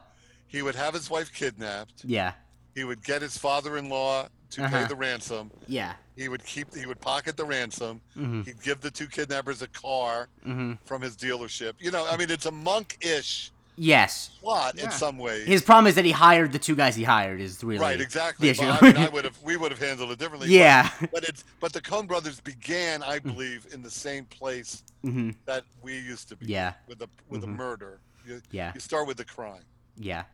he 0.46 0.60
would 0.62 0.74
have 0.74 0.92
his 0.94 1.08
wife 1.08 1.32
kidnapped. 1.32 2.04
Yeah, 2.04 2.32
He 2.74 2.84
would 2.84 3.02
get 3.02 3.22
his 3.22 3.38
father-in-law 3.38 4.28
to 4.50 4.60
pay 4.60 4.64
Uh-huh. 4.66 4.86
the 4.88 4.96
ransom. 4.96 5.50
yeah. 5.66 5.94
He 6.16 6.28
would 6.28 6.44
keep, 6.44 6.72
he 6.76 6.86
would 6.86 7.00
pocket 7.00 7.36
the 7.36 7.44
ransom. 7.44 8.00
hmm 8.14 8.42
He'd 8.42 8.62
give 8.62 8.80
the 8.82 8.90
two 8.90 9.08
kidnappers 9.08 9.62
a 9.62 9.68
car 9.68 10.28
hmm 10.44 10.74
from 10.84 11.00
his 11.02 11.16
dealership. 11.16 11.72
You 11.80 11.90
know, 11.90 12.06
I 12.06 12.16
mean, 12.18 12.30
it's 12.30 12.46
a 12.46 12.52
monk-ish 12.52 13.50
Yes. 13.76 14.30
plot 14.40 14.74
Yeah. 14.76 14.84
in 14.84 14.90
some 14.90 15.18
ways. 15.18 15.46
His 15.46 15.62
problem 15.62 15.86
is 15.88 15.94
that 15.96 16.04
he 16.04 16.10
hired 16.12 16.52
the 16.52 16.58
two 16.58 16.76
guys 16.76 16.94
he 16.94 17.02
hired. 17.04 17.40
Is 17.40 17.62
really 17.64 17.80
right, 17.80 18.00
exactly. 18.00 18.52
the 18.52 18.54
But. 18.54 18.82
I 18.82 18.86
mean, 18.86 18.96
I 18.96 19.08
would 19.12 19.24
have, 19.24 19.42
we 19.42 19.56
would 19.56 19.70
have 19.72 19.80
handled 19.80 20.10
it 20.12 20.18
differently. 20.18 20.48
yeah. 20.48 20.90
But 21.12 21.24
it's, 21.24 21.44
but 21.60 21.72
the 21.72 21.80
Coen 21.80 22.06
Brothers 22.06 22.40
began, 22.40 23.02
I 23.02 23.18
Mm. 23.18 23.22
believe, 23.34 23.66
in 23.72 23.82
the 23.82 23.90
same 23.90 24.24
place 24.26 24.82
hmm 25.02 25.30
that 25.46 25.64
we 25.82 25.94
used 25.98 26.28
to 26.28 26.36
be. 26.36 26.46
Yeah. 26.46 26.74
With 26.88 27.02
a, 27.02 27.08
with 27.28 27.42
Mhm. 27.42 27.44
a 27.44 27.48
murder. 27.48 28.00
You, 28.26 28.40
Yeah. 28.50 28.72
you 28.74 28.80
start 28.80 29.06
with 29.06 29.16
the 29.16 29.24
crime. 29.24 29.62
Yeah. 29.96 30.24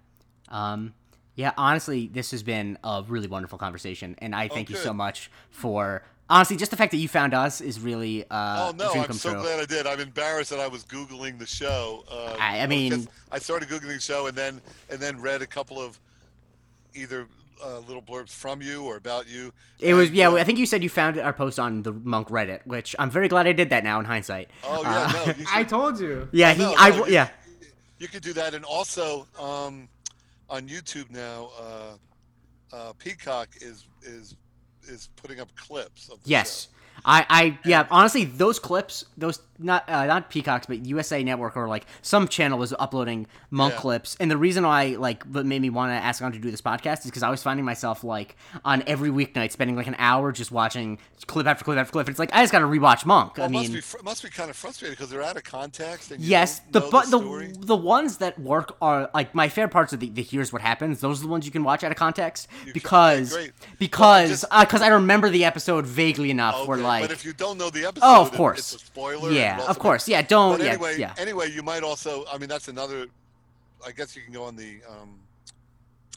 Um, 0.49 0.95
yeah, 1.35 1.53
honestly, 1.57 2.09
this 2.09 2.31
has 2.33 2.43
been 2.43 2.77
a 2.85 3.03
really 3.07 3.27
wonderful 3.29 3.57
conversation, 3.59 4.15
and 4.19 4.35
I 4.35 4.49
thank 4.49 4.69
you 4.69 4.77
so 4.77 4.93
much 4.93 5.31
for 5.51 6.03
honestly 6.31 6.57
just 6.57 6.71
the 6.71 6.77
fact 6.77 6.93
that 6.93 6.97
you 6.99 7.09
found 7.09 7.35
us 7.35 7.61
is 7.61 7.81
really 7.81 8.25
uh, 8.31 8.71
oh 8.71 8.75
no, 8.77 8.89
a 8.91 8.93
dream 8.93 9.05
I'm 9.09 9.13
so 9.13 9.33
true. 9.33 9.43
glad 9.43 9.61
I 9.61 9.67
did. 9.67 9.87
I'm 9.87 10.01
embarrassed 10.01 10.51
that 10.51 10.61
I 10.61 10.69
was 10.69 10.85
googling 10.85 11.39
the 11.39 11.47
show. 11.47 12.05
Uh, 12.11 12.37
I- 12.41 12.61
I 12.61 12.67
mean- 12.67 13.09
I 13.33 13.39
started 13.39 13.69
googling 13.69 13.95
the 13.95 14.01
show 14.01 14.27
and 14.29 14.37
then 14.37 14.61
and 14.89 14.99
then 14.99 15.21
read 15.21 15.43
a 15.43 15.47
couple 15.47 15.79
of 15.81 15.99
either 16.95 17.27
uh, 17.63 17.79
little 17.81 18.01
blurbs 18.03 18.31
from 18.31 18.63
you 18.63 18.85
or 18.85 18.97
about 18.97 19.29
you. 19.29 19.53
It 19.81 19.93
was 19.95 20.11
yeah. 20.11 20.29
uh, 20.29 20.37
I 20.37 20.45
think 20.45 20.59
you 20.59 20.65
said 20.67 20.83
you 20.83 20.89
found 20.89 21.19
our 21.19 21.33
post 21.33 21.59
on 21.59 21.83
the 21.83 21.93
Monk 21.93 22.29
Reddit, 22.29 22.67
which 22.67 22.97
I'm 22.99 23.11
very 23.11 23.29
glad 23.29 23.47
I 23.47 23.53
did 23.53 23.69
that 23.71 23.85
now 23.85 23.99
in 24.01 24.07
hindsight. 24.07 24.49
Oh 24.65 24.83
yeah, 24.83 24.89
Uh, 25.05 25.13
no, 25.27 25.33
you 25.37 25.45
I 25.53 25.65
told 25.65 26.01
you. 26.01 26.29
Yeah, 26.33 26.55
he. 26.55 26.63
no, 26.63 26.75
I 26.79 26.91
no, 26.91 27.07
you- 27.07 27.13
yeah. 27.13 27.29
You 27.99 28.09
could 28.09 28.23
do 28.23 28.33
that, 28.33 28.55
and 28.55 28.65
also 28.65 29.27
um, 29.39 29.87
on 30.49 30.67
YouTube 30.67 31.11
now, 31.11 31.51
uh, 31.61 32.75
uh, 32.75 32.93
Peacock 32.95 33.51
is 33.61 33.87
is 34.03 34.37
is 34.89 35.09
putting 35.17 35.41
up 35.41 35.49
clips 35.57 36.09
of 36.09 36.19
Yes. 36.25 36.69
show. 36.71 36.77
I, 37.03 37.25
I 37.31 37.59
yeah 37.65 37.87
honestly 37.91 38.25
those 38.27 38.59
clips 38.59 39.07
those 39.17 39.41
not 39.59 39.89
uh, 39.89 40.05
not 40.05 40.29
peacocks 40.29 40.67
but 40.67 40.85
USA 40.85 41.23
Network 41.25 41.57
or 41.57 41.67
like 41.67 41.87
some 42.03 42.29
channel 42.29 42.59
was 42.59 42.75
uploading 42.79 43.27
monk 43.51 43.73
Yeah. 43.75 43.81
clips 43.81 44.17
and 44.21 44.31
the 44.31 44.37
reason 44.37 44.65
why 44.67 44.97
like 44.99 45.23
what 45.25 45.47
made 45.47 45.63
me 45.63 45.71
want 45.71 45.91
to 45.93 45.95
ask 45.95 46.23
on 46.23 46.33
to 46.33 46.39
do 46.39 46.51
this 46.51 46.61
podcast 46.61 47.01
is 47.01 47.07
because 47.07 47.23
I 47.23 47.31
was 47.31 47.43
finding 47.43 47.65
myself 47.65 48.05
like 48.05 48.37
on 48.67 48.83
every 48.87 49.09
weeknight 49.09 49.51
spending 49.51 49.77
like 49.77 49.87
an 49.87 49.97
hour 49.99 50.31
just 50.31 50.53
watching 50.53 50.99
clip 51.27 51.47
after 51.47 51.65
clip 51.65 51.79
after 51.79 51.91
clip 51.93 52.09
it's 52.11 52.19
like 52.19 52.35
I 52.35 52.43
just 52.43 52.53
gotta 52.53 52.67
rewatch 52.67 53.07
monk 53.07 53.39
Well, 53.39 53.45
I 53.45 53.49
it 53.49 53.53
must 53.53 53.71
mean 53.71 53.81
be 53.81 54.05
must 54.05 54.23
be 54.23 54.29
kind 54.29 54.51
of 54.51 54.57
frustrating 54.57 54.93
because 54.95 55.09
they're 55.09 55.23
out 55.23 55.39
of 55.39 55.45
context. 55.45 56.13
Yes 56.19 56.61
the 56.71 56.81
but 56.83 57.11
the, 57.11 57.19
the, 57.19 57.57
the 57.61 57.77
ones 57.77 58.19
that 58.19 58.39
work 58.39 58.77
are 58.83 59.09
like 59.15 59.35
my 59.35 59.49
favorite 59.49 59.73
parts 59.73 59.95
of 59.95 60.01
the, 60.01 60.11
the 60.11 60.23
here's 60.23 60.53
what 60.53 60.61
happens 60.61 61.01
those 61.01 61.21
are 61.21 61.23
the 61.23 61.29
ones 61.31 61.47
you 61.47 61.53
can 61.53 61.65
watch 61.65 61.83
out 61.83 61.91
of 61.93 61.97
context 61.97 62.47
You 62.67 62.75
because 62.75 63.33
okay, 63.33 63.45
great. 63.45 63.79
because 63.79 64.45
because 64.61 64.83
I 64.83 64.89
remember 64.89 65.31
the 65.31 65.47
episode 65.47 65.87
vaguely 65.87 66.31
enough 66.31 66.67
where 66.69 66.77
Okay, 66.77 66.80
like 66.83 67.03
but 67.03 67.11
if 67.13 67.25
you 67.25 67.33
don't 67.33 67.59
know 67.59 67.71
the 67.71 67.85
episode, 67.87 68.07
Oh, 68.07 68.23
of 68.23 68.33
course. 68.33 68.59
it's 68.59 68.75
a 68.83 68.87
spoiler. 68.87 69.31
yeah 69.31 69.65
of 69.69 69.79
course 69.79 70.09
yeah 70.09 70.23
don't 70.23 70.59
But 70.59 70.65
yeah 70.67 70.73
anyway, 70.73 70.99
yeah 70.99 71.15
anyway, 71.19 71.51
you 71.51 71.63
might 71.63 71.83
also. 71.83 72.25
I 72.33 72.39
mean, 72.39 72.49
that's 72.49 72.69
another. 72.69 73.07
I 73.87 73.93
guess 73.93 74.15
you 74.17 74.23
can 74.23 74.33
go 74.33 74.45
on 74.45 74.57
the. 74.57 74.81
Um, 74.89 75.19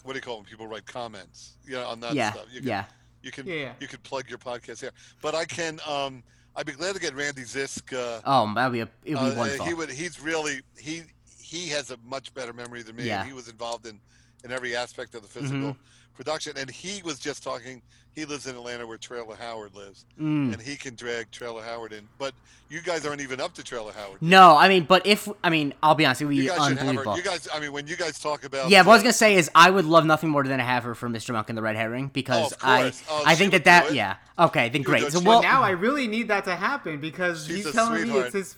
what 0.03 0.13
do 0.13 0.17
you 0.17 0.21
call 0.21 0.35
them? 0.37 0.45
People 0.45 0.67
write 0.67 0.85
comments. 0.85 1.53
Yeah, 1.67 1.85
on 1.85 1.99
that 2.01 2.13
yeah 2.13 2.33
stuff. 2.33 2.45
You 2.51 2.59
can, 2.59 2.67
yeah 2.69 2.85
You 3.21 3.31
can. 3.31 3.47
Yeah, 3.47 3.53
yeah. 3.55 3.71
You 3.79 3.87
could 3.87 4.03
plug 4.03 4.29
your 4.29 4.37
podcast 4.39 4.81
here, 4.81 4.91
but 5.21 5.33
I 5.33 5.45
can. 5.45 5.79
Um, 5.87 6.23
I'd 6.55 6.65
be 6.65 6.73
glad 6.73 6.93
to 6.93 6.99
get 7.01 7.15
Randy 7.15 7.43
Zisk. 7.43 7.93
Uh, 7.93 8.21
Oh, 8.25 8.53
that'd 8.53 8.73
be 8.73 8.81
a, 8.81 8.89
it 9.05 9.15
would 9.15 9.33
uh, 9.33 9.35
wonderful. 9.37 9.65
he 9.65 9.73
would. 9.73 9.89
He's 9.89 10.19
really. 10.19 10.61
He 10.77 11.03
he 11.41 11.69
has 11.69 11.91
a 11.91 11.97
much 12.05 12.33
better 12.33 12.51
memory 12.53 12.83
than 12.83 12.95
me. 12.95 13.03
Yeah. 13.05 13.23
He 13.25 13.33
was 13.33 13.47
involved 13.47 13.85
in 13.87 13.99
in 14.43 14.51
every 14.51 14.75
aspect 14.75 15.15
of 15.15 15.21
the 15.21 15.27
physical 15.29 15.57
Mhm. 15.71 15.75
Production, 16.15 16.53
and 16.57 16.69
he 16.69 17.01
was 17.03 17.19
just 17.19 17.43
talking. 17.43 17.81
He 18.15 18.25
lives 18.25 18.45
in 18.45 18.55
Atlanta, 18.55 18.85
where 18.85 18.97
Traylor 18.99 19.35
Howard 19.35 19.73
lives, 19.73 20.05
Mm. 20.21 20.53
and 20.53 20.61
he 20.61 20.75
can 20.75 20.93
drag 20.93 21.31
Traylor 21.31 21.63
Howard 21.63 21.93
in. 21.93 22.07
But 22.19 22.35
you 22.69 22.79
guys 22.81 23.07
aren't 23.07 23.21
even 23.21 23.41
up 23.41 23.55
to 23.55 23.63
Traylor 23.63 23.91
Howard. 23.91 24.21
No, 24.21 24.55
I 24.55 24.69
mean, 24.69 24.83
but 24.83 25.07
if 25.07 25.27
I 25.43 25.49
mean, 25.49 25.73
I'll 25.81 25.95
be 25.95 26.05
honest, 26.05 26.21
it 26.21 26.25
would 26.25 26.35
You 26.35 26.43
be 26.43 26.47
guys 26.49 26.57
should 26.67 26.77
have 26.77 26.85
her. 26.85 26.89
unbelievable. 26.89 27.17
You 27.17 27.23
guys, 27.23 27.47
I 27.51 27.59
mean, 27.59 27.71
when 27.73 27.87
you 27.87 27.95
guys 27.95 28.19
talk 28.19 28.43
about 28.43 28.69
yeah, 28.69 28.81
what 28.81 28.89
I 28.91 28.93
was 28.95 29.01
gonna 29.01 29.13
say 29.13 29.33
is 29.35 29.49
I 29.55 29.71
would 29.71 29.85
love 29.85 30.05
nothing 30.05 30.29
more 30.29 30.43
than 30.43 30.59
to 30.59 30.63
have 30.63 30.83
her 30.83 30.93
for 30.93 31.09
Mr. 31.09 31.33
Monk 31.33 31.49
and 31.49 31.57
the 31.57 31.63
Red 31.63 31.75
Herring 31.75 32.09
because 32.09 32.51
of 32.51 32.59
I. 32.61 32.93
Oh, 33.09 33.23
I 33.25 33.33
think 33.33 33.51
that 33.53 33.65
that 33.65 33.93
yeah 33.95 34.17
okay 34.37 34.69
then 34.69 34.81
great 34.83 35.11
so 35.11 35.19
well 35.19 35.41
now 35.43 35.61
I 35.63 35.71
really 35.71 36.07
need 36.07 36.27
that 36.29 36.43
to 36.45 36.55
happen 36.55 36.99
because 36.99 37.45
She's 37.47 37.57
he's 37.57 37.65
a 37.67 37.71
telling 37.73 38.07
me 38.07 38.17
it's 38.19 38.33
his 38.33 38.55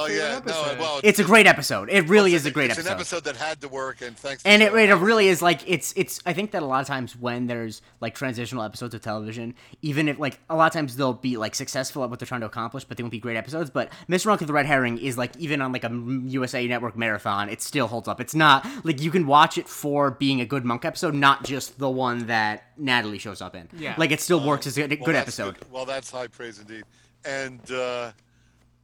Oh 0.00 0.06
yeah, 0.06 0.40
no, 0.46 0.76
well, 0.78 1.00
It's 1.02 1.18
a 1.18 1.24
great 1.24 1.46
episode. 1.48 1.88
It 1.90 2.08
really 2.08 2.34
it's 2.34 2.42
is 2.44 2.46
a 2.46 2.50
great 2.52 2.70
it's 2.70 2.78
episode. 2.78 3.00
It's 3.00 3.12
an 3.12 3.18
episode 3.18 3.24
that 3.24 3.36
had 3.36 3.60
to 3.62 3.68
work, 3.68 4.00
and 4.00 4.16
thanks. 4.16 4.44
To 4.44 4.48
and 4.48 4.62
it, 4.62 4.72
it 4.72 4.94
really 4.94 5.26
is 5.28 5.42
like 5.42 5.60
it's 5.68 5.92
it's 5.96 6.20
i 6.24 6.32
think 6.32 6.52
that 6.52 6.62
a 6.62 6.66
lot 6.66 6.80
of 6.80 6.86
times 6.86 7.16
when 7.16 7.46
there's 7.48 7.82
like 8.00 8.14
transitional 8.14 8.62
episodes 8.62 8.94
of 8.94 9.00
television 9.02 9.54
even 9.82 10.08
if 10.08 10.18
like 10.18 10.38
a 10.48 10.54
lot 10.56 10.66
of 10.66 10.72
times 10.72 10.94
they'll 10.96 11.12
be 11.12 11.36
like 11.36 11.54
successful 11.54 12.04
at 12.04 12.10
what 12.10 12.18
they're 12.20 12.26
trying 12.26 12.40
to 12.40 12.46
accomplish 12.46 12.84
but 12.84 12.96
they 12.96 13.02
won't 13.02 13.10
be 13.10 13.18
great 13.18 13.36
episodes 13.36 13.70
but 13.70 13.90
mr 14.08 14.26
monkey 14.26 14.44
the 14.44 14.52
red 14.52 14.66
herring 14.66 14.98
is 14.98 15.18
like 15.18 15.36
even 15.36 15.60
on 15.60 15.72
like 15.72 15.82
a 15.84 15.90
usa 16.26 16.66
network 16.68 16.96
marathon 16.96 17.48
it 17.48 17.60
still 17.60 17.88
holds 17.88 18.06
up 18.06 18.20
it's 18.20 18.34
not 18.34 18.64
like 18.84 19.02
you 19.02 19.10
can 19.10 19.26
watch 19.26 19.58
it 19.58 19.68
for 19.68 20.10
being 20.12 20.40
a 20.40 20.46
good 20.46 20.64
monk 20.64 20.84
episode 20.84 21.14
not 21.14 21.44
just 21.44 21.78
the 21.78 21.90
one 21.90 22.26
that 22.28 22.64
natalie 22.76 23.18
shows 23.18 23.40
up 23.40 23.56
in 23.56 23.68
Yeah. 23.76 23.94
like 23.98 24.12
it 24.12 24.20
still 24.20 24.44
works 24.44 24.66
as 24.66 24.78
a 24.78 24.86
good, 24.86 25.00
Well, 25.00 25.06
good 25.06 25.14
that's 25.16 25.38
episode 25.40 25.56
Well, 25.72 25.84
that's 25.86 26.10
high 26.10 26.28
praise 26.28 26.58
indeed. 26.60 26.84
And 27.24 27.60
uh, 27.72 28.12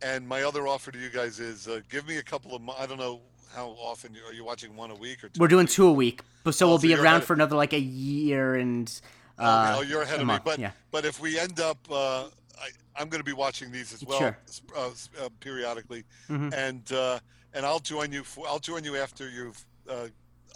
and 0.02 0.26
my 0.26 0.42
other 0.42 0.66
offer 0.66 0.90
to 0.92 0.98
you 0.98 1.10
guys 1.10 1.40
is 1.40 1.68
uh, 1.68 1.80
give 1.90 2.06
me 2.06 2.16
a 2.18 2.22
couple 2.22 2.54
of. 2.54 2.62
I 2.70 2.86
don't 2.86 2.98
know 2.98 3.20
how 3.54 3.68
often 3.78 4.14
you, 4.14 4.20
are 4.24 4.32
you 4.32 4.44
watching 4.44 4.74
one 4.76 4.90
a 4.90 4.94
week 4.96 5.22
or 5.22 5.28
two. 5.28 5.38
we're 5.40 5.46
doing 5.48 5.66
two 5.66 5.86
a 5.86 5.92
week 5.92 6.22
but 6.42 6.54
so 6.56 6.66
Oh, 6.66 6.68
we'll 6.70 6.78
so 6.78 6.82
be 6.88 6.94
around 6.94 7.22
for 7.22 7.34
another 7.34 7.54
like 7.54 7.72
a 7.72 7.78
year 7.78 8.56
and 8.56 9.00
Oh, 9.38 9.44
uh, 9.44 9.74
oh, 9.78 9.82
you're 9.82 10.02
ahead 10.02 10.20
of 10.20 10.26
me. 10.26 10.38
But 10.44 10.58
yeah 10.58 10.72
but 10.90 11.04
if 11.04 11.20
we 11.20 11.38
end 11.38 11.60
up, 11.60 11.78
uh, 11.90 12.24
I, 12.60 12.68
I'm 12.96 13.08
going 13.08 13.20
to 13.20 13.24
be 13.24 13.32
watching 13.32 13.70
these 13.72 13.92
as 13.92 14.04
well 14.04 14.18
Sure. 14.18 14.38
uh, 14.76 14.90
uh, 15.20 15.28
periodically, 15.40 16.04
Mhm. 16.28 16.52
and 16.52 16.92
uh, 16.92 17.18
and 17.52 17.64
I'll 17.66 17.78
join 17.80 18.10
you. 18.12 18.22
For, 18.24 18.46
I'll 18.48 18.58
join 18.60 18.82
you 18.84 18.96
after 18.96 19.28
you've. 19.28 19.64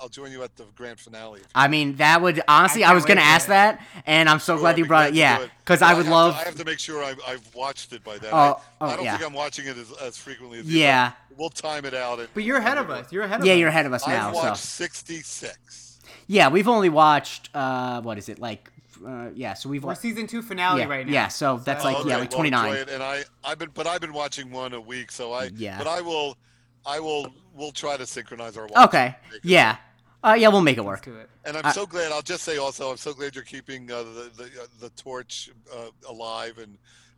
I'll 0.01 0.09
join 0.09 0.31
you 0.33 0.43
at 0.43 0.55
the 0.57 0.65
grand 0.77 0.99
finale. 1.01 1.41
I 1.55 1.69
mean, 1.69 1.97
that 1.97 2.23
would 2.23 2.41
honestly. 2.49 2.85
I 2.85 2.91
I, 2.93 2.95
was 2.95 3.05
gonna 3.05 3.21
ask 3.21 3.47
it. 3.47 3.51
that, 3.51 3.81
and 4.07 4.29
I'm 4.29 4.39
so 4.39 4.55
Sure, 4.55 4.61
glad 4.61 4.79
you 4.79 4.87
brought 4.87 5.09
it. 5.09 5.11
to 5.13 5.17
Yeah, 5.17 5.47
because 5.65 5.81
But 5.81 5.87
I 5.91 5.95
would 5.95 6.05
have 6.07 6.13
love. 6.13 6.35
To, 6.35 6.41
I 6.41 6.45
have 6.45 6.55
to 6.57 6.65
make 6.65 6.79
sure 6.79 7.03
I've, 7.03 7.21
I've 7.27 7.55
watched 7.55 7.93
it 7.93 8.05
by 8.05 8.19
then. 8.19 8.31
Oh, 8.33 8.37
I, 8.37 8.55
oh, 8.81 8.87
I 8.87 8.97
don't 8.97 9.05
yeah. 9.05 9.17
think 9.17 9.27
I'm 9.29 9.35
watching 9.35 9.67
it 9.67 9.77
as, 9.77 9.91
as 10.01 10.17
frequently 10.17 10.61
as 10.61 10.67
you, 10.67 10.81
Yeah. 10.81 11.13
but 11.31 11.39
We'll 11.39 11.51
time 11.51 11.85
it 11.85 11.95
out. 11.95 12.19
And, 12.21 12.29
But 12.35 12.43
you're 12.45 12.57
ahead 12.59 12.79
and 12.79 12.87
of 12.87 12.91
us. 12.91 13.13
You're 13.13 13.23
ahead 13.25 13.41
of 13.41 13.47
yeah, 13.47 13.53
us. 13.55 13.59
you're 13.59 13.69
ahead 13.69 13.87
of 13.87 13.93
us 13.93 14.07
now. 14.07 14.29
I've 14.31 14.35
So 14.35 14.43
watched 14.43 14.63
66. 14.65 15.99
yeah, 16.27 16.49
we've 16.49 16.69
only 16.69 16.89
watched. 16.89 17.51
uh 17.55 18.01
What 18.03 18.19
is 18.19 18.29
it 18.29 18.39
like? 18.39 18.71
Uh, 19.07 19.29
yeah, 19.35 19.55
so 19.55 19.69
we've 19.69 19.85
We're 19.85 19.91
watched. 19.91 20.01
season 20.03 20.27
two 20.27 20.43
finale 20.43 20.81
Yeah, 20.81 20.89
right 20.89 21.07
now. 21.07 21.13
yeah, 21.13 21.29
so 21.29 21.59
that's 21.59 21.85
Oh, 21.85 21.93
like 21.93 22.05
yeah, 22.07 22.17
like 22.17 22.31
29. 22.31 22.75
it, 22.75 22.89
And 22.89 23.01
I, 23.03 23.23
I've 23.45 23.59
been, 23.59 23.71
but 23.73 23.87
I've 23.87 24.01
been 24.01 24.13
watching 24.13 24.51
one 24.51 24.73
a 24.75 24.81
week, 24.81 25.13
so 25.13 25.33
I. 25.33 25.51
Yeah. 25.55 25.79
But 25.79 25.87
I 25.87 26.01
will, 26.01 26.37
I 26.85 26.99
will, 26.99 27.33
we'll 27.55 27.71
try 27.71 27.97
to 27.97 28.05
synchronize 28.07 28.57
our. 28.57 28.65
watching. 28.67 28.85
Okay, 28.85 29.17
Make 29.31 29.37
it 29.37 29.41
yeah, 29.45 29.77
uh, 30.25 30.37
yeah, 30.39 30.49
we'll 30.49 30.61
make 30.61 30.77
it 30.79 30.83
Let's 30.83 30.87
work. 30.87 31.05
do 31.05 31.17
it. 31.17 31.29
And 31.45 31.57
I'm 31.57 31.67
I- 31.67 31.73
so 31.73 31.87
glad. 31.87 32.13
I'll 32.13 32.23
just 32.23 32.43
say 32.45 32.59
also, 32.59 32.91
I'm 32.91 32.97
so 32.97 33.13
glad 33.15 33.35
you're 33.35 33.45
keeping 33.45 33.91
uh, 33.91 34.03
the 34.03 34.31
the, 34.37 34.45
uh, 34.45 34.67
the 34.81 34.91
torch 34.91 35.51
uh, 35.75 35.89
alive, 36.09 36.59
and 36.59 36.77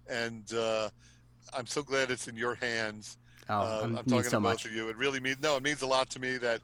and 0.08 0.52
uh, 0.54 0.88
I'm 1.56 1.66
so 1.66 1.82
glad 1.82 2.10
it's 2.10 2.28
in 2.28 2.36
your 2.36 2.54
hands. 2.56 3.16
Oh, 3.48 3.54
uh, 3.60 3.80
I'm 3.84 3.94
talking 3.96 4.22
so 4.24 4.30
to 4.30 4.40
both 4.40 4.64
of 4.64 4.72
you. 4.72 4.88
It 4.88 4.96
really 4.96 5.18
means 5.20 5.38
no. 5.42 5.56
It 5.56 5.62
means 5.62 5.82
a 5.82 5.86
lot 5.86 6.10
to 6.10 6.20
me 6.20 6.36
that 6.38 6.60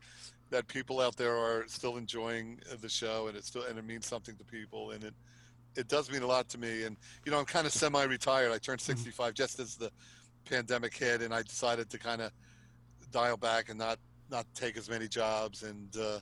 that 0.50 0.68
people 0.68 1.00
out 1.00 1.16
there 1.16 1.36
are 1.36 1.64
still 1.66 1.96
enjoying 1.96 2.60
uh, 2.70 2.76
the 2.80 2.88
show, 2.88 3.26
and 3.28 3.36
it 3.36 3.44
still 3.44 3.64
and 3.64 3.78
it 3.78 3.84
means 3.84 4.06
something 4.06 4.36
to 4.36 4.44
people, 4.44 4.92
and 4.92 5.02
it 5.02 5.14
it 5.74 5.88
does 5.88 6.10
mean 6.10 6.22
a 6.22 6.26
lot 6.26 6.48
to 6.50 6.58
me. 6.58 6.84
And 6.84 6.96
you 7.24 7.32
know, 7.32 7.38
I'm 7.38 7.44
kind 7.46 7.66
of 7.66 7.72
semi-retired. 7.72 8.52
I 8.52 8.58
turned 8.58 8.80
Mm-hmm. 8.80 8.92
65 8.98 9.34
just 9.34 9.58
as 9.58 9.74
the 9.76 9.90
pandemic 10.48 10.94
hit, 10.96 11.22
and 11.22 11.34
I 11.34 11.42
decided 11.42 11.90
to 11.90 11.98
kind 11.98 12.22
of 12.22 12.30
dial 13.10 13.36
back 13.36 13.68
and 13.68 13.78
not 13.78 13.98
not 14.30 14.46
take 14.54 14.76
as 14.76 14.88
many 14.88 15.08
jobs, 15.08 15.62
and 15.62 15.94
uh, 15.96 16.20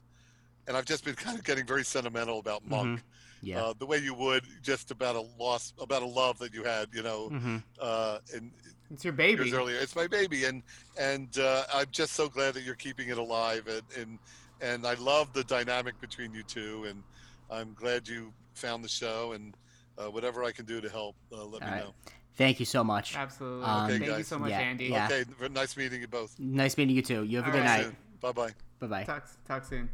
and 0.66 0.76
I've 0.76 0.84
just 0.86 1.04
been 1.04 1.14
kind 1.26 1.38
of 1.38 1.44
getting 1.44 1.66
very 1.66 1.84
sentimental 1.84 2.38
about 2.38 2.64
Monk. 2.64 3.02
Yeah. 3.42 3.60
Uh, 3.60 3.74
the 3.78 3.86
way 3.86 3.98
you 3.98 4.14
would 4.14 4.44
just 4.62 4.90
about 4.90 5.16
a 5.16 5.20
loss, 5.38 5.72
about 5.80 6.02
a 6.02 6.06
love 6.06 6.38
that 6.38 6.54
you 6.54 6.64
had, 6.64 6.88
you 6.92 7.02
know, 7.02 7.28
hmm 7.28 7.56
uh, 7.80 8.18
and 8.34 8.50
It's 8.90 9.04
your 9.04 9.12
baby. 9.12 9.44
years 9.44 9.54
earlier. 9.54 9.76
It's 9.78 9.96
my 9.96 10.06
baby, 10.06 10.44
and 10.44 10.62
and 10.98 11.36
uh, 11.38 11.64
I'm 11.72 11.86
just 11.90 12.14
so 12.14 12.28
glad 12.28 12.54
that 12.54 12.62
you're 12.62 12.74
keeping 12.76 13.08
it 13.08 13.18
alive, 13.18 13.66
and 13.66 13.82
and 13.96 14.18
and 14.60 14.86
I 14.86 14.94
love 14.94 15.32
the 15.32 15.44
dynamic 15.44 16.00
between 16.00 16.32
you 16.32 16.42
two, 16.44 16.84
and 16.88 17.04
I'm 17.50 17.74
glad 17.74 18.08
you 18.08 18.32
found 18.54 18.84
the 18.84 18.88
show, 18.88 19.32
and 19.32 19.54
uh, 19.98 20.10
whatever 20.10 20.44
I 20.44 20.52
can 20.52 20.64
do 20.64 20.80
to 20.80 20.88
help, 20.88 21.16
uh, 21.32 21.44
let 21.44 21.62
me 21.62 21.68
All 21.68 21.74
right. 21.74 21.84
know. 21.84 21.94
Thank 22.36 22.58
you 22.58 22.66
so 22.66 22.82
much. 22.82 23.16
Absolutely. 23.16 23.64
Um, 23.64 23.84
Okay, 23.84 23.98
Thank 23.98 24.18
you 24.18 24.24
so 24.24 24.38
much, 24.38 24.50
Yeah, 24.50 24.58
Andy. 24.60 24.86
yeah. 24.86 25.06
Okay, 25.10 25.24
nice 25.50 25.76
meeting 25.76 26.00
you 26.00 26.08
both. 26.08 26.34
Nice 26.38 26.76
meeting 26.76 26.96
you 26.96 27.02
too. 27.02 27.22
You 27.22 27.38
have 27.38 27.48
a 27.48 27.50
good 27.52 27.64
right. 27.64 27.86
night. 27.86 27.94
Bye 28.20 28.32
bye. 28.32 28.50
Bye 28.80 28.86
bye. 28.88 29.04
Talk, 29.04 29.26
talk 29.46 29.64
soon. 29.64 29.88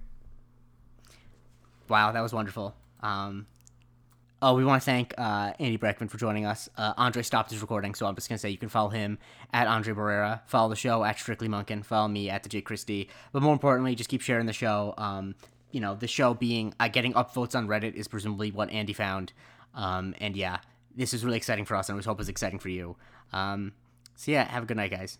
Wow, 1.88 2.12
that 2.12 2.20
was 2.20 2.32
wonderful. 2.32 2.74
Um, 3.00 3.46
oh, 4.40 4.54
we 4.54 4.64
want 4.64 4.80
to 4.80 4.84
thank 4.86 5.12
uh, 5.18 5.52
Andy 5.58 5.76
Breckman 5.76 6.08
for 6.08 6.16
joining 6.18 6.46
us. 6.46 6.68
Uh, 6.76 6.94
Andre 6.96 7.22
stopped 7.22 7.50
his 7.50 7.60
recording, 7.60 7.94
so 7.94 8.06
I'm 8.06 8.14
just 8.14 8.28
gonna 8.28 8.38
say 8.38 8.48
you 8.50 8.58
can 8.58 8.68
follow 8.68 8.90
him 8.90 9.18
at 9.52 9.66
Andre 9.66 9.92
Barrera. 9.92 10.40
Follow 10.46 10.68
the 10.68 10.76
show 10.76 11.02
at 11.04 11.18
Strictly 11.18 11.48
Monkin. 11.48 11.82
Follow 11.84 12.08
me 12.08 12.30
at 12.30 12.42
the 12.42 12.48
J 12.48 12.60
Christie. 12.60 13.08
But 13.32 13.42
more 13.42 13.52
importantly, 13.52 13.94
just 13.94 14.08
keep 14.08 14.22
sharing 14.22 14.46
the 14.46 14.52
show. 14.52 14.94
Um, 14.96 15.34
you 15.72 15.80
know, 15.80 15.94
the 15.94 16.06
show 16.08 16.32
being 16.34 16.72
uh, 16.80 16.88
getting 16.88 17.12
upvotes 17.14 17.54
on 17.54 17.68
Reddit 17.68 17.94
is 17.94 18.08
presumably 18.08 18.50
what 18.50 18.70
Andy 18.70 18.92
found. 18.92 19.32
Um, 19.74 20.14
and 20.20 20.36
yeah, 20.36 20.58
this 20.96 21.14
is 21.14 21.24
really 21.24 21.36
exciting 21.36 21.64
for 21.64 21.76
us, 21.76 21.88
and 21.88 21.96
we 21.96 22.04
hope 22.04 22.20
it's 22.20 22.28
exciting 22.28 22.58
for 22.58 22.68
you. 22.68 22.96
Um, 23.32 23.72
so 24.16 24.30
yeah, 24.30 24.44
have 24.50 24.64
a 24.64 24.66
good 24.66 24.76
night, 24.76 24.90
guys. 24.90 25.18